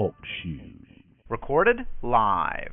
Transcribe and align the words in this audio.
Talk 0.00 0.14
shoes. 0.42 1.02
Recorded 1.28 1.80
live. 2.00 2.72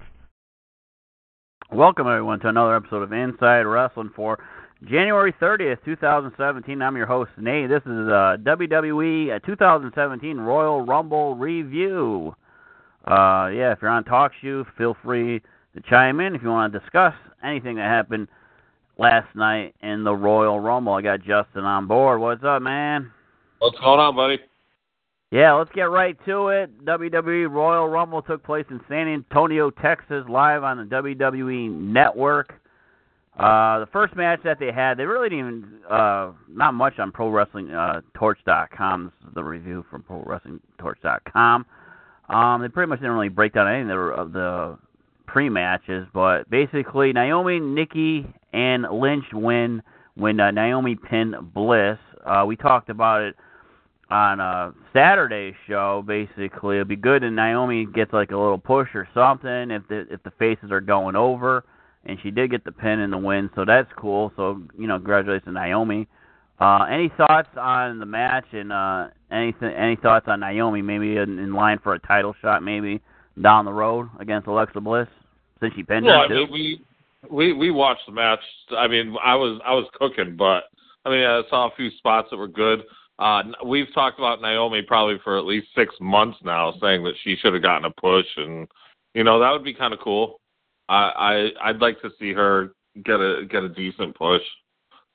Welcome, 1.73 2.08
everyone, 2.08 2.40
to 2.40 2.48
another 2.48 2.73
episode 2.73 3.04
of 3.04 3.12
Inside 3.12 3.63
Wrestling 3.63 4.12
for 4.16 4.41
January 4.85 5.34
30th, 5.34 5.84
2017. 5.84 6.82
I'm 6.82 6.95
your 6.95 7.05
host, 7.05 7.32
Nate. 7.38 7.68
This 7.68 7.82
is 7.82 8.08
uh, 8.08 8.38
WWE 8.45 9.45
2017 9.45 10.38
Royal 10.38 10.85
Rumble 10.85 11.35
review. 11.35 12.34
Uh, 13.05 13.49
yeah, 13.54 13.73
if 13.73 13.80
you're 13.82 13.91
on 13.91 14.05
TalkShoe, 14.05 14.66
feel 14.77 14.96
free 15.04 15.41
to 15.76 15.82
chime 15.90 16.21
in 16.21 16.34
if 16.34 16.41
you 16.41 16.48
want 16.48 16.71
to 16.71 16.80
discuss 16.80 17.13
anything 17.44 17.76
that 17.76 17.90
happened 17.90 18.30
last 18.98 19.35
night 19.35 19.76
in 19.82 20.05
the 20.05 20.16
Royal 20.16 20.62
Rumble. 20.62 20.94
I 20.94 21.02
got 21.02 21.20
Justin 21.20 21.66
on 21.66 21.88
board. 21.88 22.21
What's 22.21 22.46
up, 22.46 22.62
man? 22.62 23.12
What's 23.59 23.77
going 23.80 23.99
on, 23.99 24.16
buddy? 24.16 24.40
Yeah, 25.30 25.54
let's 25.54 25.72
get 25.73 25.84
right 25.84 26.17
to 26.26 26.48
it. 26.48 26.86
WWE 26.86 27.52
Royal 27.52 27.90
Rumble 27.90 28.21
took 28.21 28.43
place 28.43 28.65
in 28.70 28.79
San 28.88 29.10
Antonio, 29.10 29.70
Texas, 29.70 30.24
live 30.29 30.63
on 30.63 30.77
the 30.77 30.84
WWE 30.84 31.70
Network. 31.70 32.54
Uh, 33.37 33.79
the 33.79 33.87
first 33.91 34.15
match 34.15 34.40
that 34.46 34.57
they 34.57 34.71
had, 34.71 34.98
they 34.98 35.04
really 35.04 35.29
didn't 35.29 35.48
even, 35.48 35.79
uh, 35.91 36.32
not 36.49 36.74
much 36.74 36.98
on 36.98 37.12
Pro 37.12 37.29
Wrestling 37.29 37.70
uh, 37.71 38.02
Torch.com. 38.15 39.12
This 39.21 39.27
is 39.27 39.35
the 39.35 39.43
review 39.43 39.85
from 39.91 40.02
Pro 40.04 40.24
Wrestling 40.26 40.62
Torch.com. 40.79 41.65
Um, 42.30 42.62
they 42.62 42.70
pretty 42.70 42.90
much 42.90 42.99
didn't 42.99 43.12
really 43.12 43.30
break 43.30 43.54
down 43.54 43.68
any 43.68 43.82
of 43.82 43.87
the 43.87 44.30
the 44.34 44.77
pre 45.27 45.49
matches, 45.49 46.07
but 46.13 46.49
basically, 46.49 47.13
Naomi, 47.13 47.59
Nikki, 47.59 48.26
and 48.54 48.84
Lynch 48.91 49.26
win 49.34 49.84
when 50.15 50.40
uh, 50.40 50.52
Naomi 50.52 50.96
pinned 50.96 51.35
Bliss. 51.54 51.99
Uh, 52.26 52.43
we 52.48 52.55
talked 52.55 52.90
about 52.90 53.21
it 53.21 53.35
on 54.10 54.40
a 54.40 54.74
Saturday 54.94 55.55
show. 55.68 56.04
Basically, 56.05 56.77
it'd 56.77 56.88
be 56.88 56.96
good 56.96 57.24
if 57.24 57.32
Naomi 57.32 57.86
gets 57.86 58.14
like 58.14 58.32
a 58.32 58.38
little 58.38 58.58
push 58.58 58.90
or 58.94 59.08
something 59.14 59.72
if 59.72 59.88
the 59.88 60.05
if 60.12 60.24
the 60.24 60.32
faces 60.40 60.72
are 60.72 60.82
going 60.82 61.16
over, 61.16 61.64
and 62.05 62.18
she 62.22 62.32
did 62.32 62.52
get 62.52 62.64
the 62.64 62.72
pin 62.72 62.99
and 62.99 63.12
the 63.12 63.18
win, 63.18 63.49
so 63.55 63.66
that's 63.66 63.90
cool. 63.98 64.31
So 64.36 64.62
you 64.78 64.88
know, 64.88 64.97
congratulations, 64.97 65.46
to 65.46 65.52
Naomi. 65.52 66.08
Uh, 66.59 66.86
any 66.90 67.12
thoughts 67.18 67.50
on 67.56 68.00
the 68.00 68.06
match 68.06 68.46
and 68.52 68.74
uh, 68.74 69.08
anything? 69.31 69.69
Any 69.69 69.96
thoughts 69.96 70.25
on 70.28 70.40
Naomi? 70.40 70.81
Maybe 70.81 71.18
in, 71.18 71.38
in 71.38 71.53
line 71.53 71.80
for 71.84 71.94
a 71.94 72.00
title 72.00 72.34
shot, 72.42 72.64
maybe 72.64 73.02
down 73.42 73.66
the 73.66 73.74
road 73.74 74.09
against 74.19 74.47
Alexa 74.47 74.81
Bliss, 74.81 75.08
since 75.59 75.74
she 75.75 75.84
pinned 75.84 76.06
well, 76.06 76.24
her 76.24 76.28
too. 76.28 76.34
I 76.34 76.38
mean, 76.38 76.52
we 76.52 76.81
we 77.30 77.53
we 77.53 77.72
watched 77.72 78.06
the 78.08 78.12
match. 78.14 78.40
I 78.75 78.88
mean, 78.88 79.16
I 79.24 79.36
was 79.36 79.59
I 79.66 79.74
was 79.74 79.86
cooking, 79.94 80.36
but 80.36 80.64
I 81.06 81.09
mean, 81.09 81.24
I 81.24 81.42
saw 81.50 81.68
a 81.68 81.75
few 81.75 81.92
spots 81.97 82.30
that 82.31 82.38
were 82.38 82.47
good. 82.47 82.84
Uh, 83.19 83.44
we've 83.66 83.91
talked 83.94 84.19
about 84.19 84.41
Naomi 84.41 84.81
probably 84.81 85.18
for 85.23 85.38
at 85.38 85.46
least 85.46 85.68
six 85.75 85.94
months 86.00 86.38
now, 86.44 86.73
saying 86.79 87.03
that 87.03 87.16
she 87.24 87.35
should 87.35 87.53
have 87.53 87.63
gotten 87.63 87.85
a 87.85 88.01
push, 88.01 88.28
and 88.38 88.68
you 89.16 89.24
know 89.24 89.40
that 89.40 89.51
would 89.51 89.63
be 89.63 89.74
kind 89.74 89.94
of 89.94 90.00
cool. 90.00 90.40
I, 90.88 91.52
I 91.62 91.69
I'd 91.69 91.81
like 91.81 92.00
to 92.02 92.12
see 92.19 92.31
her 92.34 92.74
get 93.03 93.19
a 93.19 93.46
get 93.50 93.64
a 93.64 93.69
decent 93.69 94.16
push, 94.16 94.44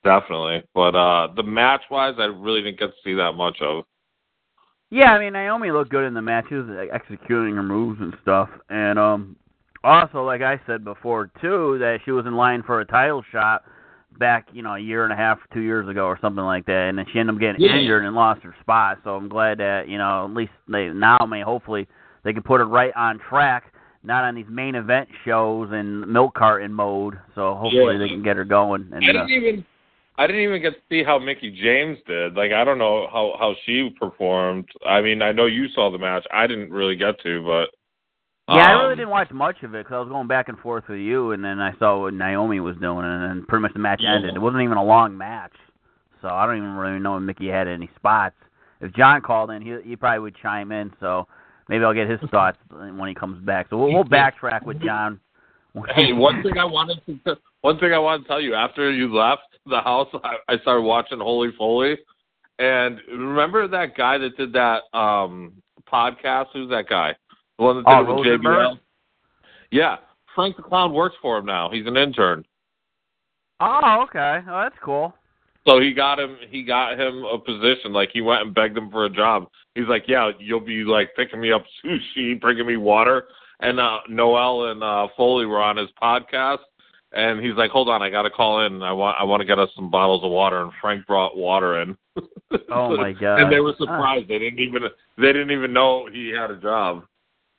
definitely. 0.03 0.63
But 0.73 0.95
uh, 0.95 1.29
the 1.35 1.43
match 1.43 1.81
wise, 1.89 2.15
I 2.17 2.25
really 2.25 2.61
didn't 2.61 2.79
get 2.79 2.87
to 2.87 2.93
see 3.03 3.13
that 3.13 3.33
much 3.33 3.57
of. 3.61 3.85
Yeah, 4.89 5.13
I 5.13 5.19
mean 5.19 5.33
Naomi 5.33 5.71
looked 5.71 5.89
good 5.89 6.05
in 6.05 6.13
the 6.13 6.21
matches, 6.21 6.69
executing 6.91 7.55
her 7.55 7.63
moves 7.63 8.01
and 8.01 8.13
stuff, 8.21 8.49
and 8.69 8.99
um, 8.99 9.37
also 9.83 10.25
like 10.25 10.41
I 10.41 10.59
said 10.67 10.83
before 10.83 11.31
too, 11.41 11.77
that 11.79 11.99
she 12.03 12.11
was 12.11 12.25
in 12.25 12.35
line 12.35 12.63
for 12.63 12.81
a 12.81 12.85
title 12.85 13.23
shot 13.31 13.63
back, 14.19 14.47
you 14.53 14.61
know, 14.61 14.75
a 14.75 14.79
year 14.79 15.03
and 15.03 15.13
a 15.13 15.15
half, 15.15 15.39
two 15.53 15.61
years 15.61 15.87
ago, 15.87 16.05
or 16.05 16.17
something 16.21 16.43
like 16.43 16.65
that, 16.65 16.89
and 16.89 16.97
then 16.97 17.05
she 17.11 17.19
ended 17.19 17.35
up 17.35 17.41
getting 17.41 17.61
Yeah. 17.61 17.75
injured 17.77 18.05
and 18.05 18.15
lost 18.15 18.41
her 18.43 18.55
spot. 18.61 18.99
So 19.03 19.15
I'm 19.15 19.27
glad 19.29 19.57
that 19.59 19.87
you 19.87 19.97
know 19.97 20.25
at 20.25 20.33
least 20.33 20.53
they 20.67 20.89
now 20.89 21.17
may 21.27 21.41
hopefully 21.41 21.87
they 22.23 22.33
can 22.33 22.43
put 22.43 22.59
her 22.59 22.65
right 22.67 22.93
on 22.95 23.19
track, 23.19 23.73
not 24.03 24.23
on 24.23 24.35
these 24.35 24.47
main 24.49 24.75
event 24.75 25.09
shows 25.25 25.69
and 25.71 26.07
milk 26.07 26.33
carton 26.35 26.73
mode. 26.73 27.17
So 27.35 27.55
hopefully 27.55 27.93
Yeah. 27.93 27.99
they 27.99 28.09
can 28.09 28.23
get 28.23 28.37
her 28.37 28.45
going. 28.45 28.87
And 28.93 29.03
I 29.05 29.09
uh, 29.09 29.11
didn't 29.25 29.29
even 29.29 29.65
I 30.17 30.27
didn't 30.27 30.43
even 30.43 30.61
get 30.61 30.73
to 30.75 30.81
see 30.89 31.03
how 31.03 31.17
Mickie 31.17 31.51
James 31.51 31.97
did. 32.05 32.35
Like 32.35 32.51
I 32.51 32.63
don't 32.63 32.77
know 32.77 33.07
how 33.11 33.35
how 33.39 33.55
she 33.65 33.89
performed. 33.99 34.69
I 34.85 35.01
mean, 35.01 35.21
I 35.21 35.31
know 35.31 35.45
you 35.47 35.67
saw 35.69 35.89
the 35.91 35.97
match. 35.97 36.25
I 36.31 36.47
didn't 36.47 36.71
really 36.71 36.95
get 36.95 37.19
to, 37.21 37.43
but 37.43 37.69
Yeah, 38.49 38.55
I 38.55 38.73
um, 38.73 38.81
really 38.81 38.95
didn't 38.97 39.09
watch 39.09 39.31
much 39.31 39.63
of 39.63 39.73
it 39.73 39.85
because 39.85 39.93
I 39.93 39.99
was 39.99 40.09
going 40.09 40.27
back 40.27 40.49
and 40.49 40.59
forth 40.59 40.83
with 40.89 40.99
you, 40.99 41.31
and 41.31 41.43
then 41.43 41.61
I 41.61 41.73
saw 41.79 42.01
what 42.01 42.13
Naomi 42.13 42.59
was 42.59 42.75
doing, 42.77 43.05
and 43.05 43.23
then 43.23 43.45
pretty 43.47 43.61
much 43.61 43.71
the 43.73 43.79
match 43.79 44.01
Yeah. 44.01 44.15
ended. 44.15 44.35
It 44.35 44.39
wasn't 44.39 44.63
even 44.63 44.77
a 44.77 44.83
long 44.83 45.17
match, 45.17 45.53
so 46.21 46.27
I 46.27 46.45
don't 46.45 46.57
even 46.57 46.75
really 46.75 46.99
know 46.99 47.15
if 47.15 47.23
Mickie 47.23 47.47
had 47.47 47.69
any 47.69 47.89
spots. 47.95 48.35
If 48.81 48.91
John 48.93 49.21
called 49.21 49.49
in, 49.51 49.61
he 49.61 49.77
he 49.85 49.95
probably 49.95 50.19
would 50.19 50.35
chime 50.35 50.73
in, 50.73 50.91
so 50.99 51.25
maybe 51.69 51.85
I'll 51.85 51.93
get 51.93 52.09
his 52.09 52.19
thoughts 52.31 52.57
when 52.69 53.07
he 53.07 53.15
comes 53.15 53.41
back. 53.45 53.67
So 53.69 53.77
we'll, 53.77 53.93
we'll 53.93 54.03
backtrack 54.03 54.65
with 54.65 54.81
John. 54.81 55.19
Hey, 55.95 56.13
one 56.13 56.43
thing 56.43 56.59
I 56.59 56.65
wanted 56.65 57.01
to 57.25 57.35
one 57.61 57.79
thing 57.79 57.93
I 57.93 57.97
wanted 57.97 58.21
to 58.21 58.27
tell 58.27 58.39
you 58.39 58.53
after 58.53 58.91
you 58.91 59.11
left 59.11 59.41
the 59.65 59.81
house, 59.81 60.07
I, 60.23 60.35
I 60.47 60.59
started 60.59 60.83
watching 60.83 61.17
Holy 61.17 61.49
Foley, 61.57 61.97
and 62.59 62.99
remember 63.09 63.67
that 63.67 63.97
guy 63.97 64.19
that 64.19 64.37
did 64.37 64.53
that 64.53 64.83
um 64.93 65.53
podcast? 65.91 66.49
Who's 66.53 66.69
that 66.69 66.87
guy? 66.87 67.15
The 67.57 67.63
one 67.63 67.77
that 67.77 67.85
did 67.85 68.09
Oh, 68.09 68.23
it 68.23 68.29
with? 68.31 68.41
JBL. 68.41 68.79
Yeah, 69.71 69.97
Frank 70.35 70.55
the 70.57 70.63
Clown 70.63 70.93
works 70.93 71.15
for 71.21 71.37
him 71.37 71.45
now. 71.45 71.69
He's 71.71 71.85
an 71.87 71.97
intern. 71.97 72.45
Oh, 73.59 74.05
okay. 74.07 74.39
Oh, 74.47 74.61
that's 74.61 74.75
cool. 74.83 75.13
So 75.67 75.79
he 75.79 75.93
got 75.93 76.19
him. 76.19 76.37
He 76.49 76.63
got 76.63 76.99
him 76.99 77.23
a 77.23 77.37
position. 77.39 77.93
Like 77.93 78.09
he 78.11 78.21
went 78.21 78.41
and 78.41 78.53
begged 78.53 78.77
him 78.77 78.91
for 78.91 79.05
a 79.05 79.09
job. 79.09 79.47
He's 79.75 79.87
like, 79.87 80.03
"Yeah, 80.07 80.31
you'll 80.39 80.59
be 80.59 80.83
like 80.83 81.15
picking 81.15 81.39
me 81.39 81.51
up 81.51 81.63
sushi, 81.85 82.39
bringing 82.39 82.67
me 82.67 82.77
water." 82.77 83.25
And 83.61 83.79
uh 83.79 83.99
Noelle 84.09 84.71
and 84.71 84.83
uh 84.83 85.07
Foley 85.15 85.45
were 85.45 85.61
on 85.61 85.77
his 85.77 85.89
podcast, 86.01 86.59
and 87.13 87.39
he's 87.39 87.55
like, 87.55 87.71
"Hold 87.71 87.87
on, 87.87 88.01
I 88.01 88.09
got 88.09 88.23
to 88.23 88.29
call 88.29 88.65
in. 88.65 88.83
I 88.83 88.91
want 88.91 89.15
I 89.19 89.23
want 89.23 89.39
to 89.39 89.47
get 89.47 89.57
us 89.59 89.69
some 89.75 89.89
bottles 89.89 90.23
of 90.23 90.31
water." 90.31 90.61
And 90.61 90.71
Frank 90.81 91.07
brought 91.07 91.37
water 91.37 91.81
in. 91.81 91.95
Oh, 92.69 92.97
my 92.97 93.13
God. 93.13 93.37
And 93.41 93.51
they 93.51 93.61
were 93.61 93.73
surprised. 93.77 94.27
They 94.27 94.39
didn't 94.39 94.59
even 94.59 94.81
they 95.17 95.27
didn't 95.31 95.51
even 95.51 95.71
know 95.71 96.09
he 96.11 96.29
had 96.37 96.51
a 96.51 96.57
job. 96.57 97.05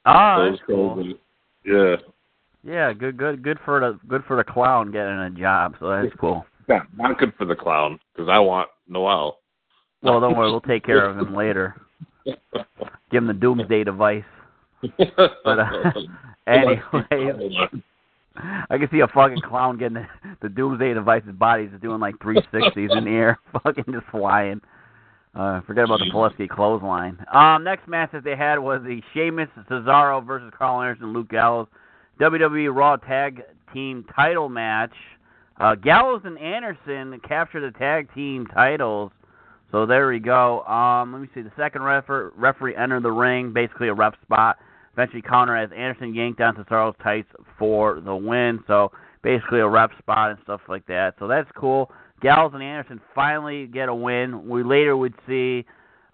Oh, 0.07 0.37
So 0.37 0.51
that's 0.51 0.63
cool. 0.67 1.15
Yeah. 1.65 1.97
Yeah, 2.63 2.93
good, 2.95 3.17
good, 3.19 3.43
good 3.43 3.59
for 3.65 3.81
the 3.81 3.99
good 4.09 4.25
for 4.27 4.37
the 4.37 4.45
clown 4.45 4.91
getting 4.91 5.19
a 5.19 5.31
job. 5.31 5.75
So 5.81 5.89
that's 5.89 6.15
cool. 6.21 6.47
Yeah, 6.69 6.81
not 6.97 7.19
good 7.19 7.35
for 7.37 7.45
the 7.45 7.55
clown 7.55 7.99
because 8.15 8.29
I 8.29 8.39
want 8.39 8.69
Noelle. 8.89 9.39
Well, 10.03 10.21
don't 10.21 10.37
worry, 10.37 10.51
we'll 10.51 10.61
take 10.61 10.85
care 10.85 11.09
of 11.09 11.19
him 11.19 11.35
later. 11.37 11.77
Give 12.25 13.23
him 13.23 13.27
the 13.27 13.35
doomsday 13.35 13.85
device. 13.85 14.25
But 14.99 15.59
uh, 15.59 15.93
anyway, 16.47 16.79
I 18.37 18.79
can 18.79 18.89
see 18.91 19.01
a 19.01 19.09
fucking 19.09 19.43
clown 19.43 19.79
getting 19.79 19.95
the, 19.95 20.07
the 20.43 20.49
doomsday 20.49 20.95
device's 20.95 21.33
body 21.33 21.67
just 21.67 21.83
doing 21.83 22.01
like 22.01 22.17
360s 22.17 22.97
in 22.97 23.05
the 23.05 23.11
air, 23.11 23.39
fucking 23.63 23.85
just 23.93 24.07
flying. 24.11 24.61
Uh, 25.35 25.61
forget 25.63 25.85
about 25.85 25.99
the 25.99 26.11
Pulaski 26.11 26.47
clothesline. 26.47 27.19
Um, 27.33 27.65
next 27.65 27.89
match 27.89 28.13
that 28.13 28.23
they 28.23 28.37
had 28.37 28.59
was 28.59 28.83
the 28.85 29.03
Sheamus 29.13 29.49
Cesaro 29.69 30.25
versus 30.25 30.53
Karl 30.57 30.81
Anderson 30.81 31.13
Luke 31.13 31.29
Gallows 31.29 31.67
WWE 32.21 32.75
Raw 32.75 32.97
Tag 32.97 33.43
Team 33.73 34.05
Title 34.15 34.49
match. 34.49 34.93
Uh, 35.59 35.75
Gallows 35.75 36.23
and 36.25 36.39
Anderson 36.39 37.21
capture 37.27 37.61
the 37.61 37.77
tag 37.79 38.13
team 38.15 38.47
titles. 38.47 39.11
So 39.71 39.87
there 39.87 40.09
we 40.09 40.21
go. 40.21 40.63
Um, 40.63 41.13
let 41.13 41.21
me 41.21 41.29
see. 41.35 41.43
The 41.43 41.53
second 41.57 41.83
refer- 41.83 42.33
referee 42.37 42.77
entered 42.77 43.03
the 43.03 43.11
ring, 43.11 43.53
basically 43.53 43.89
a 43.89 43.95
ref 43.95 44.15
spot. 44.23 44.59
Eventually 44.93 45.23
counter 45.23 45.57
as 45.57 45.71
Anderson 45.77 46.15
yanked 46.15 46.39
down 46.39 46.55
Cesaro's 46.55 46.95
tights 47.03 47.29
for 47.59 48.01
the 48.01 48.15
win. 48.15 48.63
So 48.69 48.93
basically 49.23 49.59
a 49.61 49.69
ref 49.69 49.91
spot 49.99 50.31
and 50.31 50.39
stuff 50.45 50.61
like 50.69 50.87
that. 50.87 51.15
So 51.19 51.27
that's 51.27 51.51
cool. 51.57 51.91
Gallows 52.25 52.53
and 52.55 52.63
Anderson 52.63 53.03
finally 53.15 53.67
get 53.67 53.91
a 53.91 53.95
win. 53.95 54.49
We 54.49 54.65
later 54.65 54.97
would 54.97 55.13
see 55.29 55.67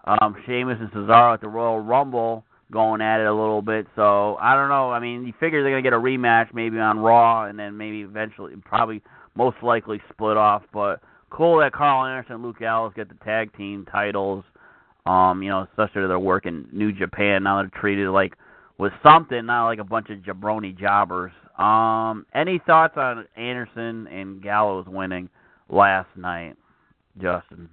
um, 0.03 0.35
Sheamus 0.45 0.77
and 0.81 0.91
Cesaro 0.91 1.33
at 1.33 1.39
the 1.39 1.47
Royal 1.47 1.79
Rumble 1.79 2.43
going 2.69 2.99
at 2.99 3.21
it 3.21 3.27
a 3.27 3.33
little 3.33 3.61
bit. 3.61 3.87
So 3.95 4.35
I 4.35 4.53
don't 4.55 4.67
know. 4.67 4.91
I 4.91 4.99
mean, 4.99 5.25
you 5.25 5.33
figure 5.39 5.63
they're 5.63 5.71
gonna 5.71 5.81
get 5.81 5.93
a 5.93 5.95
rematch 5.95 6.53
maybe 6.53 6.77
on 6.79 6.99
Raw, 6.99 7.45
and 7.45 7.57
then 7.57 7.77
maybe 7.77 8.01
eventually, 8.01 8.53
probably 8.65 9.01
most 9.35 9.55
likely 9.63 10.01
split 10.11 10.35
off. 10.35 10.63
But 10.73 10.99
cool 11.29 11.59
that 11.59 11.71
Karl 11.71 12.05
Anderson 12.05 12.35
and 12.35 12.43
Luke 12.43 12.59
Gallows 12.59 12.91
get 12.93 13.07
the 13.07 13.15
tag 13.23 13.55
team 13.55 13.87
titles. 13.89 14.43
Um, 15.05 15.41
you 15.41 15.49
know, 15.49 15.65
especially 15.71 16.07
they're 16.07 16.19
working 16.19 16.67
New 16.73 16.91
Japan 16.91 17.43
now. 17.43 17.61
They're 17.61 17.79
treated 17.79 18.09
like 18.09 18.33
with 18.77 18.91
something, 19.01 19.45
not 19.45 19.67
like 19.67 19.79
a 19.79 19.85
bunch 19.85 20.09
of 20.09 20.19
jabroni 20.19 20.77
jobbers. 20.77 21.31
Um, 21.57 22.25
any 22.35 22.59
thoughts 22.67 22.95
on 22.97 23.25
Anderson 23.37 24.07
and 24.07 24.43
Gallows 24.43 24.87
winning 24.89 25.29
last 25.71 26.09
night, 26.15 26.55
Justin? 27.17 27.69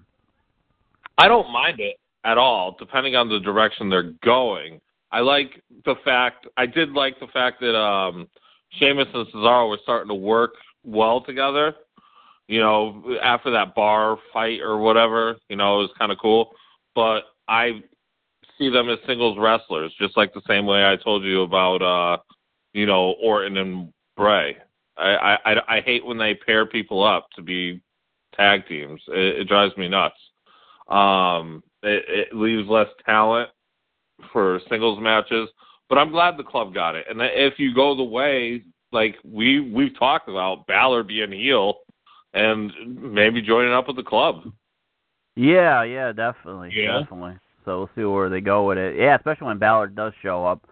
I 1.19 1.29
don't 1.29 1.51
mind 1.53 1.81
it 1.81 1.97
at 2.25 2.39
all, 2.39 2.77
depending 2.79 3.17
on 3.17 3.29
the 3.29 3.41
direction 3.41 3.91
they're 3.91 4.15
going. 4.25 4.81
I 5.11 5.21
like 5.21 5.63
the 5.85 5.97
fact 6.05 6.47
I 6.57 6.67
did 6.67 6.93
like 6.93 7.19
the 7.19 7.27
fact 7.29 7.61
that 7.61 7.77
um 7.77 8.29
Sheamus 8.79 9.09
and 9.15 9.27
Cesaro 9.29 9.69
were 9.69 9.79
starting 9.83 10.09
to 10.09 10.15
work 10.15 10.53
well 10.85 11.21
together. 11.23 11.75
You 12.47 12.61
know, 12.61 13.17
after 13.23 13.51
that 13.51 13.75
bar 13.75 14.17
fight 14.33 14.61
or 14.61 14.79
whatever, 14.79 15.37
you 15.49 15.57
know, 15.57 15.81
it 15.81 15.83
was 15.83 15.91
kind 15.99 16.13
of 16.13 16.19
cool. 16.19 16.51
But 16.95 17.23
I 17.47 17.83
see 18.59 18.71
them 18.71 18.89
as 18.89 18.99
singles 19.07 19.39
wrestlers, 19.39 19.93
just 20.01 20.17
like 20.17 20.33
the 20.33 20.43
same 20.47 20.67
way 20.67 20.85
I 20.85 20.97
told 20.97 21.25
you 21.25 21.43
about, 21.43 21.83
uh, 21.83 22.19
you 22.73 22.87
know, 22.87 23.15
Orton 23.23 23.57
and 23.57 23.93
Bray. 24.17 24.57
I 24.97 25.37
I 25.45 25.77
I 25.77 25.81
hate 25.81 26.05
when 26.05 26.19
they 26.19 26.35
pair 26.35 26.67
people 26.67 27.05
up 27.05 27.29
to 27.37 27.43
be 27.43 27.81
tag 28.39 28.67
teams. 28.69 29.01
It, 29.09 29.41
it 29.41 29.49
drives 29.49 29.77
me 29.77 29.89
nuts. 29.89 30.17
Um, 30.89 31.63
it, 31.83 32.05
it 32.09 32.37
leaves 32.37 32.69
less 32.69 32.89
talent 33.05 33.51
for 34.33 34.61
singles 34.69 34.99
matches. 35.01 35.49
But 35.89 35.99
I'm 35.99 36.11
glad 36.11 36.37
the 36.37 36.45
club 36.45 36.75
got 36.75 36.95
it. 36.95 37.07
And 37.09 37.21
if 37.23 37.59
you 37.59 37.75
go 37.75 37.95
the 37.97 38.03
way 38.03 38.63
like 38.93 39.17
we 39.25 39.61
we've 39.61 39.99
talked 39.99 40.29
about, 40.29 40.67
Balor 40.67 41.03
being 41.03 41.33
heel 41.33 41.79
and 42.35 42.73
maybe 42.87 43.41
joining 43.43 43.73
up 43.73 43.87
with 43.87 43.97
the 43.97 44.03
club. 44.03 44.53
Yeah, 45.37 45.83
yeah, 45.85 46.13
definitely, 46.13 46.71
Yeah. 46.75 47.01
definitely. 47.01 47.39
So 47.65 47.79
we'll 47.79 47.91
see 47.95 48.05
where 48.05 48.29
they 48.29 48.41
go 48.41 48.67
with 48.67 48.79
it. 48.79 48.97
Yeah, 48.97 49.17
especially 49.17 49.47
when 49.47 49.59
Balor 49.59 49.89
does 49.89 50.13
show 50.23 50.45
up. 50.45 50.67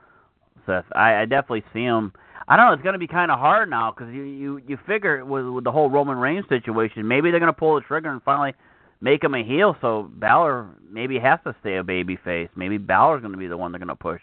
Seth, 0.67 0.85
I, 0.95 1.21
I 1.21 1.25
definitely 1.25 1.65
see 1.73 1.83
him. 1.83 2.13
I 2.48 2.56
don't 2.56 2.66
know. 2.66 2.72
It's 2.75 2.82
going 2.82 2.93
to 2.93 2.98
be 2.98 3.06
kind 3.08 3.31
of 3.31 3.38
hard 3.38 3.69
now 3.70 3.90
because 3.93 4.12
you 4.14 4.22
you 4.22 4.60
you 4.66 4.78
figure 4.87 5.25
with 5.25 5.46
with 5.46 5.64
the 5.64 5.72
whole 5.72 5.90
Roman 5.90 6.16
Reigns 6.16 6.44
situation, 6.48 7.06
maybe 7.06 7.31
they're 7.31 7.40
going 7.40 7.52
to 7.52 7.58
pull 7.58 7.75
the 7.75 7.81
trigger 7.81 8.10
and 8.10 8.22
finally 8.22 8.54
make 9.00 9.22
him 9.25 9.34
a 9.34 9.43
heel. 9.44 9.76
So 9.81 10.10
Balor 10.14 10.69
maybe 10.90 11.19
has 11.19 11.40
to 11.44 11.54
stay 11.60 11.76
a 11.76 11.82
baby 11.84 12.16
face. 12.25 12.48
Maybe 12.56 12.78
Balor's 12.78 13.20
going 13.20 13.32
to 13.32 13.38
be 13.38 13.48
the 13.48 13.56
one 13.56 13.72
they're 13.72 13.78
going 13.81 13.88
to 13.88 13.96
push 13.96 14.20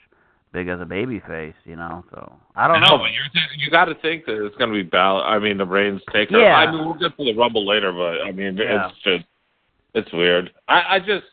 big 0.53 0.67
as 0.69 0.79
a 0.79 0.85
baby 0.85 1.21
face. 1.27 1.55
You 1.65 1.75
know. 1.75 2.05
So 2.11 2.33
I 2.55 2.65
I 2.65 2.67
don't 2.69 2.81
know, 2.81 2.95
know. 2.95 2.97
but 2.99 3.11
you're, 3.11 3.25
you 3.57 3.69
got 3.69 3.85
to 3.85 3.95
think 3.95 4.25
that 4.25 4.45
it's 4.45 4.55
going 4.55 4.69
to 4.69 4.73
be 4.75 4.83
Balor. 4.83 5.23
I 5.23 5.37
mean, 5.39 5.57
the 5.57 5.65
Reigns 5.65 6.01
take 6.13 6.29
taker. 6.29 6.39
Yeah. 6.41 6.55
I 6.55 6.71
mean, 6.71 6.85
we'll 6.85 6.93
get 6.93 7.17
to 7.17 7.23
the 7.25 7.33
Rumble 7.35 7.67
later, 7.67 7.91
but 7.91 8.21
I 8.21 8.31
mean, 8.31 8.55
Yeah. 8.57 8.87
it's 8.89 8.97
just 9.03 9.25
it's 9.95 10.11
weird. 10.13 10.49
I, 10.69 10.95
I 10.95 10.99
just 10.99 11.25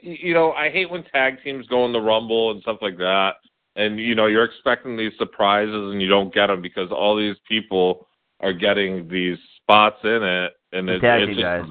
you 0.00 0.32
know 0.34 0.52
I 0.52 0.70
hate 0.70 0.88
when 0.88 1.02
tag 1.04 1.42
teams 1.42 1.66
go 1.66 1.84
in 1.84 1.92
the 1.92 2.00
Rumble 2.00 2.52
and 2.52 2.62
stuff 2.62 2.78
like 2.80 2.96
that, 2.98 3.32
and 3.78 3.98
you 3.98 4.14
know 4.14 4.26
you're 4.26 4.44
expecting 4.44 4.96
these 4.96 5.12
surprises 5.18 5.92
and 5.92 6.02
you 6.02 6.08
don't 6.08 6.34
get 6.34 6.48
them 6.48 6.60
because 6.60 6.90
all 6.92 7.16
these 7.16 7.36
people 7.48 8.06
are 8.40 8.52
getting 8.52 9.08
these 9.08 9.38
spots 9.62 9.96
in 10.04 10.22
it, 10.22 10.52
and 10.72 10.86
The 10.86 10.96
it, 10.96 11.00
tag 11.00 11.22
it's 11.22 11.30
just 11.32 11.42
guys. 11.42 11.64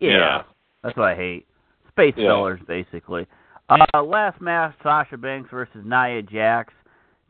yeah. 0.00 0.10
Yeah. 0.10 0.42
That's 0.82 0.96
what 0.96 1.08
I 1.08 1.14
hate. 1.14 1.46
Space 1.90 2.14
Yeah. 2.16 2.28
fillers, 2.28 2.60
basically. 2.66 3.26
Uh, 3.68 4.02
last 4.02 4.40
match, 4.40 4.74
Sasha 4.82 5.16
Banks 5.16 5.50
versus 5.50 5.84
Nia 5.84 6.22
Jax. 6.22 6.72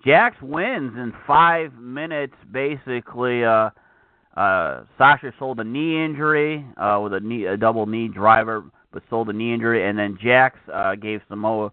Jax 0.04 0.36
wins 0.42 0.92
in 0.96 1.12
five 1.26 1.72
minutes, 1.74 2.34
basically. 2.52 3.44
Uh, 3.44 3.70
uh, 4.36 4.82
Sasha 4.98 5.32
sold 5.38 5.60
a 5.60 5.64
knee 5.64 6.04
injury 6.04 6.64
uh, 6.76 7.00
with 7.02 7.14
a 7.14 7.20
knee, 7.20 7.46
a 7.46 7.56
double 7.56 7.86
knee 7.86 8.08
driver, 8.08 8.64
but 8.92 9.02
sold 9.08 9.30
a 9.30 9.32
knee 9.32 9.54
injury, 9.54 9.88
and 9.88 9.98
then 9.98 10.18
Jax 10.22 10.58
uh, 10.72 10.94
gave 10.94 11.22
Samoa, 11.28 11.72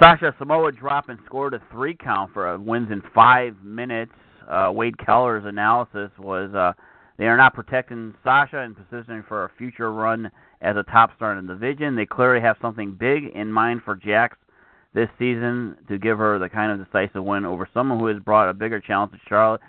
Sasha 0.00 0.34
Samoa 0.38 0.72
drop 0.72 1.08
and 1.08 1.18
scored 1.26 1.54
a 1.54 1.60
three 1.70 1.94
count 1.94 2.32
for 2.32 2.48
uh, 2.48 2.58
wins 2.58 2.90
in 2.90 3.02
five 3.14 3.54
minutes. 3.62 4.12
Uh, 4.48 4.70
Wade 4.74 4.98
Keller's 4.98 5.44
analysis 5.44 6.10
was 6.18 6.52
uh, 6.54 6.72
they 7.18 7.26
are 7.26 7.36
not 7.36 7.54
protecting 7.54 8.14
Sasha 8.24 8.58
and 8.58 8.74
positioning 8.76 9.22
for 9.28 9.44
a 9.44 9.50
future 9.58 9.92
run 9.92 10.30
as 10.62 10.76
a 10.76 10.82
top 10.84 11.14
star 11.16 11.36
in 11.36 11.46
the 11.46 11.54
division. 11.54 11.94
They 11.94 12.06
clearly 12.06 12.40
have 12.40 12.56
something 12.62 12.96
big 12.98 13.24
in 13.34 13.52
mind 13.52 13.82
for 13.84 13.94
Jax 13.94 14.36
this 14.94 15.08
season 15.18 15.76
to 15.88 15.98
give 15.98 16.18
her 16.18 16.38
the 16.38 16.48
kind 16.48 16.72
of 16.72 16.86
decisive 16.86 17.24
win 17.24 17.44
over 17.44 17.68
someone 17.72 17.98
who 17.98 18.06
has 18.06 18.18
brought 18.18 18.48
a 18.48 18.54
bigger 18.54 18.80
challenge 18.80 19.12
to 19.12 19.18
Charlotte 19.28 19.60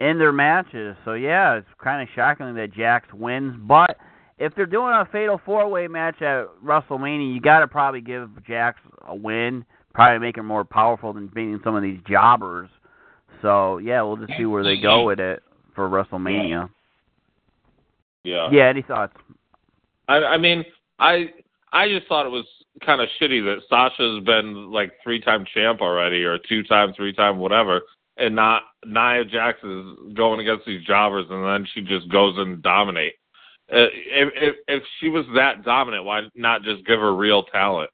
in 0.00 0.18
their 0.18 0.32
matches. 0.32 0.96
So 1.04 1.14
yeah, 1.14 1.56
it's 1.56 1.66
kind 1.82 2.00
of 2.00 2.08
shocking 2.14 2.54
that 2.54 2.72
Jax 2.72 3.08
wins, 3.12 3.56
but 3.68 3.96
if 4.38 4.54
they're 4.54 4.66
doing 4.66 4.92
a 4.92 5.08
fatal 5.10 5.40
four 5.44 5.68
way 5.68 5.86
match 5.86 6.20
at 6.22 6.46
WrestleMania, 6.64 7.34
you 7.34 7.40
got 7.40 7.60
to 7.60 7.68
probably 7.68 8.00
give 8.00 8.30
Jax 8.46 8.80
a 9.06 9.14
win, 9.14 9.64
probably 9.94 10.18
make 10.18 10.36
her 10.36 10.42
more 10.42 10.64
powerful 10.64 11.12
than 11.12 11.28
beating 11.28 11.60
some 11.62 11.76
of 11.76 11.82
these 11.82 12.00
jobbers. 12.08 12.68
So 13.42 13.78
yeah, 13.78 14.02
we'll 14.02 14.16
just 14.16 14.32
see 14.36 14.46
where 14.46 14.64
they 14.64 14.80
go 14.80 15.04
with 15.04 15.20
it 15.20 15.42
for 15.74 15.88
WrestleMania. 15.88 16.68
Yeah. 18.24 18.48
Yeah, 18.50 18.68
any 18.68 18.82
thoughts? 18.82 19.14
I, 20.08 20.16
I 20.16 20.38
mean, 20.38 20.64
I 20.98 21.30
I 21.72 21.88
just 21.88 22.06
thought 22.08 22.26
it 22.26 22.30
was 22.30 22.46
kind 22.84 23.00
of 23.00 23.08
shitty 23.20 23.44
that 23.44 23.62
Sasha's 23.68 24.24
been 24.24 24.72
like 24.72 24.92
three 25.02 25.20
time 25.20 25.44
champ 25.52 25.80
already, 25.80 26.24
or 26.24 26.38
two 26.38 26.62
time, 26.64 26.92
three 26.94 27.12
time, 27.12 27.38
whatever, 27.38 27.82
and 28.16 28.34
not 28.34 28.62
Nia 28.84 29.24
Jax 29.24 29.58
is 29.62 30.14
going 30.14 30.40
against 30.40 30.66
these 30.66 30.84
jobbers, 30.84 31.26
and 31.30 31.44
then 31.44 31.68
she 31.72 31.82
just 31.82 32.08
goes 32.10 32.36
and 32.38 32.62
dominate. 32.62 33.14
Uh, 33.72 33.88
if, 33.92 34.32
if 34.34 34.56
if 34.68 34.82
she 35.00 35.08
was 35.08 35.24
that 35.34 35.64
dominant, 35.64 36.04
why 36.04 36.22
not 36.34 36.62
just 36.62 36.84
give 36.86 37.00
her 37.00 37.14
real 37.14 37.44
talent? 37.44 37.90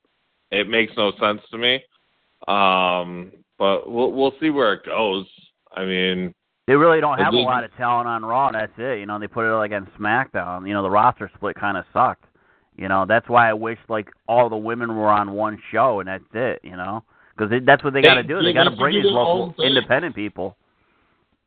It 0.51 0.69
makes 0.69 0.93
no 0.97 1.13
sense 1.21 1.41
to 1.53 1.59
me. 1.59 1.77
Um, 2.49 3.31
but 3.59 3.91
we'll 3.91 4.13
we'll 4.13 4.35
see 4.41 4.51
where 4.51 4.73
it 4.73 4.85
goes. 4.85 5.27
I 5.73 5.85
mean, 5.85 6.35
They 6.67 6.75
really 6.75 7.01
don't 7.01 7.19
have 7.19 7.35
a 7.35 7.39
lot 7.39 7.63
of 7.63 7.75
talent 7.77 8.09
on 8.09 8.25
Raw. 8.25 8.51
That's 8.51 8.73
it. 8.79 8.99
You 8.99 9.07
know, 9.07 9.21
they 9.21 9.29
put 9.29 9.45
it 9.49 9.57
like 9.57 9.71
on 9.71 9.87
SmackDown. 9.99 10.67
You 10.67 10.75
know, 10.75 10.83
the 10.83 10.91
roster 10.91 11.31
split 11.37 11.55
kind 11.55 11.77
of 11.77 11.85
sucked. 11.93 12.25
You 12.77 12.89
know, 12.89 13.05
that's 13.07 13.29
why 13.29 13.49
I 13.49 13.53
wish 13.53 13.79
like 13.89 14.09
all 14.27 14.49
the 14.49 14.57
women 14.57 14.97
were 14.97 15.11
on 15.11 15.33
one 15.33 15.63
show 15.71 16.01
and 16.01 16.09
that's 16.09 16.25
it. 16.35 16.61
You 16.65 16.77
know, 16.77 17.05
because 17.37 17.53
that's 17.65 17.85
what 17.85 17.93
they, 17.93 18.01
They- 18.01 18.09
got 18.09 18.15
to 18.15 18.23
do. 18.25 18.39
They 18.39 18.47
they 18.47 18.53
got 18.55 18.65
to 18.65 18.77
bring 18.77 19.01
these 19.01 19.13
local 19.13 19.55
independent 19.63 20.17
people. 20.17 20.57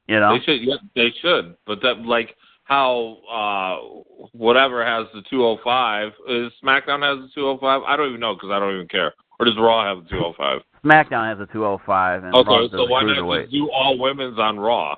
You 0.08 0.20
know, 0.20 0.38
They 0.38 0.44
should. 0.46 0.62
Yeah, 0.62 0.76
they 0.96 1.14
should. 1.22 1.56
But 1.66 1.82
that 1.82 2.00
like 2.06 2.36
how 2.64 3.18
uh 3.30 4.28
whatever 4.32 4.86
has 4.86 5.08
the 5.14 5.22
205 5.30 6.12
is 6.30 6.52
SmackDown 6.64 7.04
has 7.04 7.28
the 7.28 7.30
205. 7.36 7.82
I 7.86 7.96
don't 7.98 8.10
even 8.10 8.20
know 8.20 8.36
because 8.36 8.50
I 8.52 8.60
don't 8.60 8.74
even 8.74 8.88
care. 8.88 9.14
Or 9.40 9.46
does 9.46 9.56
Raw 9.58 9.84
have 9.84 10.04
the 10.04 10.10
205? 10.10 10.62
SmackDown 10.86 11.30
has 11.30 11.38
the 11.38 11.52
205 11.52 12.24
and 12.24 12.36
Okay, 12.36 12.68
so 12.72 12.86
why 12.86 13.04
not 13.04 13.16
just 13.16 13.52
do 13.52 13.70
all 13.72 13.98
women's 13.98 14.40
on 14.40 14.60
Raw? 14.60 14.96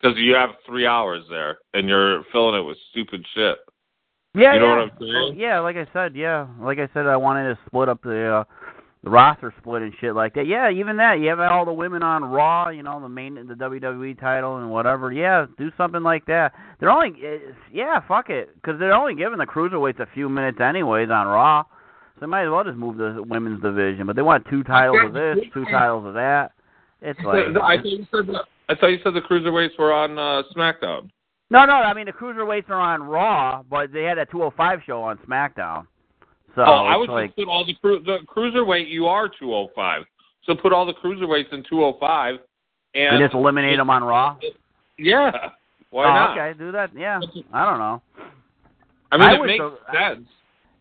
Because 0.00 0.16
you 0.18 0.34
have 0.34 0.50
three 0.66 0.86
hours 0.86 1.24
there 1.30 1.58
and 1.74 1.88
you're 1.88 2.22
filling 2.32 2.60
it 2.60 2.64
with 2.64 2.76
stupid 2.90 3.24
shit. 3.34 3.56
Yeah, 4.34 4.54
You 4.54 4.60
know 4.60 4.66
yeah. 4.66 4.76
what 4.76 4.78
I'm 4.78 4.90
saying? 5.00 5.40
Yeah, 5.40 5.60
like 5.60 5.76
I 5.76 5.86
said, 5.92 6.14
yeah, 6.14 6.46
like 6.60 6.78
I 6.78 6.88
said, 6.92 7.06
I 7.06 7.16
wanted 7.16 7.54
to 7.54 7.58
split 7.66 7.88
up 7.88 8.02
the 8.02 8.28
uh, 8.28 8.44
the 9.06 9.10
roster 9.10 9.54
split 9.60 9.82
and 9.82 9.92
shit 10.00 10.16
like 10.16 10.34
that. 10.34 10.48
Yeah, 10.48 10.68
even 10.68 10.96
that. 10.96 11.20
You 11.20 11.28
have 11.28 11.38
all 11.38 11.64
the 11.64 11.72
women 11.72 12.02
on 12.02 12.24
Raw, 12.24 12.70
you 12.70 12.82
know, 12.82 13.00
the 13.00 13.08
main 13.08 13.36
the 13.36 13.54
WWE 13.54 14.18
title 14.18 14.56
and 14.56 14.68
whatever. 14.68 15.12
Yeah, 15.12 15.46
do 15.56 15.70
something 15.76 16.02
like 16.02 16.26
that. 16.26 16.52
They're 16.80 16.90
only 16.90 17.14
yeah, 17.72 18.00
fuck 18.08 18.30
it, 18.30 18.52
because 18.56 18.80
they're 18.80 18.92
only 18.92 19.14
giving 19.14 19.38
the 19.38 19.46
cruiserweights 19.46 20.00
a 20.00 20.08
few 20.12 20.28
minutes 20.28 20.58
anyways 20.60 21.08
on 21.08 21.28
Raw. 21.28 21.62
So 21.62 22.20
they 22.22 22.26
might 22.26 22.46
as 22.46 22.50
well 22.50 22.64
just 22.64 22.76
move 22.76 22.96
the 22.96 23.22
women's 23.22 23.62
division. 23.62 24.08
But 24.08 24.16
they 24.16 24.22
want 24.22 24.44
two 24.50 24.64
titles 24.64 24.98
of 25.04 25.12
this, 25.12 25.36
two 25.54 25.64
titles 25.66 26.04
of 26.04 26.14
that. 26.14 26.50
It's 27.00 27.20
like 27.24 27.44
I 27.62 27.76
thought 27.76 27.86
you 27.86 28.06
said 28.10 28.26
the, 28.26 28.40
I 28.68 28.74
thought 28.74 28.88
you 28.88 28.98
said 29.04 29.14
the 29.14 29.20
cruiserweights 29.20 29.78
were 29.78 29.92
on 29.92 30.18
uh, 30.18 30.42
SmackDown. 30.56 31.10
No, 31.50 31.64
no. 31.64 31.74
I 31.74 31.94
mean, 31.94 32.06
the 32.06 32.12
cruiserweights 32.12 32.70
are 32.70 32.80
on 32.80 33.04
Raw, 33.04 33.62
but 33.70 33.92
they 33.92 34.02
had 34.02 34.18
that 34.18 34.32
205 34.32 34.80
show 34.84 35.00
on 35.00 35.16
SmackDown. 35.18 35.86
So 36.56 36.62
oh, 36.62 36.86
I 36.86 36.96
would 36.96 37.10
like, 37.10 37.28
just 37.28 37.36
put 37.36 37.48
all 37.48 37.66
the 37.66 37.74
cru- 37.74 38.02
the 38.02 38.18
cruiserweight. 38.34 38.88
You 38.88 39.06
are 39.06 39.28
205, 39.28 40.04
so 40.46 40.54
put 40.54 40.72
all 40.72 40.86
the 40.86 40.94
cruiserweights 40.94 41.52
in 41.52 41.62
205, 41.68 42.36
and 42.94 43.16
and 43.16 43.22
just 43.22 43.34
eliminate 43.34 43.76
them 43.76 43.90
on 43.90 44.02
Raw. 44.02 44.38
Yeah, 44.98 45.30
why 45.90 46.04
oh, 46.06 46.08
not? 46.08 46.38
okay, 46.38 46.58
do 46.58 46.72
that. 46.72 46.90
Yeah, 46.96 47.20
I 47.52 47.66
don't 47.66 47.78
know. 47.78 48.00
I 49.12 49.18
mean, 49.18 49.28
I 49.28 49.34
it 49.34 49.46
makes 49.46 49.62
so- 49.62 49.76
sense. 49.92 50.26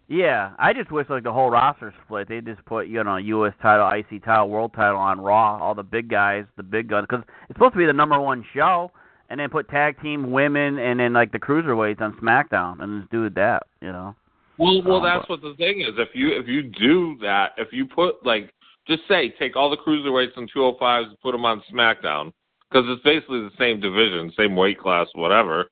Yeah, 0.07 0.51
I 0.59 0.71
just 0.71 0.91
wish 0.91 1.09
like 1.09 1.23
the 1.23 1.33
whole 1.33 1.49
roster 1.49 1.93
split. 2.05 2.29
They 2.29 2.39
just 2.39 2.63
put 2.65 2.87
you 2.87 3.03
know 3.03 3.17
U.S. 3.17 3.53
title, 3.61 3.89
IC 3.89 4.23
title, 4.23 4.47
World 4.47 4.71
title 4.73 4.97
on 4.97 5.19
Raw. 5.19 5.61
All 5.61 5.75
the 5.75 5.83
big 5.83 6.09
guys, 6.09 6.45
the 6.55 6.63
big 6.63 6.87
guns, 6.87 7.07
because 7.09 7.25
it's 7.49 7.57
supposed 7.57 7.73
to 7.73 7.79
be 7.79 7.85
the 7.85 7.93
number 7.93 8.19
one 8.19 8.45
show. 8.53 8.91
And 9.27 9.39
then 9.39 9.49
put 9.49 9.67
tag 9.67 9.99
team 10.03 10.31
women 10.31 10.77
and 10.77 10.99
then 10.99 11.11
like 11.11 11.31
the 11.31 11.39
cruiserweights 11.39 11.99
on 11.99 12.13
SmackDown 12.21 12.79
and 12.81 13.01
just 13.01 13.11
do 13.11 13.27
that. 13.31 13.63
You 13.81 13.91
know. 13.91 14.15
Well, 14.57 14.81
well, 14.83 14.97
Um, 14.97 15.03
that's 15.03 15.29
what 15.29 15.41
the 15.41 15.53
thing 15.55 15.81
is. 15.81 15.93
If 15.97 16.09
you 16.15 16.29
if 16.29 16.47
you 16.47 16.63
do 16.63 17.17
that, 17.21 17.53
if 17.57 17.71
you 17.73 17.85
put 17.85 18.25
like 18.25 18.53
just 18.87 19.01
say 19.07 19.29
take 19.29 19.55
all 19.55 19.69
the 19.69 19.77
cruiserweights 19.77 20.37
and 20.37 20.51
205s 20.51 21.07
and 21.07 21.19
put 21.21 21.31
them 21.31 21.45
on 21.45 21.61
SmackDown 21.71 22.31
because 22.69 22.85
it's 22.89 23.03
basically 23.03 23.41
the 23.41 23.51
same 23.57 23.79
division, 23.79 24.31
same 24.37 24.55
weight 24.55 24.79
class, 24.79 25.07
whatever. 25.13 25.69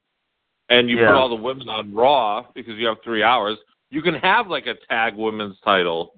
And 0.70 0.90
you 0.90 0.98
Yeah. 1.00 1.08
put 1.08 1.16
all 1.16 1.30
the 1.30 1.36
women 1.36 1.70
on 1.70 1.94
Raw 1.94 2.46
because 2.56 2.76
you 2.78 2.88
have 2.88 3.02
three 3.04 3.24
hours. 3.24 3.58
You 3.92 4.02
can 4.02 4.16
have 4.16 4.48
like 4.48 4.66
a 4.66 4.76
tag 4.90 5.16
women's 5.16 5.60
title 5.62 6.14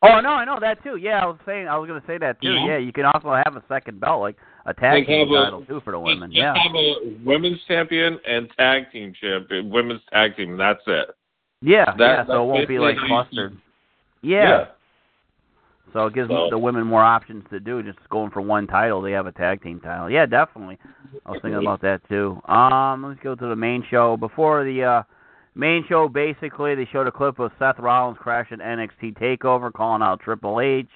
Oh 0.00 0.20
no, 0.20 0.30
I 0.30 0.44
know 0.44 0.58
that 0.60 0.82
too. 0.84 0.96
Yeah, 0.96 1.22
I 1.24 1.26
was 1.26 1.38
saying 1.44 1.66
I 1.66 1.76
was 1.76 1.88
going 1.88 2.00
to 2.00 2.06
say 2.06 2.18
that 2.18 2.40
too. 2.40 2.52
Yeah. 2.52 2.66
Yeah, 2.66 2.76
you 2.78 2.92
can 2.92 3.04
also 3.04 3.32
have 3.44 3.56
a 3.56 3.62
second 3.68 3.98
belt, 3.98 4.20
like 4.20 4.36
a 4.66 4.72
tag 4.72 5.06
team 5.06 5.26
have 5.26 5.28
a- 5.36 5.44
title 5.44 5.64
too 5.64 5.80
for 5.84 5.90
the 5.90 5.98
women. 5.98 6.30
Yeah. 6.30 6.54
have 6.54 6.74
a 6.74 6.94
women's 7.24 7.58
champion 7.66 8.20
and 8.26 8.48
tag 8.56 8.92
team 8.92 9.12
champion, 9.20 9.70
women's 9.70 10.02
tag 10.12 10.36
team. 10.36 10.56
That's 10.56 10.82
it. 10.86 11.08
Yeah, 11.60 11.84
That- 11.96 11.98
yeah. 11.98 12.24
So 12.26 12.42
it 12.42 12.46
won't 12.46 12.68
be 12.68 12.78
like 12.78 12.96
clustered. 12.98 13.56
Yeah. 14.22 14.66
So 15.92 16.06
it 16.06 16.14
gives 16.14 16.28
So- 16.28 16.50
the 16.50 16.58
women 16.58 16.84
more 16.86 17.02
options 17.02 17.48
to 17.50 17.60
do. 17.60 17.82
Just 17.82 17.98
going 18.10 18.30
for 18.30 18.40
one 18.40 18.66
title, 18.66 19.00
they 19.00 19.12
have 19.12 19.26
a 19.26 19.32
tag 19.32 19.62
team 19.62 19.80
title. 19.80 20.10
Yeah, 20.10 20.26
definitely. 20.26 20.78
I 21.24 21.30
was 21.30 21.40
thinking 21.40 21.60
about 21.60 21.80
that 21.80 22.06
too. 22.08 22.40
Um, 22.46 23.04
let's 23.06 23.20
go 23.20 23.34
to 23.34 23.46
the 23.46 23.56
main 23.56 23.82
show. 23.82 24.16
Before 24.16 24.64
the 24.64 24.84
uh 24.84 25.02
main 25.54 25.84
show, 25.88 26.08
basically 26.08 26.74
they 26.74 26.84
showed 26.86 27.06
a 27.06 27.12
clip 27.12 27.38
of 27.38 27.52
Seth 27.58 27.78
Rollins 27.78 28.18
crashing 28.18 28.58
NXT 28.60 29.12
Takeover, 29.12 29.72
calling 29.72 30.02
out 30.02 30.20
Triple 30.20 30.60
H, 30.60 30.88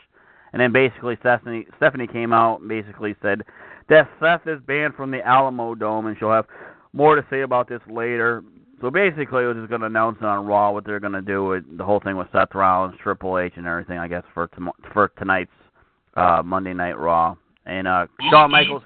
and 0.52 0.60
then 0.60 0.72
basically 0.72 1.16
Stephanie 1.20 1.66
Stephanie 1.78 2.06
came 2.06 2.32
out 2.32 2.60
and 2.60 2.68
basically 2.68 3.16
said 3.22 3.42
that 3.88 4.08
Seth 4.20 4.46
is 4.46 4.60
banned 4.60 4.94
from 4.94 5.10
the 5.10 5.18
Alamodome, 5.18 6.06
and 6.06 6.18
she'll 6.18 6.30
have 6.30 6.46
more 6.92 7.16
to 7.16 7.24
say 7.30 7.40
about 7.40 7.66
this 7.68 7.80
later. 7.88 8.44
So 8.82 8.90
basically, 8.90 9.44
we're 9.44 9.54
just 9.54 9.68
going 9.70 9.80
to 9.80 9.86
announce 9.86 10.18
it 10.20 10.24
on 10.26 10.44
Raw 10.44 10.72
what 10.72 10.84
they're 10.84 11.00
going 11.00 11.12
to 11.14 11.22
do 11.22 11.44
with 11.44 11.64
the 11.78 11.84
whole 11.84 12.00
thing 12.00 12.16
with 12.16 12.26
Seth 12.32 12.52
Rollins, 12.54 12.96
Triple 13.02 13.38
H, 13.38 13.52
and 13.56 13.66
everything. 13.66 13.96
I 13.98 14.08
guess 14.08 14.24
for 14.34 14.48
tom- 14.48 14.72
for 14.92 15.08
tonight's 15.18 15.50
uh 16.16 16.42
Monday 16.44 16.74
Night 16.74 16.98
Raw. 16.98 17.36
And 17.64 17.86
uh 17.88 18.06
Shawn 18.28 18.50
Michaels. 18.50 18.82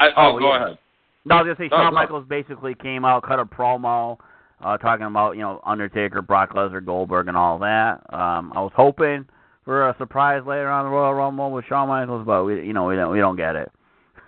I, 0.00 0.08
oh, 0.08 0.12
Oh, 0.16 0.38
go 0.38 0.48
yeah. 0.54 0.64
ahead. 0.64 0.78
No, 1.26 1.36
I 1.36 1.42
was 1.42 1.54
gonna 1.56 1.68
say 1.68 1.70
No, 1.70 1.82
Shawn. 1.82 1.94
Michaels 1.94 2.24
basically 2.28 2.74
came 2.74 3.04
out, 3.04 3.22
cut 3.22 3.38
a 3.38 3.44
promo, 3.44 4.16
uh, 4.64 4.78
talking 4.78 5.04
about 5.06 5.32
you 5.36 5.42
know 5.42 5.60
Undertaker, 5.66 6.22
Brock 6.22 6.54
Lesnar, 6.54 6.84
Goldberg, 6.84 7.28
and 7.28 7.36
all 7.36 7.58
that. 7.58 8.00
Um, 8.12 8.50
I 8.56 8.60
was 8.62 8.72
hoping 8.74 9.26
for 9.66 9.88
a 9.90 9.96
surprise 9.98 10.42
later 10.46 10.70
on 10.70 10.84
the 10.86 10.90
Royal 10.90 11.12
Rumble 11.12 11.50
with 11.52 11.66
Shawn 11.66 11.88
Michaels, 11.88 12.24
but 12.26 12.44
we 12.44 12.66
you 12.66 12.72
know 12.72 12.86
we 12.86 12.96
don't 12.96 13.12
we 13.12 13.18
don't 13.18 13.36
get 13.36 13.56
it. 13.56 13.70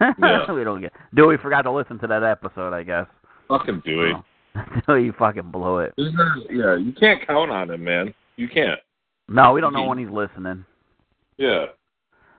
Yeah. 0.21 0.53
we 0.53 0.63
don't 0.63 0.81
get. 0.83 0.93
Dewey 1.15 1.39
forgot 1.39 1.63
to 1.63 1.73
listen 1.73 1.99
to 2.01 2.07
that 2.07 2.23
episode, 2.23 2.73
I 2.75 2.83
guess. 2.83 3.07
Fucking 3.49 3.83
Dewey. 3.85 4.13
Dewey 4.87 5.13
fucking 5.19 5.51
blow 5.51 5.79
it. 5.79 5.95
Yeah, 5.97 6.77
you 6.77 6.93
can't 6.99 7.27
count 7.27 7.51
on 7.51 7.71
him, 7.71 7.85
man. 7.85 8.15
You 8.37 8.49
can't. 8.49 8.81
No, 9.29 9.53
we 9.53 9.61
don't 9.61 9.73
know 9.73 9.85
when 9.85 9.99
he's 9.99 10.09
listening. 10.11 10.65
Yeah. 11.37 11.67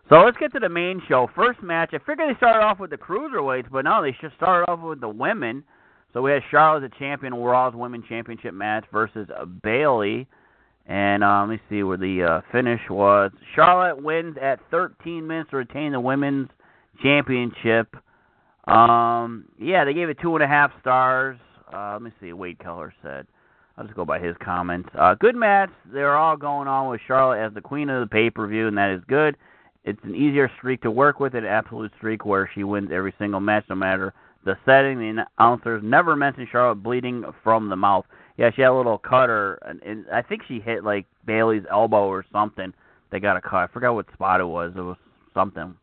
So 0.10 0.22
let's 0.22 0.38
get 0.38 0.52
to 0.54 0.60
the 0.60 0.70
main 0.70 1.02
show. 1.08 1.30
First 1.36 1.62
match. 1.62 1.92
I 1.94 2.00
figured 2.00 2.30
they 2.30 2.38
started 2.38 2.66
off 2.66 2.80
with 2.80 2.90
the 2.90 2.98
cruiserweights, 2.98 3.70
but 3.72 3.86
no, 3.86 4.02
they 4.02 4.16
should 4.20 4.32
start 4.36 4.68
off 4.68 4.80
with 4.80 5.02
the 5.02 5.10
women. 5.10 5.64
So 6.14 6.24
we 6.24 6.32
had 6.32 6.42
Charlotte, 6.50 6.82
the 6.82 6.98
champion, 6.98 7.36
Raw's 7.36 7.76
Women 7.76 8.04
Championship 8.10 8.54
match 8.54 8.86
versus 8.92 9.28
Bayley. 9.62 10.28
And 10.88 11.24
uh, 11.24 11.42
let 11.42 11.50
me 11.50 11.60
see 11.70 11.84
where 11.84 11.98
the 11.98 12.24
uh, 12.24 12.42
finish 12.52 12.82
was. 12.90 13.32
Charlotte 13.56 14.02
wins 14.02 14.36
at 14.42 14.60
13 14.72 15.28
minutes 15.28 15.52
to 15.52 15.58
retain 15.58 15.92
the 15.92 16.00
women's 16.00 16.50
championship. 17.04 17.96
Um, 18.68 19.46
yeah, 19.60 19.86
they 19.86 19.94
gave 19.94 20.10
it 20.10 20.18
two 20.20 20.34
and 20.34 20.44
a 20.44 20.48
half 20.48 20.72
stars. 20.82 21.38
Uh, 21.74 21.94
let 21.94 22.02
me 22.02 22.12
see. 22.22 22.34
Wade 22.34 22.60
Keller 22.60 22.94
said. 23.02 23.28
I'll 23.78 23.86
just 23.86 23.96
go 23.96 24.04
by 24.04 24.20
his 24.20 24.36
comments. 24.44 24.90
Uh, 24.98 25.16
good 25.16 25.36
match. 25.36 25.70
They're 25.94 26.18
all 26.18 26.36
going 26.36 26.68
on 26.68 26.90
with 26.90 27.00
Charlotte 27.08 27.46
as 27.46 27.54
the 27.54 27.62
queen 27.62 27.90
of 27.90 28.02
the 28.02 28.08
pay 28.08 28.30
per 28.30 28.46
view, 28.46 28.68
and 28.68 28.78
that 28.78 28.92
is 28.92 29.02
good. 29.08 29.38
It's 29.86 30.04
an 30.04 30.16
easier 30.16 30.52
streak 30.58 30.82
to 30.82 30.92
work 30.92 31.22
with, 31.22 31.34
an 31.34 31.46
absolute 31.46 31.92
streak 31.98 32.26
where 32.26 32.50
she 32.54 32.66
wins 32.66 32.90
every 32.92 33.14
single 33.18 33.40
match, 33.40 33.64
no 33.70 33.76
matter 33.76 34.14
the 34.44 34.58
setting. 34.66 35.00
The 35.00 35.26
announcers 35.40 35.82
never 35.84 36.18
mentioned 36.18 36.48
Charlotte 36.52 36.84
bleeding 36.84 37.24
from 37.42 37.70
the 37.70 37.78
mouth. 37.78 38.06
Yeah, 38.38 38.52
she 38.54 38.62
had 38.62 38.72
a 38.72 38.74
little 38.74 38.98
cutter, 38.98 39.60
and, 39.66 39.82
and 39.84 40.06
I 40.12 40.22
think 40.22 40.42
she 40.48 40.60
hit 40.60 40.84
like 40.84 41.06
Bayley's 41.26 41.66
elbow 41.72 42.08
or 42.08 42.26
something. 42.34 42.74
They 43.12 43.20
got 43.22 43.38
a 43.38 43.42
cut. 43.42 43.56
I 43.56 43.68
forgot 43.68 43.96
what 43.96 44.06
spot 44.14 44.42
it 44.42 44.46
was. 44.46 44.74
It 44.76 44.82
was 44.82 44.98
something. 45.34 45.74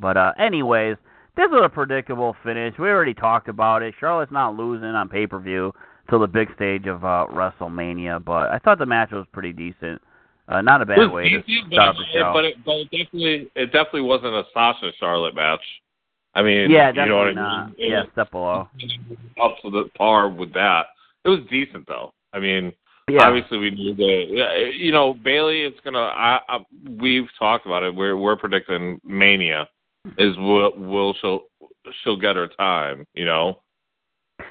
But 0.00 0.16
uh 0.16 0.32
anyways, 0.38 0.96
this 1.36 1.48
was 1.50 1.62
a 1.64 1.68
predictable 1.68 2.34
finish. 2.42 2.74
We 2.78 2.88
already 2.88 3.14
talked 3.14 3.48
about 3.48 3.82
it. 3.82 3.94
Charlotte's 4.00 4.32
not 4.32 4.56
losing 4.56 4.88
on 4.88 5.08
pay 5.08 5.26
per 5.26 5.38
view 5.38 5.72
till 6.08 6.18
the 6.20 6.26
big 6.26 6.48
stage 6.54 6.86
of 6.86 7.04
uh 7.04 7.26
WrestleMania, 7.30 8.24
but 8.24 8.50
I 8.50 8.58
thought 8.58 8.78
the 8.78 8.86
match 8.86 9.10
was 9.12 9.26
pretty 9.32 9.52
decent. 9.52 10.00
Uh, 10.48 10.60
not 10.62 10.80
a 10.80 10.86
bad 10.86 10.98
It 10.98 11.00
was 11.02 11.10
way 11.10 11.28
to 11.30 11.42
decent, 11.42 11.72
start 11.72 11.96
but, 11.96 12.02
the 12.02 12.18
show. 12.18 12.32
but, 12.32 12.44
it, 12.44 12.64
but 12.64 12.72
it 12.76 12.84
definitely 12.90 13.50
it 13.56 13.66
definitely 13.66 14.02
wasn't 14.02 14.34
a 14.34 14.44
Sasha 14.54 14.92
Charlotte 14.98 15.34
match. 15.34 15.60
I 16.34 16.42
mean, 16.42 16.70
yeah, 16.70 16.88
you 16.88 16.94
definitely 16.94 17.08
know 17.08 17.16
what 17.18 17.28
I 17.28 17.32
not. 17.32 17.78
mean? 17.78 17.90
Yeah, 17.90 18.02
step 18.12 18.30
below. 18.30 18.68
up 19.42 19.56
to 19.62 19.70
the 19.70 19.90
par 19.96 20.28
with 20.28 20.52
that. 20.54 20.86
It 21.24 21.30
was 21.30 21.40
decent 21.50 21.86
though. 21.88 22.12
I 22.32 22.38
mean, 22.38 22.72
Yeah, 23.10 23.24
obviously 23.26 23.58
we 23.58 23.70
knew 23.70 23.94
yeah, 23.98 24.56
you 24.72 24.92
know 24.92 25.14
Bayley. 25.14 25.62
It's 25.62 25.80
gonna. 25.82 25.98
I, 25.98 26.38
I, 26.48 26.58
we've 27.00 27.26
talked 27.38 27.66
about 27.66 27.82
it. 27.82 27.94
We're 27.94 28.16
we're 28.16 28.36
predicting 28.36 29.00
Mania 29.04 29.68
is 30.18 30.36
will 30.36 30.72
will 30.76 31.14
she'll 31.20 31.40
she'll 32.02 32.16
get 32.18 32.36
her 32.36 32.48
time. 32.48 33.06
You 33.14 33.24
know. 33.24 33.60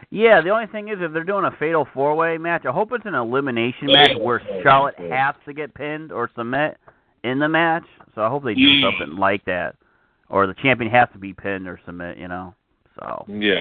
yeah. 0.10 0.42
The 0.42 0.50
only 0.50 0.68
thing 0.68 0.90
is, 0.90 0.98
if 1.00 1.14
they're 1.14 1.24
doing 1.24 1.46
a 1.46 1.56
fatal 1.58 1.88
four 1.94 2.16
way 2.16 2.38
match, 2.38 2.66
I 2.66 2.72
hope 2.72 2.92
it's 2.92 3.06
an 3.06 3.16
elimination 3.16 3.88
match 3.88 4.12
where 4.20 4.42
Charlotte 4.64 4.96
has 5.12 5.36
to 5.46 5.54
get 5.54 5.74
pinned 5.74 6.12
or 6.12 6.30
submit 6.36 6.78
in 7.24 7.40
the 7.40 7.50
match. 7.50 7.86
So 8.14 8.22
I 8.22 8.30
hope 8.30 8.44
they 8.44 8.54
do 8.54 8.82
something 8.82 9.18
like 9.18 9.44
that, 9.46 9.76
or 10.30 10.48
the 10.48 10.56
champion 10.56 10.92
has 10.92 11.10
to 11.14 11.20
be 11.20 11.34
pinned 11.34 11.68
or 11.68 11.80
submit. 11.86 12.18
You 12.18 12.28
know. 12.28 12.54
So 13.00 13.26
Yeah. 13.28 13.60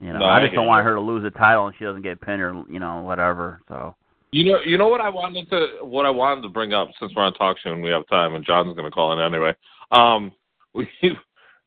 you 0.00 0.12
know, 0.12 0.18
No, 0.18 0.24
I 0.26 0.38
I 0.38 0.42
just 0.42 0.54
don't 0.54 0.66
want 0.66 0.84
her 0.84 0.94
to 0.94 1.00
lose 1.00 1.22
the 1.22 1.30
title 1.30 1.66
and 1.66 1.76
she 1.78 1.84
doesn't 1.84 2.02
get 2.02 2.20
pinned 2.20 2.42
or 2.42 2.64
you 2.68 2.78
know 2.78 3.00
whatever. 3.02 3.60
So 3.68 3.94
You 4.30 4.52
know, 4.52 4.60
you 4.60 4.76
know 4.78 4.88
what 4.88 5.00
I 5.00 5.08
wanted 5.08 5.48
to 5.50 5.84
what 5.84 6.06
I 6.06 6.10
wanted 6.10 6.42
to 6.42 6.48
bring 6.48 6.72
up 6.74 6.88
since 7.00 7.12
we're 7.16 7.22
on 7.22 7.32
talk 7.34 7.56
show 7.58 7.72
and 7.72 7.82
we 7.82 7.90
have 7.90 8.06
time 8.08 8.34
and 8.34 8.44
John's 8.44 8.76
going 8.76 8.84
to 8.84 8.90
call 8.90 9.12
in 9.12 9.20
anyway. 9.20 9.54
Um, 9.90 10.32
we 10.74 10.88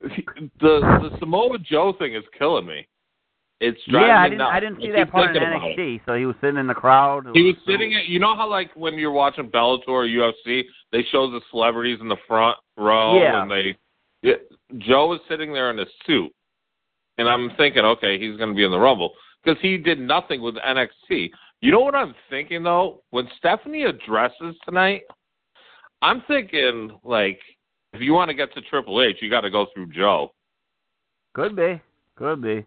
the 0.01 0.49
the 0.59 1.09
Samoa 1.19 1.57
Joe 1.59 1.93
thing 1.97 2.15
is 2.15 2.23
killing 2.37 2.65
me. 2.65 2.87
It's 3.61 3.79
driving 3.89 4.09
yeah, 4.09 4.19
I 4.19 4.23
didn't 4.25 4.37
nuts. 4.39 4.51
I 4.53 4.59
didn't 4.59 4.75
see 4.77 4.81
keep 4.87 4.95
that 4.95 5.11
part 5.11 5.35
in 5.35 5.41
it. 5.41 5.45
NXT. 5.45 6.01
So 6.05 6.15
he 6.15 6.25
was 6.25 6.35
sitting 6.41 6.57
in 6.57 6.67
the 6.67 6.73
crowd. 6.73 7.27
He 7.33 7.43
was 7.43 7.55
sitting 7.65 7.95
at 7.95 8.05
you 8.07 8.19
know 8.19 8.35
how 8.35 8.49
like 8.49 8.71
when 8.75 8.95
you're 8.95 9.11
watching 9.11 9.49
Bellator 9.49 9.87
or 9.87 10.05
UFC, 10.05 10.63
they 10.91 11.03
show 11.11 11.31
the 11.31 11.39
celebrities 11.51 11.99
in 12.01 12.09
the 12.09 12.17
front 12.27 12.57
row 12.77 13.17
Yeah. 13.21 13.41
and 13.41 13.49
they 13.49 13.77
yeah, 14.21 14.35
Joe 14.79 15.13
is 15.13 15.19
sitting 15.29 15.53
there 15.53 15.69
in 15.71 15.79
a 15.79 15.85
suit. 16.05 16.31
And 17.17 17.29
I'm 17.29 17.51
thinking, 17.55 17.85
okay, 17.85 18.19
he's 18.19 18.35
going 18.37 18.49
to 18.49 18.55
be 18.55 18.65
in 18.65 18.71
the 18.71 18.79
Rumble 18.79 19.13
because 19.43 19.61
he 19.61 19.77
did 19.77 19.99
nothing 19.99 20.41
with 20.41 20.55
NXT. 20.55 21.29
You 21.61 21.71
know 21.71 21.79
what 21.79 21.95
I'm 21.95 22.13
thinking 22.29 22.61
though? 22.63 23.03
When 23.11 23.27
Stephanie 23.37 23.83
addresses 23.83 24.55
tonight, 24.65 25.03
I'm 26.01 26.23
thinking 26.27 26.91
like 27.03 27.39
if 27.95 28.01
you 28.01 28.13
want 28.13 28.29
to 28.29 28.35
get 28.35 28.53
to 28.53 28.61
Triple 28.61 29.01
H, 29.01 29.17
you 29.21 29.29
got 29.29 29.41
to 29.41 29.49
go 29.49 29.67
through 29.73 29.87
Joe. 29.87 30.33
Could 31.33 31.55
be, 31.55 31.81
could 32.15 32.41
be. 32.41 32.65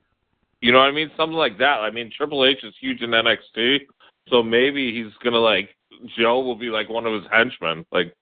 You 0.60 0.72
know 0.72 0.78
what 0.78 0.88
I 0.88 0.92
mean? 0.92 1.10
Something 1.16 1.36
like 1.36 1.58
that. 1.58 1.80
I 1.80 1.90
mean, 1.90 2.10
Triple 2.16 2.44
H 2.44 2.64
is 2.64 2.74
huge 2.80 3.00
in 3.00 3.10
NXT, 3.10 3.80
so 4.28 4.42
maybe 4.42 4.92
he's 4.92 5.12
gonna 5.22 5.38
like 5.38 5.70
Joe 6.16 6.40
will 6.40 6.56
be 6.56 6.66
like 6.66 6.88
one 6.88 7.06
of 7.06 7.12
his 7.12 7.30
henchmen, 7.30 7.86
like 7.92 8.14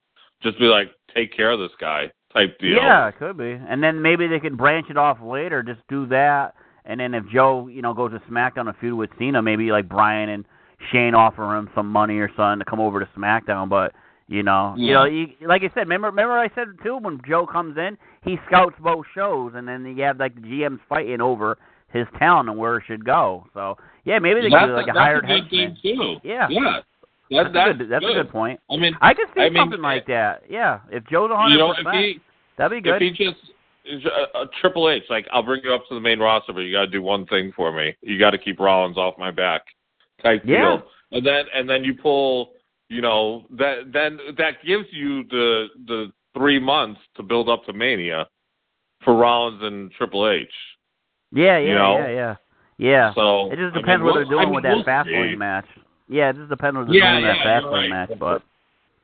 just 0.43 0.59
be 0.59 0.67
like, 0.67 0.91
take 1.15 1.35
care 1.35 1.51
of 1.51 1.59
this 1.59 1.73
guy 1.81 2.11
type 2.33 2.59
deal. 2.59 2.77
Yeah, 2.77 3.09
it 3.09 3.19
could 3.19 3.37
be. 3.37 3.53
And 3.53 3.83
then 3.83 4.01
maybe 4.01 4.27
they 4.27 4.39
could 4.39 4.57
branch 4.57 4.87
it 4.91 4.97
off 4.97 5.19
later. 5.23 5.63
Just 5.63 5.81
do 5.89 6.07
that. 6.09 6.55
And 6.85 7.01
then 7.01 7.15
if 7.15 7.25
Joe, 7.33 7.67
you 7.67 7.83
know, 7.83 7.95
goes 7.95 8.13
to 8.13 8.21
SmackDown 8.31 8.69
a 8.69 8.75
feud 8.75 8.95
with 8.95 9.11
Cena, 9.19 9.43
maybe 9.43 9.73
like 9.73 9.89
Brian 9.89 10.29
and 10.29 10.45
Shane 10.93 11.15
offer 11.15 11.57
him 11.57 11.69
some 11.75 11.91
money 11.91 12.19
or 12.19 12.31
something 12.37 12.61
to 12.61 12.65
come 12.65 12.81
over 12.81 13.01
to 13.01 13.09
SmackDown. 13.17 13.69
But 13.69 13.93
you 14.29 14.43
know, 14.43 14.75
you 14.77 14.93
know, 14.93 15.05
you, 15.05 15.29
like 15.47 15.63
I 15.63 15.69
said, 15.69 15.81
remember, 15.81 16.09
remember 16.09 16.33
I 16.33 16.49
said 16.55 16.69
too 16.83 16.99
when 16.99 17.21
Joe 17.29 17.47
comes 17.47 17.77
in, 17.77 17.97
he 18.23 18.37
scouts 18.47 18.75
both 18.81 19.07
shows, 19.15 19.53
and 19.55 19.69
then 19.69 19.85
you 19.97 20.03
have 20.03 20.19
like 20.19 20.35
the 20.35 20.41
GMs 20.41 20.81
fighting 20.89 21.21
over 21.21 21.59
his 21.93 22.07
talent 22.19 22.49
and 22.49 22.59
where 22.59 22.79
it 22.79 22.85
should 22.87 23.05
go. 23.05 23.47
So 23.55 23.77
yeah, 24.05 24.19
maybe 24.19 24.41
they 24.41 24.51
could 24.51 24.67
do 24.67 24.73
like 24.75 24.85
a 24.85 24.93
that's 24.93 24.99
hired 24.99 25.25
a 25.25 25.29
good 25.29 25.51
thing 25.51 25.77
too. 25.83 26.17
Yeah. 26.25 26.49
yeah. 26.51 26.81
That's, 27.31 27.47
That, 27.47 27.53
that's, 27.53 27.71
a 27.71 27.75
good, 27.75 27.91
that's 27.91 28.05
a 28.05 28.15
good 28.15 28.31
point. 28.31 28.61
I 28.71 28.77
mean, 28.77 28.97
I 29.01 29.13
could 29.15 29.27
see 29.35 29.43
I 29.43 29.49
mean, 29.51 29.63
something 29.63 29.83
like 29.83 30.03
eh, 30.03 30.15
that. 30.15 30.43
Yeah, 30.49 30.81
if 30.91 31.05
Joe's 31.09 31.31
a 31.31 31.37
hundred 31.37 31.59
percent, 31.75 32.23
that'd 32.57 32.77
be 32.77 32.81
good. 32.81 33.03
if 33.03 33.17
he 33.17 33.25
just 33.25 33.39
a, 34.07 34.41
a 34.41 34.47
Triple 34.61 34.91
H, 34.91 35.05
like 35.11 35.27
I'll 35.33 35.43
bring 35.43 35.63
you 35.65 35.73
up 35.73 35.83
to 35.89 35.95
the 35.95 36.01
main 36.01 36.19
roster, 36.19 36.53
but 36.53 36.61
you 36.61 36.73
got 36.73 36.87
to 36.87 36.91
do 36.91 37.03
one 37.03 37.27
thing 37.27 37.53
for 37.55 37.73
me. 37.73 37.97
You 38.01 38.19
got 38.19 38.31
to 38.31 38.39
keep 38.39 38.61
Rollins 38.61 38.97
off 38.97 39.15
my 39.19 39.31
back, 39.31 39.63
type 40.23 40.43
Yeah. 40.45 40.77
deal. 40.77 40.83
And 41.13 41.25
then 41.25 41.45
and 41.55 41.69
then 41.69 41.85
you 41.85 41.95
pull, 41.95 42.51
you 42.89 43.01
know, 43.01 43.47
that 43.59 43.93
then 43.93 44.19
that 44.39 44.65
gives 44.65 44.87
you 44.93 45.25
the 45.25 45.67
the 45.87 46.13
three 46.37 46.59
months 46.59 47.01
to 47.17 47.23
build 47.23 47.49
up 47.49 47.65
to 47.67 47.73
Mania 47.73 48.27
for 49.05 49.17
Rollins 49.17 49.63
and 49.63 49.91
Triple 49.93 50.29
H. 50.29 50.49
yeah, 51.33 51.59
yeah, 51.59 51.69
you 51.69 51.75
know? 51.75 51.99
yeah, 51.99 52.09
yeah, 52.09 52.35
yeah. 52.79 53.15
So 53.15 53.51
It 53.53 53.57
just 53.57 53.75
I 53.75 53.81
depends 53.81 54.03
mean, 54.03 54.05
what 54.05 54.15
they're 54.15 54.25
doing 54.25 54.39
I 54.41 54.45
mean, 54.47 54.55
with 54.55 54.65
that 54.65 54.75
we'll 54.77 54.85
Fastlane 54.85 55.39
match. 55.39 55.67
Yeah, 56.09 56.31
it 56.31 56.37
just 56.37 56.49
depends 56.49 56.77
what 56.77 56.87
they're 56.87 56.95
Yeah, 56.97 57.13
doing 57.13 57.25
with 57.27 57.37
that 57.37 57.45
yeah, 57.45 57.61
Fastlane 57.61 57.73
right. 57.73 58.09
match. 58.09 58.19
But 58.19 58.43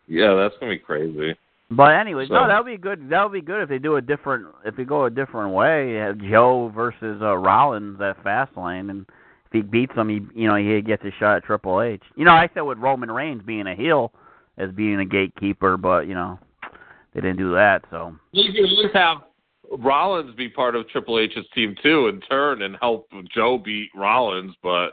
Yeah, 0.07 0.35
that's 0.35 0.55
gonna 0.61 0.73
be 0.73 0.79
crazy. 0.79 1.35
but 1.71 1.95
anyways, 1.97 2.29
So- 2.29 2.35
no, 2.35 2.47
that 2.49 2.59
would 2.65 2.71
be 2.71 2.77
good. 2.77 3.09
That 3.09 3.23
would 3.25 3.33
be 3.33 3.41
good 3.41 3.63
if 3.63 3.69
they 3.69 3.79
do 3.79 3.97
a 3.97 4.01
different, 4.01 4.47
if 4.65 4.77
they 4.77 4.85
go 4.85 5.05
a 5.07 5.11
different 5.11 5.53
way. 5.55 5.95
Have 5.95 6.19
Joe 6.19 6.71
versus 6.75 7.21
uh, 7.23 7.37
Rollins 7.37 8.01
at 8.01 8.23
Fastlane, 8.23 8.91
and 8.91 9.07
if 9.53 9.65
he 9.65 9.69
beats 9.69 9.95
him, 9.95 10.09
he 10.09 10.21
you 10.35 10.49
know 10.49 10.57
he 10.57 10.81
gets 10.81 11.05
a 11.05 11.11
shot 11.19 11.37
at 11.37 11.45
Triple 11.45 11.83
H. 11.83 12.03
You 12.17 12.25
know, 12.25 12.33
I 12.33 12.49
said 12.55 12.63
with 12.63 12.79
Roman 12.79 13.11
Reigns 13.11 13.43
being 13.45 13.67
a 13.67 13.75
heel, 13.75 14.13
as 14.57 14.71
being 14.71 15.01
a 15.01 15.05
gatekeeper, 15.05 15.77
but 15.77 16.07
you 16.07 16.15
know 16.15 16.39
they 17.15 17.21
didn't 17.21 17.37
do 17.37 17.53
that. 17.53 17.85
So 17.91 18.15
you 18.33 18.65
at 18.65 18.71
least 18.71 18.95
have 18.95 19.19
Rollins 19.79 20.35
be 20.35 20.49
part 20.49 20.75
of 20.75 20.89
Triple 20.89 21.19
H's 21.19 21.45
team 21.55 21.77
too, 21.83 22.09
in 22.09 22.21
turn, 22.23 22.63
and 22.63 22.77
help 22.81 23.09
Joe 23.35 23.59
beat 23.59 23.91
Rollins. 23.95 24.55
But 24.63 24.93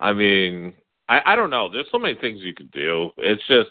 I 0.00 0.12
mean, 0.12 0.72
I, 1.08 1.20
I 1.26 1.36
don't 1.36 1.50
know. 1.50 1.70
There's 1.70 1.86
so 1.92 1.98
many 1.98 2.14
things 2.14 2.40
you 2.40 2.54
could 2.54 2.70
do. 2.70 3.10
It's 3.18 3.42
just 3.46 3.70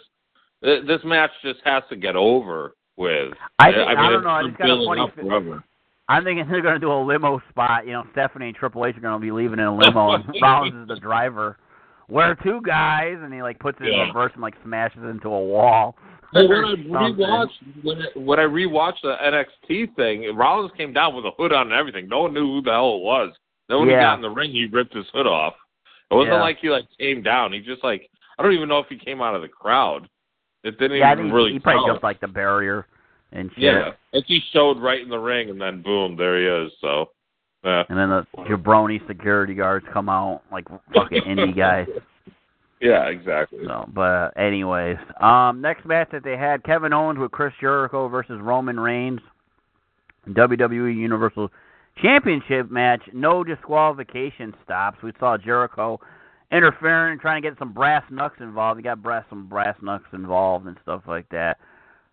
this 0.62 1.02
match 1.04 1.32
just 1.44 1.60
has 1.64 1.84
to 1.90 1.96
get 1.96 2.16
over 2.16 2.76
with. 2.96 3.34
I, 3.58 3.72
think, 3.72 3.88
I, 3.88 3.90
mean, 3.90 3.98
I 3.98 4.10
don't 4.12 4.24
know. 4.24 4.30
I 4.30 4.42
it's 4.42 4.50
just 4.50 4.60
got 4.60 4.70
a 4.70 4.86
funny. 4.86 5.62
I'm 6.12 6.26
thinking 6.26 6.46
they're 6.50 6.62
going 6.62 6.74
to 6.74 6.80
do 6.80 6.92
a 6.92 7.02
limo 7.02 7.42
spot. 7.50 7.86
You 7.88 7.94
know, 7.94 8.04
Stephanie 8.12 8.48
and 8.48 8.56
Triple 8.56 8.86
H 8.86 8.98
are 8.98 9.00
going 9.00 9.14
to 9.14 9.20
be 9.20 9.32
leaving 9.32 9.60
in 9.60 9.66
a 9.66 9.76
limo, 9.78 10.12
and 10.14 10.26
Rollins 10.42 10.76
is 10.84 10.88
the 10.88 11.00
driver. 11.00 11.58
Where 12.08 12.36
two 12.44 12.60
guys, 12.66 13.16
and 13.22 13.34
he 13.34 13.42
like 13.42 13.60
puts 13.60 13.78
it 13.80 13.88
Yeah. 13.88 14.02
in 14.04 14.08
reverse 14.10 14.32
and 14.34 14.42
like 14.42 14.56
smashes 14.66 15.02
into 15.04 15.30
a 15.30 15.42
wall. 15.46 15.96
Well, 16.34 16.50
when 16.50 16.66
I 16.66 16.74
rewatched 16.76 17.84
when 17.84 18.02
I, 18.02 18.20
when 18.20 18.40
I 18.40 18.44
rewatched 18.44 19.02
the 19.04 19.16
NXT 19.24 19.96
thing, 19.96 20.36
Rollins 20.36 20.72
came 20.76 20.92
down 20.92 21.16
with 21.16 21.24
a 21.26 21.32
hood 21.38 21.54
on 21.54 21.68
and 21.72 21.74
everything. 21.80 22.10
No 22.10 22.24
one 22.24 22.34
knew 22.34 22.46
who 22.46 22.62
the 22.62 22.72
hell 22.72 22.96
it 22.98 23.02
was. 23.04 23.32
Then 23.70 23.80
when 23.80 23.88
he 23.88 23.94
got 23.96 24.16
in 24.16 24.22
the 24.22 24.30
ring, 24.30 24.52
he 24.52 24.66
ripped 24.66 24.94
his 24.94 25.06
hood 25.14 25.28
off. 25.28 25.54
It 26.10 26.16
wasn't 26.16 26.34
Yeah. 26.34 26.42
like 26.42 26.58
he 26.62 26.70
like 26.70 26.84
came 27.00 27.22
down. 27.24 27.54
He 27.54 27.60
just 27.62 27.84
like 27.86 28.10
I 28.38 28.44
don't 28.44 28.52
even 28.54 28.68
know 28.68 28.80
if 28.80 28.88
he 28.90 28.98
came 28.98 29.22
out 29.22 29.34
of 29.36 29.42
the 29.42 29.48
crowd. 29.48 30.10
It 30.66 30.78
didn't 30.78 30.98
Yeah, 30.98 31.10
I 31.10 31.14
even 31.14 31.26
think 31.26 31.34
really. 31.34 31.50
he, 31.52 31.54
he 31.56 31.60
probably 31.60 31.88
jumped 31.88 32.04
like 32.04 32.20
the 32.20 32.28
barrier 32.28 32.88
and 33.32 33.50
shit. 33.56 33.64
Yeah, 33.64 33.92
and 34.14 34.24
he 34.28 34.40
showed 34.52 34.80
right 34.82 35.02
in 35.02 35.10
the 35.10 35.18
ring, 35.20 35.50
and 35.50 35.60
then 35.60 35.82
boom, 35.82 36.16
there 36.18 36.38
he 36.40 36.66
is. 36.66 36.72
So, 36.82 37.10
yeah, 37.64 37.84
And 37.90 37.98
then 37.98 38.10
the 38.10 38.26
jabroni 38.44 39.06
security 39.08 39.54
guards 39.54 39.86
come 39.94 40.10
out 40.10 40.42
like 40.52 40.66
fucking 40.94 41.22
indie 41.24 41.56
guys. 41.58 41.88
yeah, 42.82 43.08
exactly. 43.08 43.60
So, 43.66 43.90
but 43.94 44.30
anyways, 44.38 44.98
um, 45.20 45.62
next 45.62 45.86
match 45.86 46.10
that 46.12 46.24
they 46.24 46.38
had 46.38 46.64
Kevin 46.64 46.94
Owens 46.94 47.20
with 47.20 47.32
Chris 47.32 47.54
Jericho 47.62 48.08
versus 48.08 48.40
Roman 48.42 48.80
Reigns, 48.80 49.20
WWE 50.30 50.96
Universal 50.96 51.50
Championship 52.02 52.72
match. 52.72 53.02
No 53.14 53.44
disqualification 53.44 54.54
stops. 54.64 54.98
We 55.04 55.12
saw 55.20 55.38
Jericho 55.38 56.00
interfering, 56.52 57.14
and 57.14 57.22
trying 57.22 57.42
to 57.42 57.50
get 57.50 57.58
some 57.58 57.74
brass 57.74 58.04
knucks 58.12 58.40
involved. 58.42 58.78
He 58.78 58.84
got 58.84 59.02
brass 59.02 59.24
some 59.30 59.48
brass 59.48 59.76
knucks 59.82 60.08
involved 60.14 60.68
and 60.68 60.78
stuff 60.82 61.02
like 61.08 61.28
that. 61.30 61.58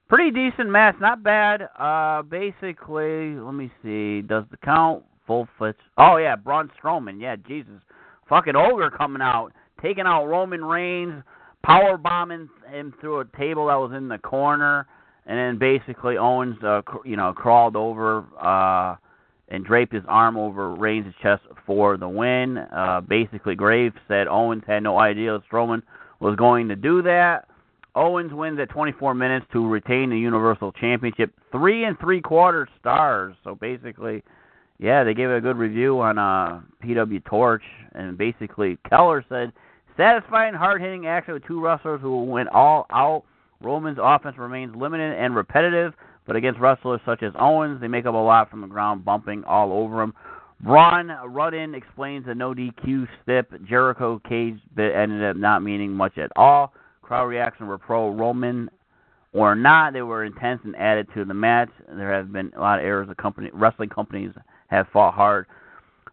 Pretty 0.08 0.30
decent 0.30 0.70
match, 0.70 0.94
not 1.00 1.22
bad. 1.22 1.68
Uh, 1.78 2.22
basically, 2.22 3.34
let 3.34 3.52
me 3.52 3.70
see. 3.82 4.22
Does 4.22 4.44
the 4.50 4.56
count 4.64 5.04
full 5.26 5.46
fits? 5.58 5.78
Oh 5.98 6.16
yeah, 6.16 6.34
Braun 6.34 6.70
Strowman. 6.82 7.20
Yeah, 7.20 7.36
Jesus, 7.36 7.74
fucking 8.26 8.56
ogre 8.56 8.90
coming 8.90 9.20
out, 9.20 9.52
taking 9.82 10.06
out 10.06 10.24
Roman 10.24 10.64
Reigns, 10.64 11.22
power 11.62 11.98
bombing 11.98 12.48
him 12.70 12.94
through 13.02 13.20
a 13.20 13.24
table 13.36 13.66
that 13.66 13.74
was 13.74 13.92
in 13.94 14.08
the 14.08 14.16
corner, 14.16 14.86
and 15.26 15.38
then 15.38 15.58
basically 15.58 16.16
Owens, 16.16 16.56
uh, 16.64 16.80
cr- 16.86 17.06
you 17.06 17.16
know, 17.16 17.34
crawled 17.34 17.76
over 17.76 18.24
uh, 18.40 18.96
and 19.48 19.62
draped 19.62 19.92
his 19.92 20.04
arm 20.08 20.38
over 20.38 20.74
Reigns' 20.74 21.14
chest 21.22 21.42
for 21.66 21.98
the 21.98 22.08
win. 22.08 22.56
Uh, 22.56 23.02
basically, 23.02 23.54
Graves 23.54 23.94
said 24.08 24.26
Owens 24.26 24.62
had 24.66 24.82
no 24.82 24.98
idea 24.98 25.38
Strowman 25.52 25.82
was 26.18 26.34
going 26.36 26.68
to 26.68 26.76
do 26.76 27.02
that. 27.02 27.46
Owens 27.98 28.32
wins 28.32 28.60
at 28.60 28.70
24 28.70 29.14
minutes 29.14 29.44
to 29.52 29.66
retain 29.66 30.10
the 30.10 30.18
Universal 30.18 30.72
Championship. 30.72 31.32
Three 31.50 31.84
and 31.84 31.98
three 31.98 32.20
quarter 32.20 32.68
stars. 32.78 33.34
So 33.42 33.56
basically, 33.56 34.22
yeah, 34.78 35.02
they 35.02 35.14
gave 35.14 35.30
a 35.30 35.40
good 35.40 35.56
review 35.56 36.00
on 36.00 36.16
uh, 36.16 36.60
PW 36.84 37.24
Torch, 37.24 37.64
and 37.94 38.16
basically 38.16 38.78
Keller 38.88 39.24
said 39.28 39.52
satisfying, 39.96 40.54
hard 40.54 40.80
hitting 40.80 41.08
action 41.08 41.34
with 41.34 41.44
two 41.44 41.60
wrestlers 41.60 42.00
who 42.00 42.22
went 42.22 42.48
all 42.50 42.86
out. 42.90 43.24
Roman's 43.60 43.98
offense 44.00 44.38
remains 44.38 44.76
limited 44.76 45.18
and 45.18 45.34
repetitive, 45.34 45.92
but 46.24 46.36
against 46.36 46.60
wrestlers 46.60 47.00
such 47.04 47.24
as 47.24 47.32
Owens, 47.36 47.80
they 47.80 47.88
make 47.88 48.06
up 48.06 48.14
a 48.14 48.16
lot 48.16 48.48
from 48.48 48.60
the 48.60 48.68
ground, 48.68 49.04
bumping 49.04 49.42
all 49.42 49.72
over 49.72 50.00
him. 50.00 50.14
Braun 50.60 51.10
Rudin 51.28 51.74
explains 51.74 52.26
the 52.26 52.34
no 52.34 52.54
DQ 52.54 53.08
stip. 53.22 53.52
Jericho 53.68 54.20
cage 54.28 54.58
bit 54.76 54.94
ended 54.94 55.24
up 55.24 55.36
not 55.36 55.62
meaning 55.62 55.92
much 55.92 56.16
at 56.18 56.30
all. 56.36 56.72
Crowd 57.08 57.24
reaction 57.24 57.66
were 57.66 57.78
pro 57.78 58.10
Roman 58.10 58.68
or 59.32 59.54
not. 59.54 59.94
They 59.94 60.02
were 60.02 60.24
intense 60.24 60.60
and 60.64 60.76
added 60.76 61.08
to 61.14 61.24
the 61.24 61.32
match. 61.32 61.70
There 61.88 62.12
have 62.12 62.30
been 62.30 62.52
a 62.54 62.60
lot 62.60 62.80
of 62.80 62.84
errors. 62.84 63.08
The 63.08 63.14
company 63.14 63.48
wrestling 63.54 63.88
companies 63.88 64.32
have 64.66 64.88
fought 64.92 65.14
hard 65.14 65.46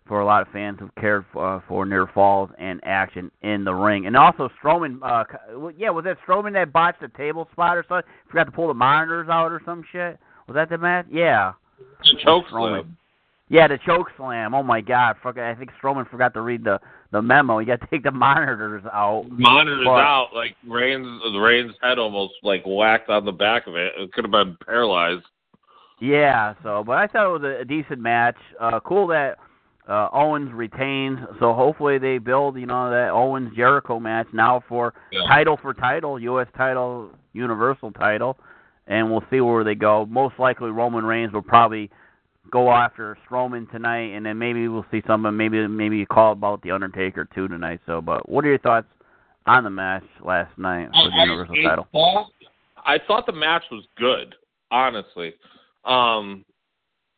for 0.08 0.22
a 0.22 0.26
lot 0.26 0.42
of 0.42 0.48
fans 0.54 0.78
who've 0.80 0.96
cared 0.96 1.26
for, 1.34 1.58
uh, 1.58 1.60
for 1.68 1.86
near 1.86 2.08
falls 2.08 2.50
and 2.58 2.80
action 2.84 3.30
in 3.42 3.66
the 3.66 3.74
ring. 3.74 4.06
And 4.06 4.16
also 4.16 4.50
Strowman, 4.64 5.00
uh, 5.04 5.26
yeah, 5.78 5.90
was 5.90 6.06
that 6.06 6.18
Strowman 6.26 6.54
that 6.54 6.72
botched 6.72 7.02
the 7.02 7.10
table 7.10 7.50
spot 7.52 7.76
or 7.76 7.84
something? 7.90 8.10
Forgot 8.30 8.46
to 8.46 8.52
pull 8.52 8.70
the 8.70 8.74
monitors 8.74 9.28
out 9.28 9.52
or 9.52 9.62
some 9.66 9.84
shit. 9.92 10.18
Was 10.48 10.56
that 10.56 10.70
the 10.70 10.78
match? 10.78 11.08
Yeah. 11.12 11.54
Choke 12.24 12.46
slam. 12.50 12.96
Yeah, 13.48 13.68
the 13.68 13.78
choke 13.86 14.08
slam. 14.18 14.56
Oh 14.56 14.64
my 14.64 14.82
god, 14.82 15.18
fuck, 15.22 15.38
I 15.38 15.54
think 15.54 15.70
Strowman 15.82 16.10
forgot 16.10 16.34
to 16.34 16.42
read 16.42 16.64
the 16.64 16.80
the 17.12 17.22
memo. 17.22 17.60
He 17.60 17.66
got 17.66 17.80
to 17.82 17.88
take 17.88 18.04
the 18.04 18.12
monitors 18.12 18.84
out. 18.92 19.26
Monitors 19.30 19.86
But- 19.86 20.00
out, 20.02 20.30
like 20.34 20.56
Reigns, 20.68 21.22
Reigns' 21.40 21.76
head 21.82 22.00
almost 22.00 22.34
like 22.42 22.64
whacked 22.66 23.10
on 23.10 23.24
the 23.24 23.32
back 23.32 23.68
of 23.68 23.76
it. 23.76 23.94
It 23.98 24.12
could 24.14 24.24
have 24.26 24.32
been 24.32 24.58
paralyzed. 24.66 25.26
Yeah, 26.02 26.56
so 26.64 26.84
but 26.86 26.98
I 26.98 27.08
thought 27.08 27.30
it 27.30 27.42
was 27.42 27.44
a, 27.44 27.62
a 27.62 27.66
decent 27.66 28.00
match. 28.00 28.36
Uh 28.60 28.80
cool 28.82 29.08
that 29.08 29.38
uh 29.88 30.10
Owens 30.12 30.52
retains. 30.52 31.20
So 31.40 31.54
hopefully 31.54 32.00
they 32.00 32.18
build, 32.18 32.58
you 32.58 32.66
know, 32.66 32.90
that 32.90 33.10
Owens 33.12 33.56
Jericho 33.56 34.00
match 34.00 34.28
now 34.34 34.64
for 34.68 34.94
Yeah. 35.12 35.22
title 35.28 35.58
for 35.62 35.74
title, 35.74 36.20
US 36.20 36.48
title, 36.58 37.12
Universal 37.34 37.92
title, 37.92 38.38
and 38.88 39.10
we'll 39.10 39.24
see 39.30 39.40
where 39.40 39.64
they 39.64 39.76
go. 39.76 40.06
Most 40.08 40.38
likely 40.40 40.72
Roman 40.72 41.06
Reigns 41.06 41.32
will 41.32 41.42
probably 41.44 41.90
go 42.52 42.72
after 42.72 43.18
Strowman 43.30 43.70
tonight 43.72 44.14
and 44.14 44.26
then 44.26 44.38
maybe 44.38 44.68
we'll 44.68 44.86
see 44.92 45.02
something 45.08 45.36
maybe 45.36 45.68
maybe 45.68 46.02
a 46.02 46.06
call 46.06 46.32
about 46.32 46.62
the 46.62 46.72
Undertaker 46.72 47.28
too 47.34 47.48
tonight. 47.48 47.80
So 47.86 48.02
but 48.02 48.28
what 48.30 48.46
are 48.46 48.50
your 48.50 48.60
thoughts 48.60 48.88
on 49.46 49.64
the 49.64 49.70
match 49.70 50.04
last 50.24 50.58
night 50.58 50.90
for 50.92 51.10
the 51.10 51.18
Universal 51.18 51.56
I, 51.60 51.64
title? 51.64 51.88
Thought, 51.92 52.28
I 52.86 52.98
thought 53.08 53.26
the 53.26 53.34
match 53.34 53.64
was 53.72 53.84
good, 53.98 54.36
honestly. 54.72 55.34
Um, 55.84 56.46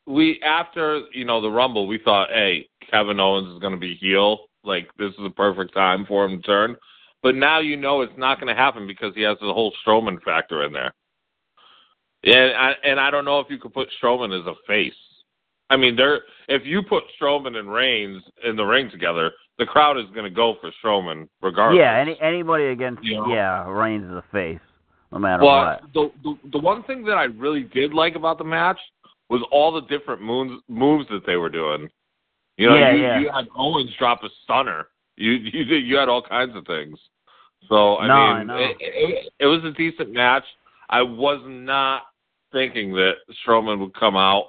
we 0.05 0.41
after 0.43 1.01
you 1.13 1.25
know 1.25 1.41
the 1.41 1.49
Rumble, 1.51 1.87
we 1.87 1.99
thought, 1.99 2.29
hey, 2.29 2.67
Kevin 2.89 3.19
Owens 3.19 3.53
is 3.53 3.59
going 3.59 3.73
to 3.73 3.79
be 3.79 3.95
heel. 3.95 4.39
Like 4.63 4.89
this 4.97 5.11
is 5.13 5.25
a 5.25 5.29
perfect 5.29 5.73
time 5.73 6.05
for 6.07 6.25
him 6.25 6.41
to 6.41 6.43
turn. 6.43 6.75
But 7.23 7.35
now 7.35 7.59
you 7.59 7.77
know 7.77 8.01
it's 8.01 8.17
not 8.17 8.39
going 8.39 8.53
to 8.53 8.59
happen 8.59 8.87
because 8.87 9.13
he 9.15 9.21
has 9.23 9.37
the 9.41 9.53
whole 9.53 9.73
Strowman 9.85 10.21
factor 10.23 10.63
in 10.63 10.71
there. 10.71 10.93
And 12.23 12.55
I, 12.55 12.73
and 12.83 12.99
I 12.99 13.11
don't 13.11 13.25
know 13.25 13.39
if 13.39 13.47
you 13.49 13.57
could 13.57 13.73
put 13.73 13.89
Strowman 14.01 14.39
as 14.39 14.45
a 14.45 14.53
face. 14.67 14.93
I 15.69 15.77
mean, 15.77 15.95
there. 15.95 16.21
If 16.47 16.65
you 16.65 16.81
put 16.81 17.03
Strowman 17.19 17.55
and 17.57 17.71
Reigns 17.71 18.23
in 18.45 18.55
the 18.55 18.63
ring 18.63 18.89
together, 18.89 19.31
the 19.59 19.65
crowd 19.65 19.97
is 19.97 20.05
going 20.13 20.23
to 20.23 20.29
go 20.29 20.55
for 20.61 20.71
Strowman 20.83 21.27
regardless. 21.41 21.79
Yeah, 21.81 21.97
any 21.99 22.17
anybody 22.21 22.65
against 22.67 23.03
You 23.03 23.17
know? 23.17 23.27
yeah, 23.33 23.69
Reigns 23.69 24.05
is 24.05 24.11
a 24.11 24.23
face, 24.31 24.59
no 25.11 25.19
matter 25.19 25.43
Well, 25.43 25.65
what. 25.65 25.81
the, 25.93 26.11
the 26.23 26.49
the 26.51 26.57
one 26.59 26.83
thing 26.83 27.03
that 27.05 27.17
I 27.17 27.25
really 27.25 27.63
did 27.63 27.93
like 27.93 28.15
about 28.15 28.37
the 28.37 28.43
match 28.45 28.79
was 29.29 29.45
all 29.51 29.71
the 29.73 29.81
different 29.87 30.21
moves 30.21 30.61
moves 30.69 31.05
that 31.09 31.25
they 31.25 31.35
were 31.35 31.49
doing. 31.49 31.89
You 32.57 32.69
know, 32.69 32.75
Yeah, 32.75 32.93
you, 32.93 33.01
yeah. 33.01 33.19
you 33.19 33.29
had 33.31 33.47
Owens 33.55 33.91
drop 33.99 34.23
a 34.23 34.29
stunner. 34.43 34.87
You 35.17 35.31
you 35.53 35.65
did 35.65 35.85
you 35.85 35.97
had 35.97 36.07
all 36.07 36.21
kinds 36.21 36.55
of 36.55 36.65
things. 36.65 36.97
So 37.67 37.97
I 37.97 38.07
No, 38.07 38.13
I 38.13 38.37
mean, 38.37 38.47
know. 38.47 38.55
It, 38.57 38.77
it, 38.79 39.33
it 39.39 39.45
was 39.47 39.63
a 39.65 39.71
decent 39.71 40.13
match. 40.13 40.43
I 40.89 41.01
was 41.01 41.41
not 41.45 42.03
thinking 42.53 42.93
that 42.93 43.15
Strowman 43.45 43.79
would 43.79 43.93
come 43.95 44.15
out. 44.15 44.45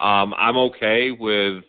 Um, 0.00 0.34
I'm 0.36 0.56
okay 0.56 1.10
with 1.10 1.64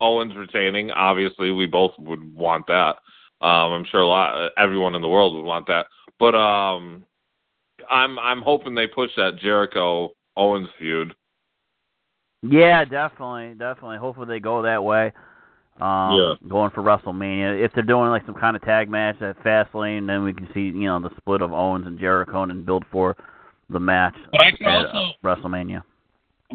Owens 0.00 0.34
retaining. 0.36 0.90
Obviously, 0.90 1.50
we 1.50 1.66
both 1.66 1.92
would 1.98 2.34
want 2.34 2.66
that. 2.68 2.96
Um, 3.40 3.72
I'm 3.72 3.84
sure 3.90 4.00
a 4.00 4.06
lot, 4.06 4.52
everyone 4.56 4.94
in 4.94 5.02
the 5.02 5.08
world 5.08 5.34
would 5.34 5.44
want 5.44 5.66
that. 5.66 5.86
But 6.18 6.34
um, 6.34 7.04
I'm 7.90 8.18
I'm 8.18 8.42
hoping 8.42 8.74
they 8.74 8.86
push 8.86 9.10
that 9.16 9.38
Jericho 9.40 10.10
Owens 10.36 10.68
feud. 10.78 11.14
Yeah, 12.42 12.84
definitely, 12.84 13.54
definitely. 13.58 13.98
Hopefully 13.98 14.26
they 14.28 14.40
go 14.40 14.62
that 14.62 14.82
way. 14.82 15.12
Um, 15.80 16.12
Yeah. 16.12 16.34
Going 16.48 16.70
for 16.70 16.82
WrestleMania. 16.82 17.64
If 17.64 17.72
they're 17.72 17.82
doing 17.82 18.10
like 18.10 18.26
some 18.26 18.34
kind 18.34 18.56
of 18.56 18.62
tag 18.62 18.88
match 18.90 19.20
at 19.22 19.38
Fastlane, 19.42 20.06
then 20.06 20.22
we 20.22 20.32
can 20.32 20.48
see 20.54 20.60
you 20.66 20.86
know 20.86 21.00
the 21.00 21.10
split 21.16 21.42
of 21.42 21.52
Owens 21.52 21.86
and 21.86 21.98
Jericho 21.98 22.42
and 22.42 22.64
build 22.66 22.84
for 22.92 23.16
the 23.70 23.80
match 23.80 24.14
But 24.30 24.42
I 24.44 24.50
can 24.52 24.66
at 24.66 24.86
also- 24.86 24.98
uh, 24.98 25.12
WrestleMania. 25.26 25.82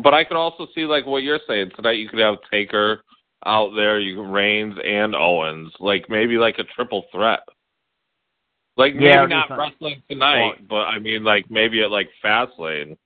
But 0.01 0.13
I 0.13 0.23
could 0.23 0.37
also 0.37 0.67
see 0.75 0.85
like 0.85 1.05
what 1.05 1.23
you're 1.23 1.39
saying 1.47 1.71
tonight. 1.75 1.93
You 1.93 2.09
could 2.09 2.19
have 2.19 2.37
Taker 2.51 3.01
out 3.45 3.71
there. 3.75 3.99
You 3.99 4.17
could 4.17 4.31
Reigns 4.31 4.75
and 4.83 5.15
Owens, 5.15 5.71
like 5.79 6.05
maybe 6.09 6.37
like 6.37 6.59
a 6.59 6.63
triple 6.75 7.05
threat. 7.11 7.41
Like 8.75 8.93
maybe 8.93 9.05
Yeah, 9.05 9.25
not 9.25 9.49
wrestling 9.49 10.03
tonight, 10.09 10.67
but 10.69 10.85
I 10.85 10.99
mean 10.99 11.23
like 11.23 11.49
maybe 11.49 11.81
at 11.81 11.91
like 11.91 12.09
Fastlane. 12.23 12.97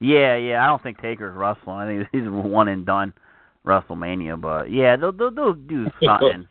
Yeah, 0.00 0.36
yeah. 0.36 0.62
I 0.62 0.66
don't 0.66 0.82
think 0.82 1.00
Taker's 1.00 1.36
wrestling. 1.36 1.76
I 1.76 1.86
think 1.86 2.08
he's 2.12 2.28
one 2.28 2.68
and 2.68 2.84
done 2.84 3.12
WrestleMania. 3.66 4.40
But 4.40 4.70
yeah, 4.70 4.96
they'll 4.96 5.12
they'll, 5.12 5.30
they'll 5.30 5.54
do 5.54 5.86
something. 6.04 6.46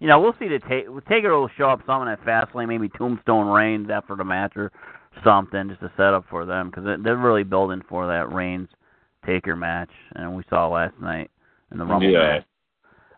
you 0.00 0.08
know, 0.08 0.20
we'll 0.20 0.36
see 0.38 0.48
the 0.48 0.58
Ta- 0.58 1.00
Taker 1.08 1.38
will 1.38 1.50
show 1.56 1.70
up 1.70 1.80
something 1.86 2.08
at 2.08 2.24
Fastlane, 2.24 2.68
maybe 2.68 2.88
Tombstone 2.90 3.48
Reigns 3.48 3.88
after 3.90 4.16
the 4.16 4.24
match 4.24 4.52
or 4.56 4.70
something 5.22 5.68
just 5.68 5.80
to 5.80 5.90
set 5.96 6.12
up 6.12 6.24
for 6.28 6.44
them 6.44 6.70
because 6.70 6.84
they're 7.02 7.16
really 7.16 7.44
building 7.44 7.82
for 7.88 8.06
that 8.06 8.32
Reigns 8.32 8.68
Taker 9.26 9.56
match, 9.56 9.90
and 10.14 10.34
we 10.34 10.42
saw 10.48 10.68
last 10.68 10.94
night 11.00 11.30
in 11.72 11.78
the 11.78 11.84
Rumble 11.84 12.08
Yeah. 12.10 12.18
match. 12.38 12.44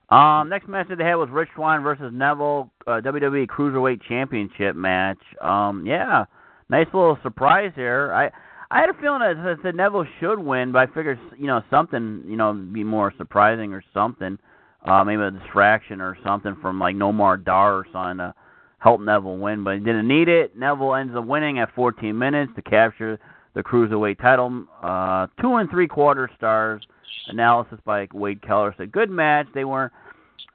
Um, 0.08 0.48
next 0.48 0.68
match 0.68 0.88
that 0.88 0.98
they 0.98 1.04
had 1.04 1.16
was 1.16 1.28
Rich 1.30 1.48
Swann 1.56 1.82
versus 1.82 2.12
Neville 2.12 2.70
uh, 2.86 3.00
WWE 3.00 3.46
Cruiserweight 3.48 4.02
Championship 4.02 4.76
match. 4.76 5.18
Um, 5.40 5.84
yeah, 5.84 6.24
nice 6.68 6.86
little 6.92 7.18
surprise 7.22 7.72
here. 7.74 8.12
I 8.14 8.30
I 8.70 8.80
had 8.80 8.88
a 8.88 8.94
feeling 8.94 9.20
that, 9.20 9.58
that, 9.62 9.74
Neville 9.74 10.06
should 10.20 10.38
win, 10.38 10.72
but 10.72 10.78
I 10.78 10.86
figured 10.86 11.18
you 11.36 11.46
know 11.48 11.62
something 11.70 12.22
you 12.26 12.36
know 12.36 12.52
be 12.52 12.84
more 12.84 13.12
surprising 13.18 13.72
or 13.72 13.82
something. 13.92 14.38
Uh, 14.84 15.02
maybe 15.02 15.22
a 15.22 15.32
distraction 15.32 16.00
or 16.00 16.16
something 16.24 16.56
from 16.62 16.78
like 16.78 16.94
Noam 16.94 17.44
Dar 17.44 17.74
or 17.74 17.86
something 17.92 18.18
to 18.18 18.32
help 18.78 19.00
Neville 19.00 19.38
win, 19.38 19.64
but 19.64 19.74
he 19.74 19.80
didn't 19.80 20.06
need 20.06 20.28
it. 20.28 20.56
Neville 20.56 20.94
ends 20.94 21.16
up 21.16 21.24
winning 21.24 21.58
at 21.58 21.74
14 21.74 22.16
minutes 22.16 22.52
to 22.54 22.62
capture 22.62 23.18
the 23.56 23.62
cruiserweight 23.62 24.20
title. 24.20 24.64
Uh, 24.82 25.26
two 25.40 25.56
and 25.56 25.68
three 25.68 25.88
quarter 25.88 26.30
stars. 26.36 26.82
Analysis 27.28 27.78
by 27.84 28.06
Wade 28.12 28.40
Keller 28.42 28.72
said, 28.78 28.92
"Good 28.92 29.10
match. 29.10 29.48
They 29.52 29.64
weren't." 29.64 29.92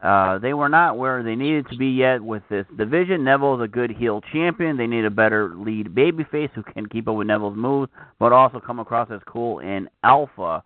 Uh, 0.02 0.38
they 0.40 0.54
were 0.54 0.70
not 0.70 0.98
where 0.98 1.22
they 1.22 1.36
needed 1.36 1.68
to 1.70 1.78
be 1.78 1.88
yet 1.88 2.24
with 2.24 2.42
this 2.50 2.66
division. 2.78 3.24
Neville 3.24 3.62
is 3.62 3.66
a 3.66 3.68
good 3.68 3.92
heel 3.92 4.22
champion. 4.32 4.78
They 4.78 4.88
need 4.88 5.06
a 5.06 5.12
better 5.12 5.54
lead 5.56 5.88
babyface 5.94 6.50
who 6.54 6.64
can 6.64 6.88
keep 6.88 7.08
up 7.08 7.16
with 7.16 7.28
Neville's 7.28 7.58
moves, 7.58 7.92
but 8.18 8.32
also 8.32 8.60
come 8.60 8.80
across 8.80 9.10
as 9.12 9.20
cool 9.28 9.60
and 9.60 9.90
alpha. 10.04 10.64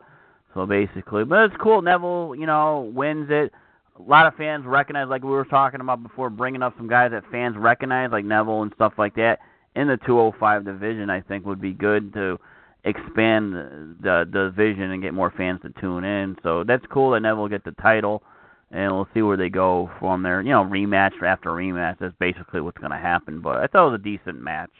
So 0.53 0.65
basically, 0.65 1.25
but 1.25 1.45
it's 1.45 1.55
cool. 1.61 1.81
Neville, 1.81 2.35
you 2.37 2.45
know, 2.45 2.91
wins 2.93 3.27
it. 3.29 3.51
A 3.97 4.01
lot 4.01 4.27
of 4.27 4.35
fans 4.35 4.65
recognize, 4.65 5.07
like 5.09 5.23
we 5.23 5.31
were 5.31 5.45
talking 5.45 5.81
about 5.81 6.03
before, 6.03 6.29
bringing 6.29 6.61
up 6.61 6.73
some 6.77 6.87
guys 6.87 7.11
that 7.11 7.23
fans 7.31 7.55
recognize, 7.57 8.11
like 8.11 8.25
Neville 8.25 8.61
and 8.61 8.71
stuff 8.75 8.93
like 8.97 9.15
that, 9.15 9.39
in 9.75 9.87
the 9.87 9.97
205 10.05 10.65
division. 10.65 11.09
I 11.09 11.21
think 11.21 11.45
would 11.45 11.61
be 11.61 11.73
good 11.73 12.13
to 12.13 12.39
expand 12.85 13.53
the, 13.53 13.95
the 14.31 14.51
division 14.55 14.91
and 14.91 15.01
get 15.01 15.13
more 15.13 15.33
fans 15.35 15.59
to 15.63 15.81
tune 15.81 16.03
in. 16.03 16.37
So 16.43 16.63
that's 16.63 16.85
cool 16.91 17.11
that 17.11 17.21
Neville 17.21 17.47
get 17.47 17.63
the 17.63 17.71
title, 17.81 18.23
and 18.71 18.91
we'll 18.93 19.07
see 19.13 19.21
where 19.21 19.37
they 19.37 19.49
go 19.49 19.89
from 19.99 20.23
there. 20.23 20.41
You 20.41 20.51
know, 20.51 20.63
rematch 20.63 21.21
after 21.21 21.49
rematch. 21.49 21.97
That's 21.99 22.15
basically 22.19 22.61
what's 22.61 22.77
going 22.77 22.91
to 22.91 22.97
happen. 22.97 23.41
But 23.41 23.57
I 23.57 23.67
thought 23.67 23.87
it 23.87 23.91
was 23.91 23.99
a 23.99 24.03
decent 24.03 24.41
match. 24.41 24.71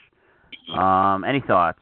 Um, 0.74 1.24
any 1.24 1.42
thoughts? 1.42 1.80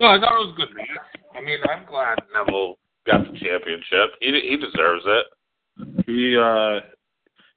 No, 0.00 0.06
I 0.08 0.18
thought 0.18 0.40
it 0.40 0.46
was 0.46 0.54
a 0.54 0.56
good 0.56 0.74
match. 0.74 0.88
I 1.36 1.40
mean, 1.42 1.58
I'm 1.68 1.84
glad 1.86 2.18
Neville 2.34 2.76
got 3.06 3.20
the 3.20 3.38
championship. 3.38 4.10
He 4.20 4.28
he 4.40 4.56
deserves 4.56 5.04
it. 5.06 5.26
He, 6.06 6.36
uh, 6.36 6.80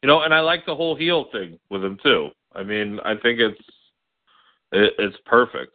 you 0.02 0.08
know, 0.08 0.22
and 0.22 0.34
I 0.34 0.42
like 0.42 0.66
the 0.66 0.76
whole 0.76 0.96
heel 0.96 1.28
thing 1.32 1.58
with 1.70 1.84
him 1.84 1.98
too. 2.04 2.30
I 2.54 2.64
mean, 2.64 3.00
I 3.04 3.16
think 3.16 3.40
it's 3.40 3.60
it, 4.74 4.94
it's 5.00 5.18
perfect. 5.26 5.74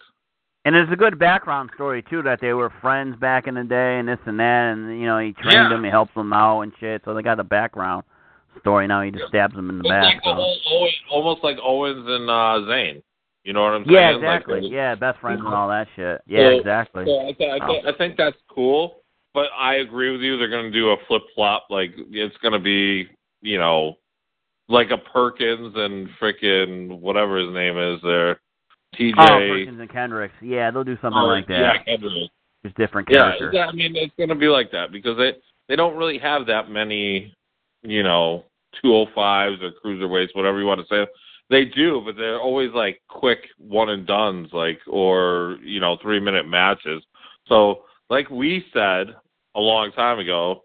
And 0.65 0.77
it's 0.77 0.93
a 0.93 0.97
good 0.97 1.19
background 1.19 1.71
story 1.75 2.03
too 2.11 2.23
that 2.25 2.41
they 2.41 2.53
were 2.53 2.71
friends 2.83 3.17
back 3.19 3.47
in 3.47 3.55
the 3.55 3.65
day 3.65 3.99
and 3.99 4.09
this 4.09 4.19
and 4.27 4.39
that, 4.39 4.73
and 4.73 5.01
you 5.01 5.07
know 5.07 5.19
he 5.19 5.33
trained 5.33 5.71
Yeah. 5.71 5.75
him, 5.75 5.85
he 5.85 5.91
helped 5.91 6.15
him 6.17 6.33
out 6.33 6.61
and 6.63 6.73
shit. 6.79 7.03
So 7.05 7.15
they 7.15 7.23
got 7.23 7.41
a 7.41 7.45
background 7.45 8.05
story. 8.61 8.87
Now 8.87 9.03
he 9.03 9.11
just 9.11 9.29
stabs 9.29 9.55
him 9.55 9.71
in 9.71 9.79
the 9.79 9.85
It's 9.85 9.89
back. 9.89 10.05
like 10.15 10.23
the 10.25 10.31
so. 10.31 10.35
whole 10.35 10.59
Owen, 10.83 10.91
almost 11.11 11.45
like 11.45 11.57
Owens 11.63 12.05
and 12.07 12.29
uh 12.29 12.69
Zayn. 12.71 13.03
You 13.45 13.55
know 13.55 13.63
what 13.63 13.73
I'm 13.73 13.85
Yeah, 13.89 14.11
saying? 14.11 14.23
Like, 14.23 14.41
exactly. 14.41 14.61
they- 14.61 14.75
yeah, 14.75 14.95
best 14.95 15.21
friends 15.21 15.41
and 15.43 15.55
all 15.55 15.69
that 15.69 15.87
shit. 15.97 16.21
Yeah, 16.27 16.51
So- 16.51 16.59
exactly. 16.59 17.05
So 17.07 17.21
I, 17.29 17.33
th- 17.33 17.63
I, 17.63 17.67
th- 17.67 17.85
I 17.87 17.93
think 17.97 18.17
that's 18.19 18.37
cool, 18.51 19.03
but 19.33 19.47
I 19.59 19.77
agree 19.77 20.11
with 20.13 20.21
you. 20.21 20.37
They're 20.37 20.51
going 20.51 20.71
to 20.71 20.79
do 20.79 20.91
a 20.91 20.97
flip 21.07 21.23
flop. 21.35 21.67
Like 21.71 21.95
it's 22.11 22.37
going 22.39 22.53
to 22.53 22.59
be, 22.59 23.09
you 23.41 23.57
know, 23.57 23.95
like 24.69 24.91
a 24.91 24.99
Perkins 24.99 25.73
and 25.77 26.11
frickin' 26.21 26.99
whatever 27.01 27.39
his 27.39 27.55
name 27.55 27.79
is 27.79 28.01
there, 28.03 28.41
TJ. 28.96 29.14
Oh, 29.18 29.38
Perkins 29.38 29.81
and 29.81 29.90
Kendricks. 29.90 30.35
Yeah, 30.42 30.70
they'll 30.70 30.85
do 30.85 30.96
something 31.03 31.18
or- 31.20 31.29
like 31.33 31.46
that. 31.48 31.55
Oh, 31.57 31.61
Yeah, 31.62 31.83
Kendrick. 31.85 32.31
Just 32.64 32.77
different 32.77 33.09
characters. 33.09 33.55
yeah, 33.55 33.66
I 33.66 33.72
mean 33.72 33.94
it's 33.94 34.12
going 34.16 34.31
to 34.31 34.35
be 34.35 34.48
like 34.48 34.72
that 34.72 34.90
because 34.90 35.16
they 35.16 35.35
they 35.68 35.77
don't 35.77 35.96
really 35.96 36.18
have 36.18 36.44
that 36.46 36.68
many, 36.68 37.33
you 37.83 38.03
know, 38.03 38.44
205s 38.85 39.62
or 39.62 39.70
cruiserweights, 39.85 40.35
whatever 40.35 40.59
you 40.59 40.66
want 40.66 40.81
to 40.81 40.87
say. 40.88 41.07
They 41.51 41.64
do, 41.66 42.03
but 42.05 42.16
they're 42.16 42.40
always 42.40 42.72
like 42.72 43.01
quick 43.09 43.38
one 43.59 43.90
and 43.90 44.07
duns, 44.07 44.48
like 44.53 44.81
or 44.88 45.57
you 45.62 45.79
know 45.81 45.98
three 46.03 46.18
minute 46.20 46.48
matches. 46.48 47.03
So, 47.46 47.85
like 48.11 48.29
we 48.29 48.64
said 48.72 49.14
a 49.55 49.61
long 49.61 49.92
time 49.92 50.18
ago, 50.18 50.62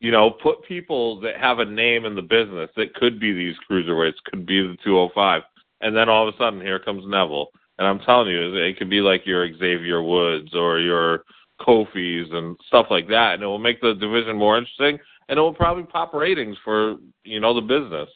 you 0.00 0.10
know, 0.12 0.30
put 0.30 0.62
people 0.64 1.18
that 1.20 1.38
have 1.38 1.60
a 1.60 1.64
name 1.64 2.04
in 2.04 2.14
the 2.14 2.22
business 2.22 2.68
that 2.76 2.94
could 2.94 3.18
be 3.18 3.32
these 3.32 3.56
cruiserweights, 3.68 4.22
could 4.26 4.44
be 4.46 4.60
the 4.60 4.76
205, 4.84 5.42
and 5.80 5.96
then 5.96 6.08
all 6.08 6.28
of 6.28 6.34
a 6.34 6.38
sudden 6.38 6.60
here 6.60 6.78
comes 6.78 7.04
Neville. 7.06 7.48
And 7.78 7.88
I'm 7.88 7.98
telling 8.00 8.28
you, 8.28 8.54
it 8.54 8.78
could 8.78 8.90
be 8.90 9.00
like 9.00 9.26
your 9.26 9.52
Xavier 9.52 10.02
Woods 10.02 10.54
or 10.54 10.78
your 10.78 11.24
Kofi's 11.60 12.30
and 12.32 12.56
stuff 12.68 12.86
like 12.90 13.08
that, 13.08 13.34
and 13.34 13.42
it 13.42 13.46
will 13.46 13.58
make 13.58 13.80
the 13.80 13.94
division 13.94 14.36
more 14.36 14.56
interesting, 14.58 14.98
and 15.28 15.38
it 15.38 15.42
will 15.42 15.54
probably 15.54 15.84
pop 15.84 16.14
ratings 16.14 16.56
for 16.64 16.96
you 17.24 17.40
know 17.40 17.54
the 17.54 17.60
business. 17.60 18.08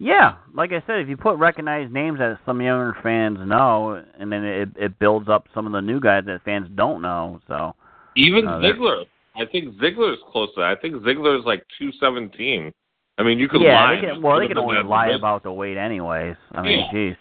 Yeah, 0.00 0.36
like 0.54 0.70
I 0.70 0.82
said, 0.86 1.00
if 1.00 1.08
you 1.08 1.16
put 1.16 1.38
recognized 1.38 1.92
names 1.92 2.20
that 2.20 2.38
some 2.46 2.60
younger 2.60 2.96
fans 3.02 3.38
know, 3.44 4.02
and 4.18 4.30
then 4.30 4.44
it 4.44 4.68
it 4.76 4.98
builds 4.98 5.28
up 5.28 5.48
some 5.52 5.66
of 5.66 5.72
the 5.72 5.80
new 5.80 5.98
guys 5.98 6.24
that 6.26 6.44
fans 6.44 6.68
don't 6.74 7.02
know. 7.02 7.40
So 7.48 7.74
Even 8.16 8.46
Uh, 8.46 8.60
Ziggler, 8.60 9.04
I 9.36 9.44
think 9.46 9.74
Ziggler's 9.76 10.20
close 10.30 10.50
to 10.54 10.60
that. 10.60 10.70
I 10.70 10.76
think 10.76 10.94
Ziggler's 10.96 11.44
like 11.44 11.64
217. 11.78 12.72
I 13.18 13.24
mean, 13.24 13.38
you 13.38 13.48
could 13.48 13.60
yeah, 13.60 13.84
lie. 13.84 13.96
they 13.96 14.00
can. 14.00 14.22
Well, 14.22 14.38
they 14.38 14.46
can 14.46 14.58
only 14.58 14.82
lie 14.82 15.08
about 15.08 15.42
the 15.42 15.52
weight, 15.52 15.76
anyways. 15.76 16.36
I 16.52 16.62
mean, 16.62 16.88
jeez. 16.94 17.16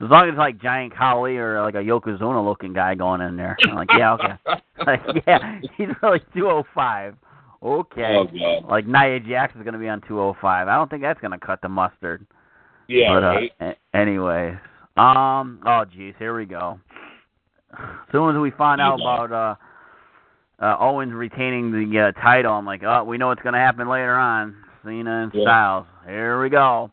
As 0.00 0.10
long 0.10 0.28
as 0.28 0.36
like 0.36 0.60
Giant 0.60 0.94
Khali 0.94 1.36
or 1.36 1.62
like 1.62 1.74
a 1.74 1.78
Yokozuna 1.78 2.44
looking 2.44 2.72
guy 2.72 2.94
going 2.94 3.20
in 3.20 3.36
there, 3.36 3.56
I'm 3.64 3.74
like, 3.74 3.88
yeah, 3.96 4.12
okay. 4.14 4.62
like, 4.86 5.00
yeah, 5.26 5.60
he's 5.76 5.88
really 6.02 6.20
205. 6.34 7.14
Okay. 7.62 8.14
Oh. 8.16 8.66
Like 8.68 8.86
Nia 8.86 9.20
Jax 9.20 9.54
is 9.56 9.62
going 9.62 9.72
to 9.72 9.78
be 9.78 9.88
on 9.88 10.02
205. 10.02 10.68
I 10.68 10.74
don't 10.74 10.90
think 10.90 11.02
that's 11.02 11.20
going 11.20 11.30
to 11.32 11.38
cut 11.38 11.60
the 11.62 11.68
mustard. 11.68 12.26
Yeah. 12.88 13.14
but 13.14 13.24
uh, 13.24 13.26
right? 13.26 13.52
a- 13.60 13.96
anyways, 13.96 14.56
um, 14.96 15.60
oh 15.64 15.84
jeez, 15.96 16.16
here 16.18 16.36
we 16.36 16.46
go. 16.46 16.78
As 17.72 18.12
soon 18.12 18.36
as 18.36 18.40
we 18.40 18.50
find 18.52 18.80
out 18.80 19.00
about 19.00 19.32
uh, 19.32 19.54
uh 20.64 20.76
Owens 20.78 21.12
retaining 21.12 21.72
the 21.72 22.12
uh, 22.14 22.20
title, 22.20 22.52
I'm 22.52 22.64
like, 22.64 22.82
oh, 22.84 23.04
we 23.04 23.18
know 23.18 23.28
what's 23.28 23.42
going 23.42 23.54
to 23.54 23.58
happen 23.58 23.88
later 23.88 24.14
on. 24.14 24.54
Cena 24.86 25.22
and 25.24 25.34
Yeah. 25.34 25.42
Styles. 25.44 25.86
Here 26.06 26.40
we 26.40 26.48
go. 26.48 26.90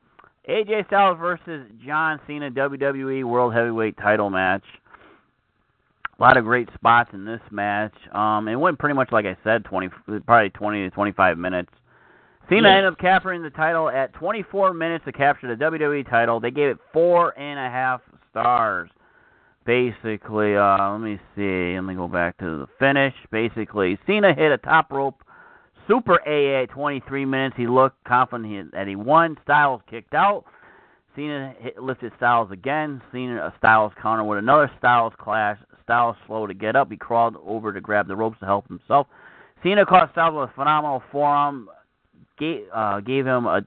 AJ 0.49 0.85
Styles 0.87 1.17
versus 1.19 1.65
John 1.85 2.19
Cena 2.27 2.49
WWE 2.51 3.23
World 3.23 3.53
Heavyweight 3.53 3.95
Title 3.97 4.29
match. 4.29 4.63
A 6.19 6.21
lot 6.21 6.37
of 6.37 6.43
great 6.43 6.69
spots 6.73 7.11
in 7.13 7.23
this 7.25 7.41
match. 7.51 7.93
Um, 8.13 8.47
it 8.47 8.55
went 8.55 8.77
pretty 8.79 8.95
much 8.95 9.11
like 9.11 9.25
I 9.25 9.37
said, 9.43 9.63
twenty, 9.65 9.89
probably 10.25 10.49
twenty 10.49 10.83
to 10.83 10.89
twenty-five 10.93 11.37
minutes. 11.37 11.71
Cena 12.49 12.67
Yeah. 12.67 12.75
ended 12.75 12.91
up 12.93 12.99
capturing 12.99 13.41
the 13.41 13.49
title 13.49 13.89
at 13.89 14.11
24 14.13 14.73
minutes 14.73 15.05
to 15.05 15.13
capture 15.13 15.47
the 15.47 15.55
WWE 15.55 16.03
title. 16.03 16.41
They 16.41 16.51
gave 16.51 16.69
it 16.71 16.77
four 16.91 17.33
and 17.39 17.57
a 17.57 17.69
half 17.69 18.01
stars. 18.29 18.89
Basically, 19.65 20.57
uh, 20.57 20.91
let 20.91 20.99
me 20.99 21.17
see. 21.37 21.73
Let 21.75 21.85
me 21.85 21.95
go 21.95 22.09
back 22.09 22.37
to 22.39 22.57
the 22.57 22.67
finish. 22.79 23.13
Basically, 23.31 23.97
Cena 24.05 24.33
hit 24.33 24.51
a 24.51 24.57
top 24.57 24.91
rope 24.91 25.22
super 25.87 26.19
AA 26.27 26.63
at 26.63 26.69
23 26.69 27.25
minutes. 27.25 27.55
He 27.57 27.67
looked 27.67 28.03
confident 28.05 28.71
that 28.73 28.87
he 28.87 28.95
won. 28.95 29.37
Styles 29.43 29.81
kicked 29.89 30.13
out. 30.13 30.45
Cena 31.15 31.53
hit, 31.59 31.81
lifted 31.81 32.11
Styles 32.17 32.51
again. 32.51 33.01
Cena 33.11 33.37
uh, 33.37 33.51
Styles 33.57 33.93
counter 34.01 34.23
with 34.23 34.39
another 34.39 34.71
Styles 34.79 35.13
clash. 35.19 35.57
Styles 35.83 36.15
slow 36.25 36.47
to 36.47 36.53
get 36.53 36.75
up. 36.75 36.89
He 36.89 36.97
crawled 36.97 37.35
over 37.45 37.71
to 37.71 37.81
grab 37.81 38.07
the 38.07 38.15
ropes 38.15 38.39
to 38.39 38.45
help 38.45 38.67
himself. 38.67 39.07
Cena 39.61 39.85
caught 39.85 40.11
Styles 40.11 40.35
with 40.35 40.49
a 40.49 40.53
phenomenal 40.53 41.03
forearm. 41.11 41.69
Gave, 42.39 42.63
uh, 42.73 42.99
gave 43.01 43.25
him 43.25 43.45
a 43.45 43.61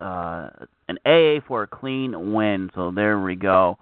uh, 0.00 0.50
an 0.88 0.98
AA 1.06 1.40
for 1.46 1.62
a 1.62 1.66
clean 1.66 2.32
win. 2.32 2.70
So 2.74 2.90
there 2.90 3.18
we 3.20 3.36
go. 3.36 3.78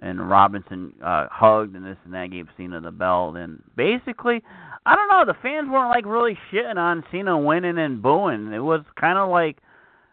And 0.00 0.28
Robinson 0.28 0.92
uh, 1.02 1.26
hugged 1.30 1.74
and 1.74 1.84
this 1.84 1.96
and 2.04 2.14
that 2.14 2.30
gave 2.30 2.46
Cena 2.56 2.80
the 2.80 2.90
belt. 2.90 3.36
And 3.36 3.62
basically, 3.76 4.42
I 4.86 4.96
don't 4.96 5.08
know. 5.08 5.24
The 5.24 5.38
fans 5.40 5.68
weren't 5.70 5.90
like 5.90 6.04
really 6.04 6.36
shitting 6.52 6.76
on 6.76 7.04
Cena 7.10 7.38
winning 7.38 7.78
and 7.78 8.02
booing. 8.02 8.52
It 8.52 8.58
was 8.58 8.82
kind 9.00 9.18
of 9.18 9.30
like 9.30 9.58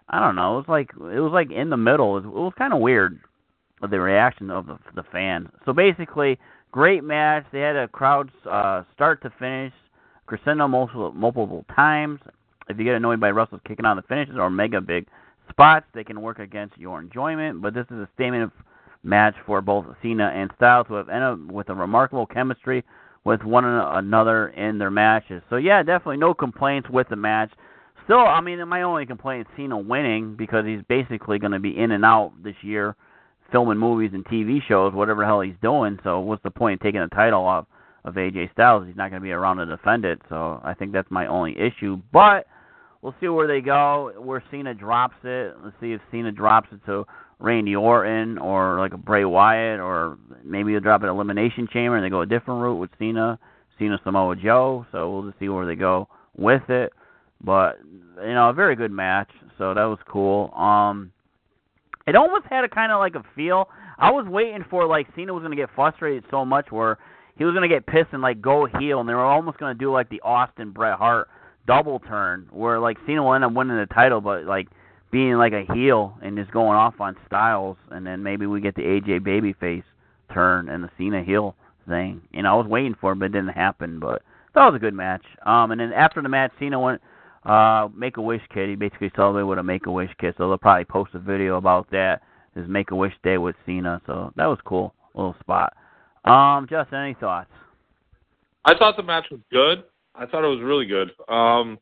I 0.07 0.19
don't 0.19 0.35
know. 0.35 0.59
It 0.59 0.67
was 0.67 0.69
like 0.69 0.91
it 0.93 1.19
was 1.19 1.31
like 1.33 1.51
in 1.51 1.69
the 1.69 1.77
middle. 1.77 2.17
It 2.17 2.25
was, 2.25 2.33
was 2.33 2.53
kind 2.57 2.73
of 2.73 2.79
weird 2.79 3.19
the 3.81 3.99
reaction 3.99 4.49
of 4.49 4.67
the 4.67 4.77
the 4.95 5.03
fans. 5.11 5.49
So 5.65 5.73
basically, 5.73 6.39
great 6.71 7.03
match. 7.03 7.45
They 7.51 7.59
had 7.59 7.75
a 7.75 7.87
crowd 7.87 8.31
uh, 8.49 8.83
start 8.93 9.21
to 9.23 9.33
finish, 9.39 9.73
crescendo 10.25 10.67
multiple 10.67 11.11
multiple 11.11 11.65
times. 11.75 12.19
If 12.69 12.77
you 12.77 12.85
get 12.85 12.95
annoyed 12.95 13.19
by 13.19 13.31
Russell's 13.31 13.61
kicking 13.67 13.85
out 13.85 13.95
the 13.95 14.03
finishes 14.03 14.35
or 14.37 14.49
mega 14.49 14.79
big 14.79 15.07
spots, 15.49 15.85
they 15.93 16.05
can 16.05 16.21
work 16.21 16.39
against 16.39 16.77
your 16.77 17.01
enjoyment. 17.01 17.61
But 17.61 17.73
this 17.73 17.85
is 17.87 17.97
a 17.97 18.09
statement 18.15 18.43
of 18.43 18.51
match 19.03 19.35
for 19.45 19.61
both 19.61 19.85
Cena 20.01 20.31
and 20.33 20.49
Styles, 20.55 20.85
who 20.87 20.93
have 20.93 21.09
ended 21.09 21.23
up 21.23 21.39
with 21.51 21.69
a 21.69 21.75
remarkable 21.75 22.25
chemistry 22.25 22.85
with 23.23 23.43
one 23.43 23.65
another 23.65 24.47
in 24.49 24.77
their 24.77 24.89
matches. 24.89 25.43
So 25.49 25.57
yeah, 25.57 25.83
definitely 25.83 26.17
no 26.17 26.33
complaints 26.33 26.89
with 26.89 27.07
the 27.09 27.15
match. 27.15 27.51
Still, 28.05 28.19
I 28.19 28.41
mean, 28.41 28.67
my 28.67 28.81
only 28.81 29.05
complaint 29.05 29.47
is 29.47 29.53
Cena 29.55 29.77
winning 29.77 30.35
because 30.35 30.65
he's 30.65 30.81
basically 30.89 31.37
going 31.37 31.51
to 31.51 31.59
be 31.59 31.77
in 31.77 31.91
and 31.91 32.03
out 32.03 32.33
this 32.43 32.55
year, 32.61 32.95
filming 33.51 33.77
movies 33.77 34.11
and 34.13 34.25
TV 34.25 34.59
shows, 34.67 34.93
whatever 34.93 35.21
the 35.21 35.27
hell 35.27 35.41
he's 35.41 35.53
doing. 35.61 35.99
So 36.03 36.19
what's 36.19 36.41
the 36.43 36.49
point 36.49 36.81
in 36.81 36.85
taking 36.85 37.01
the 37.01 37.15
title 37.15 37.45
off 37.45 37.67
of 38.03 38.15
AJ 38.15 38.51
Styles? 38.53 38.87
He's 38.87 38.95
not 38.95 39.11
going 39.11 39.21
to 39.21 39.23
be 39.23 39.31
around 39.31 39.57
to 39.57 39.67
defend 39.67 40.03
it. 40.03 40.19
So 40.29 40.59
I 40.63 40.73
think 40.73 40.93
that's 40.93 41.11
my 41.11 41.27
only 41.27 41.55
issue. 41.59 42.01
But 42.11 42.47
we'll 43.03 43.15
see 43.21 43.27
where 43.27 43.47
they 43.47 43.61
go. 43.61 44.13
Where 44.17 44.43
Cena 44.49 44.73
drops 44.73 45.17
it. 45.23 45.55
Let's 45.63 45.75
see 45.79 45.93
if 45.93 46.01
Cena 46.09 46.31
drops 46.31 46.69
it 46.71 46.83
to 46.87 47.05
Randy 47.41 47.75
Orton 47.75 48.37
or 48.37 48.79
like 48.79 48.93
a 48.93 48.97
Bray 48.97 49.25
Wyatt, 49.25 49.79
or 49.79 50.17
maybe 50.43 50.71
they'll 50.71 50.81
drop 50.81 51.03
an 51.03 51.09
Elimination 51.09 51.67
Chamber 51.71 51.97
and 51.97 52.05
they 52.05 52.09
go 52.09 52.21
a 52.21 52.25
different 52.25 52.61
route 52.61 52.75
with 52.79 52.91
Cena, 52.99 53.39
Cena 53.79 53.99
Samoa 54.03 54.35
Joe. 54.35 54.85
So 54.91 55.11
we'll 55.11 55.29
just 55.29 55.39
see 55.39 55.49
where 55.49 55.65
they 55.65 55.75
go 55.75 56.07
with 56.37 56.69
it. 56.69 56.93
But 57.43 57.79
you 58.17 58.33
know, 58.33 58.49
a 58.49 58.53
very 58.53 58.75
good 58.75 58.91
match. 58.91 59.29
So 59.57 59.73
that 59.73 59.83
was 59.83 59.99
cool. 60.07 60.53
Um, 60.53 61.11
it 62.07 62.15
almost 62.15 62.45
had 62.49 62.63
a 62.63 62.69
kind 62.69 62.91
of 62.91 62.99
like 62.99 63.15
a 63.15 63.23
feel. 63.35 63.69
I 63.97 64.11
was 64.11 64.25
waiting 64.27 64.65
for 64.69 64.85
like 64.87 65.07
Cena 65.15 65.33
was 65.33 65.43
to 65.47 65.55
get 65.55 65.69
frustrated 65.75 66.23
so 66.31 66.45
much 66.45 66.71
where 66.71 66.97
he 67.37 67.45
was 67.45 67.55
to 67.59 67.67
get 67.67 67.85
pissed 67.85 68.09
and 68.13 68.21
like 68.21 68.41
go 68.41 68.67
heel, 68.79 68.99
and 68.99 69.09
they 69.09 69.13
were 69.13 69.25
almost 69.25 69.59
to 69.59 69.73
do 69.73 69.91
like 69.91 70.09
the 70.09 70.21
Austin 70.21 70.71
Bret 70.71 70.97
Hart 70.97 71.27
double 71.67 71.99
turn 71.99 72.47
where 72.51 72.79
like 72.79 72.97
Cena 73.05 73.23
will 73.23 73.33
end 73.33 73.43
up 73.43 73.53
winning 73.53 73.77
the 73.77 73.85
title, 73.93 74.21
but 74.21 74.45
like 74.45 74.67
being 75.11 75.35
like 75.35 75.53
a 75.53 75.65
heel 75.73 76.17
and 76.21 76.37
just 76.37 76.51
going 76.51 76.77
off 76.77 76.99
on 76.99 77.15
Styles, 77.27 77.77
and 77.89 78.05
then 78.05 78.23
maybe 78.23 78.45
we 78.45 78.61
get 78.61 78.75
the 78.75 78.81
AJ 78.81 79.19
babyface 79.21 79.83
turn 80.33 80.69
and 80.69 80.83
the 80.83 80.89
Cena 80.97 81.23
heel 81.23 81.55
thing. 81.87 82.21
You 82.31 82.43
know, 82.43 82.53
I 82.53 82.57
was 82.57 82.67
waiting 82.67 82.95
for 82.99 83.11
it, 83.11 83.17
but 83.17 83.25
it 83.25 83.33
didn't 83.33 83.49
happen. 83.49 83.99
But 83.99 84.21
that 84.55 84.65
was 84.65 84.75
a 84.75 84.79
good 84.79 84.93
match. 84.93 85.23
Um, 85.45 85.71
and 85.71 85.81
then 85.81 85.93
after 85.93 86.21
the 86.21 86.29
match, 86.29 86.51
Cena 86.59 86.79
went 86.79 87.01
uh, 87.45 87.89
Make 87.95 88.17
a 88.17 88.21
Wish 88.21 88.41
kit. 88.53 88.69
He 88.69 88.75
basically 88.75 89.11
celebrated 89.15 89.45
with 89.45 89.59
a 89.59 89.63
Make 89.63 89.85
a 89.85 89.91
Wish 89.91 90.11
kit, 90.19 90.35
so 90.37 90.47
they'll 90.47 90.57
probably 90.57 90.85
post 90.85 91.11
a 91.13 91.19
video 91.19 91.57
about 91.57 91.89
that. 91.91 92.21
His 92.55 92.67
Make 92.67 92.91
a 92.91 92.95
Wish 92.95 93.13
Day 93.23 93.37
with 93.37 93.55
Cena, 93.65 94.01
so 94.05 94.31
that 94.35 94.45
was 94.45 94.59
cool. 94.65 94.93
Little 95.13 95.35
spot. 95.39 95.73
Um, 96.25 96.67
Justin, 96.69 96.99
any 96.99 97.13
thoughts? 97.15 97.49
I 98.65 98.75
thought 98.75 98.95
the 98.95 99.03
match 99.03 99.25
was 99.31 99.39
good. 99.51 99.83
I 100.13 100.25
thought 100.25 100.43
it 100.43 100.47
was 100.47 100.61
really 100.61 100.85
good. 100.85 101.11
Um, 101.27 101.79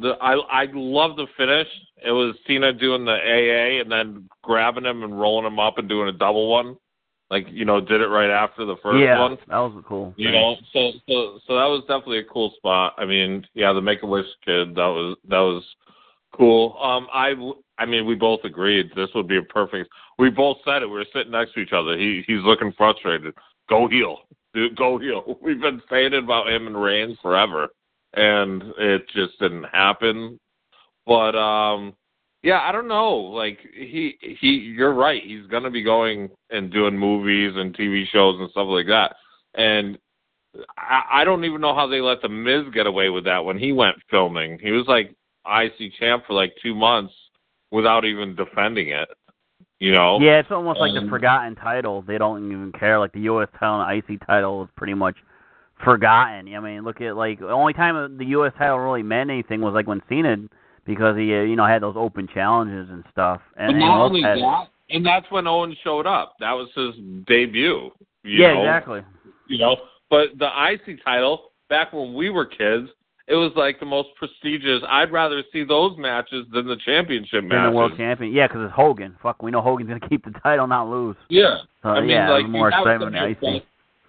the 0.00 0.16
I 0.20 0.34
I 0.34 0.66
love 0.72 1.16
the 1.16 1.26
finish. 1.36 1.68
It 2.04 2.12
was 2.12 2.34
Cena 2.46 2.72
doing 2.72 3.04
the 3.04 3.12
AA 3.12 3.80
and 3.80 3.90
then 3.90 4.28
grabbing 4.42 4.84
him 4.84 5.02
and 5.02 5.20
rolling 5.20 5.46
him 5.46 5.58
up 5.58 5.78
and 5.78 5.88
doing 5.88 6.08
a 6.08 6.12
double 6.12 6.50
one. 6.50 6.76
Like 7.30 7.46
you 7.50 7.64
know, 7.64 7.80
did 7.80 8.00
it 8.00 8.08
right 8.08 8.30
after 8.30 8.64
the 8.64 8.76
first 8.82 9.00
yeah, 9.00 9.20
one. 9.20 9.38
that 9.48 9.58
was 9.58 9.84
cool. 9.86 10.12
You 10.16 10.32
know, 10.32 10.56
so 10.72 10.92
so 11.08 11.38
so 11.46 11.54
that 11.54 11.66
was 11.66 11.82
definitely 11.82 12.18
a 12.18 12.24
cool 12.24 12.52
spot. 12.56 12.94
I 12.98 13.04
mean, 13.04 13.46
yeah, 13.54 13.72
the 13.72 13.80
Make 13.80 14.02
a 14.02 14.06
Wish 14.06 14.26
kid 14.44 14.74
that 14.74 14.88
was 14.88 15.16
that 15.28 15.38
was 15.38 15.62
cool. 16.36 16.76
Um, 16.82 17.06
I 17.12 17.34
I 17.78 17.86
mean, 17.86 18.06
we 18.06 18.16
both 18.16 18.40
agreed 18.44 18.90
this 18.96 19.10
would 19.14 19.28
be 19.28 19.36
a 19.36 19.42
perfect. 19.42 19.90
We 20.18 20.30
both 20.30 20.56
said 20.64 20.82
it. 20.82 20.86
We 20.86 20.96
were 20.96 21.06
sitting 21.14 21.32
next 21.32 21.54
to 21.54 21.60
each 21.60 21.72
other. 21.72 21.96
He 21.96 22.24
he's 22.26 22.42
looking 22.42 22.72
frustrated. 22.76 23.32
Go 23.68 23.86
heel, 23.86 24.18
dude. 24.52 24.74
Go 24.74 24.98
heel. 24.98 25.38
We've 25.42 25.60
been 25.60 25.80
saying 25.88 26.14
it 26.14 26.24
about 26.24 26.48
him 26.48 26.66
and 26.66 26.80
Reigns 26.80 27.16
forever 27.22 27.68
and 28.14 28.62
it 28.78 29.08
just 29.14 29.38
didn't 29.38 29.64
happen. 29.64 30.38
But 31.06 31.36
um 31.36 31.94
yeah, 32.42 32.60
I 32.62 32.72
don't 32.72 32.88
know. 32.88 33.16
Like 33.16 33.58
he 33.74 34.16
he 34.20 34.48
you're 34.48 34.94
right. 34.94 35.22
He's 35.22 35.46
going 35.46 35.64
to 35.64 35.70
be 35.70 35.82
going 35.82 36.30
and 36.50 36.72
doing 36.72 36.96
movies 36.96 37.52
and 37.54 37.76
TV 37.76 38.06
shows 38.08 38.40
and 38.40 38.50
stuff 38.50 38.68
like 38.68 38.86
that. 38.86 39.14
And 39.54 39.98
I, 40.78 41.02
I 41.12 41.24
don't 41.24 41.44
even 41.44 41.60
know 41.60 41.74
how 41.74 41.86
they 41.86 42.00
let 42.00 42.22
the 42.22 42.30
Miz 42.30 42.64
get 42.72 42.86
away 42.86 43.10
with 43.10 43.24
that 43.24 43.44
when 43.44 43.58
he 43.58 43.72
went 43.72 43.96
filming. 44.10 44.58
He 44.58 44.70
was 44.70 44.86
like 44.86 45.14
IC 45.46 45.92
champ 45.98 46.24
for 46.26 46.32
like 46.32 46.54
2 46.62 46.74
months 46.74 47.14
without 47.70 48.04
even 48.04 48.34
defending 48.34 48.88
it. 48.88 49.08
You 49.78 49.92
know? 49.92 50.18
Yeah, 50.20 50.38
it's 50.38 50.50
almost 50.50 50.78
like 50.78 50.92
the 50.92 51.08
forgotten 51.08 51.54
title. 51.54 52.02
They 52.02 52.18
don't 52.18 52.46
even 52.46 52.72
care. 52.72 52.98
Like 52.98 53.12
the 53.12 53.20
U.S. 53.20 53.48
title 53.58 53.80
and 53.80 54.02
IC 54.02 54.26
title 54.26 54.64
is 54.64 54.68
pretty 54.76 54.94
much 54.94 55.16
forgotten. 55.84 56.54
I 56.54 56.60
mean, 56.60 56.82
look 56.82 57.00
at 57.00 57.16
like 57.16 57.40
the 57.40 57.48
only 57.48 57.72
time 57.72 58.18
the 58.18 58.26
U.S. 58.26 58.52
title 58.58 58.78
really 58.78 59.02
meant 59.02 59.30
anything 59.30 59.60
was 59.60 59.74
like 59.74 59.86
when 59.86 60.02
Cena, 60.08 60.36
because 60.86 61.16
he 61.16 61.24
you 61.24 61.56
know 61.56 61.66
had 61.66 61.82
those 61.82 61.96
open 61.96 62.28
challenges 62.32 62.88
and 62.90 63.04
stuff. 63.12 63.40
And, 63.56 63.72
and 63.72 63.80
not 63.80 64.04
only 64.06 64.22
had, 64.22 64.38
that, 64.38 64.68
and 64.90 65.04
that's 65.04 65.30
when 65.30 65.46
Owen 65.46 65.76
showed 65.82 66.06
up. 66.06 66.36
That 66.40 66.52
was 66.52 66.68
his 66.74 66.94
debut. 67.26 67.90
yeah, 68.24 68.54
know? 68.54 68.60
exactly. 68.62 69.00
You 69.48 69.58
know, 69.58 69.76
but 70.08 70.28
the 70.38 70.48
IC 70.48 71.04
title 71.04 71.50
back 71.68 71.92
when 71.92 72.14
we 72.14 72.30
were 72.30 72.46
kids. 72.46 72.88
It 73.28 73.36
was 73.36 73.52
like 73.54 73.78
the 73.78 73.86
most 73.86 74.08
prestigious. 74.16 74.82
I'd 74.88 75.12
rather 75.12 75.44
see 75.52 75.62
those 75.62 75.96
matches 75.96 76.46
than 76.52 76.66
the 76.66 76.76
championship 76.84 77.44
matches. 77.44 77.50
Than 77.50 77.64
the 77.66 77.76
world 77.76 77.92
champion, 77.96 78.32
yeah, 78.32 78.48
because 78.48 78.64
it's 78.64 78.74
Hogan. 78.74 79.14
Fuck, 79.22 79.40
we 79.40 79.52
know 79.52 79.60
Hogan's 79.60 79.88
gonna 79.88 80.00
keep 80.08 80.24
the 80.24 80.32
title, 80.40 80.66
not 80.66 80.90
lose. 80.90 81.14
Yeah, 81.28 81.58
so, 81.80 81.90
I 81.90 82.00
mean, 82.00 82.10
yeah, 82.10 82.28
like 82.28 82.48
more 82.48 82.70
excitement. 82.70 83.14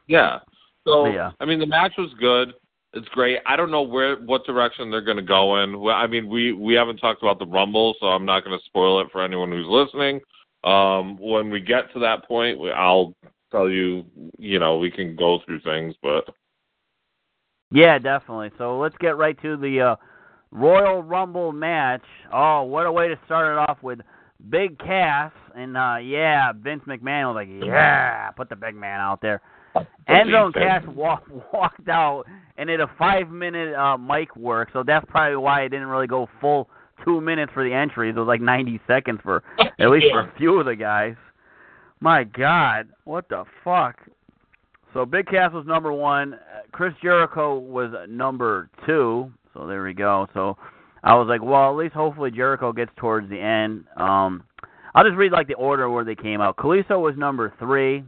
Yeah, 0.08 0.40
so 0.86 1.06
yeah. 1.06 1.32
I 1.40 1.46
mean, 1.46 1.60
the 1.60 1.66
match 1.66 1.94
was 1.98 2.12
good. 2.20 2.54
It's 2.94 3.08
great. 3.10 3.40
I 3.46 3.56
don't 3.56 3.72
know 3.72 3.84
where 3.84 4.18
what 4.18 4.46
direction 4.46 4.92
they're 4.92 5.02
going 5.02 5.18
to 5.18 5.24
go 5.24 5.64
in. 5.64 5.76
I 5.90 6.08
mean, 6.08 6.28
we 6.28 6.54
we 6.54 6.74
haven't 6.74 6.98
talked 6.98 7.22
about 7.22 7.40
the 7.40 7.46
Rumble, 7.46 7.96
so 8.00 8.08
I'm 8.08 8.26
not 8.26 8.44
going 8.44 8.58
to 8.58 8.66
spoil 8.66 9.00
it 9.02 9.08
for 9.12 9.24
anyone 9.24 9.52
who's 9.52 9.68
listening. 9.68 10.20
Um, 10.64 11.18
when 11.18 11.50
we 11.50 11.60
get 11.60 11.92
to 11.94 12.00
that 12.00 12.28
point, 12.28 12.60
I'll 12.76 13.16
tell 13.52 13.70
you. 13.70 14.06
You 14.38 14.60
know, 14.60 14.78
we 14.78 14.92
can 14.92 15.16
go 15.16 15.40
through 15.46 15.62
things, 15.62 15.96
but 16.04 16.26
yeah, 17.72 17.98
definitely. 17.98 18.52
So 18.58 18.78
let's 18.80 18.98
get 19.00 19.18
right 19.18 19.42
to 19.42 19.56
the 19.56 19.82
uh, 19.82 19.96
Royal 20.52 21.02
Rumble 21.02 21.54
match. 21.54 22.04
Oh, 22.34 22.64
what 22.64 22.86
a 22.86 22.92
way 22.92 23.08
to 23.08 23.18
start 23.26 23.54
it 23.54 23.70
off 23.70 23.82
with 23.82 24.02
Big 24.50 24.78
Cass 24.80 25.32
and 25.56 25.78
uh 25.78 25.98
yeah, 25.98 26.52
Vince 26.54 26.84
McMahon 26.88 27.34
was 27.34 27.36
like, 27.36 27.66
yeah, 27.66 28.30
put 28.32 28.50
the 28.50 28.56
big 28.56 28.76
man 28.76 29.00
out 29.00 29.22
there. 29.22 29.42
Enzo 30.10 30.54
Cass 30.54 30.84
walk, 30.88 31.24
walked 31.54 31.88
out 31.88 32.26
and 32.58 32.68
did 32.68 32.80
a 32.80 32.90
five 32.98 33.30
minute 33.30 33.74
uh, 33.76 33.98
mic 33.98 34.36
work, 34.36 34.70
so 34.74 34.84
that's 34.84 35.06
probably 35.10 35.38
why 35.38 35.62
it 35.62 35.70
didn't 35.70 35.88
really 35.88 36.08
go 36.08 36.28
full 36.40 36.70
two 37.06 37.22
minutes 37.22 37.52
for 37.54 37.64
the 37.64 37.74
entries. 37.74 38.14
It 38.16 38.20
was 38.20 38.28
like 38.28 38.42
90 38.42 38.80
seconds 38.88 39.20
for 39.24 39.44
at 39.80 39.90
least 39.90 40.08
for 40.12 40.22
a 40.22 40.34
few 40.38 40.60
of 40.60 40.66
the 40.66 40.76
guys. 40.76 41.16
My 42.00 42.24
God, 42.24 42.90
what 43.06 43.30
the 43.30 43.46
fuck? 43.64 43.96
So 44.94 45.06
Big 45.06 45.28
Cass 45.28 45.54
was 45.54 45.66
number 45.66 45.94
one. 45.94 46.38
Chris 46.72 46.94
Jericho 47.02 47.58
was 47.58 47.92
number 48.10 48.70
two. 48.86 49.32
So 49.54 49.68
there 49.68 49.84
we 49.84 49.94
go. 49.94 50.28
So 50.34 50.58
I 51.04 51.16
was 51.16 51.28
like, 51.28 51.42
well, 51.42 51.70
at 51.70 51.78
least 51.78 51.94
hopefully 51.94 52.32
Jericho 52.32 52.74
gets 52.74 52.92
towards 52.98 53.30
the 53.30 53.40
end. 53.40 53.86
Um, 53.98 54.44
I'll 54.94 55.06
just 55.06 55.16
read 55.16 55.32
like 55.32 55.48
the 55.48 55.54
order 55.56 55.90
where 55.90 56.04
they 56.04 56.16
came 56.16 56.42
out. 56.42 56.58
Kalisto 56.58 57.00
was 57.00 57.16
number 57.18 57.54
three. 57.60 58.04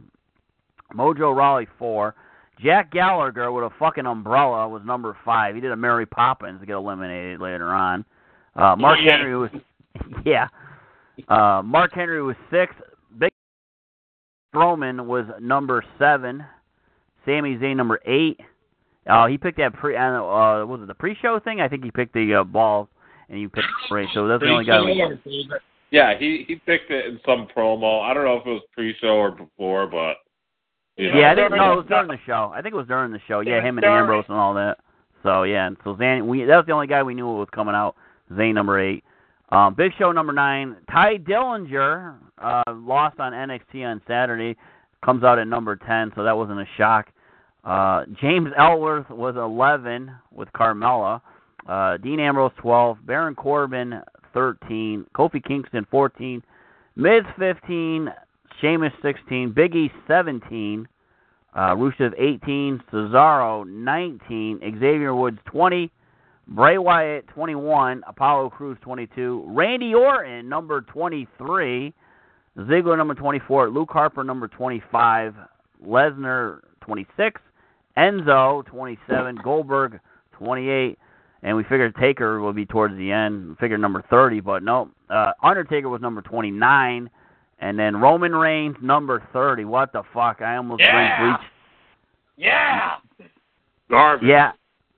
Mojo 0.94 1.34
Rawley 1.34 1.66
four. 1.78 2.14
Jack 2.60 2.92
Gallagher 2.92 3.50
with 3.50 3.64
a 3.64 3.70
fucking 3.78 4.06
umbrella 4.06 4.68
was 4.68 4.82
number 4.84 5.16
five. 5.24 5.54
He 5.54 5.60
did 5.60 5.72
a 5.72 5.76
Mary 5.76 6.06
Poppins 6.06 6.60
to 6.60 6.66
get 6.66 6.76
eliminated 6.76 7.40
later 7.40 7.72
on. 7.72 8.04
Uh, 8.54 8.76
Mark 8.76 8.98
yeah. 9.02 9.16
Henry 9.16 9.36
was 9.36 9.50
yeah. 10.24 10.48
Uh, 11.28 11.62
Mark 11.64 11.92
Henry 11.92 12.22
was 12.22 12.36
six. 12.50 12.74
Big 13.18 13.30
Strowman 14.54 15.06
was 15.06 15.26
number 15.40 15.84
seven. 15.98 16.44
Sami 17.24 17.56
Zayn 17.56 17.76
number 17.76 18.00
eight. 18.06 18.38
Uh, 19.08 19.26
he 19.26 19.36
picked 19.36 19.58
that 19.58 19.74
pre. 19.74 19.96
Uh, 19.96 20.10
was 20.64 20.80
it 20.82 20.86
the 20.86 20.94
pre-show 20.94 21.38
thing? 21.40 21.60
I 21.60 21.68
think 21.68 21.84
he 21.84 21.90
picked 21.90 22.14
the 22.14 22.40
uh, 22.40 22.44
ball, 22.44 22.88
and 23.28 23.40
you 23.40 23.48
picked 23.48 23.66
right. 23.90 24.08
So 24.14 24.26
that's 24.28 24.42
the 24.42 24.48
only 24.48 24.64
guy. 24.64 24.80
We... 24.80 25.50
Yeah, 25.90 26.18
he 26.18 26.44
he 26.48 26.56
picked 26.56 26.90
it 26.90 27.06
in 27.06 27.20
some 27.26 27.46
promo. 27.54 28.02
I 28.02 28.14
don't 28.14 28.24
know 28.24 28.36
if 28.36 28.46
it 28.46 28.50
was 28.50 28.62
pre-show 28.72 29.08
or 29.08 29.30
before, 29.30 29.86
but 29.86 30.16
you 30.96 31.12
know. 31.12 31.18
Yeah, 31.18 31.32
I 31.32 31.34
think 31.34 31.50
no, 31.50 31.72
it 31.72 31.76
was 31.76 31.86
during 31.88 32.08
the 32.08 32.18
show. 32.26 32.52
I 32.54 32.62
think 32.62 32.74
it 32.74 32.76
was 32.76 32.86
during 32.86 33.12
the 33.12 33.20
show. 33.26 33.40
Yeah, 33.40 33.62
him 33.62 33.78
and 33.78 33.84
Ambrose 33.84 34.24
and 34.28 34.36
all 34.36 34.54
that. 34.54 34.78
So 35.22 35.42
yeah, 35.44 35.66
and 35.66 35.76
so 35.84 35.94
Zayn, 35.94 36.26
we 36.26 36.44
that 36.44 36.56
was 36.56 36.66
the 36.66 36.72
only 36.72 36.86
guy 36.86 37.02
we 37.02 37.14
knew 37.14 37.26
was 37.26 37.48
coming 37.54 37.74
out. 37.74 37.96
Zayn 38.32 38.54
number 38.54 38.80
eight. 38.80 39.04
Um, 39.50 39.74
Big 39.74 39.92
Show 39.98 40.10
number 40.12 40.32
nine. 40.32 40.76
Tye 40.90 41.18
Dillinger 41.18 42.16
uh, 42.38 42.62
lost 42.68 43.20
on 43.20 43.32
NXT 43.32 43.84
on 43.84 44.00
Saturday. 44.06 44.56
Comes 45.04 45.22
out 45.22 45.38
at 45.38 45.46
number 45.46 45.76
ten, 45.76 46.12
so 46.16 46.24
that 46.24 46.36
wasn't 46.36 46.60
a 46.60 46.66
shock. 46.76 47.08
Uh, 47.64 48.04
James 48.20 48.48
Ellsworth 48.58 49.08
was 49.10 49.36
11 49.36 50.10
with 50.30 50.48
Carmella. 50.52 51.20
Uh, 51.66 51.96
Dean 51.96 52.20
Ambrose 52.20 52.52
12. 52.58 52.98
Baron 53.06 53.34
Corbin 53.34 54.02
13. 54.34 55.06
Kofi 55.14 55.42
Kingston 55.42 55.86
14. 55.90 56.42
Miz 56.96 57.22
15. 57.38 58.12
Sheamus 58.60 58.92
16, 59.02 59.52
Big 59.52 59.74
E 59.74 59.90
17, 60.06 60.86
uh, 61.54 61.58
Rusev 61.74 62.12
18, 62.18 62.82
Cesaro 62.92 63.66
19, 63.66 64.60
Xavier 64.60 65.14
Woods 65.14 65.38
20, 65.46 65.90
Bray 66.48 66.78
Wyatt 66.78 67.26
21, 67.28 68.02
Apollo 68.06 68.50
Crews 68.50 68.78
22, 68.82 69.44
Randy 69.46 69.94
Orton 69.94 70.48
number 70.48 70.82
23, 70.82 71.92
Ziggler 72.58 72.96
number 72.96 73.14
24, 73.14 73.70
Luke 73.70 73.90
Harper 73.90 74.24
number 74.24 74.48
25, 74.48 75.34
Lesnar 75.86 76.60
26, 76.80 77.40
Enzo 77.96 78.64
27, 78.66 79.38
Goldberg 79.42 80.00
28, 80.32 80.98
and 81.42 81.56
we 81.56 81.62
figured 81.64 81.94
Taker 81.96 82.40
would 82.40 82.56
be 82.56 82.66
towards 82.66 82.96
the 82.96 83.10
end. 83.10 83.56
figure 83.58 83.78
number 83.78 84.02
30, 84.10 84.40
but 84.40 84.62
no. 84.62 84.90
Uh, 85.10 85.32
Undertaker 85.42 85.88
was 85.88 86.00
number 86.00 86.22
29. 86.22 87.10
And 87.60 87.78
then 87.78 87.96
Roman 88.00 88.34
Reigns 88.34 88.76
number 88.82 89.22
thirty. 89.32 89.64
What 89.64 89.92
the 89.92 90.02
fuck? 90.12 90.40
I 90.42 90.56
almost 90.56 90.80
Yeah. 90.80 90.92
drank 90.92 91.38
bleach. 91.38 91.50
Yeah. 92.36 92.90
Garbage. 93.90 94.28
Yeah, 94.28 94.52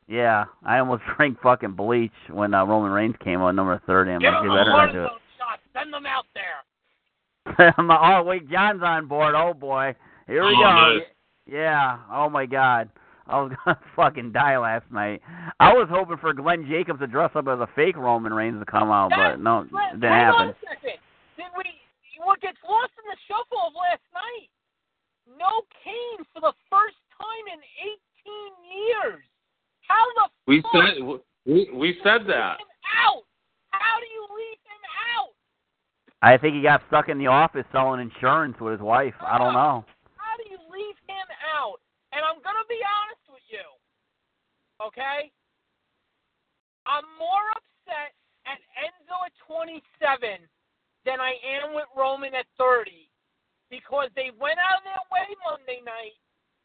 yeah. 0.09 0.45
I 0.65 0.79
almost 0.79 1.03
drank 1.17 1.41
fucking 1.43 1.73
bleach 1.73 2.13
when 2.31 2.55
uh, 2.55 2.65
Roman 2.65 2.91
Reigns 2.93 3.17
came 3.23 3.41
on 3.43 3.57
number 3.57 3.81
thirty. 3.87 4.11
I'm 4.13 4.21
Give 4.21 4.33
like, 4.33 4.41
him 4.43 4.47
you 4.47 4.53
a 4.53 4.57
better 4.57 4.71
not 4.71 4.93
do 4.93 4.99
cortisone 4.99 5.09
shot. 5.39 5.61
Send 5.75 5.93
them 5.93 6.07
out 6.07 6.25
there. 6.35 7.73
I'm 7.79 7.87
like, 7.89 7.99
oh 8.03 8.23
wait, 8.25 8.51
John's 8.51 8.83
on 8.83 9.07
board. 9.07 9.35
Oh 9.37 9.53
boy, 9.55 9.95
here 10.27 10.45
we 10.45 10.55
Oh, 10.57 10.63
go. 10.63 10.65
nice. 10.99 11.07
Yeah. 11.47 11.99
Oh 12.11 12.29
my 12.31 12.47
God. 12.47 12.89
I 13.29 13.41
was 13.43 13.53
gonna 13.65 13.79
fucking 13.95 14.33
die 14.33 14.57
last 14.57 14.85
night. 14.91 15.21
I 15.61 15.73
was 15.75 15.89
hoping 15.91 16.17
for 16.19 16.33
Glenn 16.33 16.67
Jacobs 16.69 17.01
to 17.01 17.07
dress 17.07 17.31
up 17.35 17.49
as 17.49 17.59
a 17.61 17.69
fake 17.77 17.97
Roman 17.97 18.33
Reigns 18.33 18.59
to 18.61 18.65
come 18.65 18.91
out, 18.91 19.11
That- 19.11 19.35
but 19.35 19.41
no, 19.41 19.61
it 19.61 19.71
didn't 19.95 20.03
hang 20.03 20.11
happen. 20.25 20.41
on 20.41 20.49
a 20.49 20.55
second. 20.65 20.99
Did 21.37 21.47
we? 21.57 21.65
What 22.27 22.43
gets 22.43 22.59
lost 22.67 22.91
in 22.99 23.07
the 23.07 23.15
shuffle 23.31 23.71
of 23.71 23.79
last 23.79 24.03
night? 24.11 24.51
No 25.31 25.63
Kane 25.79 26.27
for 26.35 26.43
the 26.43 26.51
first 26.67 26.99
time 27.15 27.47
in 27.55 27.63
18 28.27 28.51
years. 28.67 29.23
How 29.87 30.03
the 30.19 30.27
We 30.51 30.59
fuck 30.67 30.75
said 30.75 30.99
we 31.47 31.71
we 31.71 31.95
said 32.03 32.27
do 32.27 32.35
you 32.35 32.35
that. 32.35 32.59
leave 32.59 32.67
him 32.67 32.83
out? 33.07 33.23
How 33.71 34.03
do 34.03 34.11
you 34.11 34.27
leave 34.35 34.59
him 34.67 34.83
out? 35.15 35.31
I 36.19 36.35
think 36.35 36.59
he 36.59 36.63
got 36.67 36.83
stuck 36.91 37.07
in 37.09 37.23
the 37.23 37.31
office 37.31 37.63
selling 37.71 38.03
insurance 38.03 38.59
with 38.59 38.75
his 38.75 38.83
wife. 38.83 39.15
I 39.23 39.39
don't 39.39 39.55
know. 39.55 39.87
How 40.19 40.35
do 40.35 40.51
you 40.51 40.59
leave 40.67 40.99
him 41.07 41.29
out? 41.55 41.79
And 42.11 42.27
I'm 42.27 42.43
gonna 42.43 42.67
be 42.67 42.83
honest 42.83 43.23
with 43.31 43.47
you. 43.47 43.63
Okay? 44.83 45.31
I'm 46.91 47.07
more 47.23 47.47
upset 47.55 48.19
at 48.51 48.59
Enzo 48.83 49.15
at 49.31 49.35
27 49.47 50.43
than 51.07 51.23
I 51.23 51.39
am 51.63 51.71
with 51.73 51.87
Roman 51.95 52.35
at 52.35 52.51
30 52.59 53.07
because 53.71 54.11
they 54.19 54.35
went 54.35 54.59
out 54.59 54.83
of 54.83 54.85
their 54.85 55.07
way 55.15 55.31
Monday 55.47 55.81
night 55.87 56.19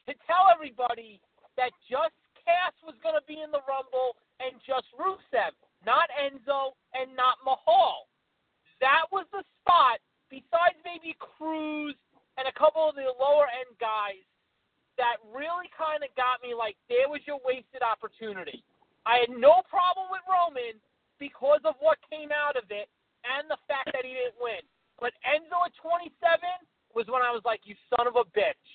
to 0.09 0.17
tell 0.25 0.49
everybody 0.49 1.21
that 1.61 1.69
just 1.85 2.17
Cass 2.41 2.73
was 2.81 2.97
going 3.05 3.13
to 3.13 3.25
be 3.29 3.37
in 3.37 3.53
the 3.53 3.61
Rumble 3.69 4.17
and 4.41 4.57
just 4.65 4.89
Rusev, 4.97 5.53
not 5.85 6.09
Enzo 6.17 6.73
and 6.97 7.13
not 7.13 7.37
Mahal. 7.45 8.09
That 8.81 9.05
was 9.13 9.29
the 9.29 9.45
spot, 9.61 10.01
besides 10.33 10.73
maybe 10.81 11.13
Cruz 11.21 11.93
and 12.41 12.49
a 12.49 12.55
couple 12.57 12.89
of 12.89 12.97
the 12.97 13.13
lower 13.13 13.45
end 13.45 13.77
guys, 13.77 14.25
that 14.97 15.21
really 15.29 15.69
kind 15.77 16.01
of 16.01 16.09
got 16.17 16.41
me 16.41 16.57
like, 16.57 16.73
there 16.89 17.05
was 17.05 17.21
your 17.29 17.37
wasted 17.45 17.85
opportunity. 17.85 18.65
I 19.05 19.21
had 19.21 19.33
no 19.33 19.61
problem 19.69 20.09
with 20.09 20.25
Roman 20.25 20.81
because 21.21 21.61
of 21.61 21.77
what 21.77 22.01
came 22.09 22.33
out 22.33 22.57
of 22.57 22.65
it 22.73 22.89
and 23.25 23.49
the 23.49 23.57
fact 23.67 23.89
that 23.93 24.03
he 24.03 24.13
didn't 24.13 24.39
win. 24.39 24.61
But 24.99 25.13
Enzo 25.25 25.57
at 25.65 25.73
27 25.81 26.13
was 26.93 27.07
when 27.07 27.21
I 27.21 27.31
was 27.31 27.41
like, 27.45 27.61
you 27.63 27.75
son 27.89 28.07
of 28.07 28.15
a 28.15 28.25
bitch. 28.37 28.67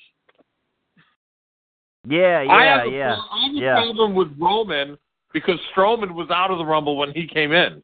Yeah, 2.08 2.44
I 2.48 2.64
yeah, 2.64 2.78
have 2.78 2.86
a, 2.86 2.90
yeah. 2.90 3.16
I 3.16 3.46
have 3.46 3.54
a 3.54 3.58
yeah. 3.58 3.74
problem 3.74 4.14
with 4.14 4.28
Roman 4.38 4.96
because 5.32 5.58
Strowman 5.74 6.14
was 6.14 6.30
out 6.30 6.50
of 6.50 6.58
the 6.58 6.64
Rumble 6.64 6.96
when 6.96 7.12
he 7.12 7.26
came 7.26 7.52
in. 7.52 7.82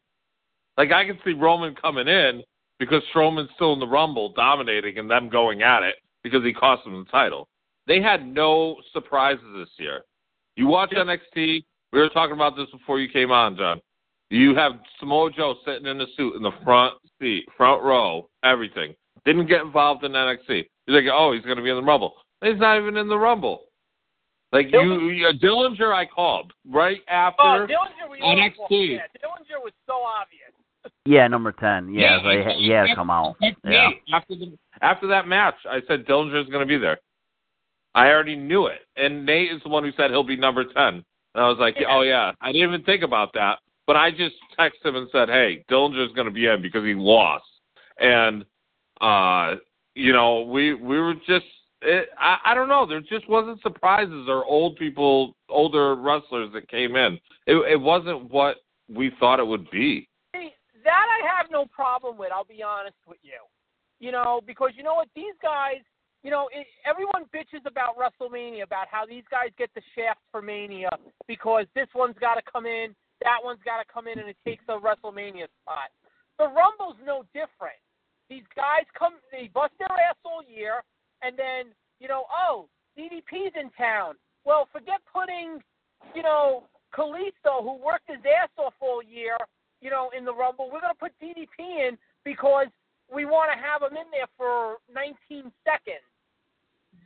Like 0.79 0.93
I 0.93 1.05
can 1.05 1.19
see 1.25 1.33
Roman 1.33 1.75
coming 1.75 2.09
in 2.09 2.43
because 2.79 3.03
Strowman's 3.15 3.51
still 3.55 3.73
in 3.73 3.81
the 3.81 3.87
Rumble, 3.87 4.33
dominating, 4.33 4.99
and 4.99 5.11
them 5.11 5.29
going 5.29 5.63
at 5.63 5.83
it 5.83 5.97
because 6.23 6.43
he 6.45 6.53
cost 6.53 6.85
them 6.85 7.05
the 7.05 7.11
title. 7.11 7.49
They 7.87 8.01
had 8.01 8.27
no 8.27 8.77
surprises 8.93 9.45
this 9.57 9.69
year. 9.77 10.03
You 10.57 10.69
watch 10.69 10.91
NXT. 10.91 11.65
We 11.93 11.99
were 11.99 12.09
talking 12.09 12.35
about 12.35 12.57
this 12.57 12.71
before 12.71 13.01
you 13.01 13.09
came 13.09 13.31
on, 13.31 13.57
John. 13.57 13.81
You 14.33 14.55
have 14.55 14.73
Samoa 14.99 15.31
Joe 15.31 15.57
sitting 15.67 15.87
in 15.87 15.99
the 15.99 16.07
suit 16.17 16.37
in 16.37 16.43
the 16.43 16.53
front 16.65 16.95
seat, 17.21 17.45
front 17.55 17.83
row, 17.83 18.29
everything. 18.43 18.95
Didn't 19.27 19.47
get 19.47 19.61
involved 19.61 20.05
in 20.05 20.13
NXT. 20.13 20.65
You're 20.87 21.03
like, 21.03 21.13
oh, 21.13 21.33
he's 21.33 21.45
going 21.45 21.59
to 21.59 21.63
be 21.63 21.69
in 21.69 21.77
the 21.77 21.83
Rumble. 21.83 22.15
He's 22.43 22.59
not 22.59 22.79
even 22.79 22.97
in 22.97 23.09
the 23.09 23.19
Rumble. 23.19 23.65
Like 24.51 24.73
you, 24.73 25.11
you 25.11 25.27
uh, 25.27 25.33
Dillinger, 25.33 25.95
I 25.95 26.07
called 26.07 26.53
right 26.67 27.01
after. 27.09 27.43
Oh, 27.43 27.67
Dillinger, 27.67 28.11
we 28.11 28.21
NXT. 28.21 28.97
Yeah, 28.97 29.01
Dillinger 29.23 29.63
was 29.63 29.73
so 29.87 29.95
obvious. 29.95 30.51
Yeah, 31.05 31.29
number 31.29 31.53
ten. 31.53 31.93
Yeah, 31.93 32.19
Yeah, 32.19 32.23
so 32.23 32.51
he, 32.59 32.65
he 32.65 32.71
had 32.71 32.87
to 32.87 32.95
come 32.95 33.11
out. 33.11 33.37
Yeah. 33.65 33.91
After 34.13 34.35
the 34.35 34.57
after 34.81 35.07
that 35.09 35.29
match, 35.29 35.55
I 35.71 35.81
said 35.87 36.07
Dillinger 36.07 36.43
is 36.43 36.49
going 36.49 36.61
to 36.61 36.67
be 36.67 36.79
there. 36.79 36.99
I 37.95 38.09
already 38.09 38.37
knew 38.37 38.67
it, 38.67 38.81
and 38.97 39.25
Nate 39.27 39.53
is 39.53 39.63
the 39.63 39.69
one 39.69 39.85
who 39.85 39.93
said 39.97 40.11
he'll 40.11 40.25
be 40.25 40.37
number 40.37 40.65
ten. 40.65 41.05
And 41.35 41.45
I 41.45 41.49
was 41.49 41.59
like, 41.59 41.77
Yeah. 41.79 41.87
oh 41.91 42.03
yeah, 42.03 42.33
I 42.41 42.53
didn't 42.53 42.69
even 42.69 42.83
think 42.85 43.03
about 43.03 43.33
that, 43.35 43.59
but 43.87 43.97
I 43.97 44.11
just 44.11 44.35
texted 44.59 44.85
him 44.85 44.97
and 44.97 45.09
said, 45.13 45.29
hey, 45.29 45.65
Dillinger's 45.71 46.13
going 46.15 46.27
to 46.27 46.33
be 46.33 46.47
in 46.47 46.63
because 46.63 46.85
he 46.85 46.95
lost, 46.95 47.45
and 47.99 48.45
uh, 49.01 49.57
you 49.95 50.13
know, 50.13 50.43
we 50.43 50.75
we 50.75 50.99
were 50.99 51.15
just. 51.15 51.47
It, 51.85 52.11
I, 52.17 52.37
I 52.45 52.55
don't 52.55 52.69
know. 52.69 52.87
There 52.87 53.01
just 53.01 53.29
wasn't 53.29 53.61
surprises 53.61 54.27
or 54.29 54.45
old 54.45 54.77
people, 54.77 55.35
older 55.49 55.97
wrestlers 55.97 56.53
that 56.53 56.69
came 56.69 56.95
in. 56.95 57.19
It, 57.49 57.57
it 57.57 57.81
wasn't 57.81 58.31
what 58.31 58.59
we 58.89 59.11
thought 59.19 59.41
it 59.41 59.47
would 59.47 59.69
be. 59.71 60.09
That 60.33 61.07
I 61.09 61.27
have 61.37 61.51
no 61.51 61.67
problem 61.67 62.17
with. 62.19 62.31
I'll 62.33 62.45
be 62.45 62.63
honest 62.63 62.97
with 63.07 63.19
you. 63.23 63.39
You 63.99 64.13
know, 64.13 64.41
because 64.47 64.71
you 64.77 64.83
know 64.83 64.95
what? 64.95 65.09
These 65.17 65.35
guys, 65.43 65.83
you 66.23 66.31
know, 66.31 66.49
it, 66.53 66.67
everyone 66.87 67.25
bitches 67.35 67.67
about 67.67 67.97
WrestleMania 67.97 68.63
about 68.63 68.87
how 68.91 69.05
these 69.05 69.25
guys 69.31 69.51
get 69.59 69.71
the 69.75 69.83
shaft 69.97 70.21
for 70.31 70.43
Mania 70.43 70.91
because 71.27 71.67
this 71.75 71.89
one's 71.95 72.17
got 72.21 72.35
to 72.35 72.43
come 72.53 72.67
in, 72.67 72.95
that 73.25 73.43
one's 73.43 73.63
got 73.65 73.79
to 73.79 73.87
come 73.87 74.07
in, 74.07 74.19
and 74.19 74.29
it 74.29 74.37
takes 74.45 74.65
a 74.69 74.79
WrestleMania 74.79 75.49
spot. 75.63 75.91
The 76.39 76.49
Rumble's 76.49 76.99
no 77.05 77.25
different. 77.33 77.79
These 78.29 78.47
guys 78.57 78.89
come, 78.99 79.15
they 79.31 79.51
bust 79.53 79.73
their 79.79 79.93
ass 79.93 80.17
all 80.25 80.43
year, 80.43 80.83
and 81.23 81.37
then 81.39 81.75
you 82.03 82.09
know, 82.09 82.27
oh, 82.35 82.67
DDP's 82.99 83.55
in 83.55 83.71
town. 83.79 84.15
Well, 84.45 84.67
forget 84.73 84.99
putting, 85.07 85.63
you 86.15 86.23
know, 86.23 86.65
Kalisto, 86.93 87.63
who 87.63 87.79
worked 87.79 88.11
his 88.11 88.19
ass 88.27 88.51
off 88.59 88.75
all 88.81 89.01
year, 89.03 89.39
you 89.81 89.89
know, 89.89 90.11
in 90.17 90.25
the 90.25 90.35
Rumble. 90.35 90.67
We're 90.67 90.83
going 90.83 90.93
to 90.93 90.99
put 90.99 91.13
DDP 91.23 91.87
in 91.87 91.97
because 92.25 92.67
we 93.07 93.25
want 93.25 93.51
to 93.55 93.59
have 93.59 93.83
him 93.83 93.97
in 93.97 94.11
there 94.11 94.27
for 94.37 94.83
19 94.93 95.15
seconds. 95.63 96.03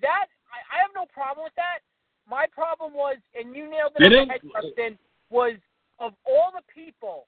That 0.00 0.33
I, 0.48 0.59
I 0.72 0.76
have 0.81 0.96
no 0.96 1.05
problem 1.12 1.44
with 1.44 1.55
that. 1.57 1.85
My 2.29 2.46
problem 2.50 2.94
was, 2.94 3.16
and 3.37 3.55
you 3.55 3.68
nailed 3.68 3.92
it 4.00 4.02
on 4.02 4.29
the 4.29 4.33
head, 4.33 4.40
Justin, 4.42 4.98
was 5.29 5.61
of 5.99 6.13
all 6.27 6.53
the 6.53 6.63
people, 6.73 7.27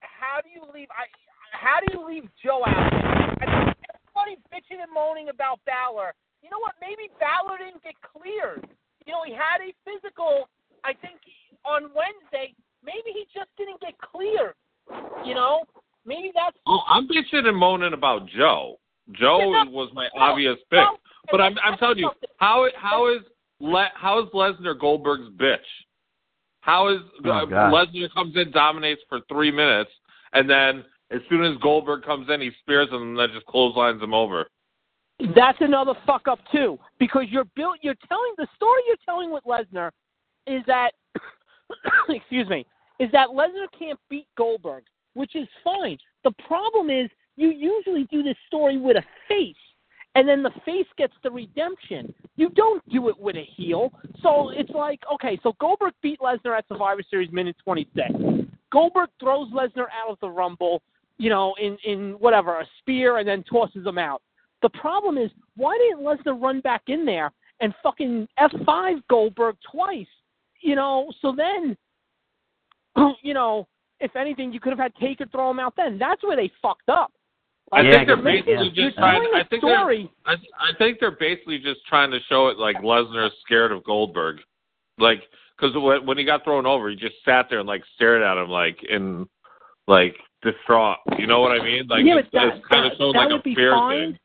how 0.00 0.40
do 0.40 0.48
you 0.48 0.62
leave? 0.72 0.88
I 0.90 1.06
how 1.52 1.80
do 1.80 1.86
you 1.92 2.06
leave 2.06 2.28
Joe 2.42 2.62
out? 2.66 2.92
I 2.92 3.72
everybody 3.92 4.40
bitching 4.52 4.82
and 4.82 4.92
moaning 4.92 5.28
about 5.28 5.60
Balor. 5.66 6.14
You 6.42 6.50
know 6.50 6.58
what? 6.60 6.74
Maybe 6.80 7.10
Balor 7.20 7.58
didn't 7.58 7.82
get 7.82 7.94
cleared. 8.00 8.68
You 9.06 9.12
know, 9.12 9.22
he 9.24 9.32
had 9.32 9.60
a 9.60 9.72
physical. 9.84 10.48
I 10.84 10.92
think 10.92 11.20
on 11.64 11.90
Wednesday. 11.94 12.54
Maybe 12.84 13.16
he 13.16 13.24
just 13.32 13.48
didn't 13.56 13.80
get 13.80 13.94
cleared. 13.98 14.54
You 15.24 15.34
know, 15.34 15.64
maybe 16.04 16.32
that's. 16.34 16.56
Oh, 16.66 16.80
I'm 16.86 17.08
bitching 17.08 17.46
and 17.48 17.56
moaning 17.56 17.94
about 17.94 18.28
Joe. 18.28 18.76
Joe 19.12 19.38
Yeah, 19.38 19.64
no, 19.64 19.70
was 19.70 19.90
my 19.94 20.08
no, 20.14 20.22
obvious 20.22 20.56
pick, 20.70 20.78
no, 20.78 20.96
but 21.30 21.40
I'm 21.40 21.56
I'm 21.62 21.76
telling 21.78 21.98
you 21.98 22.10
how 22.38 22.66
how 22.76 23.12
is 23.12 23.20
Le, 23.60 23.88
how 23.94 24.22
is 24.22 24.28
Lesnar 24.30 24.78
Goldberg's 24.78 25.30
bitch? 25.36 25.58
How 26.64 26.88
is 26.88 27.00
Oh, 27.26 27.30
uh, 27.30 27.46
Lesnar 27.46 28.12
comes 28.14 28.34
in, 28.36 28.50
dominates 28.50 29.02
for 29.06 29.20
three 29.28 29.50
minutes, 29.50 29.90
and 30.32 30.48
then 30.48 30.82
as 31.10 31.20
soon 31.28 31.44
as 31.44 31.58
Goldberg 31.60 32.04
comes 32.04 32.28
in, 32.30 32.40
he 32.40 32.50
spears 32.62 32.88
him 32.88 33.02
and 33.02 33.18
then 33.18 33.28
just 33.34 33.44
clotheslines 33.44 34.02
him 34.02 34.14
over. 34.14 34.46
That's 35.36 35.58
another 35.60 35.92
fuck 36.06 36.26
up 36.26 36.38
too, 36.50 36.78
because 36.98 37.24
you're 37.28 37.44
built. 37.54 37.76
You're 37.82 37.96
telling 38.08 38.32
the 38.38 38.46
story 38.56 38.80
you're 38.88 38.96
telling 39.04 39.30
with 39.30 39.44
Lesnar 39.44 39.90
is 40.46 40.62
that, 40.66 40.92
excuse 42.08 42.48
me, 42.48 42.64
is 42.98 43.10
that 43.12 43.28
Lesnar 43.28 43.66
can't 43.78 44.00
beat 44.08 44.26
Goldberg, 44.38 44.84
which 45.12 45.36
is 45.36 45.46
fine. 45.62 45.98
The 46.24 46.32
problem 46.48 46.88
is 46.88 47.10
you 47.36 47.50
usually 47.50 48.04
do 48.10 48.22
this 48.22 48.36
story 48.46 48.78
with 48.78 48.96
a 48.96 49.04
face, 49.28 49.54
and 50.14 50.28
then 50.28 50.42
the 50.42 50.50
face 50.64 50.86
gets 50.96 51.14
the 51.22 51.30
redemption. 51.30 52.14
You 52.36 52.50
don't 52.50 52.86
do 52.88 53.08
it 53.08 53.18
with 53.18 53.36
a 53.36 53.44
heel. 53.56 53.92
So 54.22 54.50
it's 54.50 54.70
like, 54.70 55.00
okay, 55.12 55.38
so 55.42 55.54
Goldberg 55.60 55.94
beat 56.02 56.20
Lesnar 56.20 56.56
at 56.56 56.68
Survivor 56.68 57.02
Series 57.08 57.32
minute 57.32 57.56
26. 57.64 58.10
Goldberg 58.72 59.10
throws 59.20 59.50
Lesnar 59.52 59.86
out 59.86 60.10
of 60.10 60.18
the 60.20 60.30
Rumble, 60.30 60.82
you 61.18 61.30
know, 61.30 61.54
in 61.60 61.76
in 61.84 62.12
whatever 62.18 62.60
a 62.60 62.66
spear, 62.78 63.18
and 63.18 63.28
then 63.28 63.44
tosses 63.44 63.86
him 63.86 63.98
out. 63.98 64.22
The 64.62 64.70
problem 64.70 65.18
is, 65.18 65.30
why 65.56 65.76
didn't 65.78 66.04
Lesnar 66.04 66.40
run 66.40 66.60
back 66.60 66.82
in 66.86 67.04
there 67.04 67.30
and 67.60 67.74
fucking 67.82 68.28
F5 68.38 69.02
Goldberg 69.08 69.56
twice? 69.70 70.06
You 70.60 70.76
know, 70.76 71.12
so 71.20 71.34
then, 71.36 71.76
you 73.22 73.34
know, 73.34 73.68
if 74.00 74.16
anything, 74.16 74.52
you 74.52 74.60
could 74.60 74.70
have 74.70 74.78
had 74.78 74.94
Taker 74.96 75.26
throw 75.30 75.50
him 75.50 75.60
out 75.60 75.74
then. 75.76 75.98
That's 75.98 76.22
where 76.22 76.36
they 76.36 76.50
fucked 76.62 76.88
up. 76.88 77.12
I 77.72 77.80
Yeah, 77.80 77.92
think 77.92 78.06
they're 78.08 78.16
basically 78.22 78.72
yeah. 78.74 78.86
Just 78.86 78.96
trying. 78.96 79.22
I 79.34 79.42
think 79.44 79.62
they're 79.62 79.78
story. 79.78 80.10
I, 80.26 80.32
I 80.32 80.76
think 80.78 81.00
they're 81.00 81.10
basically 81.10 81.58
just 81.58 81.80
trying 81.86 82.10
to 82.10 82.18
show 82.28 82.48
it 82.48 82.58
like 82.58 82.76
Lesnar 82.76 83.26
is 83.26 83.32
scared 83.44 83.72
of 83.72 83.82
Goldberg, 83.84 84.38
like 84.98 85.22
because 85.56 85.74
when, 85.76 86.06
when 86.06 86.18
he 86.18 86.24
got 86.24 86.44
thrown 86.44 86.66
over, 86.66 86.90
he 86.90 86.96
just 86.96 87.16
sat 87.24 87.46
there 87.48 87.60
and 87.60 87.68
like 87.68 87.82
stared 87.96 88.22
at 88.22 88.36
him 88.36 88.48
like 88.48 88.78
in 88.88 89.26
like 89.86 90.14
distraught. 90.42 90.98
You 91.18 91.26
know 91.26 91.40
what 91.40 91.58
I 91.58 91.64
mean? 91.64 91.86
Like 91.88 92.04
yeah, 92.04 92.18
it's, 92.18 92.28
that, 92.32 92.56
it's 92.56 92.66
kind 92.66 92.86
of 92.86 92.92
that, 92.92 92.98
shows 92.98 93.12
that 93.14 93.18
like 93.18 93.28
would 93.30 93.40
a 93.40 93.42
be 93.42 93.54
fear 93.54 93.72
fine. 93.72 94.12
thing. 94.12 94.18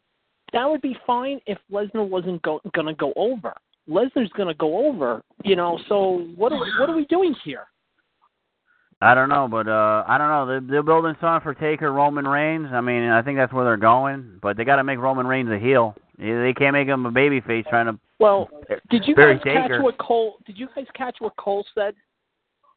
That 0.53 0.69
would 0.69 0.81
be 0.81 0.97
fine 1.05 1.39
if 1.45 1.57
Lesnar 1.71 2.07
wasn't 2.07 2.41
go, 2.41 2.59
gonna 2.75 2.93
go 2.95 3.13
over. 3.15 3.53
Lesnar's 3.87 4.31
gonna 4.35 4.53
go 4.55 4.85
over, 4.87 5.23
you 5.43 5.55
know. 5.55 5.79
So 5.87 6.27
what 6.35 6.51
are 6.51 6.59
what 6.79 6.89
are 6.89 6.95
we 6.95 7.05
doing 7.05 7.35
here? 7.43 7.67
I 9.01 9.15
don't 9.15 9.29
know, 9.29 9.47
but 9.49 9.67
uh 9.67 10.03
I 10.07 10.17
don't 10.17 10.27
know. 10.29 10.45
They're, 10.45 10.61
they're 10.61 10.83
building 10.83 11.15
something 11.21 11.41
for 11.41 11.53
Taker, 11.53 11.91
Roman 11.91 12.27
Reigns. 12.27 12.67
I 12.71 12.81
mean, 12.81 13.09
I 13.09 13.21
think 13.21 13.37
that's 13.37 13.53
where 13.53 13.63
they're 13.63 13.77
going. 13.77 14.39
But 14.41 14.57
they 14.57 14.65
got 14.65 14.75
to 14.75 14.83
make 14.83 14.99
Roman 14.99 15.25
Reigns 15.25 15.49
a 15.49 15.57
heel. 15.57 15.95
They 16.17 16.53
can't 16.57 16.73
make 16.73 16.87
him 16.87 17.05
a 17.05 17.11
babyface 17.11 17.67
trying 17.69 17.85
to. 17.85 17.97
Well, 18.19 18.49
did 18.89 19.07
you 19.07 19.15
Barry 19.15 19.35
guys 19.35 19.43
catch 19.43 19.81
what 19.81 19.97
Cole? 19.97 20.35
Did 20.45 20.57
you 20.57 20.67
guys 20.75 20.85
catch 20.93 21.15
what 21.19 21.35
Cole 21.37 21.65
said? 21.73 21.93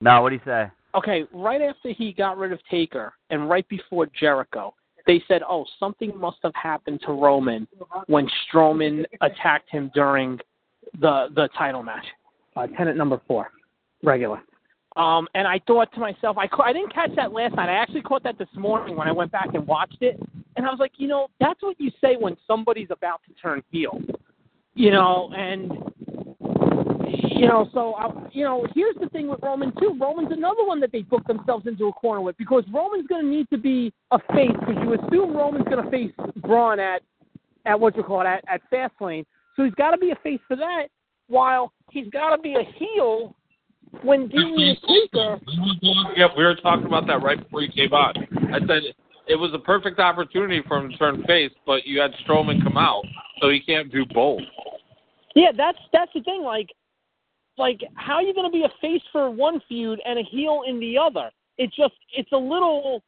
No, 0.00 0.22
what 0.22 0.28
do 0.30 0.36
you 0.36 0.40
say? 0.44 0.70
Okay, 0.94 1.24
right 1.32 1.60
after 1.60 1.90
he 1.90 2.12
got 2.12 2.38
rid 2.38 2.52
of 2.52 2.60
Taker 2.70 3.14
and 3.30 3.48
right 3.48 3.66
before 3.68 4.06
Jericho, 4.18 4.74
they 5.08 5.22
said, 5.26 5.42
"Oh, 5.48 5.64
something 5.80 6.16
must 6.16 6.38
have 6.44 6.54
happened 6.54 7.00
to 7.06 7.12
Roman 7.12 7.66
when 8.06 8.28
Strowman 8.46 9.04
attacked 9.20 9.70
him 9.70 9.90
during 9.92 10.38
the 11.00 11.28
the 11.34 11.48
title 11.58 11.82
match." 11.82 12.04
Uh, 12.54 12.68
tenant 12.76 12.96
number 12.96 13.20
four, 13.26 13.50
regular. 14.04 14.40
Um, 14.96 15.26
and 15.34 15.48
I 15.48 15.60
thought 15.66 15.92
to 15.94 16.00
myself, 16.00 16.36
I 16.38 16.48
I 16.62 16.72
didn't 16.72 16.92
catch 16.92 17.14
that 17.16 17.32
last 17.32 17.54
night. 17.54 17.68
I 17.68 17.74
actually 17.74 18.02
caught 18.02 18.22
that 18.24 18.38
this 18.38 18.48
morning 18.54 18.96
when 18.96 19.08
I 19.08 19.12
went 19.12 19.32
back 19.32 19.48
and 19.54 19.66
watched 19.66 20.02
it, 20.02 20.20
and 20.56 20.66
I 20.66 20.70
was 20.70 20.78
like, 20.78 20.92
you 20.96 21.08
know, 21.08 21.28
that's 21.40 21.62
what 21.62 21.80
you 21.80 21.90
say 22.00 22.16
when 22.18 22.36
somebody's 22.46 22.88
about 22.90 23.20
to 23.26 23.34
turn 23.40 23.62
heel, 23.70 24.00
you 24.74 24.90
know, 24.90 25.30
and 25.34 25.72
you 27.08 27.48
know, 27.48 27.68
so 27.72 27.94
I, 27.94 28.08
you 28.32 28.44
know, 28.44 28.66
here's 28.74 28.96
the 29.00 29.08
thing 29.08 29.28
with 29.28 29.40
Roman 29.42 29.72
too. 29.80 29.96
Roman's 29.98 30.30
another 30.30 30.64
one 30.64 30.78
that 30.80 30.92
they 30.92 31.02
booked 31.02 31.26
themselves 31.26 31.66
into 31.66 31.88
a 31.88 31.92
corner 31.92 32.20
with 32.20 32.36
because 32.36 32.64
Roman's 32.72 33.06
going 33.06 33.24
to 33.24 33.28
need 33.30 33.48
to 33.50 33.58
be 33.58 33.92
a 34.10 34.18
face 34.34 34.52
because 34.60 34.76
you 34.82 34.94
assume 34.94 35.34
Roman's 35.34 35.64
going 35.64 35.82
to 35.82 35.90
face 35.90 36.12
Braun 36.36 36.78
at 36.78 37.02
at 37.64 37.78
what 37.78 37.96
you 37.96 38.02
call 38.02 38.20
it 38.20 38.26
at, 38.26 38.44
at 38.46 38.60
Fastlane, 38.70 39.24
so 39.56 39.64
he's 39.64 39.74
got 39.74 39.92
to 39.92 39.98
be 39.98 40.10
a 40.10 40.16
face 40.16 40.40
for 40.46 40.56
that. 40.56 40.88
While 41.28 41.72
he's 41.90 42.08
got 42.10 42.36
to 42.36 42.42
be 42.42 42.54
a 42.54 42.64
heel 42.76 43.34
when 44.02 44.28
dealing 44.28 44.54
with 44.56 44.78
Taker. 44.88 45.38
Yeah, 46.16 46.28
we 46.36 46.44
were 46.44 46.56
talking 46.56 46.86
about 46.86 47.06
that 47.06 47.22
right 47.22 47.42
before 47.42 47.62
you 47.62 47.70
came 47.70 47.92
on. 47.92 48.14
I 48.52 48.58
said 48.66 48.82
it 49.28 49.36
was 49.36 49.52
a 49.54 49.58
perfect 49.58 49.98
opportunity 49.98 50.62
for 50.66 50.78
him 50.78 50.90
to 50.90 50.96
turn 50.96 51.22
face, 51.24 51.52
but 51.66 51.86
you 51.86 52.00
had 52.00 52.12
Strowman 52.26 52.62
come 52.62 52.76
out, 52.76 53.04
so 53.40 53.50
he 53.50 53.60
can't 53.60 53.92
do 53.92 54.04
both. 54.06 54.40
Yeah, 55.34 55.52
that's 55.56 55.78
that's 55.92 56.12
the 56.14 56.22
thing. 56.22 56.42
Like, 56.42 56.68
like 57.58 57.80
how 57.94 58.14
are 58.14 58.22
you 58.22 58.34
going 58.34 58.50
to 58.50 58.52
be 58.52 58.64
a 58.64 58.72
face 58.80 59.02
for 59.12 59.30
one 59.30 59.60
feud 59.68 60.00
and 60.04 60.18
a 60.18 60.22
heel 60.22 60.62
in 60.66 60.80
the 60.80 60.98
other? 60.98 61.30
It's 61.58 61.74
just 61.76 61.94
it's 62.16 62.32
a 62.32 62.36
little, 62.36 63.02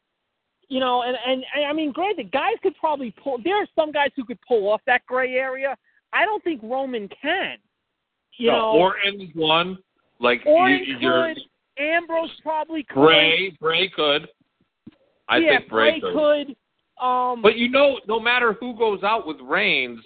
you 0.69 0.81
know. 0.81 1.03
And 1.03 1.17
and, 1.27 1.45
and 1.55 1.67
I 1.67 1.73
mean, 1.73 1.93
granted, 1.93 2.31
guys 2.31 2.55
could 2.63 2.77
probably 2.77 3.15
pull. 3.23 3.39
There 3.43 3.57
are 3.57 3.67
some 3.75 3.91
guys 3.91 4.11
who 4.17 4.25
could 4.25 4.39
pull 4.47 4.71
off 4.71 4.81
that 4.87 5.05
gray 5.07 5.35
area. 5.35 5.77
I 6.13 6.25
don't 6.25 6.43
think 6.45 6.63
Roman 6.63 7.09
can. 7.21 7.57
You 8.37 8.51
No, 8.51 8.59
know, 8.59 8.79
Orton's 8.79 9.31
one. 9.35 9.79
Like 10.21 10.43
Orton 10.47 10.81
you, 10.87 10.97
you're 10.99 11.35
could. 11.35 11.43
Ambrose 11.83 12.31
probably 12.43 12.85
could. 12.85 12.95
Bray. 12.95 13.57
Bray 13.61 13.89
could. 13.89 14.29
I 15.29 15.39
yeah, 15.39 15.59
think 15.59 15.71
Bray, 15.71 16.01
could. 16.01 16.57
Um, 17.05 17.43
But 17.43 17.57
you 17.57 17.69
know, 17.69 17.99
no 18.07 18.21
matter 18.21 18.53
who 18.61 18.77
goes 18.77 19.03
out 19.03 19.27
with 19.27 19.39
Reigns, 19.41 20.01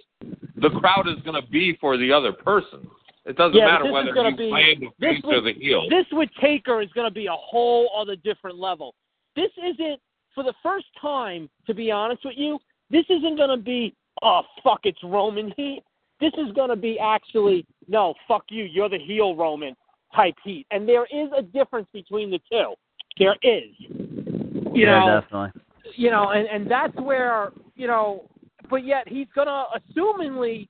the 0.56 0.70
crowd 0.70 1.06
is 1.08 1.22
going 1.24 1.40
to 1.40 1.46
be 1.50 1.76
for 1.80 1.96
the 1.96 2.12
other 2.12 2.32
person. 2.32 2.88
It 3.26 3.36
doesn't 3.36 3.58
Yeah, 3.58 3.66
matter 3.66 3.92
whether 3.92 4.14
you 4.14 4.36
be- 4.36 4.48
playing 4.48 4.80
the 4.80 4.90
face 5.06 5.20
or 5.24 5.40
the 5.42 5.52
heel. 5.52 5.86
This 5.90 6.06
with 6.12 6.30
Taker 6.40 6.80
is 6.80 6.90
going 6.94 7.06
to 7.08 7.14
be 7.14 7.26
a 7.26 7.32
whole 7.32 7.90
other 7.96 8.16
different 8.16 8.58
level. 8.58 8.94
This 9.36 9.50
isn't, 9.58 10.00
for 10.34 10.42
the 10.42 10.54
first 10.62 10.86
time, 11.00 11.50
to 11.66 11.74
be 11.74 11.90
honest 11.90 12.24
with 12.24 12.36
you, 12.38 12.58
this 12.90 13.04
isn't 13.10 13.36
going 13.36 13.50
to 13.50 13.62
be, 13.62 13.94
oh, 14.22 14.42
fuck, 14.64 14.80
it's 14.84 14.98
Roman 15.04 15.52
heat. 15.56 15.82
This 16.20 16.32
is 16.38 16.50
going 16.54 16.70
to 16.70 16.76
be 16.76 16.98
actually, 16.98 17.66
no, 17.86 18.14
fuck 18.26 18.44
you, 18.48 18.64
you're 18.64 18.88
the 18.88 18.98
heel 18.98 19.36
Roman 19.36 19.76
type 20.14 20.34
heat. 20.44 20.66
And 20.70 20.88
there 20.88 21.04
is 21.04 21.30
a 21.36 21.42
difference 21.42 21.88
between 21.92 22.30
the 22.30 22.40
two. 22.50 22.74
There 23.18 23.36
is. 23.42 23.74
You 23.80 24.86
yeah, 24.86 25.00
know, 25.00 25.20
definitely. 25.20 25.62
you 25.96 26.10
know, 26.10 26.30
and 26.30 26.46
and 26.46 26.70
that's 26.70 26.94
where 26.96 27.52
you 27.74 27.86
know, 27.86 28.28
but 28.70 28.84
yet 28.84 29.08
he's 29.08 29.26
gonna 29.34 29.64
assumingly 29.76 30.68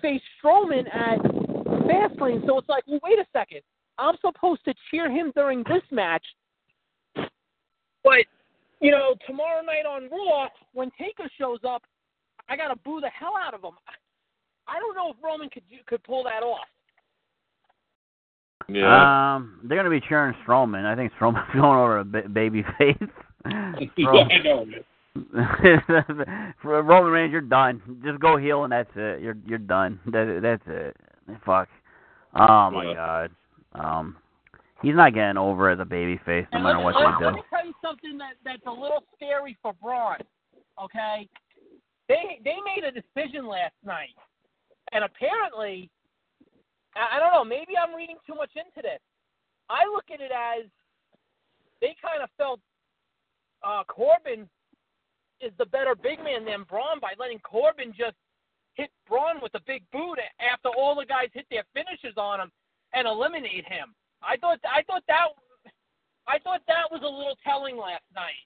face 0.00 0.22
Strowman 0.42 0.86
at 0.94 1.18
Fastlane. 1.18 2.46
So 2.46 2.58
it's 2.58 2.68
like, 2.68 2.84
well, 2.86 3.00
wait 3.02 3.18
a 3.18 3.26
second, 3.32 3.60
I'm 3.98 4.16
supposed 4.20 4.64
to 4.64 4.74
cheer 4.90 5.10
him 5.10 5.32
during 5.34 5.62
this 5.64 5.82
match, 5.90 6.24
but 7.14 8.24
you 8.80 8.90
know, 8.90 9.14
tomorrow 9.26 9.62
night 9.62 9.84
on 9.86 10.08
Raw 10.10 10.48
when 10.72 10.90
Taker 10.98 11.28
shows 11.38 11.60
up, 11.68 11.82
I 12.48 12.56
gotta 12.56 12.76
boo 12.76 13.00
the 13.00 13.10
hell 13.10 13.34
out 13.38 13.52
of 13.52 13.62
him. 13.62 13.74
I 14.66 14.78
don't 14.78 14.94
know 14.94 15.10
if 15.10 15.16
Roman 15.22 15.50
could 15.50 15.64
could 15.86 16.02
pull 16.04 16.24
that 16.24 16.42
off. 16.42 16.68
Yeah. 18.74 19.34
Um, 19.36 19.60
they're 19.64 19.76
gonna 19.78 19.90
be 19.90 20.00
cheering 20.00 20.34
Strowman. 20.46 20.84
I 20.84 20.94
think 20.96 21.12
Strowman's 21.18 21.50
going 21.52 21.78
over 21.78 21.98
a 22.00 22.04
baby 22.04 22.64
face. 22.78 22.96
yeah, 23.46 24.08
I 24.08 24.38
know. 24.42 24.66
For 26.62 26.82
Roman 26.82 27.10
Reigns, 27.10 27.32
you're 27.32 27.40
done. 27.40 27.82
Just 28.04 28.20
go 28.20 28.36
heel 28.36 28.64
and 28.64 28.72
that's 28.72 28.90
it. 28.96 29.20
You're 29.22 29.36
you're 29.46 29.58
done. 29.58 29.98
That 30.06 30.40
that's 30.42 30.62
it. 30.66 30.96
Fuck. 31.44 31.68
Oh 32.34 32.70
my 32.70 32.84
Yeah. 32.84 32.94
god. 32.94 33.30
Um, 33.72 34.16
he's 34.82 34.94
not 34.94 35.14
getting 35.14 35.36
over 35.36 35.70
as 35.70 35.78
a 35.80 35.84
baby 35.84 36.18
face 36.24 36.46
no 36.52 36.56
And 36.58 36.64
matter 36.64 36.78
let, 36.78 36.84
what 36.84 36.94
let, 36.94 37.02
you 37.20 37.26
let 37.26 37.30
do. 37.30 37.36
me 37.36 37.42
tell 37.50 37.66
you 37.66 37.72
something 37.82 38.18
that 38.18 38.34
that's 38.44 38.62
a 38.66 38.70
little 38.70 39.04
scary 39.16 39.56
for 39.62 39.72
Braun. 39.82 40.16
Okay, 40.82 41.28
they 42.08 42.40
they 42.44 42.56
made 42.64 42.84
a 42.84 42.92
decision 42.92 43.46
last 43.46 43.74
night, 43.84 44.14
and 44.92 45.04
apparently, 45.04 45.90
I, 46.96 47.20
don't 47.20 47.32
know. 47.32 47.44
Maybe 47.44 47.74
I'm 47.76 47.94
reading 47.94 48.16
too 48.26 48.34
much 48.34 48.50
into 48.56 48.82
this. 48.82 49.00
I 49.68 49.86
look 49.86 50.04
at 50.12 50.20
it 50.20 50.32
as 50.32 50.66
they 51.80 51.94
kind 52.02 52.22
of 52.22 52.28
felt 52.36 52.60
uh, 53.62 53.84
Corbin 53.84 54.48
is 55.40 55.52
the 55.58 55.66
better 55.66 55.94
big 55.94 56.22
man 56.22 56.44
than 56.44 56.64
Braun 56.64 57.00
by 57.00 57.12
letting 57.18 57.38
Corbin 57.40 57.94
just 57.96 58.16
hit 58.74 58.90
Braun 59.08 59.40
with 59.42 59.54
a 59.54 59.60
big 59.66 59.82
boot 59.92 60.18
after 60.40 60.68
all 60.68 60.94
the 60.96 61.06
guys 61.06 61.28
hit 61.32 61.46
their 61.50 61.64
finishes 61.74 62.16
on 62.16 62.40
him 62.40 62.50
and 62.92 63.06
eliminate 63.06 63.66
him. 63.66 63.94
I 64.22 64.36
thought 64.36 64.60
I 64.64 64.82
thought 64.82 65.04
that 65.08 65.28
I 66.26 66.38
thought 66.38 66.60
that 66.68 66.90
was 66.90 67.00
a 67.02 67.08
little 67.08 67.36
telling 67.42 67.76
last 67.76 68.04
night. 68.14 68.44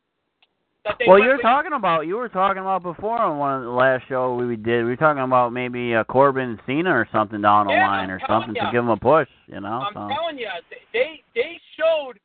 That 0.85 0.97
they 0.99 1.07
Well, 1.09 1.18
you're 1.18 1.37
with- 1.37 1.43
talking 1.43 1.72
about 1.72 2.07
you 2.07 2.16
were 2.16 2.28
talking 2.28 2.61
about 2.61 2.82
before 2.82 3.18
on 3.18 3.39
one 3.39 3.57
of 3.59 3.62
the 3.64 3.70
last 3.70 4.07
show 4.07 4.35
we 4.35 4.57
did. 4.57 4.85
We 4.85 4.91
were 4.91 4.97
talking 4.97 5.22
about 5.22 5.53
maybe 5.53 5.95
uh, 5.95 6.05
Corbin 6.05 6.51
and 6.51 6.61
Cena 6.66 6.91
or 6.91 7.09
something 7.11 7.41
down 7.41 7.66
the 7.68 7.72
Yeah, 7.72 7.87
line 7.89 8.11
I'm 8.11 8.16
or 8.16 8.20
something 8.28 8.55
ya. 8.55 8.66
to 8.66 8.72
give 8.72 8.85
him 8.85 8.91
a 8.91 8.97
push. 8.97 9.28
You 9.47 9.61
know. 9.61 9.82
I'm 9.87 9.95
so. 9.95 10.09
telling 10.14 10.39
you, 10.39 10.49
they 10.93 11.22
they 11.35 11.59
showed 11.78 12.18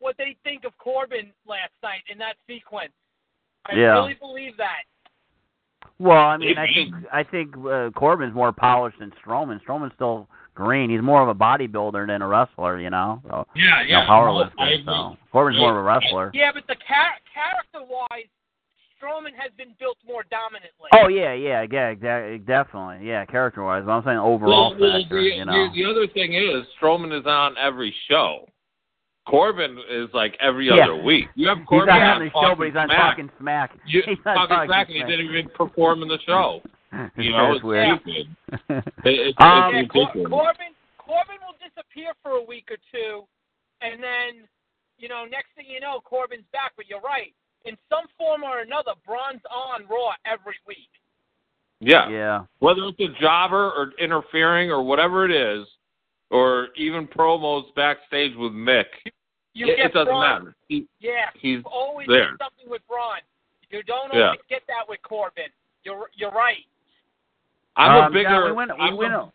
what 0.00 0.16
they 0.18 0.36
think 0.42 0.64
of 0.64 0.76
Corbin 0.78 1.32
last 1.46 1.72
night 1.82 2.02
in 2.10 2.18
that 2.18 2.36
sequence. 2.48 2.92
I 3.66 3.74
Yeah. 3.76 3.94
really 4.00 4.14
believe 4.14 4.56
that. 4.56 4.82
Well, 5.98 6.16
I 6.18 6.36
mean, 6.38 6.58
I 6.58 6.66
think 6.66 6.94
I 7.12 7.22
think 7.22 7.54
uh, 7.56 7.90
Corbin's 7.90 8.34
more 8.34 8.52
polished 8.52 8.98
than 8.98 9.12
Strowman. 9.24 9.60
Strowman's 9.62 9.92
still 9.94 10.28
green. 10.60 10.90
He's 10.90 11.00
more 11.02 11.22
of 11.22 11.28
a 11.28 11.34
bodybuilder 11.34 12.06
than 12.06 12.22
a 12.22 12.28
wrestler, 12.28 12.78
you 12.78 12.90
know. 12.90 13.20
So, 13.28 13.46
Yeah, 13.56 13.82
you 13.82 13.92
know, 13.92 14.00
yeah. 14.00 14.06
power 14.06 14.26
no, 14.26 14.50
I 14.58 14.68
agree. 14.68 14.84
So 14.86 15.16
Corbin's 15.32 15.58
more 15.58 15.70
of 15.70 15.76
a 15.76 15.82
wrestler. 15.82 16.30
Yeah, 16.34 16.50
but 16.52 16.66
the 16.68 16.76
char- 16.86 17.18
character-wise, 17.32 18.28
Strowman 19.00 19.32
has 19.38 19.50
been 19.56 19.74
built 19.80 19.96
more 20.06 20.24
dominantly. 20.30 20.90
Oh 20.94 21.08
yeah, 21.08 21.32
yeah, 21.32 21.64
yeah, 21.70 21.88
exactly, 21.88 22.38
definitely, 22.38 23.06
yeah, 23.08 23.24
character-wise. 23.24 23.82
But 23.86 23.92
I'm 23.92 24.04
saying 24.04 24.18
overall 24.18 24.70
Well, 24.72 24.80
well, 24.80 25.00
factor, 25.00 25.16
the, 25.22 25.22
you 25.36 25.44
know. 25.46 25.52
the, 25.52 25.82
the 25.82 25.90
other 25.90 26.06
thing 26.06 26.34
is 26.34 26.66
Strowman 26.80 27.18
is 27.18 27.26
on 27.26 27.56
every 27.56 27.94
show. 28.08 28.46
Corbin 29.26 29.78
is 29.88 30.08
like 30.12 30.36
every 30.40 30.66
Yeah. 30.68 30.84
other 30.84 30.96
week. 31.02 31.26
You 31.34 31.48
have 31.48 31.58
He's 31.58 31.66
Corbin 31.66 31.88
not 31.88 32.02
on 32.02 32.08
on 32.16 32.24
the 32.24 32.30
show, 32.30 32.54
but 32.56 32.66
he's 32.66 32.76
on 32.76 32.88
Smack. 32.88 32.98
talking 32.98 33.30
smack. 33.38 33.70
You, 33.86 34.02
he's 34.06 34.18
on 34.26 34.34
talking 34.34 34.56
talking 34.56 34.68
smack, 34.68 34.88
and 34.88 34.96
he 34.96 35.02
didn't 35.04 35.26
even 35.26 35.48
perform 35.50 36.02
in 36.02 36.08
the 36.08 36.18
show. 36.26 36.60
You 37.16 37.32
know, 37.32 37.46
That's 37.54 37.56
it's 37.56 37.64
weird. 37.64 38.00
stupid. 38.02 38.26
It, 39.04 39.34
it's, 39.34 39.38
Um, 39.40 39.74
yeah, 39.74 39.80
it's 39.82 39.90
Cor- 39.92 40.12
Corbin 40.12 40.74
Corbin 40.98 41.38
will 41.42 41.56
disappear 41.62 42.12
for 42.22 42.32
a 42.32 42.42
week 42.44 42.68
or 42.70 42.76
two, 42.92 43.24
and 43.80 44.02
then 44.02 44.46
you 44.98 45.08
know 45.08 45.24
next 45.24 45.48
thing 45.56 45.66
you 45.68 45.80
know 45.80 46.00
Corbin's 46.04 46.44
back. 46.52 46.72
But 46.76 46.86
you're 46.88 47.00
right. 47.00 47.32
In 47.64 47.76
some 47.88 48.06
form 48.16 48.42
or 48.42 48.60
another, 48.60 48.92
Braun's 49.06 49.42
on 49.50 49.82
Raw 49.88 50.12
every 50.24 50.56
week. 50.66 50.88
yeah. 51.80 52.08
yeah. 52.08 52.40
whether 52.60 52.80
it's 52.84 53.00
a 53.00 53.20
jobber 53.20 53.70
or 53.70 53.92
interfering 53.98 54.70
or 54.70 54.82
whatever 54.82 55.24
it 55.26 55.30
is, 55.30 55.66
or 56.30 56.68
even 56.76 57.06
promos 57.06 57.64
backstage 57.76 58.34
with 58.36 58.52
Mick, 58.52 58.86
You 59.52 59.66
it, 59.66 59.76
get 59.76 59.86
it 59.86 59.92
doesn't 59.92 60.06
Braun. 60.08 60.20
matter. 60.22 60.54
He, 60.68 60.86
Yeah, 61.00 61.28
he's 61.34 61.58
you 61.58 61.62
always 61.66 62.06
there. 62.08 62.30
get 62.32 62.38
something 62.46 62.70
with 62.70 62.80
Braun. 62.88 63.20
You 63.68 63.82
don't 63.82 64.12
Yeah. 64.14 64.26
always 64.26 64.40
get 64.48 64.62
that 64.68 64.88
with 64.88 65.00
Corbin. 65.02 65.50
You're 65.84 66.08
you're 66.14 66.32
right. 66.32 66.64
I'm 67.76 67.96
a 67.96 68.00
Um, 68.06 68.12
bigger. 68.12 68.28
John, 68.28 68.44
we 68.46 68.52
went, 68.52 68.70
we 68.78 68.84
I'm 68.84 68.96
went, 68.96 69.12
a- 69.14 69.32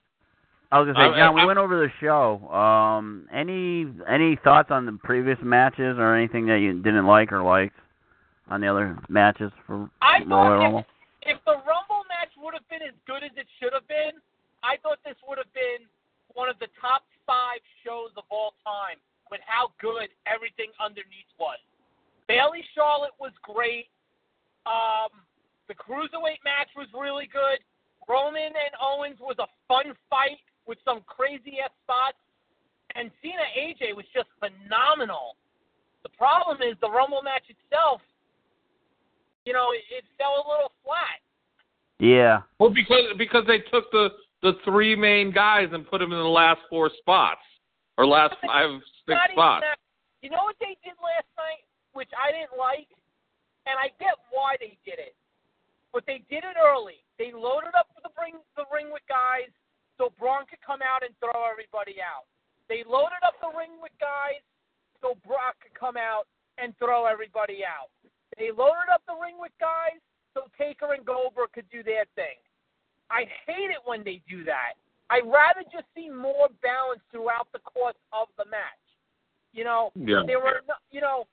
I 0.72 0.80
was 0.80 0.88
gonna 0.94 1.00
say, 1.00 1.14
I- 1.14 1.18
John, 1.18 1.36
we 1.36 1.42
I- 1.42 1.46
went 1.46 1.60
over 1.60 1.78
the 1.80 1.90
show. 2.00 2.48
Um, 2.52 3.28
any 3.32 3.88
any 4.08 4.36
thoughts 4.38 4.72
on 4.72 4.86
the 4.86 4.94
previous 5.04 5.40
matches 5.42 5.98
or 5.98 6.14
anything 6.16 6.46
that 6.48 6.60
you 6.60 6.74
didn't 6.82 7.06
like 7.08 7.32
or 7.32 7.42
liked? 7.44 7.76
on 8.48 8.62
the 8.62 8.68
other 8.68 8.96
matches 9.10 9.52
for 9.66 9.90
I 10.04 10.20
Royal 10.20 10.30
thought 10.30 10.50
Rumble? 10.62 10.80
if, 11.24 11.38
if 11.38 11.46
the 11.46 11.58
Rumble 11.66 12.06
match 12.08 12.30
would 12.38 12.54
have 12.54 12.70
been 12.70 12.84
as 12.84 12.94
good 13.08 13.24
as 13.24 13.32
it 13.38 13.48
should 13.58 13.74
have 13.74 13.88
been, 13.88 14.22
I 14.62 14.78
thought 14.84 15.00
this 15.04 15.18
would 15.28 15.40
have 15.40 15.52
been 15.58 15.88
one 16.36 16.48
of 16.48 16.60
the 16.60 16.68
top 16.80 17.02
five 17.26 17.58
shows 17.84 18.12
of 18.18 18.24
all 18.30 18.54
time 18.64 18.98
with 19.32 19.42
how 19.48 19.72
good 19.82 20.10
everything 20.28 20.70
underneath 20.80 21.26
was. 21.40 21.58
Bayley 22.28 22.64
Charlotte 22.76 23.18
was 23.20 23.32
great. 23.42 23.90
Um, 24.68 25.10
the 25.68 25.74
cruiserweight 25.74 26.46
match 26.46 26.70
was 26.78 26.86
really 26.94 27.26
good. 27.26 27.58
Roman 28.08 28.54
and 28.54 28.74
Owens 28.82 29.18
was 29.20 29.36
a 29.40 29.50
fun 29.68 29.94
fight 30.10 30.42
with 30.68 30.78
some 30.86 31.02
crazy 31.08 31.58
ass 31.64 31.72
spots. 31.84 32.18
And 32.96 33.12
Cena 33.22 33.44
AJ 33.58 33.96
was 33.96 34.06
just 34.14 34.30
phenomenal. 34.40 35.36
The 36.04 36.10
problem 36.16 36.62
is 36.62 36.78
the 36.82 36.90
Rumble 36.90 37.22
match 37.22 37.44
itself, 37.50 38.00
you 39.46 39.54
know, 39.54 39.74
it, 39.74 39.84
it 39.92 40.06
fell 40.18 40.38
a 40.38 40.46
little 40.46 40.72
flat. 40.84 41.22
Yeah. 42.00 42.42
Well, 42.60 42.70
because 42.70 43.14
because 43.18 43.44
they 43.48 43.60
took 43.72 43.90
the 43.92 44.10
the 44.42 44.54
three 44.66 44.96
main 44.96 45.32
guys 45.32 45.70
and 45.72 45.88
put 45.88 46.00
them 46.00 46.12
in 46.12 46.20
the 46.20 46.24
last 46.24 46.60
four 46.70 46.92
spots 47.00 47.42
or 47.98 48.06
last 48.06 48.36
five 48.46 48.70
six 49.08 49.18
spots. 49.32 49.64
that. 49.64 49.80
You 50.22 50.30
know 50.30 50.44
what 50.44 50.58
they 50.60 50.78
did 50.84 50.98
last 50.98 51.30
night, 51.38 51.64
which 51.94 52.10
I 52.18 52.34
didn't 52.34 52.58
like, 52.58 52.90
and 53.70 53.78
I 53.78 53.94
get 54.02 54.18
why 54.34 54.58
they 54.60 54.78
did 54.86 54.98
it, 54.98 55.14
but 55.94 56.04
they 56.06 56.26
did 56.30 56.44
it 56.44 56.58
early. 56.58 57.05
They 57.18 57.32
loaded 57.32 57.74
up 57.78 57.88
the 58.04 58.12
ring, 58.22 58.36
the 58.56 58.66
ring 58.74 58.92
with 58.92 59.04
guys, 59.08 59.50
so 59.98 60.12
Braun 60.20 60.44
could 60.50 60.62
come 60.66 60.82
out 60.84 61.04
and 61.04 61.16
throw 61.20 61.48
everybody 61.48 62.04
out. 62.04 62.28
They 62.68 62.84
loaded 62.84 63.22
up 63.24 63.40
the 63.40 63.56
ring 63.58 63.80
with 63.82 63.94
guys, 64.00 64.44
so 65.02 65.16
Brock 65.26 65.56
could 65.62 65.74
come 65.78 65.96
out 65.96 66.28
and 66.58 66.76
throw 66.78 67.06
everybody 67.06 67.64
out. 67.64 67.88
They 68.38 68.52
loaded 68.52 68.92
up 68.92 69.02
the 69.08 69.16
ring 69.16 69.36
with 69.40 69.52
guys, 69.60 70.00
so 70.34 70.48
Taker 70.60 70.94
and 70.94 71.06
Goldberg 71.06 71.54
could 71.54 71.70
do 71.72 71.84
their 71.84 72.04
thing. 72.16 72.36
I 73.10 73.26
hate 73.48 73.72
it 73.72 73.80
when 73.86 74.04
they 74.04 74.22
do 74.28 74.44
that. 74.46 74.74
I'd 75.10 75.26
rather 75.26 75.62
just 75.72 75.86
see 75.96 76.10
more 76.10 76.50
balance 76.64 77.02
throughout 77.12 77.48
the 77.54 77.60
course 77.60 77.96
of 78.12 78.28
the 78.38 78.46
match. 78.46 78.82
You 79.54 79.64
know, 79.64 79.92
Yeah. 79.96 80.24
there 80.26 80.40
were, 80.40 80.62
you 80.92 81.00
know, 81.00 81.28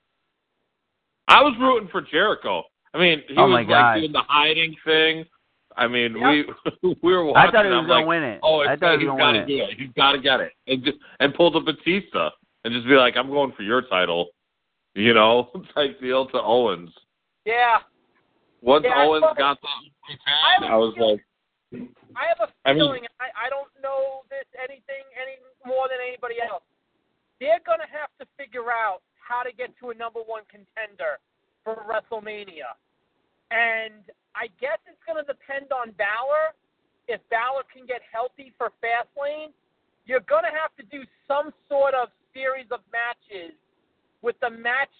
I 1.29 1.41
was 1.43 1.55
rooting 1.59 1.89
for 1.89 2.03
Jericho. 2.03 2.65
I 2.95 2.99
mean, 2.99 3.23
he 3.27 3.35
Oh, 3.39 3.45
was 3.47 3.53
like 3.53 3.69
God. 3.69 3.95
doing 3.97 4.13
the 4.13 4.23
hiding 4.23 4.77
thing. 4.85 5.25
I 5.77 5.87
mean, 5.89 6.17
Yeah. 6.17 6.31
we 6.83 6.95
we 7.03 7.13
were 7.13 7.25
watching. 7.25 7.49
I 7.49 7.53
thought 7.53 7.65
he 7.65 7.71
was 7.71 7.79
I'm 7.81 7.87
gonna 7.87 8.01
like, 8.01 8.07
win 8.09 8.23
it. 8.23 8.41
Oh, 8.43 8.61
I 8.61 8.77
thought 8.77 8.95
he 8.99 9.05
he's 9.05 9.09
was 9.11 9.19
gonna 9.19 9.33
to 9.33 9.39
win 9.41 9.49
do 9.49 9.65
it. 9.65 9.71
it. 9.71 9.79
He's 9.81 9.91
got 9.97 10.13
to 10.13 10.19
get 10.21 10.41
it, 10.41 10.53
and 10.67 10.85
just 10.85 10.99
and 11.21 11.35
pull 11.35 11.51
the 11.51 11.61
Batista 11.61 12.31
and 12.65 12.73
just 12.75 12.87
be 12.87 12.95
like, 12.95 13.17
I'm 13.17 13.29
going 13.31 13.53
for 13.57 13.63
your 13.63 13.83
title, 13.83 14.29
you 14.95 15.15
know, 15.15 15.51
type 15.75 16.01
deal 16.01 16.27
to 16.29 16.41
Owens. 16.41 16.91
yeah. 17.45 17.79
Once 18.61 18.85
Yeah, 18.87 19.03
Owens 19.03 19.23
thought- 19.27 19.37
got 19.39 19.59
the 19.61 19.69
I 20.27 20.67
I 20.73 20.77
was 20.77 20.95
was- 20.97 21.19
like, 21.75 21.89
I 22.15 22.27
have 22.29 22.49
a 22.49 22.69
I 22.69 22.73
mean- 22.73 22.83
feeling 22.83 23.03
I, 23.19 23.47
I 23.47 23.51
don't 23.51 23.71
know 23.83 24.23
this 24.31 24.47
anything 24.63 25.03
any 25.19 25.41
more 25.67 25.89
than 25.89 25.99
anybody 26.07 26.37
else. 26.39 26.63
They're 27.41 27.59
gonna 27.67 27.89
have 27.91 28.11
to 28.21 28.27
figure 28.39 28.71
out 28.71 29.03
how 29.19 29.43
to 29.43 29.51
get 29.53 29.75
to 29.81 29.91
a 29.91 29.95
number 29.95 30.21
one 30.21 30.43
contender 30.47 31.19
for 31.65 31.83
WrestleMania. 31.91 32.71
And 33.53 34.09
I 34.33 34.49
guess 34.57 34.81
it's 34.89 35.01
gonna 35.05 35.29
depend 35.29 35.71
on 35.77 35.93
Balor. 36.01 36.57
If 37.07 37.21
Balor 37.29 37.69
can 37.69 37.85
get 37.85 38.01
healthy 38.09 38.53
for 38.57 38.73
Fastlane, 38.81 39.53
you're 40.09 40.25
gonna 40.25 40.51
have 40.51 40.73
to 40.81 40.85
do 40.89 41.05
some 41.29 41.53
sort 41.69 41.93
of 41.93 42.09
series 42.33 42.67
of 42.73 42.81
matches 42.89 43.53
with 44.25 44.41
the 44.41 44.49
match 44.49 44.93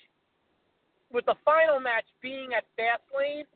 with 1.11 1.25
the 1.25 1.37
final 1.45 1.81
match 1.81 2.05
being 2.21 2.53
at 2.53 2.65
Fastlane. 2.77 3.49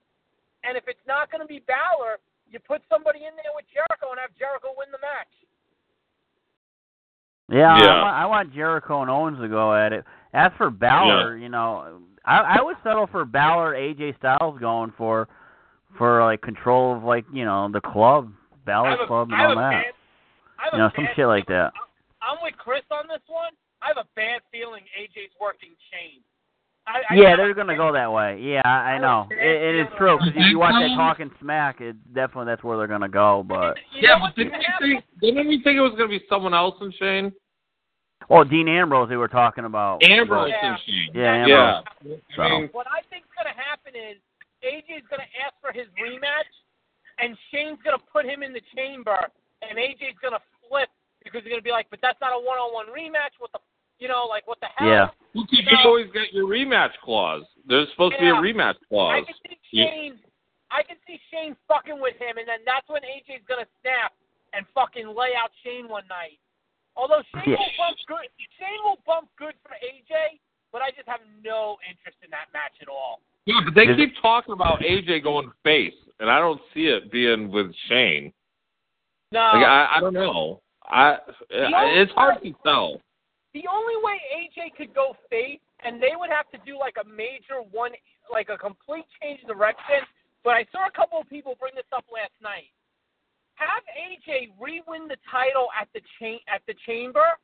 And 0.65 0.77
if 0.77 0.89
it's 0.89 1.07
not 1.07 1.31
gonna 1.31 1.47
be 1.47 1.61
Balor, 1.61 2.17
you 2.51 2.59
put 2.61 2.81
somebody 2.89 3.29
in 3.29 3.37
there 3.37 3.53
with 3.55 3.67
Jericho 3.69 4.17
and 4.17 4.21
have 4.21 4.33
Jericho 4.39 4.73
win 4.77 4.89
the 4.91 4.99
match. 5.05 5.29
Yeah, 7.49 7.79
Yeah. 7.85 7.93
I, 7.93 8.03
want, 8.03 8.17
I 8.17 8.27
want 8.27 8.55
Jericho 8.55 9.03
and 9.03 9.11
Owens 9.11 9.41
to 9.41 9.49
go 9.49 9.75
at 9.75 9.93
it. 9.93 10.05
As 10.33 10.53
for 10.57 10.71
Balor, 10.71 11.37
you 11.37 11.49
know, 11.49 12.01
I 12.27 12.59
I 12.59 12.63
would 12.63 12.77
settle 12.83 13.07
for 13.07 13.25
Balor, 13.25 13.75
AJ 13.75 14.19
Styles 14.19 14.59
going 14.61 14.93
for 14.97 15.29
for 15.99 16.25
like 16.25 16.43
control 16.43 16.97
of 16.97 17.05
like 17.05 17.25
you 17.33 17.45
know 17.45 17.69
the 17.73 17.81
club, 17.81 18.33
I 18.53 18.57
Balor 18.67 19.03
a- 19.03 19.07
Club, 19.07 19.29
and 19.33 19.41
all 19.41 19.55
that. 19.57 19.71
bad- 19.71 19.85
I 20.59 20.65
have 20.65 20.73
You 20.73 20.79
know, 20.79 20.91
some 20.97 21.09
shit 21.15 21.27
like 21.27 21.47
that. 21.47 21.73
I'm 22.23 22.39
with 22.43 22.57
Chris 22.57 22.83
on 22.91 23.07
this 23.09 23.21
one. 23.29 23.53
I 23.83 23.89
have 23.89 23.99
a 23.99 24.09
bad 24.17 24.41
feeling 24.51 24.83
AJ's 24.99 25.31
working 25.41 25.71
Shane. 25.93 26.23
I, 26.87 27.03
I 27.11 27.15
Yeah, 27.17 27.37
they're 27.37 27.53
gonna 27.55 27.77
go 27.77 27.93
that 27.93 28.11
way. 28.11 28.41
Yeah, 28.41 28.63
I, 28.65 28.69
I 28.69 28.91
I 28.95 28.99
know. 28.99 29.27
It, 29.31 29.37
it 29.39 29.81
is 29.81 29.87
true 29.99 30.17
because 30.19 30.33
if 30.35 30.51
you 30.51 30.59
watch 30.59 30.73
that 30.73 30.95
Talking 30.97 31.31
Smack, 31.41 31.81
it 31.81 31.97
definitely 32.15 32.47
that's 32.47 32.65
where 32.65 32.79
they're 32.79 32.87
gonna 32.87 33.09
go. 33.09 33.45
But 33.47 33.77
yeah, 33.95 34.15
but 34.15 34.21
what's 34.23 34.37
didn't 34.37 34.53
gonna 34.53 34.63
we 34.63 34.65
happen? 34.65 34.89
think 34.91 35.05
didn't 35.21 35.49
we 35.49 35.63
think 35.63 35.77
it 35.77 35.81
was 35.83 35.93
going 35.93 36.11
to 36.11 36.19
be 36.19 36.25
someone 36.29 36.55
else 36.55 36.77
in 36.81 36.93
Shane? 36.99 37.33
Oh, 38.31 38.45
Dean 38.45 38.69
Ambrose, 38.69 39.09
they 39.09 39.17
were 39.17 39.29
talking 39.29 39.65
about. 39.65 40.03
Ambrose 40.03 40.51
Yeah. 40.51 40.67
and 40.73 40.81
Shane. 40.87 41.11
Yeah, 41.15 41.47
yeah. 41.47 41.83
Ambrose. 42.01 42.21
I 42.39 42.49
mean, 42.49 42.69
What 42.73 42.87
I 42.91 43.03
think's 43.11 43.29
gonna 43.37 43.55
happen 43.55 43.95
is 43.95 44.17
AJ's 44.63 45.07
gonna 45.09 45.29
ask 45.45 45.55
for 45.61 45.73
his 45.73 45.87
rematch, 46.03 46.51
and 47.19 47.37
Shane's 47.51 47.81
gonna 47.83 47.99
put 47.99 48.25
him 48.25 48.43
in 48.43 48.53
the 48.53 48.63
chamber, 48.75 49.31
and 49.63 49.79
AJ's 49.79 50.19
gonna 50.23 50.41
flip 50.69 50.89
because 51.23 51.43
he's 51.45 51.51
gonna 51.51 51.63
be 51.63 51.71
like, 51.73 51.89
"But 51.91 52.01
that's 52.01 52.21
not 52.21 52.33
a 52.33 52.39
one-on-one 52.39 52.87
rematch. 52.87 53.39
What 53.39 53.53
the, 53.53 53.61
you 53.99 54.09
know, 54.09 54.27
like 54.27 54.47
what 54.47 54.61
the 54.61 54.69
hell?" 54.77 54.89
Yeah. 54.89 55.11
you 55.33 55.45
can 55.47 55.79
always 55.85 56.11
get 56.13 56.33
your 56.33 56.49
rematch 56.49 56.97
clause. 57.03 57.45
There's 57.67 57.89
supposed 57.91 58.15
Yeah. 58.15 58.35
to 58.35 58.43
be 58.43 58.49
a 58.51 58.53
rematch 58.55 58.77
clause. 58.89 59.13
I 59.15 59.21
clause. 59.23 59.27
can 59.27 59.51
see 59.51 59.59
Yeah. 59.71 59.85
Shane. 59.91 60.21
I 60.71 60.83
can 60.83 60.97
see 61.07 61.21
Shane 61.31 61.55
fucking 61.69 62.01
with 62.01 62.17
him, 62.19 62.39
and 62.39 62.49
then 62.49 62.65
that's 62.65 62.89
when 62.89 63.03
AJ's 63.05 63.45
gonna 63.45 63.67
snap 63.83 64.13
and 64.53 64.67
fucking 64.75 65.07
lay 65.15 65.35
out 65.37 65.53
Shane 65.63 65.89
one 65.89 66.07
night. 66.09 66.39
Although 66.97 67.23
Shane 67.35 67.53
Yeah. 67.53 67.59
will 67.59 67.73
bump 67.79 67.99
good, 68.07 68.29
Shane 68.59 68.83
will 68.83 68.99
bump 69.07 69.29
good 69.37 69.55
for 69.63 69.77
AJ, 69.83 70.41
but 70.73 70.83
I 70.83 70.91
just 70.91 71.07
have 71.09 71.21
no 71.43 71.79
interest 71.89 72.19
in 72.23 72.31
that 72.31 72.47
match 72.53 72.73
at 72.81 72.89
all. 72.89 73.21
Yeah, 73.45 73.61
but 73.65 73.75
they 73.75 73.95
keep 73.95 74.17
talking 74.21 74.53
about 74.53 74.81
AJ 74.81 75.21
going 75.21 75.53
face, 75.63 75.95
and 76.19 76.31
I 76.31 76.39
don't 76.39 76.61
see 76.75 76.87
it 76.89 77.11
being 77.13 77.51
with 77.51 77.75
Shane. 77.89 78.33
No, 79.33 79.41
Like 79.41 79.67
I, 79.67 79.97
I 79.97 80.01
don't 80.01 80.15
know. 80.15 80.63
I 80.89 81.19
it's 81.51 82.13
hard 82.13 82.43
to 82.43 82.53
tell. 82.65 83.01
the 83.53 83.67
only 83.69 83.97
way 84.03 84.21
AJ 84.35 84.75
could 84.77 84.95
go 84.95 85.17
face, 85.31 85.61
and 85.85 86.01
they 86.03 86.15
would 86.17 86.31
have 86.31 86.49
to 86.51 86.59
do 86.65 86.79
like 86.79 86.97
a 87.03 87.07
major 87.09 87.61
one, 87.71 87.93
like 88.33 88.49
a 88.49 88.57
complete 88.57 89.05
change 89.21 89.43
of 89.43 89.49
direction. 89.49 90.07
But 90.45 90.55
I 90.55 90.65
saw 90.71 90.87
a 90.87 90.91
couple 90.93 91.19
of 91.19 91.29
people 91.29 91.57
bring 91.59 91.75
this 91.75 91.91
up 91.93 92.05
last 92.13 92.33
night. 92.41 92.71
Have 93.57 93.83
AJ 93.97 94.53
re-win 94.61 95.09
the 95.09 95.17
title 95.31 95.69
at 95.79 95.89
the 95.93 96.01
cha- 96.19 96.45
at 96.53 96.63
the 96.67 96.75
chamber. 96.87 97.39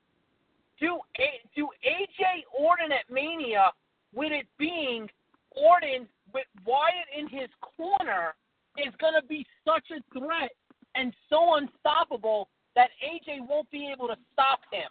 Do 0.78 1.00
a- 1.18 1.40
do 1.54 1.68
AJ 1.84 2.44
Orton 2.58 2.92
at 2.92 3.08
Mania 3.10 3.72
with 4.14 4.32
it 4.32 4.46
being 4.58 5.08
Orton 5.50 6.08
with 6.32 6.46
Wyatt 6.64 7.08
in 7.16 7.28
his 7.28 7.48
corner 7.60 8.34
is 8.78 8.94
going 8.96 9.14
to 9.20 9.26
be 9.26 9.46
such 9.64 9.84
a 9.90 10.00
threat 10.18 10.52
and 10.94 11.14
so 11.28 11.56
unstoppable 11.56 12.48
that 12.74 12.90
AJ 13.04 13.46
won't 13.46 13.70
be 13.70 13.90
able 13.90 14.08
to 14.08 14.16
stop 14.32 14.60
him. 14.70 14.88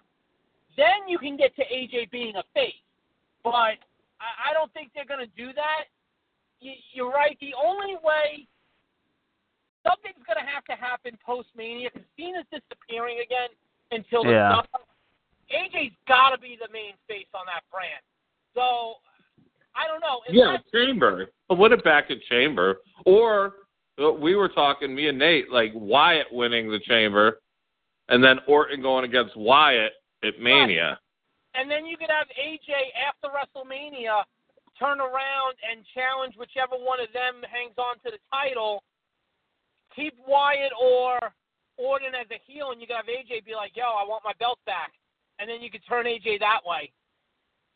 Then 0.77 1.07
you 1.07 1.17
can 1.17 1.35
get 1.37 1.55
to 1.55 1.63
AJ 1.63 2.11
being 2.11 2.35
a 2.35 2.43
face. 2.53 2.73
But 3.43 3.77
I, 4.21 4.49
I 4.49 4.53
don't 4.53 4.71
think 4.73 4.91
they're 4.93 5.05
going 5.05 5.25
to 5.25 5.35
do 5.35 5.51
that. 5.53 5.85
You, 6.59 6.73
you're 6.93 7.11
right. 7.11 7.37
The 7.41 7.53
only 7.57 7.95
way 8.03 8.47
something's 9.85 10.21
going 10.25 10.37
to 10.39 10.47
have 10.49 10.63
to 10.65 10.75
happen 10.75 11.17
post 11.25 11.49
Mania 11.55 11.89
because 11.93 12.07
Cena's 12.17 12.45
disappearing 12.51 13.19
again 13.23 13.49
until 13.91 14.23
the 14.23 14.31
Yeah. 14.31 14.55
summer. 14.55 14.85
AJ's 15.51 15.93
got 16.07 16.29
to 16.29 16.37
be 16.37 16.55
the 16.55 16.71
main 16.71 16.93
face 17.07 17.27
on 17.33 17.45
that 17.47 17.63
brand. 17.71 18.01
So 18.55 18.95
I 19.75 19.87
don't 19.87 19.99
know. 20.01 20.21
Yeah, 20.29 20.55
Unless- 20.55 20.71
Chamber. 20.71 21.27
Put 21.49 21.71
it 21.71 21.83
back 21.83 22.09
at 22.11 22.21
Chamber, 22.29 22.79
or 23.05 23.53
uh, 24.01 24.11
we 24.11 24.35
were 24.35 24.47
talking, 24.49 24.95
me 24.95 25.07
and 25.09 25.19
Nate, 25.19 25.51
like 25.51 25.71
Wyatt 25.75 26.27
winning 26.31 26.69
the 26.71 26.79
Chamber, 26.79 27.41
and 28.09 28.23
then 28.23 28.39
Orton 28.47 28.81
going 28.81 29.03
against 29.05 29.35
Wyatt 29.35 29.93
at 30.23 30.39
Mania. 30.39 30.97
And 31.55 31.69
then 31.69 31.85
you 31.85 31.97
could 31.97 32.09
have 32.09 32.27
AJ 32.39 32.71
after 33.07 33.27
WrestleMania 33.27 34.23
turn 34.79 34.99
around 35.01 35.55
and 35.69 35.83
challenge 35.93 36.35
whichever 36.37 36.75
one 36.75 36.99
of 37.01 37.11
them 37.11 37.43
hangs 37.51 37.75
on 37.77 37.95
to 38.05 38.11
the 38.11 38.19
title. 38.31 38.83
Keep 39.95 40.15
Wyatt 40.27 40.71
or 40.79 41.19
Orton 41.77 42.13
as 42.19 42.27
a 42.31 42.39
heel, 42.49 42.71
and 42.71 42.79
you 42.81 42.87
could 42.87 42.95
have 42.95 43.05
AJ 43.05 43.45
be 43.45 43.55
like, 43.55 43.75
"Yo, 43.75 43.83
I 43.83 44.05
want 44.07 44.23
my 44.23 44.33
belt 44.39 44.59
back," 44.65 44.91
and 45.39 45.49
then 45.49 45.61
you 45.61 45.69
could 45.71 45.81
turn 45.87 46.05
AJ 46.05 46.39
that 46.39 46.61
way. 46.65 46.91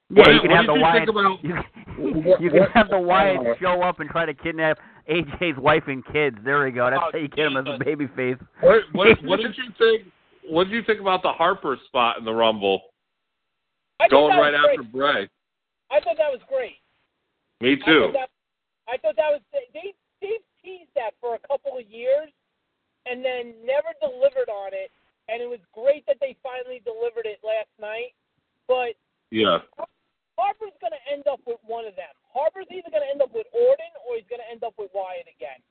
Yeah, 0.09 0.30
you 0.32 0.41
can 0.41 0.51
have 0.55 0.66
the 0.68 0.74
Wyatt. 0.76 1.09
about- 1.09 1.43
You, 1.43 2.36
you 2.39 2.49
can 2.51 2.63
have 2.74 2.89
the 2.89 2.99
Wyatt 2.99 3.57
show 3.59 3.82
up 3.82 3.99
and 3.99 4.09
try 4.09 4.26
to 4.26 4.34
kidnap 4.34 4.78
AJ's 5.09 5.57
wife 5.57 5.84
and 5.88 6.05
kids. 6.07 6.38
There 6.43 6.63
we 6.63 6.72
go. 6.72 6.89
That's 6.89 7.01
Oh, 7.05 7.09
how 7.11 7.18
you 7.18 7.28
get 7.28 7.47
him 7.47 7.57
as 7.57 7.66
a 7.66 7.78
Jesus. 7.78 7.86
baby 7.86 8.07
face. 8.16 8.38
What, 8.61 8.82
what, 8.93 9.07
what 9.24 9.39
did 9.39 9.57
you 9.57 9.66
think? 9.78 10.11
What 10.47 10.66
did 10.66 10.74
you 10.74 10.84
think 10.84 10.99
about 11.01 11.24
the 11.24 11.32
Harper 11.32 11.78
spot 11.88 12.18
in 12.20 12.26
the 12.26 12.34
Rumble, 12.34 12.82
I 13.99 14.07
going 14.07 14.38
right 14.38 14.53
was 14.53 14.68
after. 14.70 14.84
Bray? 14.84 15.28
I 15.91 15.99
thought 16.01 16.18
that 16.18 16.32
was 16.32 16.41
great. 16.47 16.78
Me 17.61 17.74
I 17.82 17.86
too. 17.86 18.11
thought 18.11 18.13
that 18.13 18.30
I 18.88 18.97
thought 18.97 19.16
that 19.16 19.32
was 19.32 19.41
they 19.74 19.93
they 20.22 20.38
teased 20.66 20.89
that 20.97 21.13
for 21.22 21.38
a 21.38 21.41
couple 21.45 21.78
of 21.78 21.86
years, 21.86 22.34
and 23.05 23.22
then 23.22 23.53
never 23.61 23.93
delivered 24.01 24.49
on 24.49 24.74
it. 24.74 24.89
And 25.30 25.38
it 25.41 25.49
was 25.49 25.61
great 25.74 26.01
that 26.09 26.18
they 26.18 26.34
finally 26.41 26.82
delivered 26.82 27.30
it 27.30 27.45
last 27.45 27.70
night. 27.78 28.18
But 28.66 28.97
Yeah. 29.30 29.61
Harper's 30.36 30.76
going 30.82 30.91
to 30.91 31.03
end 31.07 31.30
up 31.30 31.39
with 31.45 31.61
one 31.63 31.86
of 31.86 31.95
them. 31.95 32.11
Harper's 32.28 32.68
either 32.68 32.91
going 32.91 33.05
to 33.05 33.11
end 33.13 33.22
up 33.22 33.32
with 33.32 33.47
Orton 33.53 33.93
or 34.03 34.18
he's 34.18 34.28
going 34.28 34.41
to 34.41 34.49
end 34.51 34.66
up 34.66 34.74
with 34.76 34.91
Wyatt 34.91 35.30
again. 35.32 35.61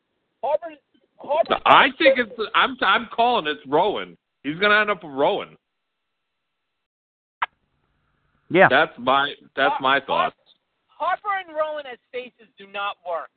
Harper's 0.40 0.80
Harper. 1.18 1.58
I 1.64 1.88
think 1.98 2.18
it's. 2.18 2.32
I'm. 2.54 2.76
I'm 2.80 3.08
calling 3.14 3.46
it's 3.46 3.60
Rowan. 3.66 4.16
He's 4.42 4.58
gonna 4.58 4.80
end 4.80 4.90
up 4.90 5.02
with 5.02 5.12
Rowan. 5.12 5.56
Yeah. 8.50 8.68
That's 8.68 8.92
my. 8.98 9.32
That's 9.56 9.74
my 9.80 10.00
thoughts. 10.00 10.36
Harper 10.88 11.38
and 11.46 11.54
Rowan 11.54 11.86
as 11.86 11.98
faces 12.12 12.52
do 12.58 12.66
not 12.66 12.96
work. 13.08 13.30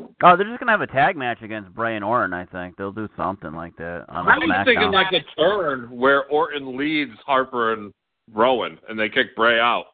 Oh, 0.00 0.36
they're 0.36 0.44
just 0.46 0.58
gonna 0.58 0.72
have 0.72 0.80
a 0.80 0.86
tag 0.88 1.16
match 1.16 1.42
against 1.42 1.72
Bray 1.74 1.94
and 1.94 2.04
Orton. 2.04 2.32
I 2.34 2.46
think 2.46 2.76
they'll 2.76 2.90
do 2.92 3.08
something 3.16 3.52
like 3.52 3.76
that 3.76 4.06
on 4.08 4.26
I 4.28 4.38
was 4.38 4.48
SmackDown. 4.48 4.64
thinking 4.64 4.90
like 4.90 5.12
a 5.12 5.20
turn 5.40 5.88
where 5.90 6.24
Orton 6.26 6.76
leads 6.76 7.12
Harper 7.24 7.72
and 7.74 7.92
Rowan, 8.32 8.78
and 8.88 8.98
they 8.98 9.08
kick 9.08 9.36
Bray 9.36 9.60
out. 9.60 9.86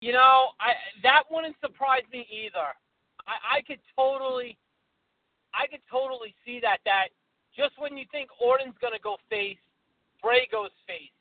You 0.00 0.12
know, 0.12 0.48
I 0.58 0.72
that 1.02 1.24
wouldn't 1.30 1.56
surprise 1.60 2.02
me 2.12 2.26
either. 2.30 2.66
I, 3.28 3.58
I 3.58 3.62
could 3.62 3.78
totally, 3.96 4.56
I 5.54 5.66
could 5.68 5.82
totally 5.90 6.34
see 6.44 6.58
that. 6.60 6.78
That 6.84 7.08
just 7.56 7.72
when 7.78 7.96
you 7.96 8.04
think 8.10 8.30
Orton's 8.40 8.74
gonna 8.80 8.98
go 9.02 9.16
face, 9.28 9.58
Bray 10.22 10.48
goes 10.50 10.70
face. 10.88 11.12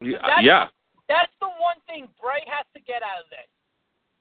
Yeah. 0.00 0.18
That's- 0.22 0.44
yeah. 0.44 0.66
That's 1.08 1.30
the 1.40 1.46
one 1.46 1.78
thing 1.86 2.08
Bray 2.20 2.42
has 2.50 2.66
to 2.74 2.80
get 2.82 3.02
out 3.02 3.22
of 3.22 3.30
this. 3.30 3.46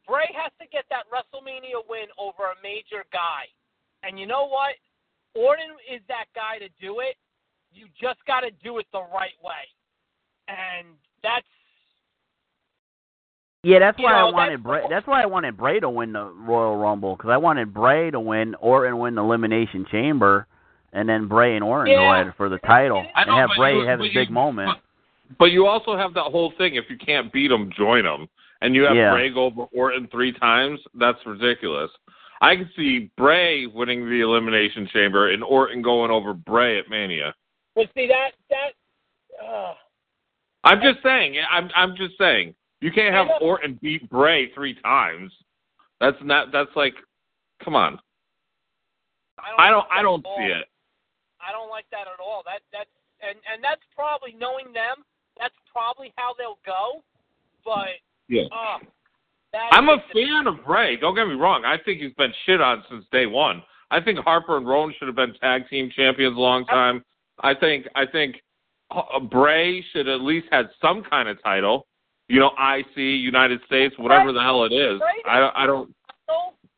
Bray 0.07 0.29
has 0.35 0.51
to 0.61 0.67
get 0.71 0.85
that 0.89 1.03
WrestleMania 1.11 1.81
win 1.89 2.05
over 2.17 2.43
a 2.51 2.57
major 2.63 3.05
guy. 3.11 3.45
And 4.03 4.19
you 4.19 4.27
know 4.27 4.47
what? 4.47 4.75
Orton 5.35 5.71
is 5.91 6.01
that 6.07 6.25
guy 6.35 6.59
to 6.59 6.69
do 6.79 6.99
it. 6.99 7.15
You 7.73 7.87
just 7.99 8.19
got 8.25 8.41
to 8.41 8.51
do 8.63 8.77
it 8.77 8.85
the 8.93 9.01
right 9.01 9.35
way. 9.43 9.65
And 10.47 10.87
that's 11.23 11.45
Yeah, 13.63 13.79
that's 13.79 13.97
why 13.97 14.11
know, 14.11 14.27
I 14.29 14.31
wanted 14.31 14.59
that's- 14.63 14.63
Bray. 14.63 14.81
That's 14.89 15.07
why 15.07 15.23
I 15.23 15.25
wanted 15.25 15.57
Bray 15.57 15.79
to 15.79 15.89
win 15.89 16.13
the 16.13 16.25
Royal 16.25 16.77
Rumble 16.77 17.15
because 17.15 17.31
I 17.31 17.37
wanted 17.37 17.73
Bray 17.73 18.11
to 18.11 18.19
win, 18.19 18.55
Orton 18.55 18.99
win 18.99 19.15
the 19.15 19.23
Elimination 19.23 19.85
Chamber, 19.91 20.45
and 20.93 21.09
then 21.09 21.27
Bray 21.27 21.55
and 21.55 21.63
Orton 21.63 21.93
go 21.95 22.01
Yeah. 22.01 22.19
at 22.19 22.27
it 22.27 22.33
for 22.37 22.47
the 22.47 22.59
title 22.59 23.05
I 23.15 23.23
and 23.23 23.31
have 23.31 23.49
Bray 23.57 23.75
you- 23.75 23.85
have 23.87 23.99
his 23.99 24.13
big 24.13 24.29
you- 24.29 24.33
moment. 24.35 24.69
But, 25.29 25.37
but 25.39 25.45
you 25.51 25.65
also 25.65 25.97
have 25.97 26.13
that 26.13 26.25
whole 26.25 26.51
thing. 26.51 26.75
If 26.75 26.89
you 26.91 26.97
can't 26.97 27.31
beat 27.33 27.47
them, 27.47 27.71
join 27.71 28.03
them. 28.03 28.29
And 28.61 28.75
you 28.75 28.83
have 28.83 28.95
Yeah. 28.95 29.11
Bray 29.11 29.29
go 29.29 29.45
over 29.45 29.63
Orton 29.73 30.07
three 30.07 30.31
times. 30.31 30.79
That's 30.93 31.23
ridiculous. 31.25 31.91
I 32.41 32.55
can 32.55 32.69
see 32.75 33.11
Bray 33.17 33.65
winning 33.65 34.09
the 34.09 34.21
Elimination 34.21 34.87
Chamber 34.87 35.31
and 35.31 35.43
Orton 35.43 35.81
going 35.81 36.11
over 36.11 36.33
Bray 36.33 36.79
at 36.79 36.89
Mania. 36.89 37.33
well, 37.75 37.87
see 37.95 38.07
that 38.07 38.31
that. 38.49 39.43
Uh, 39.43 39.73
I'm 40.63 40.81
just 40.81 41.01
saying. 41.03 41.37
I'm. 41.49 41.69
I'm 41.75 41.95
just 41.95 42.17
saying. 42.17 42.55
You 42.81 42.91
can't 42.91 43.13
have 43.13 43.27
Orton 43.41 43.79
beat 43.81 44.09
Bray 44.09 44.51
three 44.53 44.75
times. 44.81 45.31
That's 45.99 46.17
not. 46.21 46.51
That's 46.51 46.75
like. 46.75 46.95
Come 47.63 47.75
on. 47.75 47.99
I 49.57 49.69
don't. 49.69 49.79
like 49.79 49.89
that 49.89 49.95
I 49.95 50.01
don't 50.01 50.25
see 50.37 50.51
it. 50.51 50.67
I 51.39 51.51
don't 51.51 51.69
like 51.69 51.85
that 51.91 52.07
at 52.09 52.19
all. 52.19 52.41
That 52.45 52.61
that's 52.73 52.89
and 53.21 53.37
and 53.45 53.63
that's 53.63 53.83
probably 53.95 54.33
knowing 54.37 54.73
them. 54.73 55.05
That's 55.37 55.55
probably 55.71 56.13
how 56.17 56.33
they'll 56.37 56.59
go. 56.65 57.03
But 57.63 58.01
Yeah. 58.27 58.43
that 59.53 59.69
I'm 59.71 59.89
a 59.89 59.97
fan 60.13 60.47
of 60.47 60.63
Bray. 60.65 60.97
Don't 60.97 61.15
get 61.15 61.27
me 61.27 61.35
wrong. 61.35 61.63
I 61.65 61.77
think 61.83 62.01
he's 62.01 62.13
been 62.13 62.33
shit 62.45 62.61
on 62.61 62.83
since 62.89 63.05
day 63.11 63.25
one. 63.25 63.61
I 63.91 64.01
think 64.01 64.19
Harper 64.19 64.57
and 64.57 64.67
Rowan 64.67 64.93
should 64.97 65.07
have 65.07 65.15
been 65.15 65.33
tag 65.35 65.69
team 65.69 65.89
champions 65.95 66.35
a 66.35 66.39
long 66.39 66.65
time. 66.65 67.03
I 67.41 67.53
think 67.53 67.87
I 67.95 68.05
think 68.05 68.41
uh, 68.91 69.19
Bray 69.19 69.83
should 69.93 70.07
at 70.07 70.21
least 70.21 70.47
had 70.51 70.69
some 70.81 71.03
kind 71.03 71.29
of 71.29 71.41
title. 71.43 71.87
You 72.27 72.39
know, 72.39 72.51
IC, 72.57 72.97
United 72.97 73.61
States, 73.67 73.93
whatever 73.99 74.31
the 74.31 74.41
hell 74.41 74.63
it 74.63 74.73
is. 74.73 74.99
I 75.25 75.51
I 75.55 75.65
don't. 75.67 75.93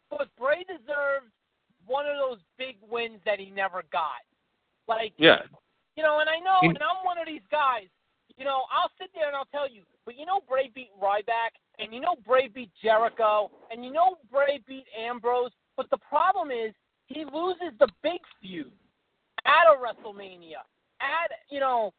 But 0.10 0.30
Bray 0.40 0.64
deserves 0.64 1.32
one 1.86 2.06
of 2.06 2.16
those 2.18 2.40
big 2.58 2.76
wins 2.90 3.20
that 3.26 3.40
he 3.40 3.52
never 3.52 3.84
got. 3.92 4.24
Like, 4.88 5.14
Yeah. 5.18 5.42
you 5.96 6.04
know, 6.04 6.20
and 6.20 6.30
I 6.30 6.40
know, 6.40 6.58
and 6.62 6.78
I'm 6.82 7.06
one 7.06 7.18
of 7.18 7.28
these 7.28 7.46
guys. 7.52 7.88
You 8.38 8.46
know, 8.46 8.64
I'll 8.72 8.92
sit 9.00 9.10
there 9.16 9.28
and 9.28 9.36
I'll 9.36 9.50
tell 9.52 9.70
you, 9.70 9.82
but 10.06 10.18
you 10.18 10.26
know, 10.26 10.42
Bray 10.48 10.72
beat 10.74 10.92
Ryback, 11.02 11.58
and 11.80 11.94
you 11.94 12.00
know, 12.00 12.16
Bray 12.26 12.48
beat 12.48 12.70
Jericho, 12.82 13.50
and 13.72 13.84
you 13.84 13.92
know, 13.92 14.18
Bray 14.32 14.62
beat 14.68 14.86
Ambrose. 14.98 15.52
But 15.76 15.90
the 15.90 15.98
problem 15.98 16.52
is, 16.52 16.74
he 17.08 17.26
loses 17.26 17.74
the 17.80 17.88
big 18.04 18.20
feud 18.42 18.72
at 19.46 19.66
a 19.68 19.76
WrestleMania, 19.78 20.62
at 21.02 21.32
you 21.50 21.60
know, 21.60 21.94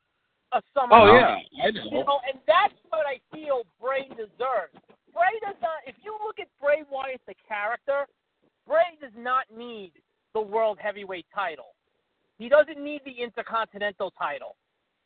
a 0.53 0.62
Summer. 0.74 0.95
Oh 0.95 1.12
yeah, 1.12 1.39
I 1.64 1.68
You 1.68 1.72
know. 1.72 2.03
know, 2.03 2.20
and 2.30 2.41
that's 2.47 2.74
what 2.89 3.07
I 3.07 3.18
feel 3.34 3.62
Bray 3.80 4.09
deserves. 4.11 4.78
Bray 5.12 5.34
does 5.43 5.57
not. 5.61 5.82
If 5.86 5.97
you 6.05 6.16
look 6.24 6.39
at 6.39 6.47
Bray 6.61 6.84
Wyatt, 6.91 7.20
the 7.26 7.34
character, 7.47 8.07
Bray 8.66 8.97
does 9.01 9.12
not 9.16 9.45
need 9.55 9.93
the 10.34 10.41
world 10.41 10.78
heavyweight 10.80 11.26
title. 11.34 11.74
He 12.39 12.49
doesn't 12.49 12.82
need 12.82 13.01
the 13.05 13.22
intercontinental 13.22 14.12
title. 14.12 14.55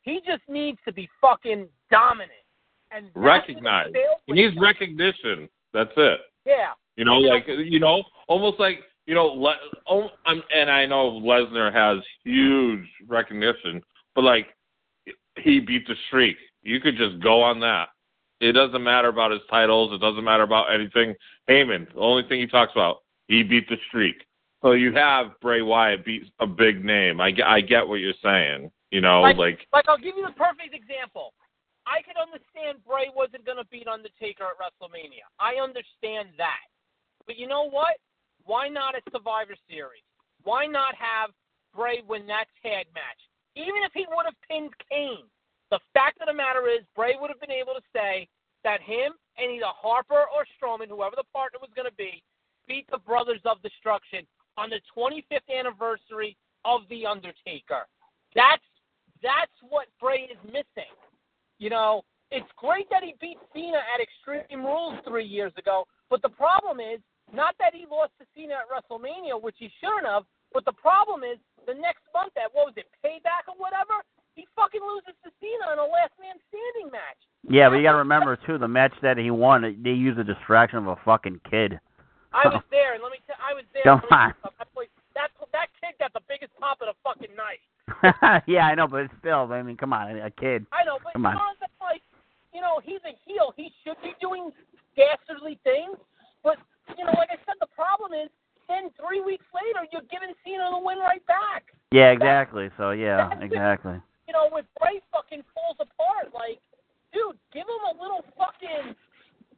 He 0.03 0.19
just 0.25 0.43
needs 0.47 0.77
to 0.85 0.93
be 0.93 1.09
fucking 1.19 1.67
dominant 1.89 2.31
and 2.91 3.07
Recognized. 3.15 3.95
He 4.27 4.33
needs 4.33 4.55
recognition. 4.59 5.49
That's 5.73 5.91
it. 5.97 6.19
Yeah. 6.45 6.73
You 6.95 7.05
know, 7.05 7.17
like 7.17 7.45
you 7.47 7.79
know, 7.79 8.03
almost 8.27 8.59
like 8.59 8.79
you 9.05 9.15
know, 9.15 9.25
Le- 9.25 9.57
oh, 9.89 10.09
I'm, 10.25 10.43
and 10.55 10.69
I 10.69 10.85
know 10.85 11.19
Lesnar 11.19 11.73
has 11.73 12.03
huge 12.23 12.87
recognition, 13.07 13.81
but 14.13 14.23
like 14.23 14.47
he 15.37 15.59
beat 15.59 15.87
the 15.87 15.95
streak. 16.07 16.37
You 16.61 16.79
could 16.79 16.97
just 16.97 17.19
go 17.21 17.41
on 17.41 17.59
that. 17.61 17.89
It 18.39 18.53
doesn't 18.53 18.83
matter 18.83 19.07
about 19.07 19.31
his 19.31 19.41
titles. 19.49 19.93
It 19.93 20.01
doesn't 20.01 20.23
matter 20.23 20.43
about 20.43 20.73
anything. 20.73 21.15
Heyman, 21.49 21.91
the 21.93 21.99
only 21.99 22.23
thing 22.27 22.39
he 22.39 22.47
talks 22.47 22.73
about, 22.73 22.97
he 23.27 23.41
beat 23.43 23.67
the 23.69 23.77
streak. 23.87 24.15
So 24.61 24.71
you 24.73 24.93
have 24.93 25.39
Bray 25.41 25.61
Wyatt 25.61 26.05
beat 26.05 26.31
a 26.39 26.47
big 26.47 26.85
name. 26.85 27.19
I 27.19 27.31
get, 27.31 27.47
I 27.47 27.61
get 27.61 27.87
what 27.87 27.95
you're 27.95 28.13
saying. 28.23 28.71
You 28.93 29.01
know, 29.01 29.21
Like- 29.21 29.37
like 29.37 29.67
Like 29.73 29.89
I'll 29.89 29.97
give 29.97 30.15
you 30.15 30.25
the 30.27 30.33
perfect 30.33 30.75
example. 30.75 31.33
I 31.87 32.03
could 32.03 32.15
understand 32.15 32.83
Bray 32.85 33.09
wasn't 33.09 33.43
going 33.43 33.57
to 33.57 33.65
beat 33.65 33.87
Undertaker 33.87 34.45
at 34.45 34.57
WrestleMania. 34.59 35.25
I 35.39 35.55
understand 35.55 36.29
that. 36.37 36.61
But 37.25 37.35
you 37.37 37.47
know 37.47 37.63
what? 37.63 37.97
Why 38.45 38.69
not 38.69 38.93
at 38.93 39.01
Survivor 39.11 39.55
Series? 39.67 40.03
Why 40.43 40.67
not 40.67 40.93
have 40.95 41.31
Bray 41.73 42.03
win 42.03 42.27
that 42.27 42.45
tag 42.61 42.85
match? 42.93 43.19
Even 43.55 43.81
if 43.83 43.91
he 43.93 44.05
would 44.09 44.25
have 44.25 44.39
pinned 44.47 44.77
Kane, 44.87 45.27
the 45.71 45.79
fact 45.93 46.21
of 46.21 46.27
the 46.27 46.33
matter 46.33 46.67
is 46.67 46.85
Bray 46.95 47.15
would 47.19 47.31
have 47.31 47.41
been 47.41 47.51
able 47.51 47.73
to 47.73 47.81
say 47.93 48.29
that 48.63 48.79
him 48.81 49.13
and 49.37 49.51
either 49.51 49.65
Harper 49.65 50.25
or 50.29 50.45
Strowman, 50.55 50.87
whoever 50.87 51.15
the 51.15 51.25
partner 51.33 51.57
was 51.59 51.71
going 51.75 51.89
to 51.89 51.95
be, 51.95 52.21
beat 52.67 52.85
the 52.91 52.99
Brothers 52.99 53.41
of 53.45 53.59
Destruction 53.63 54.27
on 54.55 54.69
the 54.69 54.79
25th 54.95 55.49
anniversary 55.49 56.37
of 56.63 56.87
the 56.89 57.07
Undertaker. 57.07 57.87
That's 58.35 58.63
that's 59.23 59.55
what 59.71 59.87
Bray 59.99 60.27
is 60.27 60.37
missing. 60.45 60.91
You 61.57 61.71
know, 61.71 62.03
it's 62.29 62.49
great 62.57 62.89
that 62.91 63.01
he 63.01 63.15
beat 63.23 63.39
Cena 63.55 63.79
at 63.79 64.03
Extreme 64.03 64.61
Rules 64.61 64.99
three 65.07 65.25
years 65.25 65.53
ago, 65.57 65.87
but 66.11 66.21
the 66.21 66.29
problem 66.29 66.83
is 66.83 66.99
not 67.31 67.55
that 67.57 67.73
he 67.73 67.87
lost 67.89 68.11
to 68.19 68.27
Cena 68.35 68.61
at 68.61 68.67
WrestleMania, 68.67 69.39
which 69.39 69.55
he 69.57 69.71
shouldn't 69.79 70.05
have, 70.05 70.27
but 70.51 70.65
the 70.65 70.75
problem 70.75 71.23
is 71.23 71.39
the 71.65 71.73
next 71.73 72.03
month 72.13 72.35
at 72.35 72.51
what 72.51 72.67
was 72.67 72.75
it, 72.77 72.85
Payback 72.99 73.47
or 73.47 73.55
whatever, 73.55 74.03
he 74.35 74.45
fucking 74.55 74.81
loses 74.81 75.15
to 75.23 75.31
Cena 75.39 75.73
in 75.73 75.79
a 75.79 75.87
Last 75.87 76.13
Man 76.19 76.35
Standing 76.51 76.91
match. 76.91 77.21
Yeah, 77.47 77.69
but 77.69 77.77
you 77.79 77.83
got 77.83 77.95
to 77.95 78.03
remember 78.03 78.35
too, 78.35 78.57
the 78.57 78.67
match 78.67 78.93
that 79.01 79.17
he 79.17 79.31
won, 79.31 79.63
they 79.81 79.95
used 79.95 80.19
a 80.19 80.23
distraction 80.23 80.79
of 80.79 80.87
a 80.87 80.97
fucking 81.05 81.39
kid. 81.49 81.79
I 82.33 82.49
was 82.49 82.65
there, 82.73 82.97
and 82.97 83.01
let 83.01 83.13
me 83.13 83.21
tell 83.29 83.37
I 83.39 83.53
was 83.53 83.65
there. 83.71 83.85
Come 83.85 84.01
let 84.09 84.09
me 84.09 84.09
tell 84.09 84.19
on. 84.19 84.29
you 84.29 84.41
something. 84.41 84.59
That, 84.59 84.73
place- 84.73 84.97
that 85.13 85.29
that 85.53 85.69
kid 85.77 85.93
got 86.01 86.11
the 86.17 86.25
biggest 86.25 86.51
pop 86.57 86.81
of 86.81 86.89
the 86.89 86.97
fucking 87.05 87.33
night. 87.37 87.61
yeah, 88.47 88.67
I 88.67 88.75
know, 88.75 88.87
but 88.87 89.07
still, 89.19 89.51
I 89.51 89.61
mean, 89.61 89.77
come 89.77 89.93
on, 89.93 90.17
a 90.19 90.31
kid. 90.31 90.65
I 90.71 90.83
know, 90.83 90.97
but 91.03 91.13
Come 91.13 91.25
on. 91.25 91.37
like, 91.81 92.01
you 92.53 92.61
know, 92.61 92.79
he's 92.83 93.01
a 93.05 93.13
heel. 93.25 93.53
He 93.55 93.71
should 93.83 93.97
be 94.01 94.13
doing 94.21 94.51
dastardly 94.95 95.59
things. 95.63 95.97
But 96.43 96.57
you 96.97 97.05
know, 97.05 97.13
like 97.17 97.31
I 97.31 97.39
said, 97.47 97.57
the 97.59 97.71
problem 97.73 98.13
is, 98.13 98.29
then 98.67 98.89
three 98.99 99.21
weeks 99.21 99.45
later, 99.51 99.87
you're 99.91 100.07
giving 100.11 100.31
Cena 100.43 100.71
the 100.71 100.79
win 100.79 100.99
right 100.99 101.23
back. 101.27 101.71
Yeah, 101.91 102.11
exactly. 102.11 102.69
So 102.77 102.91
yeah, 102.91 103.29
That's 103.29 103.41
it. 103.43 103.51
exactly. 103.51 103.97
You 104.27 104.33
know, 104.33 104.49
with 104.51 104.65
Bray 104.79 105.03
fucking 105.11 105.43
falls 105.51 105.77
apart, 105.83 106.31
like, 106.33 106.57
dude, 107.11 107.35
give 107.51 107.67
him 107.67 107.83
a 107.91 107.95
little 107.99 108.23
fucking, 108.39 108.95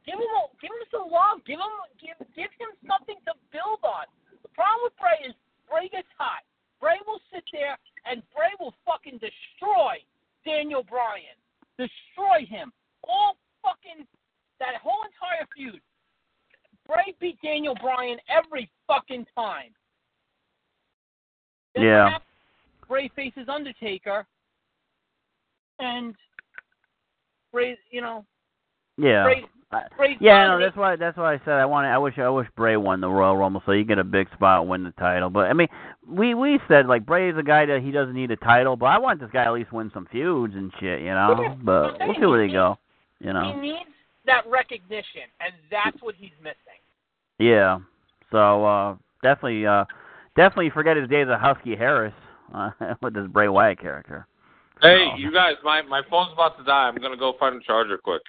give 0.02 0.18
him 0.18 0.32
a, 0.36 0.42
give 0.58 0.74
him 0.74 0.84
some 0.90 1.06
love, 1.06 1.40
give 1.46 1.62
him, 1.62 1.74
give, 2.02 2.18
give 2.34 2.50
him 2.58 2.74
something 2.84 3.16
to 3.30 3.32
build 3.54 3.80
on. 3.86 4.10
The 4.42 4.50
problem 4.52 4.90
with 4.90 4.96
Bray 4.98 5.18
is 5.30 5.34
Bray 5.70 5.86
gets 5.88 6.10
hot. 6.18 6.42
Bray 6.80 6.96
will 7.06 7.20
sit 7.32 7.44
there 7.52 7.78
and 8.04 8.22
Bray 8.34 8.52
will 8.60 8.74
fucking 8.84 9.18
destroy 9.18 9.96
Daniel 10.44 10.82
Bryan, 10.82 11.36
destroy 11.78 12.46
him. 12.46 12.72
All 13.04 13.36
fucking 13.62 14.06
that 14.60 14.76
whole 14.82 15.02
entire 15.04 15.46
feud. 15.56 15.80
Bray 16.86 17.14
beat 17.20 17.40
Daniel 17.42 17.74
Bryan 17.80 18.18
every 18.28 18.70
fucking 18.86 19.26
time. 19.34 19.74
Then 21.74 21.84
Yeah. 21.84 22.18
Bray 22.88 23.08
faces 23.08 23.48
Undertaker, 23.48 24.26
and 25.78 26.16
Bray, 27.52 27.76
you 27.90 28.00
know, 28.00 28.24
Yeah. 28.96 29.24
Bray, 29.24 29.44
I- 29.72 29.82
Bray's 29.96 30.16
Yeah, 30.20 30.46
no, 30.46 30.60
that's 30.60 30.76
why 30.76 30.94
that's 30.96 31.16
why 31.16 31.34
I 31.34 31.38
said 31.44 31.54
I 31.54 31.64
want 31.66 31.86
I 31.86 31.98
wish 31.98 32.18
I 32.18 32.28
wish 32.28 32.46
Bray 32.56 32.76
won 32.76 33.00
the 33.00 33.08
Royal 33.08 33.36
Rumble 33.36 33.62
so 33.66 33.72
you 33.72 33.84
get 33.84 33.98
a 33.98 34.04
big 34.04 34.28
spot 34.32 34.60
and 34.60 34.70
win 34.70 34.84
the 34.84 34.92
title. 34.92 35.28
But 35.28 35.50
I 35.50 35.54
mean, 35.54 35.68
we 36.08 36.34
we 36.34 36.60
said 36.68 36.86
like 36.86 37.04
Bray's 37.04 37.34
a 37.36 37.42
guy 37.42 37.66
that 37.66 37.82
he 37.82 37.90
doesn't 37.90 38.14
need 38.14 38.30
a 38.30 38.36
title, 38.36 38.76
but 38.76 38.86
I 38.86 38.98
want 38.98 39.20
this 39.20 39.30
guy 39.32 39.44
at 39.44 39.52
least 39.52 39.72
win 39.72 39.90
some 39.92 40.06
feuds 40.12 40.54
and 40.54 40.72
shit, 40.78 41.00
you 41.00 41.06
know. 41.06 41.36
Yeah, 41.42 41.54
But 41.62 41.98
we'll 42.00 42.14
see 42.14 42.26
where 42.26 42.46
they 42.46 42.52
go, 42.52 42.78
you 43.18 43.32
know, 43.32 43.52
He 43.54 43.60
needs 43.60 43.90
that 44.26 44.46
recognition, 44.48 45.22
and 45.40 45.52
that's 45.70 46.00
what 46.02 46.14
he's 46.16 46.30
missing. 46.40 46.56
Yeah. 47.38 47.78
So 48.30 48.64
uh 48.64 48.96
definitely 49.22 49.66
uh 49.66 49.84
definitely 50.36 50.70
forget 50.70 50.96
his 50.96 51.08
days 51.08 51.26
of 51.28 51.40
Husky 51.40 51.74
Harris 51.74 52.14
uh, 52.54 52.70
with 53.02 53.14
this 53.14 53.26
Bray 53.28 53.48
Wyatt 53.48 53.80
character. 53.80 54.26
Hey, 54.80 55.08
Oh. 55.12 55.16
you 55.16 55.32
guys, 55.32 55.54
my 55.64 55.82
my 55.82 56.02
phone's 56.08 56.32
about 56.34 56.56
to 56.58 56.64
die. 56.64 56.86
I'm 56.88 56.94
gonna 56.96 57.16
go 57.16 57.34
find 57.40 57.56
a 57.60 57.64
charger 57.64 57.98
quick. 57.98 58.22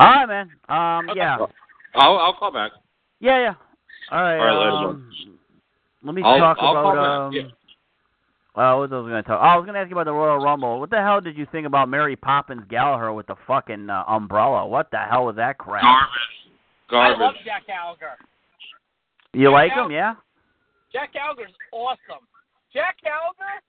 All 0.00 0.06
right, 0.06 0.26
man. 0.26 0.50
Um 0.68 1.10
Okay. 1.10 1.18
yeah. 1.20 1.36
I'll 1.94 2.16
I'll 2.18 2.34
call 2.34 2.52
back. 2.52 2.72
Yeah, 3.20 3.38
yeah. 3.38 3.54
All 4.10 4.22
right. 4.22 4.38
All 4.38 4.46
right, 4.46 4.84
um, 4.86 5.12
let 6.02 6.14
me 6.14 6.22
I'll- 6.24 6.38
talk 6.38 6.56
I'll 6.60 6.70
about 6.70 6.82
call 6.94 6.98
um 7.26 7.32
yeah. 7.32 7.42
Well, 8.56 8.80
what 8.80 8.90
was 8.90 9.06
I 9.06 9.08
going 9.08 9.22
to 9.22 9.28
talk? 9.28 9.38
Oh, 9.40 9.46
I 9.46 9.56
was 9.56 9.64
going 9.64 9.74
to 9.74 9.80
ask 9.80 9.88
you 9.90 9.94
about 9.94 10.06
the 10.10 10.12
Royal 10.12 10.42
Rumble. 10.42 10.80
What 10.80 10.90
the 10.90 10.98
hell 11.00 11.20
did 11.20 11.38
you 11.38 11.46
think 11.52 11.68
about 11.68 11.88
Mary 11.88 12.16
Poppins 12.16 12.64
Gallagher 12.68 13.12
with 13.12 13.28
the 13.28 13.36
fucking 13.46 13.88
uh, 13.88 14.02
umbrella? 14.08 14.66
What 14.66 14.90
the 14.90 14.98
hell 14.98 15.26
was 15.26 15.36
that 15.36 15.56
crap? 15.56 15.84
Garbage. 16.90 17.16
I 17.16 17.22
love 17.24 17.34
Jack 17.44 17.68
Gallagher. 17.68 18.18
You 19.32 19.52
like 19.52 19.70
Yeah. 19.76 19.84
him? 19.84 19.90
Yeah. 19.92 20.14
Jack 20.92 21.12
Gallagher's 21.12 21.52
awesome. 21.72 22.26
Jack 22.74 22.96
Gallagher 23.04 23.62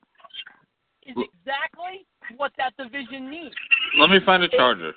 is 1.05 1.15
exactly 1.29 2.07
what 2.37 2.51
that 2.57 2.73
division 2.75 3.29
needs. 3.29 3.53
Let 3.99 4.09
me 4.09 4.17
find 4.25 4.41
a 4.41 4.47
charger. 4.49 4.93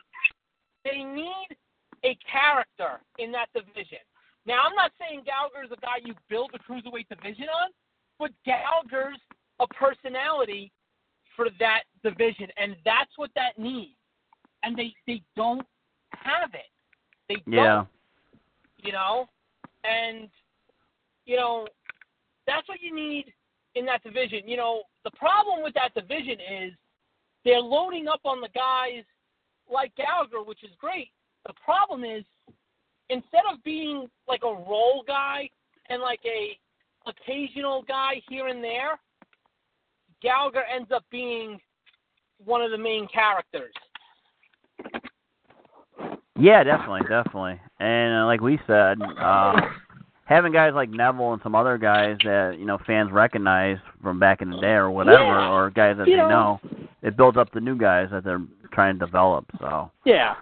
They 0.85 1.03
need 1.03 1.57
a 2.05 2.16
character 2.30 3.01
in 3.18 3.32
that 3.32 3.47
division. 3.55 3.99
Now, 4.47 4.61
I'm 4.66 4.74
not 4.74 4.93
saying 5.01 5.22
Gallagher's 5.24 5.72
a 5.72 5.80
guy 5.80 6.05
you 6.05 6.14
build 6.28 6.51
the 6.53 6.59
cruiserweight 6.59 7.09
division 7.09 7.47
on, 7.49 7.70
but 8.18 8.30
Gallagher's 8.45 9.18
a 9.61 9.66
personality 9.68 10.70
for 11.37 11.47
that 11.59 11.82
division, 12.03 12.49
and 12.57 12.76
that's 12.85 13.11
what 13.16 13.30
that 13.35 13.59
needs. 13.59 13.97
And 14.62 14.76
they 14.76 14.95
they 15.07 15.22
don't 15.37 15.66
have 16.12 16.51
it. 16.55 16.70
They 17.28 17.37
don't. 17.51 17.55
Yeah. 17.55 17.85
you 18.78 18.93
know, 18.93 19.28
and 19.85 20.28
you 21.26 21.37
know 21.37 21.66
that's 22.47 22.68
what 22.68 22.80
you 22.80 22.95
need 22.95 23.32
in 23.74 23.87
that 23.87 24.03
division. 24.03 24.43
You 24.47 24.57
know, 24.57 24.82
the 25.05 25.11
problem 25.12 25.62
with 25.62 25.74
that 25.74 25.95
division 25.95 26.39
is 26.41 26.72
they're 27.45 27.61
loading 27.61 28.09
up 28.09 28.20
on 28.24 28.41
the 28.41 28.49
guys 28.55 29.05
like 29.71 29.95
Gallagher, 29.97 30.43
which 30.43 30.62
is 30.62 30.71
great. 30.79 31.11
The 31.47 31.55
problem 31.65 32.05
is 32.05 32.25
instead 33.11 33.43
of 33.53 33.62
being 33.65 34.07
like 34.29 34.43
a 34.45 34.55
role 34.69 35.05
guy 35.07 35.49
and 35.89 36.01
like 36.01 36.21
a 36.25 36.59
occasional 37.07 37.83
guy 37.87 38.23
here 38.29 38.49
and 38.49 38.62
there, 38.62 38.99
Gallagher 40.23 40.62
ends 40.75 40.91
up 40.91 41.05
being 41.11 41.61
one 42.45 42.62
of 42.62 42.71
the 42.71 42.79
main 42.79 43.07
characters. 43.09 43.75
Yeah, 46.39 46.65
definitely, 46.65 47.03
definitely. 47.09 47.61
And 47.79 48.23
uh, 48.23 48.27
like 48.27 48.41
we 48.41 48.59
said, 48.67 48.99
uh, 49.03 49.61
having 50.27 50.53
guys 50.53 50.72
like 50.75 50.91
Neville 50.91 51.33
and 51.35 51.43
some 51.43 51.55
other 51.55 51.79
guys 51.79 52.16
that 52.25 52.57
you 52.59 52.64
know 52.66 52.79
fans 52.87 53.11
recognize 53.12 53.79
from 54.03 54.18
back 54.18 54.43
in 54.43 54.51
the 54.51 54.61
day 54.61 54.72
or 54.75 54.91
whatever, 54.91 55.22
Yeah. 55.25 55.51
or 55.53 55.70
guys 55.70 55.97
that 55.99 56.07
You 56.09 56.16
they 56.16 56.22
know. 56.22 56.29
know, 56.29 56.61
it 57.03 57.16
builds 57.16 57.37
up 57.39 57.53
the 57.53 57.61
new 57.61 57.77
guys 57.77 58.09
that 58.12 58.25
they're 58.25 58.43
trying 58.72 58.99
to 58.99 59.05
develop. 59.05 59.47
So. 59.61 59.91
Yeah. 60.05 60.35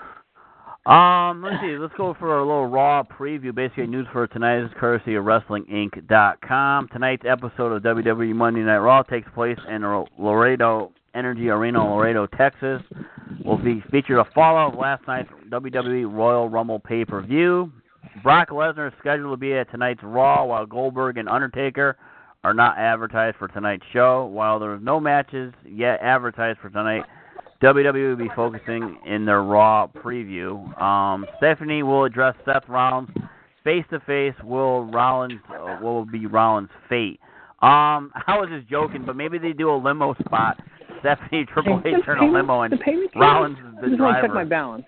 Um, 0.84 1.42
let's 1.44 1.62
see. 1.62 1.76
Let's 1.78 1.94
go 1.96 2.12
for 2.18 2.38
a 2.38 2.44
little 2.44 2.66
Raw 2.66 3.04
preview. 3.04 3.54
Basically, 3.54 3.86
news 3.86 4.06
for 4.12 4.26
tonight 4.26 4.64
is 4.64 4.70
courtesy 4.80 5.14
of 5.14 5.24
WrestlingInc.com. 5.24 6.88
Tonight's 6.88 7.22
episode 7.28 7.72
of 7.72 7.82
WWE 7.84 8.34
Monday 8.34 8.62
Night 8.62 8.78
Raw 8.78 9.02
takes 9.02 9.28
place 9.32 9.58
in 9.68 9.82
Laredo 10.18 10.90
Energy 11.14 11.50
Arena, 11.50 11.84
Laredo, 11.94 12.26
Texas. 12.26 12.82
Will 13.44 13.58
be 13.58 13.82
featured 13.92 14.18
a 14.18 14.24
follow 14.34 14.72
of 14.72 14.74
last 14.78 15.06
night's 15.06 15.28
WWE 15.50 16.12
Royal 16.12 16.48
Rumble 16.48 16.80
pay-per-view. 16.80 17.70
Brock 18.22 18.50
Lesnar 18.50 18.88
is 18.88 18.94
scheduled 18.98 19.32
to 19.32 19.36
be 19.36 19.54
at 19.54 19.70
tonight's 19.70 20.00
Raw, 20.02 20.44
while 20.44 20.66
Goldberg 20.66 21.18
and 21.18 21.28
Undertaker 21.28 21.96
are 22.44 22.54
not 22.54 22.76
advertised 22.78 23.36
for 23.36 23.48
tonight's 23.48 23.84
show. 23.92 24.26
While 24.26 24.58
there 24.58 24.72
are 24.72 24.80
no 24.80 24.98
matches 25.00 25.52
yet 25.64 26.00
advertised 26.02 26.58
for 26.60 26.70
tonight, 26.70 27.04
WWE 27.62 28.10
will 28.10 28.16
be 28.16 28.30
focusing 28.34 28.98
in 29.06 29.24
their 29.24 29.42
Raw 29.42 29.86
preview. 29.86 30.80
Um, 30.80 31.26
Stephanie 31.38 31.82
will 31.84 32.04
address 32.04 32.34
Seth 32.44 32.68
Rollins 32.68 33.08
face 33.62 33.84
to 33.90 34.00
face. 34.00 34.34
Will 34.42 34.84
Rollins 34.86 35.40
uh, 35.48 35.78
will 35.80 36.04
be 36.04 36.26
Rollins' 36.26 36.70
fate? 36.88 37.20
Um, 37.60 38.10
I 38.26 38.36
was 38.36 38.48
just 38.50 38.68
joking, 38.68 39.04
but 39.06 39.14
maybe 39.14 39.38
they 39.38 39.52
do 39.52 39.70
a 39.70 39.76
limo 39.76 40.14
spot. 40.24 40.58
Stephanie 41.00 41.46
Triple 41.52 41.80
H 41.84 42.04
turn 42.04 42.18
a 42.18 42.30
limo 42.30 42.62
and 42.62 42.72
the 42.72 42.76
payment 42.78 43.12
came? 43.12 43.22
Rollins 43.22 43.58
is 43.58 43.64
I 43.64 43.88
the 43.96 43.96
want 44.02 44.16
to 44.16 44.22
check 44.22 44.34
my 44.34 44.44
balance. 44.44 44.84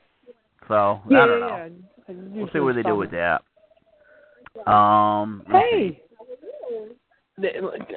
So 0.68 1.00
Yeah, 1.08 1.22
I 1.22 1.26
don't 1.26 1.40
know. 1.40 1.48
yeah, 1.48 1.56
yeah. 1.56 1.64
I 1.64 1.93
We'll 2.08 2.48
see 2.52 2.60
what 2.60 2.74
they 2.76 2.82
do 2.82 2.96
with 2.96 3.10
that. 3.12 3.42
Um. 4.70 5.42
Hey, 5.50 6.00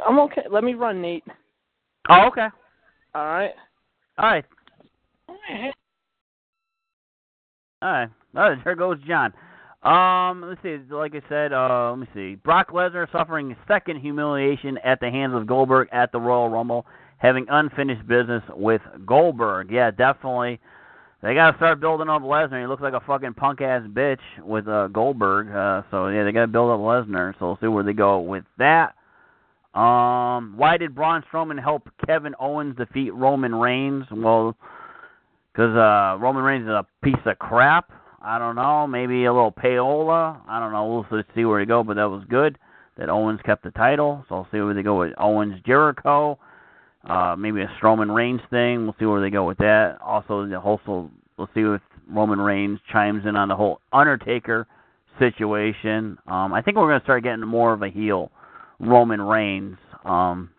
I'm 0.07 0.19
okay. 0.19 0.43
Let 0.49 0.63
me 0.63 0.73
run, 0.73 1.01
Nate. 1.01 1.23
Oh, 2.09 2.27
okay. 2.27 2.47
All 3.13 3.25
right. 3.25 3.51
All 4.17 4.29
right. 4.29 4.45
All 7.81 7.91
right. 7.91 8.09
All 8.35 8.49
right, 8.49 8.63
there 8.63 8.75
goes 8.75 8.97
John. 9.07 9.33
Um, 9.83 10.43
let's 10.47 10.61
see. 10.61 10.77
Like 10.93 11.13
I 11.15 11.21
said, 11.29 11.53
uh, 11.53 11.91
let 11.91 11.99
me 11.99 12.07
see. 12.13 12.35
Brock 12.35 12.71
Lesnar 12.71 13.11
suffering 13.11 13.55
second 13.67 13.99
humiliation 13.99 14.77
at 14.83 14.99
the 14.99 15.09
hands 15.09 15.33
of 15.35 15.47
Goldberg 15.47 15.87
at 15.91 16.11
the 16.11 16.19
Royal 16.19 16.49
Rumble, 16.49 16.85
having 17.17 17.45
unfinished 17.49 18.07
business 18.07 18.43
with 18.55 18.81
Goldberg. 19.05 19.71
Yeah, 19.71 19.91
definitely. 19.91 20.59
They 21.21 21.33
got 21.33 21.51
to 21.51 21.57
start 21.57 21.79
building 21.79 22.09
up 22.09 22.21
Lesnar. 22.21 22.61
He 22.61 22.67
looks 22.67 22.81
like 22.81 22.93
a 22.93 22.99
fucking 23.01 23.33
punk 23.33 23.61
ass 23.61 23.81
bitch 23.87 24.19
with 24.39 24.67
uh, 24.67 24.87
Goldberg. 24.87 25.49
Uh, 25.49 25.81
so 25.89 26.09
yeah, 26.09 26.23
they 26.23 26.31
got 26.31 26.41
to 26.41 26.47
build 26.47 26.69
up 26.69 26.79
Lesnar. 26.79 27.33
So 27.39 27.47
we'll 27.47 27.57
see 27.61 27.67
where 27.67 27.83
they 27.83 27.93
go 27.93 28.19
with 28.19 28.43
that. 28.59 28.93
Um, 29.77 30.53
why 30.57 30.77
did 30.77 30.95
Braun 30.95 31.23
Strowman 31.31 31.61
help 31.61 31.89
Kevin 32.05 32.35
Owens 32.39 32.75
defeat 32.77 33.13
Roman 33.13 33.53
Reigns? 33.53 34.05
Well, 34.11 34.55
because 35.51 35.75
uh, 35.75 36.17
Roman 36.19 36.43
Reigns 36.43 36.63
is 36.63 36.69
a 36.69 36.85
piece 37.03 37.15
of 37.25 37.39
crap. 37.39 37.91
I 38.21 38.37
don't 38.37 38.55
know. 38.55 38.87
Maybe 38.87 39.25
a 39.25 39.33
little 39.33 39.51
payola. 39.51 40.39
I 40.47 40.59
don't 40.59 40.71
know. 40.71 41.05
We'll 41.09 41.23
see 41.35 41.45
where 41.45 41.61
they 41.61 41.67
go, 41.67 41.83
but 41.83 41.95
that 41.95 42.09
was 42.09 42.23
good 42.29 42.57
that 42.97 43.09
Owens 43.09 43.39
kept 43.45 43.63
the 43.63 43.71
title. 43.71 44.25
So 44.27 44.35
I'll 44.35 44.47
see 44.51 44.59
where 44.59 44.73
they 44.73 44.83
go 44.83 44.99
with 44.99 45.13
Owens 45.17 45.61
Jericho. 45.65 46.37
Uh, 47.07 47.35
maybe 47.37 47.61
a 47.61 47.67
Strowman 47.79 48.13
Reigns 48.13 48.41
thing. 48.49 48.83
We'll 48.83 48.95
see 48.99 49.05
where 49.05 49.21
they 49.21 49.29
go 49.29 49.45
with 49.45 49.57
that. 49.59 49.97
Also, 50.03 50.45
the 50.45 50.59
whole 50.59 50.79
we'll 51.37 51.49
see 51.53 51.61
if 51.61 51.81
Roman 52.09 52.39
Reigns 52.39 52.79
chimes 52.91 53.25
in 53.25 53.35
on 53.35 53.47
the 53.47 53.55
whole 53.55 53.79
Undertaker 53.93 54.67
situation. 55.19 56.17
Um, 56.27 56.53
I 56.53 56.61
think 56.61 56.77
we're 56.77 56.87
going 56.87 56.99
to 56.99 57.05
start 57.05 57.23
getting 57.23 57.45
more 57.45 57.73
of 57.73 57.81
a 57.81 57.89
heel 57.89 58.31
Roman 58.79 59.21
Reigns. 59.21 59.77
Um, 60.05 60.49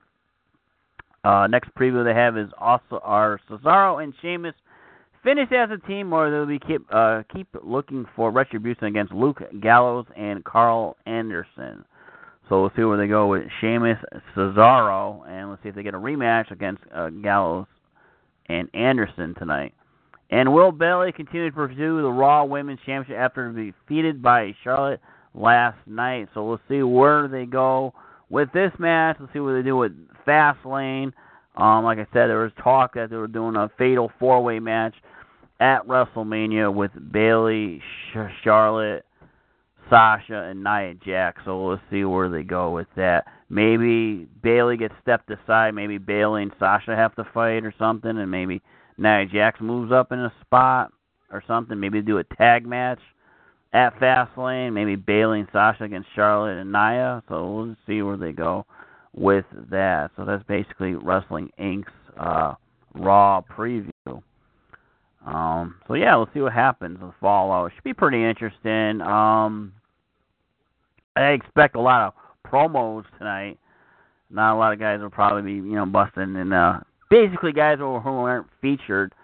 uh, 1.24 1.46
next 1.49 1.74
preview 1.74 2.05
they 2.05 2.18
have 2.18 2.38
is 2.38 2.49
also 2.59 3.01
our 3.03 3.40
Cesaro 3.51 4.03
and 4.03 4.14
Sheamus 4.22 4.55
finish 5.22 5.49
as 5.53 5.68
a 5.70 5.86
team, 5.86 6.12
or 6.12 6.30
they'll 6.30 6.46
be 6.46 6.59
keep 6.59 6.82
uh, 6.90 7.22
keep 7.34 7.49
looking 7.62 8.07
for 8.16 8.30
retribution 8.30 8.84
against 8.84 9.12
Luke 9.12 9.42
Gallows 9.61 10.07
and 10.16 10.44
Karl 10.44 10.96
Anderson. 11.07 11.84
So 12.49 12.62
we'll 12.62 12.72
see 12.76 12.82
where 12.82 12.96
they 12.96 13.09
go 13.09 13.26
with 13.26 13.44
Sheamus, 13.61 13.99
Cesaro, 14.34 15.28
and 15.28 15.51
let's 15.51 15.62
see 15.62 15.68
if 15.68 15.74
they 15.74 15.82
get 15.82 15.94
a 15.94 15.99
rematch 15.99 16.51
against 16.51 16.82
uh, 16.94 17.11
Gallows 17.11 17.66
and 18.49 18.68
Anderson 18.74 19.34
tonight. 19.38 19.74
And 20.30 20.53
Will 20.53 20.72
Bayley 20.72 21.12
continued 21.12 21.51
to 21.51 21.55
pursue 21.55 22.03
the 22.03 22.11
Raw 22.11 22.44
Women's 22.44 22.80
Championship 22.86 23.16
after 23.18 23.53
defeated 23.53 24.22
by 24.22 24.55
Charlotte 24.64 25.01
last 25.34 25.78
night. 25.86 26.28
So 26.34 26.46
we'll 26.46 26.61
see 26.68 26.82
where 26.82 27.28
they 27.28 27.44
go 27.44 27.92
with 28.30 28.53
this 28.53 28.72
match. 28.78 29.16
Let's 29.20 29.32
see 29.32 29.40
what 29.40 29.53
they 29.53 29.62
do 29.62 29.76
with 29.76 29.92
Fastlane. 30.26 31.12
Um, 31.57 31.84
like 31.84 31.99
I 31.99 32.07
said, 32.12 32.28
there 32.28 32.42
was 32.42 32.53
talk 32.62 32.94
that 32.94 33.11
they 33.11 33.16
were 33.16 33.26
doing 33.26 33.57
a 33.57 33.70
fatal 33.78 34.11
four-way 34.18 34.59
match 34.59 34.94
at 35.61 35.86
WrestleMania 35.86 36.72
with 36.72 36.92
Bayley, 37.11 37.82
Charlotte, 38.44 39.05
Sasha, 39.91 40.43
and 40.51 40.62
Nia 40.62 40.95
Jax. 40.95 41.43
So 41.45 41.66
let's 41.66 41.82
see 41.91 42.05
where 42.05 42.28
they 42.28 42.43
go 42.43 42.70
with 42.70 42.89
that. 42.97 43.24
Maybe 43.49 44.28
Bayley 44.43 44.76
gets 44.76 44.95
stepped 45.03 45.30
aside. 45.30 45.74
Maybe 45.74 45.99
Bayley 45.99 46.43
and 46.43 46.53
Sasha 46.59 46.95
have 46.95 47.14
to 47.16 47.24
fight 47.32 47.64
or 47.64 47.74
something, 47.78 48.11
and 48.18 48.30
maybe 48.30 48.62
Nia 48.99 49.26
Jax 49.26 49.61
moves 49.61 49.93
up 49.93 50.12
in 50.12 50.18
a 50.18 50.32
spot 50.41 50.93
or 51.32 51.43
something. 51.47 51.78
Maybe 51.78 52.03
do 52.03 52.18
a 52.18 52.24
tag 52.24 52.66
match 52.66 53.01
at 53.72 53.99
Fastlane. 53.99 54.72
Maybe 54.72 54.97
Bayley 54.97 55.41
and 55.41 55.49
Sasha 55.53 55.84
against 55.84 56.09
Charlotte 56.14 56.61
and 56.61 56.72
Nia. 56.72 57.22
So 57.28 57.51
we'll 57.51 57.76
see 57.86 58.03
where 58.03 58.16
they 58.16 58.32
go 58.32 58.66
with 59.14 59.47
that. 59.70 60.11
So 60.16 60.24
that's 60.24 60.45
basically 60.45 60.95
Wrestling 60.95 61.51
Inc.'s 61.59 61.93
uh, 62.18 62.55
Raw 62.95 63.43
preview. 63.43 63.91
Um, 65.26 65.76
so 65.86 65.95
yeah, 65.95 66.16
we'll 66.16 66.28
see 66.32 66.41
what 66.41 66.53
happens 66.53 66.99
with 67.01 67.12
Fallout. 67.20 67.66
It 67.66 67.72
should 67.74 67.84
be 67.84 67.93
pretty 67.93 68.24
interesting. 68.24 69.01
Um, 69.03 69.72
I 71.24 71.30
expect 71.32 71.76
a 71.76 71.80
lot 71.80 72.08
of 72.08 72.50
promos 72.50 73.04
tonight. 73.18 73.58
Not 74.30 74.56
a 74.56 74.58
lot 74.58 74.72
of 74.72 74.78
guys 74.78 75.00
will 75.00 75.10
probably 75.10 75.42
be, 75.42 75.56
you 75.56 75.74
know, 75.74 75.86
busting 75.86 76.36
and 76.36 76.52
uh 76.52 76.80
basically 77.10 77.52
guys 77.52 77.78
who 77.78 77.86
aren't 77.86 78.46
featured 78.60 79.14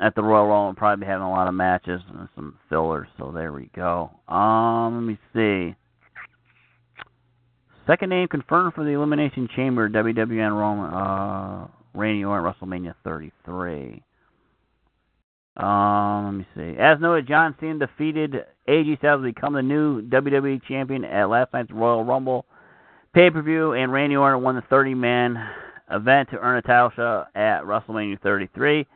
at 0.00 0.14
the 0.14 0.22
Royal 0.22 0.46
Rumble 0.46 0.66
will 0.66 0.74
probably 0.74 1.04
be 1.04 1.10
having 1.10 1.26
a 1.26 1.30
lot 1.30 1.46
of 1.46 1.54
matches 1.54 2.00
and 2.12 2.28
some 2.34 2.58
fillers. 2.68 3.08
So 3.18 3.30
there 3.32 3.52
we 3.52 3.70
go. 3.74 4.10
Um, 4.28 4.94
let 4.96 5.02
me 5.02 5.18
see. 5.34 5.76
Second 7.86 8.08
name 8.08 8.28
confirmed 8.28 8.72
for 8.74 8.82
the 8.82 8.90
Elimination 8.90 9.48
Chamber, 9.54 9.88
WWN 9.90 10.52
Roman, 10.52 10.92
uh, 10.92 11.66
Randy 11.92 12.24
Orton, 12.24 12.50
WrestleMania 12.50 12.94
33. 13.04 14.02
Um, 15.56 16.24
let 16.24 16.32
me 16.32 16.46
see. 16.56 16.78
As 16.78 17.00
noted, 17.00 17.28
John 17.28 17.54
Cena 17.60 17.78
defeated 17.78 18.44
AJ 18.68 18.98
Styles 18.98 19.20
to 19.20 19.32
become 19.32 19.54
the 19.54 19.62
new 19.62 20.02
WWE 20.02 20.60
champion 20.66 21.04
at 21.04 21.28
last 21.28 21.52
night's 21.52 21.70
Royal 21.70 22.04
Rumble 22.04 22.44
pay 23.14 23.30
per 23.30 23.42
view, 23.42 23.72
and 23.72 23.92
Randy 23.92 24.16
Orton 24.16 24.42
won 24.42 24.56
the 24.56 24.62
30 24.62 24.94
man 24.94 25.36
event 25.90 26.30
to 26.30 26.38
earn 26.38 26.58
a 26.58 26.62
title 26.62 26.90
shot 26.96 27.28
at 27.36 27.62
WrestleMania 27.62 28.20
33. 28.20 28.86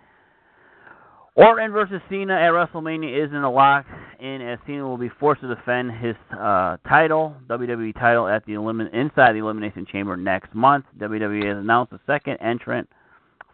Orton 1.37 1.71
versus 1.71 2.01
Cena 2.11 2.35
at 2.35 2.51
WrestleMania 2.51 3.25
isn't 3.27 3.37
a 3.37 3.51
lock 3.51 3.87
in, 4.19 4.43
as 4.43 4.59
Cena 4.67 4.83
will 4.83 4.99
be 4.99 5.11
forced 5.21 5.41
to 5.43 5.55
defend 5.55 5.93
his 5.93 6.17
uh, 6.33 6.79
title, 6.89 7.37
WWE 7.47 7.95
title, 7.95 8.27
at 8.27 8.45
the 8.47 8.55
elimin- 8.55 8.93
inside 8.93 9.35
the 9.35 9.39
Elimination 9.39 9.87
Chamber 9.87 10.17
next 10.17 10.53
month. 10.53 10.85
WWE 10.99 11.47
has 11.47 11.59
announced 11.59 11.93
the 11.93 12.01
second 12.09 12.39
entrant 12.39 12.89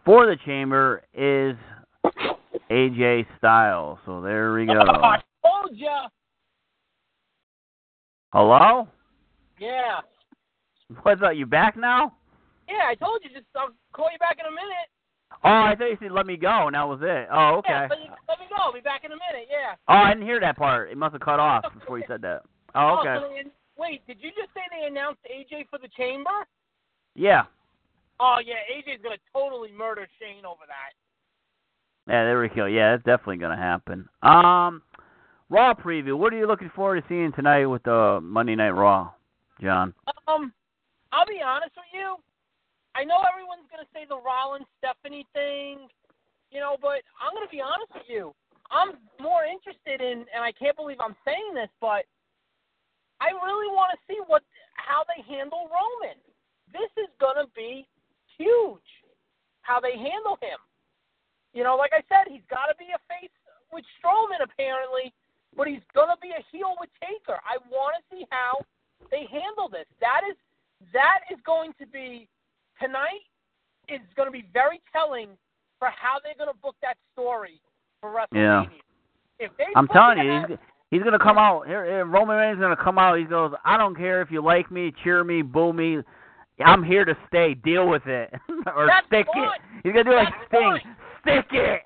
for 0.03 0.25
the 0.25 0.35
chamber 0.45 1.03
is 1.13 1.55
AJ 2.69 3.25
Styles. 3.37 3.99
So 4.05 4.21
there 4.21 4.53
we 4.53 4.65
go. 4.65 4.73
I 4.79 5.21
told 5.43 5.77
ya. 5.77 6.07
Hello? 8.33 8.87
Yeah. 9.59 10.01
What's 11.03 11.21
up? 11.21 11.35
You 11.35 11.45
back 11.45 11.77
now? 11.77 12.13
Yeah, 12.67 12.89
I 12.89 12.95
told 12.95 13.21
you. 13.23 13.29
Just 13.29 13.45
I'll 13.55 13.69
call 13.93 14.09
you 14.11 14.19
back 14.19 14.37
in 14.39 14.45
a 14.45 14.51
minute. 14.51 14.89
Oh, 15.43 15.49
I 15.49 15.75
thought 15.77 15.89
you 15.89 15.97
said 15.99 16.11
let 16.11 16.25
me 16.25 16.37
go, 16.37 16.67
and 16.67 16.75
that 16.75 16.87
was 16.87 16.99
it. 17.01 17.27
Oh, 17.31 17.59
okay. 17.59 17.69
Yeah, 17.69 17.87
let, 17.89 17.99
me, 17.99 18.09
let 18.27 18.39
me 18.39 18.45
go. 18.49 18.55
I'll 18.57 18.73
be 18.73 18.81
back 18.81 19.03
in 19.03 19.11
a 19.11 19.19
minute. 19.19 19.47
Yeah. 19.49 19.75
Oh, 19.87 19.93
I 20.05 20.13
didn't 20.13 20.25
hear 20.25 20.39
that 20.39 20.57
part. 20.57 20.91
It 20.91 20.97
must 20.97 21.13
have 21.13 21.21
cut 21.21 21.39
off 21.39 21.65
before 21.79 21.97
you 21.97 22.05
said 22.07 22.21
that. 22.21 22.41
Oh, 22.73 22.97
oh 22.97 22.99
okay. 22.99 23.15
so 23.21 23.29
they, 23.29 23.49
wait, 23.77 24.05
did 24.07 24.17
you 24.21 24.29
just 24.35 24.53
say 24.53 24.61
they 24.71 24.87
announced 24.87 25.21
AJ 25.29 25.69
for 25.69 25.79
the 25.79 25.89
chamber? 25.95 26.45
Yeah. 27.15 27.43
Oh 28.19 28.37
yeah, 28.43 28.63
AJ's 28.71 29.01
gonna 29.03 29.21
totally 29.33 29.71
murder 29.71 30.07
Shane 30.19 30.45
over 30.45 30.63
that. 30.67 30.95
Yeah, 32.07 32.23
there 32.23 32.39
we 32.39 32.49
go. 32.49 32.65
Yeah, 32.65 32.91
that's 32.91 33.03
definitely 33.03 33.37
going 33.37 33.57
to 33.57 33.61
happen. 33.61 34.07
Um, 34.21 34.81
Raw 35.49 35.73
preview. 35.73 36.17
What 36.17 36.33
are 36.33 36.37
you 36.37 36.47
looking 36.47 36.71
forward 36.75 37.01
to 37.01 37.07
seeing 37.07 37.31
tonight 37.33 37.65
with 37.65 37.83
the 37.83 38.19
Monday 38.21 38.55
Night 38.55 38.71
Raw, 38.71 39.11
John? 39.61 39.93
Um, 40.27 40.53
I'll 41.11 41.25
be 41.25 41.41
honest 41.45 41.73
with 41.75 41.89
you. 41.93 42.17
I 42.95 43.03
know 43.03 43.19
everyone's 43.27 43.67
gonna 43.67 43.89
say 43.91 44.07
the 44.07 44.15
Rollins 44.15 44.65
Stephanie 44.79 45.27
thing, 45.35 45.91
you 46.49 46.63
know, 46.63 46.77
but 46.79 47.03
I'm 47.19 47.35
gonna 47.35 47.51
be 47.51 47.59
honest 47.59 47.91
with 47.91 48.07
you. 48.07 48.31
I'm 48.71 48.95
more 49.19 49.43
interested 49.43 49.99
in, 49.99 50.23
and 50.31 50.41
I 50.41 50.55
can't 50.55 50.79
believe 50.79 50.97
I'm 51.03 51.15
saying 51.27 51.53
this, 51.53 51.69
but 51.83 52.07
I 53.19 53.35
really 53.35 53.67
want 53.67 53.91
to 53.91 53.99
see 54.07 54.17
what 54.25 54.43
how 54.79 55.03
they 55.11 55.21
handle 55.27 55.67
Roman. 55.67 56.15
This 56.71 56.89
is 56.95 57.11
gonna 57.19 57.51
be 57.51 57.85
huge. 58.39 58.89
How 59.61 59.83
they 59.83 59.99
handle 59.99 60.39
him. 60.39 60.57
You 61.55 61.63
know, 61.63 61.79
like 61.79 61.95
I 61.95 62.03
said, 62.11 62.27
he's 62.27 62.45
got 62.51 62.67
to 62.67 62.75
be 62.75 62.91
a 62.91 62.99
face 63.07 63.31
with 63.71 63.87
Strowman 63.97 64.43
apparently, 64.43 65.15
but 65.55 65.71
he's 65.71 65.83
gonna 65.95 66.19
be 66.21 66.35
a 66.35 66.43
heel 66.51 66.75
with 66.79 66.91
Taker. 66.99 67.39
I 67.47 67.57
want 67.71 67.95
to 67.95 68.01
see 68.11 68.27
how 68.29 68.59
they 69.09 69.25
handle 69.31 69.71
this. 69.71 69.87
That 70.03 70.21
is 70.29 70.35
that 70.93 71.23
is 71.31 71.39
going 71.47 71.71
to 71.79 71.87
be 71.87 72.27
tonight 72.79 73.23
is 73.87 74.01
going 74.15 74.27
to 74.27 74.31
be 74.31 74.45
very 74.53 74.81
telling 74.91 75.29
for 75.79 75.89
how 75.89 76.17
they're 76.23 76.35
going 76.37 76.53
to 76.53 76.59
book 76.61 76.75
that 76.81 76.97
story 77.13 77.61
for 78.01 78.09
WrestleMania. 78.11 78.67
Yeah. 78.69 79.45
If 79.45 79.51
they 79.57 79.65
I'm 79.75 79.87
telling 79.89 80.19
you, 80.19 80.45
he's, 80.47 80.57
he's 80.89 81.01
going 81.01 81.17
to 81.17 81.19
come 81.19 81.37
out. 81.37 81.67
Here, 81.67 81.85
here, 81.85 82.05
Roman 82.05 82.37
Reigns 82.37 82.55
is 82.55 82.61
going 82.61 82.75
to 82.75 82.81
come 82.81 82.97
out. 82.97 83.19
He 83.19 83.25
goes, 83.25 83.51
I 83.65 83.77
don't 83.77 83.95
care 83.95 84.21
if 84.21 84.31
you 84.31 84.41
like 84.41 84.71
me, 84.71 84.93
cheer 85.03 85.23
me, 85.23 85.41
boo 85.41 85.73
me. 85.73 85.99
I'm 86.63 86.83
here 86.83 87.03
to 87.03 87.17
stay. 87.27 87.53
Deal 87.53 87.87
with 87.87 88.05
it, 88.05 88.33
or 88.75 88.89
stick 89.07 89.27
fine. 89.33 89.43
it. 89.43 89.61
He's 89.83 89.91
gonna 89.91 90.05
do 90.05 90.15
like 90.15 90.29
That's 90.29 90.47
Sting. 90.47 90.79
fine. 90.83 90.95
Stick 91.25 91.49
it. 91.57 91.81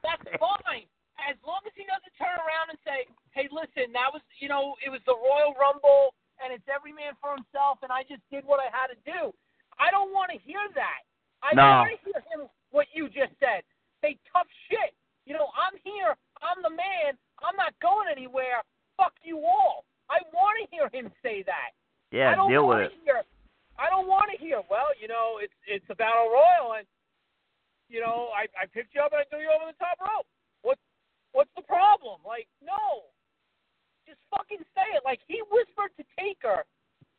That's 0.00 0.24
fine. 0.40 0.88
As 1.20 1.36
long 1.44 1.60
as 1.68 1.72
he 1.76 1.84
doesn't 1.84 2.12
turn 2.16 2.32
around 2.40 2.72
and 2.72 2.80
say, 2.84 3.04
"Hey, 3.36 3.48
listen, 3.52 3.92
that 3.92 4.08
was 4.12 4.24
you 4.40 4.48
know 4.48 4.74
it 4.80 4.88
was 4.88 5.00
the 5.04 5.14
Royal 5.16 5.52
Rumble 5.60 6.16
and 6.42 6.50
it's 6.50 6.66
every 6.66 6.90
man 6.96 7.12
for 7.22 7.30
himself, 7.36 7.78
and 7.84 7.92
I 7.92 8.02
just 8.08 8.24
did 8.32 8.42
what 8.48 8.58
I 8.60 8.68
had 8.72 8.88
to 8.92 8.98
do." 9.04 9.30
I 9.76 9.90
don't 9.92 10.10
want 10.14 10.30
to 10.32 10.38
hear 10.40 10.62
that. 10.78 11.00
I 11.42 11.52
No. 11.54 11.84
want 11.84 11.90
to 11.92 11.98
hear 12.06 12.20
him 12.32 12.48
what 12.70 12.86
you 12.94 13.08
just 13.12 13.34
said. 13.42 13.66
Say 14.00 14.16
tough 14.32 14.46
shit. 14.70 14.94
You 15.26 15.34
know, 15.34 15.48
I'm 15.56 15.74
here. 15.82 16.14
I'm 16.40 16.62
the 16.62 16.70
man. 16.70 17.18
I'm 17.42 17.56
not 17.56 17.74
going 17.80 18.06
anywhere. 18.08 18.62
Fuck 18.96 19.14
you 19.22 19.42
all. 19.44 19.84
I 20.08 20.20
want 20.32 20.56
to 20.62 20.66
hear 20.70 20.88
him 20.92 21.10
say 21.22 21.42
that. 21.44 21.72
Yeah, 22.12 22.30
I 22.30 22.34
don't 22.36 22.50
deal 22.50 22.68
with 22.68 22.86
it. 22.86 22.92
hear. 23.02 23.24
I 23.78 23.90
don't 23.90 24.06
want 24.06 24.30
to 24.30 24.38
hear. 24.38 24.62
Well, 24.70 24.94
you 25.00 25.08
know, 25.08 25.38
it's 25.42 25.54
it's 25.66 25.86
a 25.90 25.96
battle 25.96 26.30
royal, 26.30 26.74
and 26.78 26.86
you 27.94 28.02
know, 28.02 28.34
I 28.34 28.50
I 28.58 28.66
picked 28.66 28.90
you 28.90 29.00
up 29.06 29.14
and 29.14 29.22
I 29.22 29.26
threw 29.30 29.38
you 29.38 29.54
over 29.54 29.70
the 29.70 29.78
top 29.78 30.02
rope. 30.02 30.26
What 30.66 30.82
what's 31.30 31.54
the 31.54 31.62
problem? 31.62 32.18
Like, 32.26 32.50
no, 32.58 33.06
just 34.02 34.18
fucking 34.34 34.66
say 34.74 34.98
it. 34.98 35.06
Like 35.06 35.22
he 35.30 35.38
whispered 35.46 35.94
to 35.94 36.04
Taker, 36.18 36.66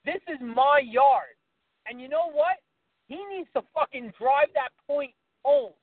"This 0.04 0.20
is 0.28 0.44
my 0.44 0.84
yard," 0.84 1.40
and 1.88 2.04
you 2.04 2.12
know 2.12 2.28
what? 2.28 2.60
He 3.08 3.24
needs 3.32 3.48
to 3.56 3.64
fucking 3.72 4.12
drive 4.20 4.52
that 4.60 4.76
point 4.84 5.16
home. 5.48 5.80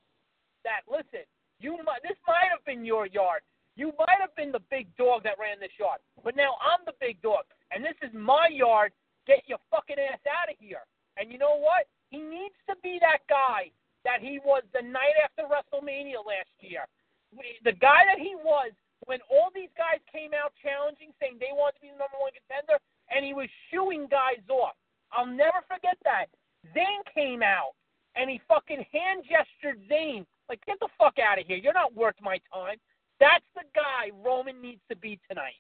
That 0.69 0.85
listen, 0.85 1.25
you 1.57 1.81
might 1.89 2.05
this 2.05 2.21
might 2.29 2.53
have 2.53 2.61
been 2.69 2.85
your 2.85 3.09
yard. 3.09 3.41
You 3.81 3.97
might 3.97 4.21
have 4.21 4.37
been 4.37 4.53
the 4.53 4.61
big 4.69 4.93
dog 5.01 5.25
that 5.25 5.41
ran 5.41 5.57
this 5.57 5.73
yard, 5.81 6.05
but 6.21 6.37
now 6.37 6.61
I'm 6.61 6.85
the 6.85 6.93
big 7.01 7.17
dog, 7.25 7.49
and 7.73 7.81
this 7.81 7.97
is 8.05 8.13
my 8.13 8.53
yard. 8.53 8.93
Get 9.25 9.49
your 9.49 9.59
fucking 9.73 9.97
ass 9.97 10.21
out 10.29 10.53
of 10.53 10.57
here. 10.61 10.85
And 11.17 11.31
you 11.31 11.39
know 11.39 11.57
what? 11.57 11.87
He 12.11 12.19
needs 12.19 12.59
to 12.69 12.75
be 12.83 12.99
that 13.01 13.25
guy 13.31 13.71
that 14.05 14.21
he 14.21 14.39
was 14.45 14.63
the 14.75 14.83
night 14.83 15.17
after 15.23 15.47
WrestleMania 15.47 16.21
last 16.25 16.53
year. 16.61 16.87
The 17.65 17.73
guy 17.73 18.05
that 18.07 18.19
he 18.19 18.35
was 18.37 18.73
when 19.07 19.19
all 19.31 19.51
these 19.55 19.73
guys 19.75 19.99
came 20.13 20.31
out 20.31 20.53
challenging, 20.63 21.11
saying 21.19 21.39
they 21.41 21.51
wanted 21.51 21.81
to 21.81 21.83
be 21.83 21.91
the 21.91 21.99
number 21.99 22.19
one 22.23 22.31
contender, 22.35 22.79
and 23.11 23.25
he 23.25 23.35
was 23.35 23.51
shooing 23.71 24.07
guys 24.07 24.43
off. 24.47 24.79
I'll 25.11 25.27
never 25.27 25.65
forget 25.67 25.99
that. 26.05 26.27
Zayn 26.71 27.03
came 27.13 27.43
out 27.43 27.75
and 28.15 28.31
he 28.31 28.41
fucking 28.47 28.85
hand 28.93 29.25
gestured 29.27 29.81
Zayn. 29.91 30.25
Like, 30.49 30.65
get 30.67 30.79
the 30.81 30.89
fuck 30.99 31.19
out 31.19 31.39
of 31.39 31.47
here. 31.47 31.57
You're 31.57 31.75
not 31.75 31.95
worth 31.95 32.15
my 32.23 32.39
time. 32.53 32.77
That's 33.19 33.45
the 33.55 33.63
guy 33.75 34.11
Roman 34.25 34.61
needs 34.61 34.81
to 34.91 34.97
be 34.97 35.19
tonight. 35.29 35.59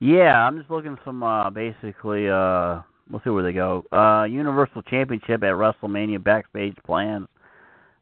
Yeah, 0.00 0.46
I'm 0.46 0.58
just 0.58 0.70
looking 0.70 0.98
some 1.04 1.22
uh 1.22 1.48
basically 1.50 2.28
uh 2.28 2.82
we'll 3.12 3.20
see 3.22 3.30
where 3.30 3.44
they 3.44 3.52
go. 3.52 3.84
Uh 3.92 4.24
Universal 4.24 4.82
Championship 4.82 5.44
at 5.44 5.52
WrestleMania 5.52 6.22
backstage 6.22 6.76
plans. 6.84 7.28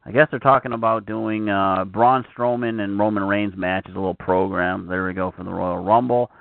I 0.03 0.11
guess 0.11 0.27
they're 0.31 0.39
talking 0.39 0.73
about 0.73 1.05
doing 1.05 1.49
uh 1.49 1.85
Braun 1.85 2.25
Strowman 2.35 2.81
and 2.81 2.97
Roman 2.97 3.23
Reigns 3.23 3.53
matches, 3.55 3.93
a 3.93 3.99
little 3.99 4.15
program. 4.15 4.87
There 4.87 5.05
we 5.05 5.13
go 5.13 5.31
for 5.37 5.43
the 5.43 5.51
Royal 5.51 5.83
Rumble. 5.83 6.31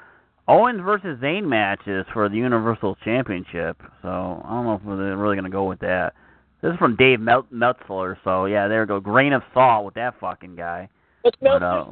Owens 0.49 0.81
versus 0.83 1.19
Zayn 1.21 1.47
matches 1.47 2.07
for 2.13 2.29
the 2.29 2.37
Universal 2.37 2.97
Championship. 3.05 3.77
So 4.03 4.43
I 4.45 4.49
don't 4.49 4.65
know 4.65 4.75
if 4.75 4.99
they're 4.99 5.17
really 5.17 5.37
gonna 5.37 5.51
go 5.51 5.65
with 5.65 5.81
that. 5.81 6.15
This 6.63 6.73
is 6.73 6.79
from 6.79 6.97
Dave 6.97 7.21
Mel- 7.21 7.47
Meltzer, 7.51 8.19
so 8.23 8.45
yeah, 8.45 8.69
there 8.69 8.83
we 8.83 8.87
go. 8.87 9.01
Grain 9.01 9.33
of 9.33 9.43
salt 9.55 9.85
with 9.85 9.95
that 9.95 10.19
fucking 10.21 10.57
guy. 10.57 10.89
What's 11.23 11.37
But, 11.41 11.63
uh. 11.63 11.87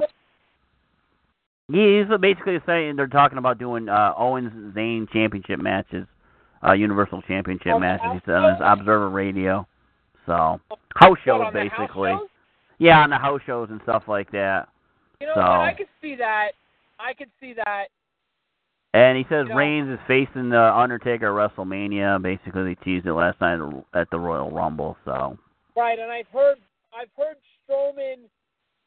He's 1.71 2.05
basically 2.19 2.59
saying 2.65 2.95
they're 2.95 3.07
talking 3.07 3.37
about 3.37 3.59
doing 3.59 3.89
uh, 3.89 4.13
Owens 4.17 4.51
Zayn 4.75 5.07
championship 5.11 5.59
matches, 5.59 6.07
uh, 6.65 6.73
Universal 6.73 7.21
Championship 7.23 7.73
On 7.73 7.81
matches. 7.81 8.03
house 8.03 8.15
He 8.15 8.21
said 8.25 8.35
on 8.35 8.53
his? 8.55 8.61
Observer 8.63 9.09
Radio. 9.09 9.67
So 10.25 10.59
house 10.95 11.17
shows 11.25 11.41
the 11.53 11.59
house 11.59 11.69
basically. 11.79 12.11
shows? 12.11 12.27
Yeah, 12.77 12.99
on 12.99 13.09
the 13.09 13.17
house 13.17 13.41
shows 13.45 13.69
and 13.71 13.81
stuff 13.83 14.03
like 14.07 14.31
that. 14.31 14.69
You 15.19 15.27
know 15.27 15.33
So- 15.35 15.41
what? 15.41 15.47
I 15.49 15.73
could 15.73 15.87
see 16.01 16.15
that. 16.15 16.51
I 16.99 17.13
could 17.13 17.29
see 17.39 17.53
that. 17.53 17.85
And 18.93 19.17
he 19.17 19.23
says 19.25 19.43
You 19.43 19.49
know- 19.49 19.55
Reigns 19.55 19.89
is 19.89 19.99
facing 20.07 20.49
the 20.49 20.75
Undertaker 20.75 21.27
at 21.39 21.51
WrestleMania. 21.51 22.21
Basically, 22.21 22.63
they 22.63 22.75
teased 22.75 23.05
it 23.05 23.13
last 23.13 23.39
night 23.41 23.59
at 23.93 24.09
the 24.09 24.19
Royal 24.19 24.49
Rumble. 24.51 24.97
So 25.05 25.37
Right, 25.75 25.99
and 25.99 26.11
I've 26.11 26.27
heard 26.29 26.57
I've 26.93 27.09
heard 27.17 27.37
Strowman 27.69 28.27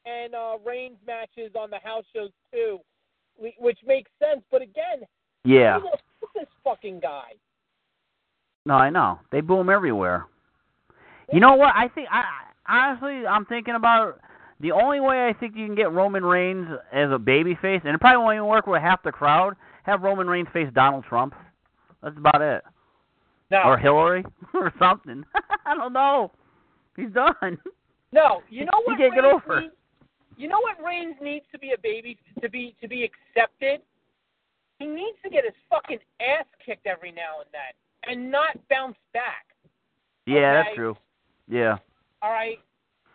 and 0.05 0.35
uh, 0.35 0.57
Reigns 0.65 0.97
matches 1.07 1.53
on 1.55 1.69
the 1.69 1.79
house 1.79 2.03
shows 2.13 2.31
too. 2.51 2.79
which 3.57 3.79
makes 3.85 4.11
sense. 4.19 4.43
But 4.51 4.61
again, 4.61 5.03
Yeah. 5.43 5.75
who's 5.79 5.83
gonna 5.83 5.97
put 6.19 6.33
this 6.35 6.49
fucking 6.63 6.99
guy? 6.99 7.33
No, 8.65 8.75
I 8.75 8.89
know. 8.89 9.19
They 9.31 9.41
boo 9.41 9.59
him 9.59 9.69
everywhere. 9.69 10.25
You 11.31 11.39
know 11.39 11.55
what? 11.55 11.73
I 11.75 11.87
think 11.89 12.07
I 12.11 12.23
honestly 12.67 13.25
I'm 13.25 13.45
thinking 13.45 13.75
about 13.75 14.19
the 14.59 14.71
only 14.71 14.99
way 14.99 15.27
I 15.27 15.33
think 15.33 15.55
you 15.55 15.65
can 15.65 15.75
get 15.75 15.91
Roman 15.91 16.23
Reigns 16.23 16.67
as 16.91 17.09
a 17.11 17.17
babyface, 17.17 17.83
and 17.85 17.93
it 17.95 17.99
probably 17.99 18.23
won't 18.23 18.35
even 18.35 18.47
work 18.47 18.67
with 18.67 18.81
half 18.81 19.03
the 19.03 19.11
crowd. 19.11 19.55
Have 19.83 20.01
Roman 20.01 20.27
Reigns 20.27 20.47
face 20.53 20.69
Donald 20.73 21.03
Trump. 21.09 21.33
That's 22.01 22.17
about 22.17 22.41
it. 22.41 22.63
No, 23.51 23.61
Or 23.65 23.77
Hillary 23.77 24.23
or 24.53 24.71
something. 24.79 25.23
I 25.65 25.75
don't 25.75 25.93
know. 25.93 26.31
He's 26.95 27.11
done. 27.11 27.57
no. 28.11 28.41
You 28.49 28.65
know 28.71 28.79
He 28.85 28.91
what? 28.91 28.97
can't 28.97 29.13
get 29.13 29.21
Reigns 29.23 29.41
over. 29.45 29.61
Needs, 29.61 29.73
you 30.37 30.47
know 30.47 30.59
what 30.61 30.77
Reigns 30.85 31.15
needs 31.21 31.45
to 31.51 31.59
be 31.59 31.71
a 31.73 31.81
baby 31.81 32.17
to 32.41 32.49
be 32.49 32.75
to 32.81 32.87
be 32.87 33.03
accepted. 33.03 33.81
He 34.79 34.85
needs 34.87 35.17
to 35.23 35.29
get 35.29 35.43
his 35.43 35.53
fucking 35.69 35.99
ass 36.21 36.45
kicked 36.65 36.87
every 36.87 37.11
now 37.11 37.39
and 37.39 37.49
then, 37.51 37.73
and 38.07 38.31
not 38.31 38.57
bounce 38.69 38.97
back. 39.13 39.45
Yeah, 40.25 40.37
Okay. 40.37 40.63
that's 40.63 40.75
true. 40.75 40.97
Yeah. 41.47 41.77
All 42.21 42.31
right. 42.31 42.59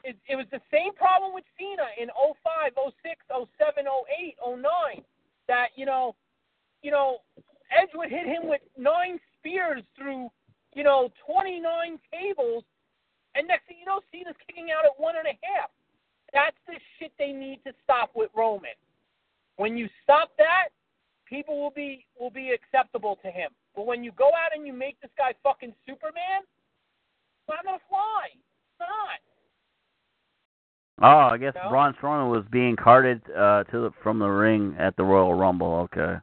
It, 0.04 0.16
it 0.28 0.36
was 0.36 0.46
the 0.50 0.60
same 0.70 0.94
problem 0.94 1.34
with 1.34 1.44
Cena 1.58 1.88
in 2.00 2.08
05, 2.08 2.72
06, 3.02 3.20
07, 3.58 3.84
08, 3.86 4.36
09. 4.46 5.04
That 5.48 5.68
you 5.76 5.86
know, 5.86 6.14
you 6.82 6.90
know, 6.90 7.18
Edge 7.70 7.90
would 7.94 8.10
hit 8.10 8.26
him 8.26 8.48
with 8.48 8.60
nine 8.76 9.18
spears 9.38 9.82
through, 9.96 10.30
you 10.74 10.84
know, 10.84 11.10
29 11.26 11.98
tables, 12.12 12.64
and 13.34 13.48
next 13.48 13.66
thing 13.66 13.76
you 13.80 13.86
know, 13.86 14.00
Cena's 14.12 14.36
kicking 14.46 14.68
out 14.70 14.84
at 14.84 14.92
one 14.98 15.16
and 15.16 15.26
a 15.26 15.36
half. 15.42 15.70
That's 16.32 16.56
the 16.66 16.74
shit 16.98 17.12
they 17.18 17.32
need 17.32 17.60
to 17.64 17.72
stop 17.84 18.10
with 18.14 18.30
Roman. 18.36 18.76
When 19.56 19.76
you 19.76 19.88
stop 20.04 20.30
that, 20.38 20.68
people 21.26 21.60
will 21.60 21.70
be 21.70 22.06
will 22.18 22.30
be 22.30 22.50
acceptable 22.50 23.18
to 23.22 23.30
him. 23.30 23.50
But 23.78 23.86
when 23.86 24.02
you 24.02 24.10
go 24.10 24.26
out 24.26 24.50
and 24.56 24.66
you 24.66 24.72
make 24.72 25.00
this 25.00 25.10
guy 25.16 25.34
fucking 25.40 25.72
Superman, 25.86 26.42
it's 26.42 27.48
not 27.48 27.64
gonna 27.64 27.78
fly. 27.88 28.26
It's 28.34 28.80
not. 28.80 29.20
Oh, 31.00 31.32
I 31.32 31.38
guess 31.38 31.54
No? 31.54 31.70
Braun 31.70 31.94
Strowman 31.94 32.28
was 32.28 32.44
being 32.50 32.74
carted 32.74 33.22
uh 33.30 33.62
to 33.70 33.82
the, 33.82 33.90
from 34.02 34.18
the 34.18 34.26
ring 34.26 34.74
at 34.80 34.96
the 34.96 35.04
Royal 35.04 35.32
Rumble. 35.32 35.88
Okay. 35.94 36.16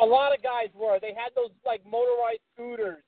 A 0.00 0.04
lot 0.04 0.36
of 0.36 0.42
guys 0.42 0.74
were. 0.74 0.98
They 1.00 1.14
had 1.14 1.30
those 1.36 1.52
like 1.64 1.86
motorized 1.86 2.40
scooters. 2.52 3.04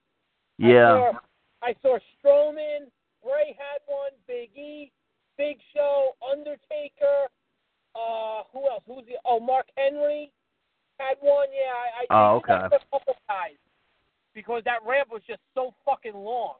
Yeah. 0.57 0.93
I 0.93 0.95
saw, 0.95 1.19
I 1.61 1.75
saw 1.83 1.99
Strowman. 2.23 2.87
Bray 3.25 3.57
had 3.59 3.83
one. 3.87 4.13
Big 4.29 4.57
E, 4.57 4.93
Big 5.37 5.59
Show, 5.75 6.13
Undertaker. 6.31 7.27
Uh, 7.97 8.45
who 8.53 8.71
else? 8.71 8.85
Who's 8.87 9.05
the? 9.07 9.19
Oh, 9.25 9.41
Mark 9.41 9.67
Henry 9.77 10.31
had 11.01 11.17
one. 11.19 11.49
Yeah, 11.51 11.75
I. 11.75 12.05
I 12.05 12.07
Oh, 12.17 12.41
they 12.47 12.53
did 12.53 12.61
that 12.61 12.67
okay. 12.67 12.77
a 12.77 12.97
couple 12.97 13.17
guys 13.27 13.59
because 14.35 14.63
that 14.65 14.79
ramp 14.87 15.09
was 15.11 15.23
just 15.27 15.41
so 15.55 15.75
fucking 15.85 16.15
long. 16.15 16.55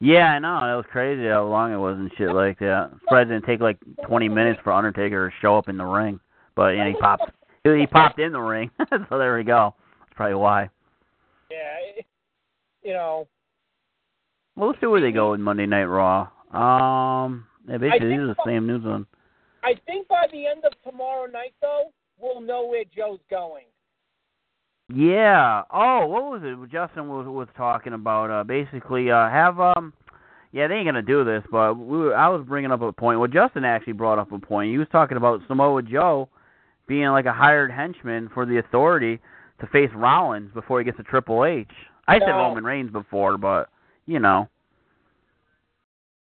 Yeah, 0.00 0.32
I 0.32 0.38
know. 0.38 0.56
It 0.56 0.76
was 0.76 0.86
crazy 0.90 1.28
how 1.28 1.44
long 1.46 1.72
it 1.72 1.76
was 1.76 1.96
and 1.98 2.10
shit 2.16 2.34
like 2.34 2.58
that. 2.60 2.90
Surprised 3.00 3.30
it 3.30 3.34
didn't 3.34 3.46
take 3.46 3.60
like 3.60 3.78
20 4.06 4.28
minutes 4.28 4.58
for 4.64 4.72
Undertaker 4.72 5.28
to 5.28 5.36
show 5.42 5.58
up 5.58 5.68
in 5.68 5.76
the 5.76 5.84
ring. 5.84 6.18
But 6.56 6.70
yeah, 6.70 6.88
he 6.88 6.94
popped. 6.94 7.30
He 7.62 7.86
popped 7.86 8.18
in 8.18 8.32
the 8.32 8.40
ring, 8.40 8.70
so 9.10 9.18
there 9.18 9.36
we 9.36 9.44
go. 9.44 9.74
That's 10.00 10.12
probably 10.16 10.36
why. 10.36 10.70
Yeah, 11.50 11.98
it, 11.98 12.06
you 12.82 12.94
know. 12.94 13.28
Well, 14.56 14.70
let's 14.70 14.80
see 14.80 14.86
where 14.86 15.02
they 15.02 15.12
go 15.12 15.32
with 15.32 15.40
Monday 15.40 15.66
Night 15.66 15.84
Raw. 15.84 16.28
Um, 16.52 17.46
yeah, 17.68 17.76
basically 17.76 18.14
is 18.14 18.34
the 18.34 18.36
same 18.46 18.66
news 18.66 18.82
one. 18.82 19.06
I 19.62 19.74
think 19.86 20.08
by 20.08 20.26
the 20.32 20.46
end 20.46 20.64
of 20.64 20.72
tomorrow 20.82 21.26
night, 21.26 21.52
though, 21.60 21.92
we'll 22.18 22.40
know 22.40 22.66
where 22.66 22.84
Joe's 22.84 23.20
going. 23.30 23.64
Yeah. 24.92 25.62
Oh, 25.70 26.06
what 26.06 26.24
was 26.24 26.40
it? 26.42 26.70
Justin 26.70 27.08
was 27.08 27.26
was 27.26 27.48
talking 27.56 27.92
about. 27.92 28.30
Uh, 28.30 28.44
basically, 28.44 29.10
uh, 29.10 29.28
have 29.28 29.60
um, 29.60 29.92
yeah, 30.52 30.66
they 30.66 30.76
ain't 30.76 30.86
gonna 30.86 31.02
do 31.02 31.24
this, 31.24 31.42
but 31.50 31.74
we 31.74 31.98
were, 31.98 32.16
I 32.16 32.28
was 32.28 32.44
bringing 32.46 32.72
up 32.72 32.82
a 32.82 32.92
point. 32.92 33.18
Well, 33.20 33.28
Justin 33.28 33.64
actually 33.64 33.92
brought 33.92 34.18
up 34.18 34.32
a 34.32 34.38
point. 34.38 34.70
He 34.70 34.78
was 34.78 34.88
talking 34.90 35.16
about 35.16 35.40
Samoa 35.46 35.82
Joe 35.82 36.28
being 36.88 37.08
like 37.08 37.26
a 37.26 37.32
hired 37.32 37.70
henchman 37.70 38.30
for 38.34 38.44
the 38.44 38.58
Authority 38.58 39.20
to 39.60 39.66
face 39.68 39.90
Rollins 39.94 40.50
before 40.54 40.80
he 40.80 40.84
gets 40.84 40.96
to 40.96 41.04
Triple 41.04 41.44
H. 41.44 41.68
I 42.08 42.18
said 42.18 42.30
Roman 42.30 42.64
Reigns 42.64 42.90
before, 42.90 43.38
but 43.38 43.68
you 44.06 44.18
know. 44.18 44.48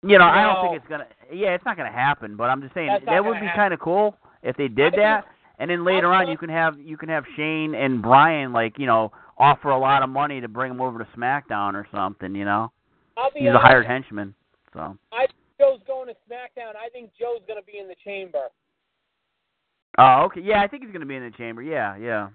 You 0.05 0.17
know, 0.17 0.25
I 0.25 0.43
don't 0.43 0.69
think 0.69 0.81
it's 0.81 0.89
gonna. 0.89 1.07
Yeah, 1.31 1.49
it's 1.49 1.65
not 1.65 1.75
gonna 1.77 1.91
happen. 1.91 2.37
But 2.37 2.45
I'm 2.45 2.61
just 2.61 2.73
saying 2.73 2.89
that 3.05 3.25
would 3.25 3.39
be 3.39 3.47
kind 3.55 3.73
of 3.73 3.79
cool 3.79 4.15
if 4.41 4.55
they 4.57 4.67
did 4.67 4.93
that. 4.93 5.25
And 5.59 5.69
then 5.69 5.85
later 5.85 6.11
on, 6.11 6.27
you 6.27 6.37
can 6.37 6.49
have 6.49 6.79
you 6.79 6.97
can 6.97 7.09
have 7.09 7.23
Shane 7.35 7.75
and 7.75 8.01
Bryan 8.01 8.53
like 8.53 8.77
you 8.77 8.85
know 8.85 9.11
offer 9.37 9.69
a 9.69 9.77
lot 9.77 10.03
of 10.03 10.09
money 10.09 10.41
to 10.41 10.47
bring 10.47 10.71
him 10.71 10.81
over 10.81 10.99
to 10.99 11.07
SmackDown 11.17 11.73
or 11.75 11.87
something. 11.93 12.33
You 12.35 12.45
know, 12.45 12.71
he's 13.35 13.49
a 13.49 13.59
hired 13.59 13.85
henchman. 13.85 14.33
So. 14.73 14.97
I 15.11 15.27
think 15.27 15.37
Joe's 15.59 15.79
going 15.85 16.07
to 16.07 16.15
SmackDown. 16.29 16.75
I 16.75 16.89
think 16.89 17.11
Joe's 17.19 17.41
going 17.47 17.59
to 17.59 17.65
be 17.65 17.77
in 17.77 17.87
the 17.87 17.95
chamber. 18.03 18.49
Oh, 19.97 20.23
okay. 20.25 20.41
Yeah, 20.41 20.61
I 20.61 20.67
think 20.67 20.83
he's 20.83 20.91
gonna 20.91 21.05
be 21.05 21.15
in 21.15 21.23
the 21.23 21.37
chamber. 21.37 21.61
Yeah, 21.61 21.95
yeah. 21.97 22.29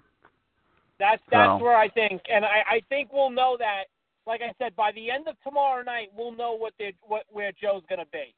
That's 0.97 1.21
that's 1.31 1.59
So- 1.59 1.63
where 1.63 1.75
I 1.75 1.89
think, 1.89 2.21
and 2.31 2.45
I, 2.45 2.63
I 2.69 2.81
think 2.89 3.11
we'll 3.11 3.29
know 3.29 3.55
that. 3.59 3.85
Like 4.27 4.41
I 4.41 4.53
said, 4.59 4.75
by 4.75 4.91
the 4.91 5.09
end 5.09 5.27
of 5.27 5.35
tomorrow 5.43 5.81
night, 5.81 6.09
we'll 6.15 6.31
know 6.31 6.53
what 6.53 6.73
they 6.77 6.93
what 7.01 7.23
where 7.31 7.51
Joe's 7.51 7.83
going 7.89 7.99
to 7.99 8.11
be. 8.11 8.33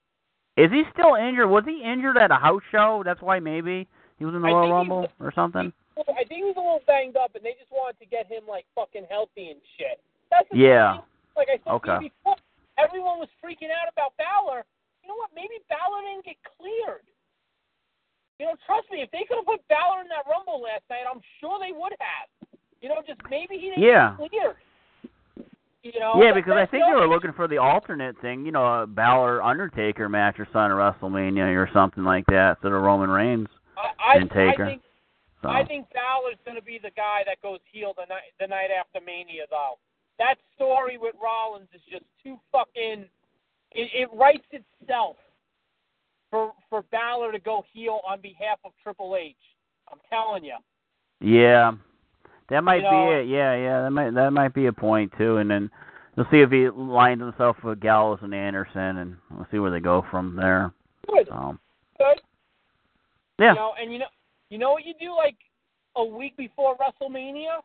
Is 0.62 0.72
he 0.72 0.84
still 0.94 1.16
injured? 1.16 1.50
Was 1.50 1.64
he 1.66 1.84
injured 1.84 2.18
at 2.18 2.32
a 2.32 2.36
house 2.36 2.62
show? 2.72 3.04
That's 3.06 3.22
why 3.22 3.40
maybe 3.40 3.88
he 4.22 4.26
was 4.26 4.38
in 4.38 4.46
the 4.46 4.54
Royal 4.54 4.70
Rumble 4.70 5.10
or 5.20 5.34
something. 5.34 5.74
I 5.98 6.22
think 6.30 6.46
he's 6.46 6.54
a 6.56 6.62
little 6.62 6.86
banged 6.86 7.18
up, 7.18 7.34
and 7.34 7.42
they 7.44 7.58
just 7.58 7.74
wanted 7.74 7.98
to 7.98 8.06
get 8.06 8.30
him 8.30 8.46
like 8.48 8.70
fucking 8.78 9.10
healthy 9.10 9.50
and 9.50 9.58
shit. 9.82 9.98
That's 10.30 10.48
the 10.54 10.62
Yeah. 10.62 11.02
thing. 11.02 11.04
Like 11.36 11.50
I 11.50 11.58
said 11.58 11.74
Okay. 11.82 11.98
before, 12.14 12.36
everyone 12.78 13.18
was 13.18 13.30
freaking 13.42 13.74
out 13.74 13.90
about 13.90 14.14
Balor. 14.22 14.64
You 15.02 15.10
know 15.10 15.16
what? 15.16 15.32
Maybe 15.34 15.58
Balor 15.70 16.06
didn't 16.06 16.26
get 16.26 16.38
cleared. 16.44 17.02
You 18.38 18.46
know, 18.46 18.54
trust 18.64 18.92
me, 18.92 19.02
if 19.02 19.10
they 19.10 19.26
could 19.26 19.38
have 19.38 19.46
put 19.46 19.68
Balor 19.70 20.02
in 20.02 20.08
that 20.10 20.30
Rumble 20.30 20.62
last 20.62 20.84
night, 20.88 21.10
I'm 21.10 21.22
sure 21.40 21.58
they 21.58 21.72
would 21.72 21.94
have. 21.98 22.30
You 22.80 22.90
know, 22.90 23.02
just 23.02 23.20
maybe 23.28 23.58
he 23.58 23.74
didn't 23.74 23.82
Yeah. 23.82 24.16
get 24.20 24.30
cleared. 24.30 24.58
You 25.82 26.00
know. 26.00 26.22
Yeah, 26.22 26.32
because 26.32 26.54
I 26.54 26.68
think 26.68 26.86
the 26.86 26.94
they 26.94 27.00
were 27.00 27.08
looking 27.08 27.34
for 27.34 27.48
the 27.48 27.58
alternate 27.58 28.16
thing, 28.20 28.46
you 28.46 28.52
know, 28.52 28.84
a 28.84 28.86
Balor 28.86 29.42
Undertaker 29.42 30.08
match 30.08 30.40
or 30.40 30.46
something 30.54 30.78
at 30.78 30.78
WrestleMania 30.78 31.58
or 31.58 31.68
something 31.74 32.04
like 32.04 32.28
that 32.28 32.58
instead 32.58 32.72
of 32.72 32.84
Roman 32.84 33.10
Reigns. 33.10 33.50
I, 33.78 34.14
I, 34.14 34.18
and 34.18 34.30
Taker. 34.30 34.66
I 34.66 34.70
think 34.70 34.82
So 35.42 35.50
I 35.50 35.64
think 35.66 35.88
Balor's 35.94 36.38
going 36.46 36.58
to 36.58 36.64
be 36.64 36.80
the 36.82 36.92
guy 36.96 37.24
that 37.26 37.42
goes 37.42 37.60
heel 37.72 37.94
the 37.98 38.06
night 38.08 38.32
the 38.40 38.48
night 38.48 38.70
after 38.78 39.00
Mania, 39.06 39.44
though. 39.50 39.80
That 40.20 40.36
story 40.56 40.98
with 40.98 41.16
Rollins 41.22 41.70
is 41.74 41.82
just 41.90 42.06
too 42.24 42.38
fucking. 42.52 43.06
It, 43.74 43.90
it 43.94 44.10
writes 44.14 44.46
itself 44.52 45.16
for 46.30 46.54
for 46.70 46.84
Balor 46.92 47.32
to 47.32 47.40
go 47.40 47.64
heel 47.74 48.02
on 48.08 48.22
behalf 48.22 48.60
of 48.66 48.72
Triple 48.84 49.16
H. 49.16 49.36
I'm 49.92 50.00
telling 50.10 50.44
you. 50.46 50.56
yeah, 51.20 51.72
that 52.50 52.64
might 52.64 52.78
You 52.78 52.84
know- 52.84 53.10
be 53.10 53.16
it. 53.22 53.28
Yeah, 53.28 53.56
yeah, 53.56 53.82
that 53.84 53.92
might 53.92 54.14
that 54.14 54.32
might 54.32 54.54
be 54.54 54.68
a 54.68 54.74
point 54.74 55.12
too. 55.18 55.38
And 55.38 55.50
then 55.50 55.72
we'll 56.16 56.28
see 56.32 56.42
if 56.42 56.52
he 56.52 56.70
lines 56.70 57.22
himself 57.22 57.58
with 57.64 57.80
Gallows 57.80 58.20
and 58.22 58.34
Anderson, 58.34 58.98
and 58.98 59.18
we'll 59.32 59.48
see 59.52 59.60
where 59.60 59.72
they 59.72 59.80
go 59.80 60.06
from 60.12 60.36
there. 60.36 60.72
Good, 61.10 61.28
So 61.28 61.58
good. 61.98 62.22
Yeah, 63.42 63.50
You 63.50 63.56
know, 63.56 63.74
and 63.82 63.92
you 63.92 64.00
know, 64.00 64.06
you 64.50 64.58
know 64.58 64.72
what 64.72 64.86
you 64.86 64.94
do 65.00 65.16
like 65.16 65.38
a 65.96 66.06
week 66.06 66.38
before 66.38 66.78
WrestleMania? 66.78 67.62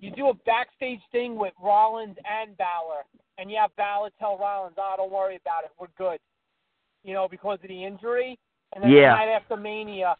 You 0.00 0.10
do 0.10 0.28
a 0.28 0.34
backstage 0.44 1.00
thing 1.12 1.36
with 1.36 1.54
Rollins 1.62 2.16
and 2.28 2.56
Balor, 2.56 3.04
and 3.38 3.50
you 3.50 3.56
have 3.58 3.74
Balor 3.76 4.10
tell 4.18 4.36
Rollins, 4.36 4.76
"Oh, 4.78 4.94
don't 4.96 5.10
worry 5.10 5.36
about 5.36 5.64
it, 5.64 5.70
we're 5.78 5.86
good." 5.96 6.20
You 7.04 7.14
know, 7.14 7.28
because 7.28 7.58
of 7.62 7.68
the 7.68 7.84
injury. 7.84 8.38
And 8.74 8.84
then 8.84 8.90
Yeah. 8.90 9.12
the 9.12 9.16
night 9.16 9.28
after 9.28 9.56
Mania, 9.56 10.16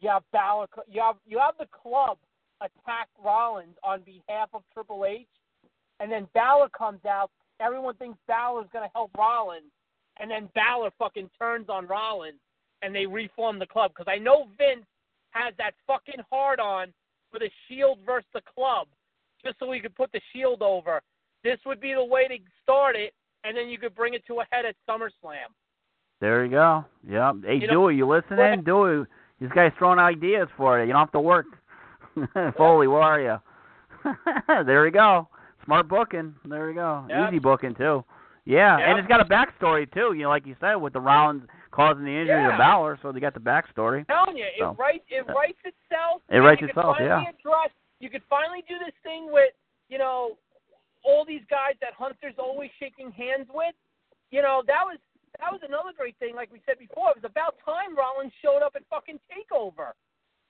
you 0.00 0.10
have 0.10 0.28
Balor, 0.32 0.68
you 0.86 1.00
have 1.00 1.16
you 1.24 1.38
have 1.38 1.56
the 1.58 1.66
club 1.66 2.18
attack 2.60 3.08
Rollins 3.18 3.76
on 3.82 4.02
behalf 4.02 4.50
of 4.54 4.62
Triple 4.72 5.04
H, 5.06 5.28
and 6.00 6.10
then 6.10 6.26
Balor 6.34 6.68
comes 6.70 7.04
out. 7.06 7.30
Everyone 7.60 7.94
thinks 7.96 8.18
Balor's 8.26 8.68
going 8.70 8.86
to 8.86 8.92
help 8.94 9.16
Rollins, 9.16 9.72
and 10.18 10.30
then 10.30 10.46
Balor 10.54 10.90
fucking 10.98 11.30
turns 11.38 11.70
on 11.70 11.86
Rollins, 11.86 12.40
and 12.82 12.94
they 12.94 13.06
reform 13.06 13.58
the 13.58 13.66
club. 13.66 13.92
Because 13.96 14.10
I 14.10 14.18
know 14.18 14.48
Vince 14.58 14.86
has 15.30 15.54
that 15.58 15.72
fucking 15.86 16.22
hard 16.30 16.60
on 16.60 16.92
for 17.30 17.38
the 17.38 17.50
Shield 17.68 17.98
versus 18.06 18.28
the 18.34 18.40
club, 18.54 18.88
just 19.44 19.58
so 19.58 19.70
he 19.72 19.80
could 19.80 19.94
put 19.94 20.10
the 20.12 20.20
Shield 20.32 20.62
over. 20.62 21.00
This 21.44 21.58
would 21.66 21.80
be 21.80 21.94
the 21.94 22.04
way 22.04 22.26
to 22.28 22.36
start 22.62 22.96
it, 22.96 23.12
and 23.44 23.56
then 23.56 23.68
you 23.68 23.78
could 23.78 23.94
bring 23.94 24.14
it 24.14 24.26
to 24.26 24.40
a 24.40 24.46
head 24.50 24.64
at 24.64 24.74
SummerSlam. 24.88 25.50
there 26.20 26.44
you 26.44 26.50
go. 26.50 26.84
Yeah, 27.08 27.32
hey 27.44 27.56
You 27.56 27.66
know- 27.66 27.88
you 27.88 28.06
listening? 28.06 28.62
Dewey, 28.64 29.04
these 29.40 29.50
guys 29.54 29.72
throwing 29.78 29.98
ideas 29.98 30.48
for 30.56 30.78
you. 30.80 30.86
You 30.86 30.92
don't 30.92 31.00
have 31.00 31.12
to 31.12 31.20
work. 31.20 31.46
Foley, 32.56 32.86
where 32.88 33.02
are 33.02 33.20
you? 33.20 33.36
there 34.64 34.86
you 34.86 34.92
go. 34.92 35.28
Smart 35.64 35.88
booking. 35.88 36.34
There 36.44 36.68
you 36.70 36.74
go. 36.74 37.04
Yeah. 37.08 37.28
Easy 37.28 37.38
booking 37.38 37.74
too. 37.74 38.04
Yeah, 38.44 38.78
Yeah. 38.78 38.90
and 38.90 38.98
it's 38.98 39.08
got 39.08 39.20
a 39.20 39.24
backstory 39.24 39.92
too. 39.92 40.12
You 40.14 40.22
know, 40.22 40.28
like 40.30 40.46
you 40.46 40.56
said, 40.60 40.76
with 40.76 40.92
the 40.94 41.00
Rollins 41.00 41.42
causing 41.76 42.04
the 42.04 42.10
injury 42.16 42.40
Yeah. 42.40 42.52
to 42.52 42.56
Balor, 42.58 42.98
so 43.02 43.12
they 43.12 43.20
got 43.20 43.34
the 43.34 43.40
backstory. 43.44 44.00
I'm 44.08 44.24
telling 44.26 44.36
you, 44.40 44.46
it 44.48 44.64
writes 44.80 45.04
it 45.12 45.28
uh, 45.28 45.32
writes 45.36 45.60
itself. 45.62 46.22
it 46.32 46.38
writes 46.40 46.62
itself, 46.64 46.96
yeah. 46.98 47.20
Address, 47.28 47.70
you 48.00 48.08
could 48.08 48.22
finally 48.28 48.64
do 48.66 48.74
this 48.80 48.94
thing 49.04 49.28
with 49.30 49.52
you 49.88 49.98
know 49.98 50.38
all 51.04 51.24
these 51.24 51.44
guys 51.48 51.74
that 51.84 51.92
Hunter's 51.94 52.34
always 52.38 52.70
shaking 52.80 53.12
hands 53.12 53.46
with. 53.52 53.74
You 54.32 54.40
know 54.42 54.62
that 54.66 54.82
was 54.88 54.98
that 55.38 55.52
was 55.52 55.60
another 55.62 55.92
great 55.96 56.16
thing. 56.18 56.34
Like 56.34 56.50
we 56.50 56.60
said 56.64 56.78
before, 56.80 57.10
it 57.12 57.20
was 57.20 57.28
about 57.28 57.60
time 57.64 57.94
Rollins 57.94 58.32
showed 58.42 58.64
up 58.64 58.72
at 58.74 58.82
fucking 58.88 59.20
Takeover. 59.28 59.92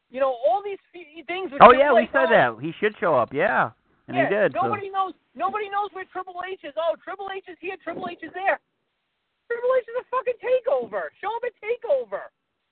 You 0.08 0.20
know 0.20 0.30
all 0.30 0.62
these 0.64 0.78
things. 1.26 1.50
Oh 1.60 1.72
yeah, 1.74 1.92
we 1.92 2.08
said 2.12 2.30
that 2.30 2.54
he 2.62 2.72
should 2.78 2.94
show 3.00 3.16
up. 3.18 3.34
Yeah, 3.34 3.70
and 4.06 4.16
yeah, 4.16 4.28
he 4.28 4.34
did. 4.34 4.52
so- 4.54 4.62
Nobody 4.62 4.88
knows. 4.88 5.12
Nobody 5.34 5.68
knows 5.68 5.90
where 5.92 6.04
Triple 6.06 6.40
H 6.48 6.60
is. 6.64 6.72
Oh, 6.78 6.94
Triple 7.02 7.28
H 7.34 7.44
is 7.50 7.58
here. 7.60 7.76
Triple 7.82 8.06
H 8.08 8.20
is 8.22 8.30
there. 8.32 8.58
Triple 9.48 9.70
H 9.78 9.84
is 9.88 9.96
a 10.00 10.06
fucking 10.10 10.38
takeover. 10.42 11.02
Show 11.20 11.30
him 11.30 11.50
a 11.50 11.52
takeover. 11.64 12.20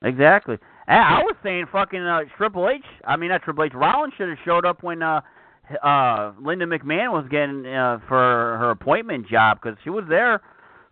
Exactly. 0.03 0.59
And 0.87 0.99
I 1.01 1.23
was 1.23 1.35
saying 1.43 1.67
fucking 1.73 2.01
uh, 2.03 2.21
Triple 2.37 2.69
H. 2.69 2.85
I 3.07 3.17
mean, 3.17 3.31
not 3.31 3.43
Triple 3.43 3.65
H. 3.65 3.73
Rollins 3.75 4.13
should 4.19 4.29
have 4.29 4.39
showed 4.45 4.67
up 4.67 4.83
when 4.83 5.03
uh, 5.03 5.21
uh, 5.83 6.33
Linda 6.41 6.67
McMahon 6.67 7.13
was 7.13 7.27
getting 7.31 7.65
uh, 7.67 7.99
for 8.09 8.59
her 8.59 8.71
appointment 8.71 9.29
job 9.29 9.59
because 9.63 9.79
she 9.83 9.91
was 9.91 10.05
there. 10.09 10.41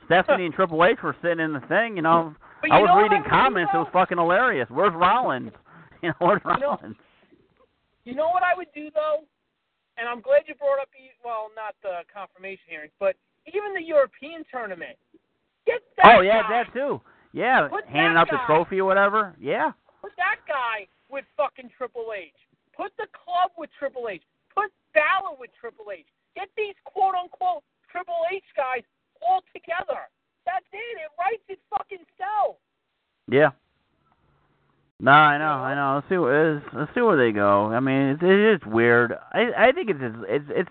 Stephanie 0.06 0.46
and 0.46 0.54
Triple 0.54 0.84
H 0.84 0.98
were 1.02 1.16
sitting 1.22 1.40
in 1.40 1.52
the 1.52 1.60
thing. 1.68 1.96
You 1.96 2.02
know, 2.02 2.34
you 2.64 2.72
I 2.72 2.78
was 2.80 2.88
know 2.88 3.02
reading 3.02 3.22
comments. 3.28 3.70
It 3.74 3.78
was 3.78 3.88
fucking 3.92 4.18
hilarious. 4.18 4.68
Where's 4.70 4.94
Rollins? 4.94 5.52
You 6.02 6.08
know, 6.08 6.26
where's 6.26 6.42
You 6.44 6.50
know- 6.58 6.74
Rollins? 6.82 6.96
You 8.04 8.14
know 8.18 8.26
what 8.34 8.42
I 8.42 8.56
would 8.58 8.66
do 8.74 8.90
though, 8.90 9.22
and 9.96 10.08
I'm 10.08 10.20
glad 10.20 10.42
you 10.50 10.56
brought 10.58 10.80
up. 10.82 10.88
Well, 11.24 11.46
not 11.54 11.76
the 11.86 12.02
confirmation 12.12 12.66
hearings, 12.66 12.90
but 12.98 13.14
even 13.46 13.70
the 13.72 13.82
European 13.86 14.42
tournament. 14.50 14.98
Get 15.66 15.80
that. 15.96 16.16
Oh 16.18 16.20
yeah, 16.20 16.42
guy. 16.42 16.64
that 16.64 16.72
too. 16.72 17.00
Yeah, 17.32 17.68
Put 17.70 17.86
handing 17.86 18.18
out 18.18 18.28
the 18.30 18.38
trophy 18.46 18.80
or 18.80 18.84
whatever. 18.84 19.34
Yeah. 19.40 19.72
Put 20.02 20.12
that 20.16 20.44
guy 20.46 20.86
with 21.08 21.24
fucking 21.36 21.70
Triple 21.76 22.12
H. 22.14 22.32
Put 22.76 22.92
the 22.98 23.06
club 23.12 23.52
with 23.56 23.70
Triple 23.78 24.08
H. 24.08 24.22
Put 24.54 24.70
Balor 24.92 25.38
with 25.38 25.50
Triple 25.58 25.86
H. 25.92 26.06
Get 26.36 26.48
these 26.56 26.74
quote 26.84 27.14
unquote 27.14 27.62
Triple 27.90 28.20
H 28.32 28.44
guys 28.56 28.82
all 29.22 29.40
together. 29.52 30.08
That's 30.44 30.66
it. 30.72 30.96
It 30.98 31.10
writes 31.18 31.44
its 31.48 31.62
fucking 31.70 32.04
self. 32.18 32.56
Yeah. 33.30 33.50
No, 35.00 35.10
I 35.10 35.38
know? 35.38 35.44
I 35.44 35.74
know. 35.74 35.94
Let's 35.96 36.08
see 36.08 36.16
what 36.16 36.32
is. 36.32 36.62
Let's 36.72 36.94
see 36.94 37.00
where 37.00 37.16
they 37.16 37.32
go. 37.32 37.66
I 37.66 37.80
mean, 37.80 38.14
it's, 38.14 38.22
it 38.22 38.54
is 38.54 38.60
weird. 38.66 39.14
I 39.32 39.50
I 39.56 39.72
think 39.72 39.90
it's 39.90 40.00
it's 40.28 40.44
it's 40.48 40.70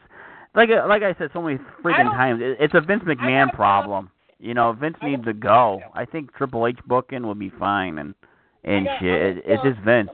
like 0.56 0.70
like 0.70 1.04
I 1.04 1.16
said 1.18 1.32
so 1.34 1.42
many 1.42 1.60
freaking 1.84 2.12
times. 2.12 2.42
It, 2.42 2.58
it's 2.60 2.74
a 2.74 2.82
Vince 2.82 3.04
McMahon 3.04 3.54
problem. 3.54 4.10
You 4.42 4.56
know, 4.56 4.74
Vince 4.74 4.98
I 5.02 5.10
needs 5.10 5.24
to 5.26 5.34
go. 5.34 5.82
I 5.94 6.04
think 6.06 6.34
Triple 6.36 6.66
H 6.66 6.80
booking 6.88 7.28
would 7.28 7.38
be 7.40 7.52
fine 7.60 8.00
and 8.00 8.16
and 8.64 8.88
I 8.90 8.92
got- 8.94 9.00
shit. 9.00 9.38
It, 9.38 9.44
it's 9.46 9.64
just 9.64 9.80
Vince, 9.82 10.10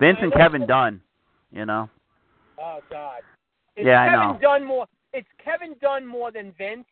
Vince 0.00 0.18
and 0.20 0.32
Kevin 0.32 0.66
Dunn. 0.66 1.00
You 1.52 1.64
know. 1.64 1.88
Oh 2.60 2.80
God. 2.90 3.20
It's 3.76 3.86
Yeah, 3.86 4.02
I 4.02 4.08
Kevin 4.08 4.20
know. 4.20 4.38
Dunn 4.42 4.64
more. 4.66 4.86
It's 5.12 5.28
Kevin 5.42 5.74
Dunn 5.80 6.04
more 6.06 6.30
than 6.32 6.52
Vince, 6.58 6.84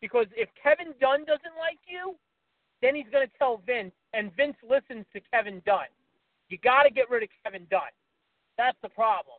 because 0.00 0.26
if 0.36 0.48
Kevin 0.62 0.92
Dunn 1.00 1.24
doesn't 1.24 1.56
like 1.58 1.78
you, 1.88 2.14
then 2.82 2.94
he's 2.94 3.06
going 3.10 3.26
to 3.26 3.32
tell 3.38 3.62
Vince, 3.66 3.92
and 4.12 4.30
Vince 4.36 4.56
listens 4.68 5.06
to 5.14 5.20
Kevin 5.32 5.62
Dunn. 5.64 5.86
You 6.50 6.58
got 6.58 6.82
to 6.84 6.90
get 6.90 7.08
rid 7.10 7.22
of 7.22 7.30
Kevin 7.42 7.66
Dunn. 7.70 7.90
That's 8.58 8.76
the 8.82 8.90
problem. 8.90 9.38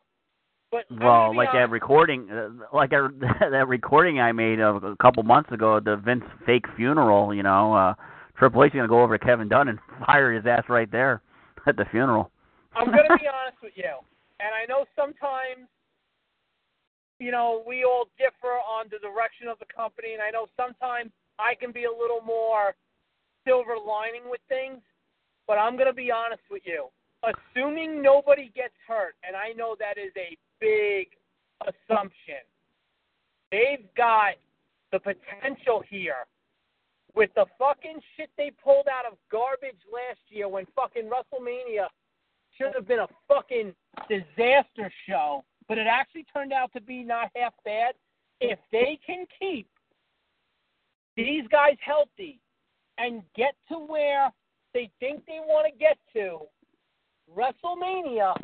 But 0.90 1.04
Well, 1.04 1.36
like 1.36 1.50
that 1.54 1.70
recording, 1.70 2.30
uh, 2.30 2.50
like 2.74 2.92
I, 2.94 3.08
that 3.50 3.68
recording 3.68 4.20
I 4.20 4.32
made 4.32 4.60
a, 4.60 4.76
a 4.76 4.96
couple 4.98 5.24
months 5.24 5.52
ago, 5.52 5.80
the 5.80 5.96
Vince 5.98 6.24
fake 6.46 6.66
funeral. 6.76 7.34
You 7.34 7.44
know, 7.44 7.74
uh 7.74 7.94
Triple 8.38 8.64
H 8.64 8.72
is 8.72 8.76
gonna 8.76 8.88
go 8.88 9.02
over 9.02 9.18
to 9.18 9.26
Kevin 9.26 9.48
Dunn 9.48 9.70
and 9.70 9.80
fire 10.06 10.34
his 10.34 10.46
ass 10.46 10.64
right 10.70 10.92
there 10.92 11.22
at 11.68 11.78
the 11.78 11.86
funeral. 11.92 12.32
I'm 12.76 12.88
going 12.88 13.08
to 13.08 13.16
be 13.16 13.24
honest 13.24 13.64
with 13.64 13.72
you, 13.76 13.96
and 14.44 14.52
I 14.52 14.68
know 14.68 14.84
sometimes, 15.00 15.72
you 17.20 17.32
know, 17.32 17.64
we 17.66 17.86
all 17.86 18.12
differ 18.20 18.60
on 18.60 18.92
the 18.92 19.00
direction 19.00 19.48
of 19.48 19.58
the 19.60 19.66
company, 19.72 20.12
and 20.12 20.22
I 20.22 20.30
know 20.30 20.48
sometimes 20.60 21.12
I 21.40 21.56
can 21.56 21.72
be 21.72 21.86
a 21.86 21.92
little 21.92 22.20
more 22.20 22.76
silver 23.48 23.80
lining 23.80 24.28
with 24.30 24.42
things, 24.50 24.84
but 25.48 25.56
I'm 25.56 25.80
going 25.80 25.88
to 25.88 25.96
be 25.96 26.12
honest 26.12 26.44
with 26.52 26.64
you. 26.66 26.92
Assuming 27.24 28.02
nobody 28.02 28.52
gets 28.54 28.76
hurt, 28.86 29.16
and 29.24 29.38
I 29.40 29.56
know 29.56 29.78
that 29.80 29.98
is 29.98 30.12
a 30.20 30.36
big 30.60 31.08
assumption, 31.62 32.44
they've 33.52 33.88
got 33.96 34.36
the 34.92 35.00
potential 35.00 35.84
here 35.90 36.26
with 37.16 37.30
the 37.36 37.46
fucking 37.58 38.00
shit 38.16 38.30
they 38.38 38.52
pulled 38.64 38.88
out 38.88 39.10
of 39.10 39.18
garbage 39.32 39.80
last 39.92 40.20
year 40.30 40.48
when 40.48 40.66
fucking 40.76 41.10
WrestleMania 41.10 41.88
should 42.58 42.74
have 42.76 42.88
been 42.88 43.00
a 43.00 43.08
fucking 43.28 43.74
disaster 44.10 44.92
show, 45.08 45.44
but 45.68 45.78
it 45.78 45.88
actually 45.88 46.26
turned 46.34 46.54
out 46.54 46.72
to 46.74 46.82
be 46.82 47.04
not 47.04 47.30
half 47.36 47.54
bad. 47.64 47.96
If 48.42 48.60
they 48.72 49.00
can 49.06 49.26
keep 49.40 49.68
these 51.16 51.44
guys 51.50 51.78
healthy 51.80 52.40
and 52.98 53.24
get 53.36 53.56
to 53.70 53.76
where 53.76 54.30
they 54.74 54.90
think 55.00 55.26
they 55.26 55.40
want 55.40 55.72
to 55.72 55.80
get 55.80 55.98
to, 56.14 56.40
WrestleMania 57.34 58.36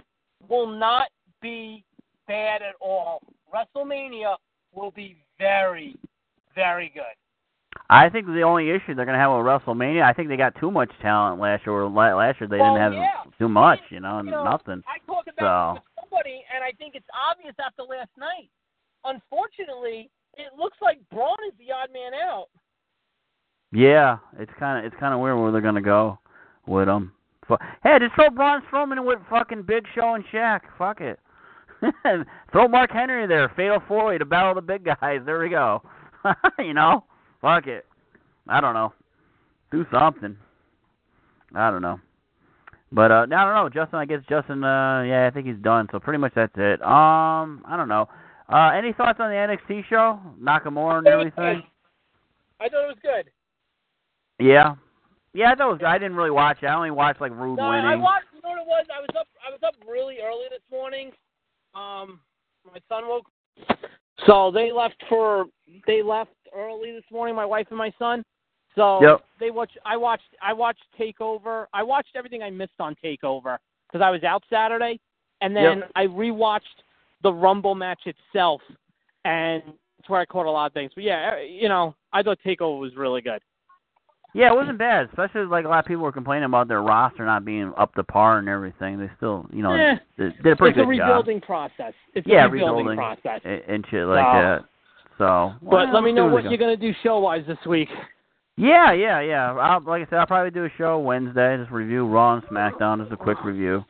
will 0.47 0.67
not 0.67 1.09
be 1.41 1.83
bad 2.31 2.61
at 2.61 2.75
all. 2.79 3.21
WrestleMania 3.53 4.35
will 4.73 4.91
be 4.91 5.17
very, 5.37 5.95
very 6.55 6.91
good. 6.93 7.03
I 7.89 8.09
think 8.09 8.25
the 8.27 8.41
only 8.41 8.69
issue 8.69 8.95
they're 8.95 9.05
gonna 9.05 9.17
have 9.17 9.31
with 9.31 9.45
WrestleMania, 9.45 10.03
I 10.03 10.13
think 10.13 10.29
they 10.29 10.37
got 10.37 10.55
too 10.55 10.71
much 10.71 10.89
talent 11.01 11.41
last 11.41 11.65
year. 11.65 11.75
Or 11.75 11.89
last 11.89 12.39
year 12.39 12.47
they 12.47 12.57
Well, 12.57 12.75
didn't 12.75 12.93
have 12.93 12.93
yeah. 12.93 13.23
too 13.37 13.49
much, 13.49 13.79
you 13.89 13.99
know, 13.99 14.21
You 14.21 14.31
know, 14.31 14.43
nothing. 14.43 14.81
I 14.87 14.99
talked 15.05 15.27
about 15.27 15.77
So- 15.77 15.83
somebody, 16.01 16.43
and 16.53 16.63
I 16.63 16.71
think 16.73 16.95
it's 16.95 17.07
obvious 17.13 17.55
after 17.59 17.83
last 17.83 18.11
night. 18.17 18.49
Unfortunately, 19.03 20.09
it 20.37 20.53
looks 20.57 20.77
like 20.81 20.99
Braun 21.09 21.35
is 21.47 21.53
the 21.57 21.71
odd 21.71 21.91
man 21.91 22.13
out. 22.13 22.47
Yeah, 23.73 24.17
it's 24.37 24.53
kind 24.53 24.79
of 24.79 24.85
it's 24.85 24.99
kind 24.99 25.13
of 25.13 25.19
weird 25.19 25.37
where 25.37 25.51
they're 25.51 25.61
gonna 25.61 25.81
go 25.81 26.19
with 26.65 26.87
them. 26.87 27.13
Hey, 27.83 27.99
just 27.99 28.15
throw 28.15 28.29
Braun 28.29 28.61
Strowman 28.71 29.03
with 29.05 29.19
fucking 29.29 29.63
Big 29.63 29.85
Show 29.93 30.13
and 30.13 30.25
Shaq. 30.27 30.61
Fuck 30.77 31.01
it. 31.01 31.19
throw 32.51 32.67
Mark 32.67 32.91
Henry 32.91 33.27
there, 33.27 33.51
Fatal 33.55 33.81
Four 33.87 34.05
Way 34.07 34.17
to 34.17 34.25
battle 34.25 34.55
the 34.55 34.61
big 34.61 34.85
guys. 34.85 35.21
There 35.25 35.39
we 35.39 35.49
go. 35.49 35.81
you 36.59 36.73
know, 36.73 37.03
fuck 37.41 37.67
it. 37.67 37.85
I 38.47 38.61
don't 38.61 38.73
know. 38.73 38.93
Do 39.71 39.85
something. 39.91 40.37
I 41.55 41.71
don't 41.71 41.81
know. 41.81 41.99
But 42.91 43.11
uh 43.11 43.25
I 43.31 43.45
don't 43.45 43.55
know, 43.55 43.69
Justin. 43.69 43.99
I 43.99 44.05
guess 44.05 44.21
Justin. 44.29 44.63
uh 44.63 45.03
Yeah, 45.03 45.27
I 45.27 45.31
think 45.31 45.47
he's 45.47 45.61
done. 45.63 45.87
So 45.91 45.99
pretty 45.99 46.19
much 46.19 46.33
that's 46.35 46.53
it. 46.57 46.81
Um, 46.81 47.63
I 47.65 47.75
don't 47.77 47.87
know. 47.87 48.07
Uh 48.51 48.71
Any 48.75 48.93
thoughts 48.93 49.19
on 49.19 49.29
the 49.29 49.35
NXT 49.35 49.85
show, 49.89 50.19
Nakamura 50.41 50.99
and 50.99 51.07
everything? 51.07 51.63
I 52.59 52.69
thought 52.69 52.83
it 52.83 52.95
was 52.95 52.97
good. 53.01 53.31
Yeah. 54.39 54.75
Yeah, 55.33 55.51
I 55.51 55.55
thought 55.55 55.69
it 55.69 55.71
was 55.71 55.79
good. 55.79 55.87
I 55.87 55.97
didn't 55.97 56.17
really 56.17 56.31
watch 56.31 56.57
it. 56.61 56.65
I 56.67 56.75
only 56.75 56.91
watched 56.91 57.21
like 57.21 57.31
Rude 57.31 57.57
No, 57.57 57.63
I 57.63 57.95
watched. 57.95 58.27
You 58.35 58.41
know 58.43 58.49
what 58.49 58.59
it 58.59 58.67
was? 58.67 58.85
I 58.93 58.99
was 58.99 59.09
up. 59.17 59.27
I 59.47 59.51
was 59.51 59.59
up 59.65 59.75
really 59.87 60.17
early 60.19 60.45
this 60.49 60.61
morning. 60.69 61.11
Um, 61.73 62.19
my 62.65 62.79
son 62.89 63.07
woke. 63.07 63.25
So 64.25 64.51
they 64.51 64.71
left 64.71 65.01
for. 65.09 65.45
They 65.87 66.01
left 66.01 66.31
early 66.55 66.91
this 66.91 67.03
morning. 67.11 67.35
My 67.35 67.45
wife 67.45 67.67
and 67.69 67.77
my 67.77 67.91
son. 67.97 68.23
So 68.75 69.01
Yep. 69.01 69.25
they 69.39 69.51
watched. 69.51 69.77
I 69.85 69.97
watched. 69.97 70.35
I 70.41 70.53
watched 70.53 70.83
Takeover. 70.99 71.67
I 71.73 71.83
watched 71.83 72.15
everything 72.15 72.43
I 72.43 72.49
missed 72.49 72.79
on 72.79 72.95
Takeover 73.03 73.57
because 73.87 74.03
I 74.03 74.09
was 74.09 74.23
out 74.23 74.43
Saturday, 74.49 74.99
and 75.41 75.55
then 75.55 75.79
Yep. 75.79 75.91
I 75.95 76.07
rewatched 76.07 76.83
the 77.21 77.33
Rumble 77.33 77.75
match 77.75 78.05
itself, 78.05 78.61
and 79.25 79.63
that's 79.65 80.09
where 80.09 80.21
I 80.21 80.25
caught 80.25 80.45
a 80.45 80.51
lot 80.51 80.67
of 80.67 80.73
things. 80.73 80.91
But 80.95 81.03
yeah, 81.03 81.39
you 81.39 81.69
know, 81.69 81.95
I 82.13 82.23
thought 82.23 82.39
Takeover 82.45 82.79
was 82.79 82.95
really 82.95 83.21
good. 83.21 83.41
Yeah, 84.33 84.51
it 84.51 84.55
wasn't 84.55 84.77
bad. 84.77 85.07
Especially 85.09 85.43
like 85.45 85.65
a 85.65 85.67
lot 85.67 85.79
of 85.79 85.85
people 85.85 86.03
were 86.03 86.11
complaining 86.11 86.45
about 86.45 86.67
their 86.69 86.81
roster 86.81 87.25
not 87.25 87.43
being 87.43 87.73
up 87.77 87.93
to 87.95 88.03
par 88.03 88.37
and 88.37 88.47
everything. 88.47 88.97
They 88.97 89.09
still, 89.17 89.45
you 89.51 89.61
know, 89.61 89.73
Eh, 89.73 89.95
they 90.17 90.29
did 90.29 90.47
a 90.53 90.55
pretty 90.55 90.69
it's 90.79 90.83
a 90.83 90.85
good 90.85 90.97
job. 90.97 91.07
rebuilding 91.07 91.41
process. 91.41 91.93
It's 92.13 92.25
Yeah, 92.25 92.45
a 92.45 92.49
rebuilding, 92.49 92.85
rebuilding. 92.87 92.97
process. 93.21 93.41
and, 93.43 93.61
and 93.67 93.85
shit 93.91 94.05
like 94.07 94.25
So- 94.25 94.41
that. 94.41 94.65
So, 95.17 95.53
But 95.61 95.69
well, 95.71 95.93
let 95.93 96.03
me 96.03 96.11
know 96.13 96.25
what 96.27 96.45
you're 96.45 96.57
gonna 96.57 96.75
do 96.77 96.93
show 97.03 97.19
wise 97.19 97.45
this 97.45 97.63
week. 97.67 97.89
Yeah, 98.57 98.91
yeah, 98.91 99.19
yeah. 99.19 99.53
I'll, 99.53 99.79
like 99.81 100.01
I 100.07 100.09
said, 100.09 100.19
I'll 100.19 100.25
probably 100.25 100.49
do 100.51 100.65
a 100.65 100.69
show 100.77 100.97
Wednesday. 100.99 101.57
Just 101.57 101.69
review 101.71 102.07
Raw 102.07 102.35
and 102.35 102.43
SmackDown. 102.45 102.99
Just 103.01 103.11
a 103.11 103.17
quick 103.17 103.43
review. 103.43 103.83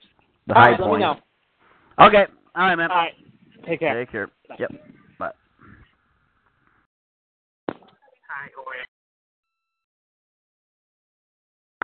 The 0.47 0.55
All 0.55 0.61
high 0.61 0.71
right, 0.71 0.79
let 0.79 0.87
me 0.87 0.97
points. 0.99 1.01
know. 1.99 2.05
Okay. 2.07 2.25
All 2.55 2.67
right, 2.67 2.75
man. 2.75 2.91
All 2.91 2.97
right, 2.97 3.13
take 3.65 3.79
care. 3.79 3.93
Take 4.03 4.11
care. 4.11 4.29
Yep. 4.59 4.71
Bye. 5.19 5.31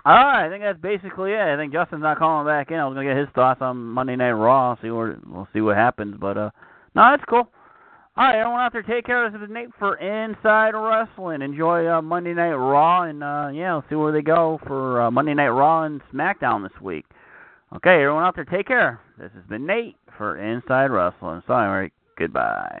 All 0.08 0.14
right, 0.14 0.46
I 0.46 0.48
think 0.48 0.62
that's 0.62 0.80
basically 0.80 1.32
it. 1.32 1.38
I 1.38 1.54
think 1.58 1.70
Justin's 1.70 2.00
not 2.00 2.16
calling 2.16 2.46
back 2.46 2.70
in. 2.70 2.78
I 2.78 2.86
was 2.86 2.94
gonna 2.94 3.06
get 3.06 3.18
his 3.18 3.28
thoughts 3.34 3.60
on 3.60 3.76
Monday 3.76 4.16
Night 4.16 4.30
Raw. 4.30 4.74
See 4.80 4.88
where 4.88 5.18
we'll 5.26 5.46
see 5.52 5.60
what 5.60 5.76
happens, 5.76 6.16
but 6.18 6.38
uh, 6.38 6.48
no, 6.94 7.10
that's 7.10 7.24
cool. 7.28 7.46
All 8.16 8.24
right, 8.24 8.40
everyone 8.40 8.58
out 8.58 8.72
there, 8.72 8.82
take 8.82 9.04
care. 9.04 9.30
This 9.30 9.38
is 9.38 9.50
Nate 9.50 9.68
for 9.78 9.96
Inside 9.96 10.70
Wrestling. 10.70 11.42
Enjoy 11.42 11.86
uh, 11.86 12.00
Monday 12.00 12.32
Night 12.32 12.54
Raw, 12.54 13.02
and 13.02 13.22
uh, 13.22 13.50
yeah, 13.52 13.74
we'll 13.74 13.84
see 13.90 13.96
where 13.96 14.10
they 14.10 14.22
go 14.22 14.58
for 14.66 15.02
uh, 15.02 15.10
Monday 15.10 15.34
Night 15.34 15.48
Raw 15.48 15.82
and 15.82 16.00
SmackDown 16.10 16.62
this 16.62 16.80
week. 16.80 17.04
Okay, 17.76 17.96
everyone 17.96 18.24
out 18.24 18.34
there, 18.34 18.46
take 18.46 18.66
care. 18.66 19.02
This 19.18 19.30
has 19.34 19.44
been 19.44 19.66
Nate 19.66 19.96
for 20.16 20.38
Inside 20.38 20.86
Wrestling. 20.86 21.42
Sorry, 21.46 21.92
goodbye. 22.16 22.80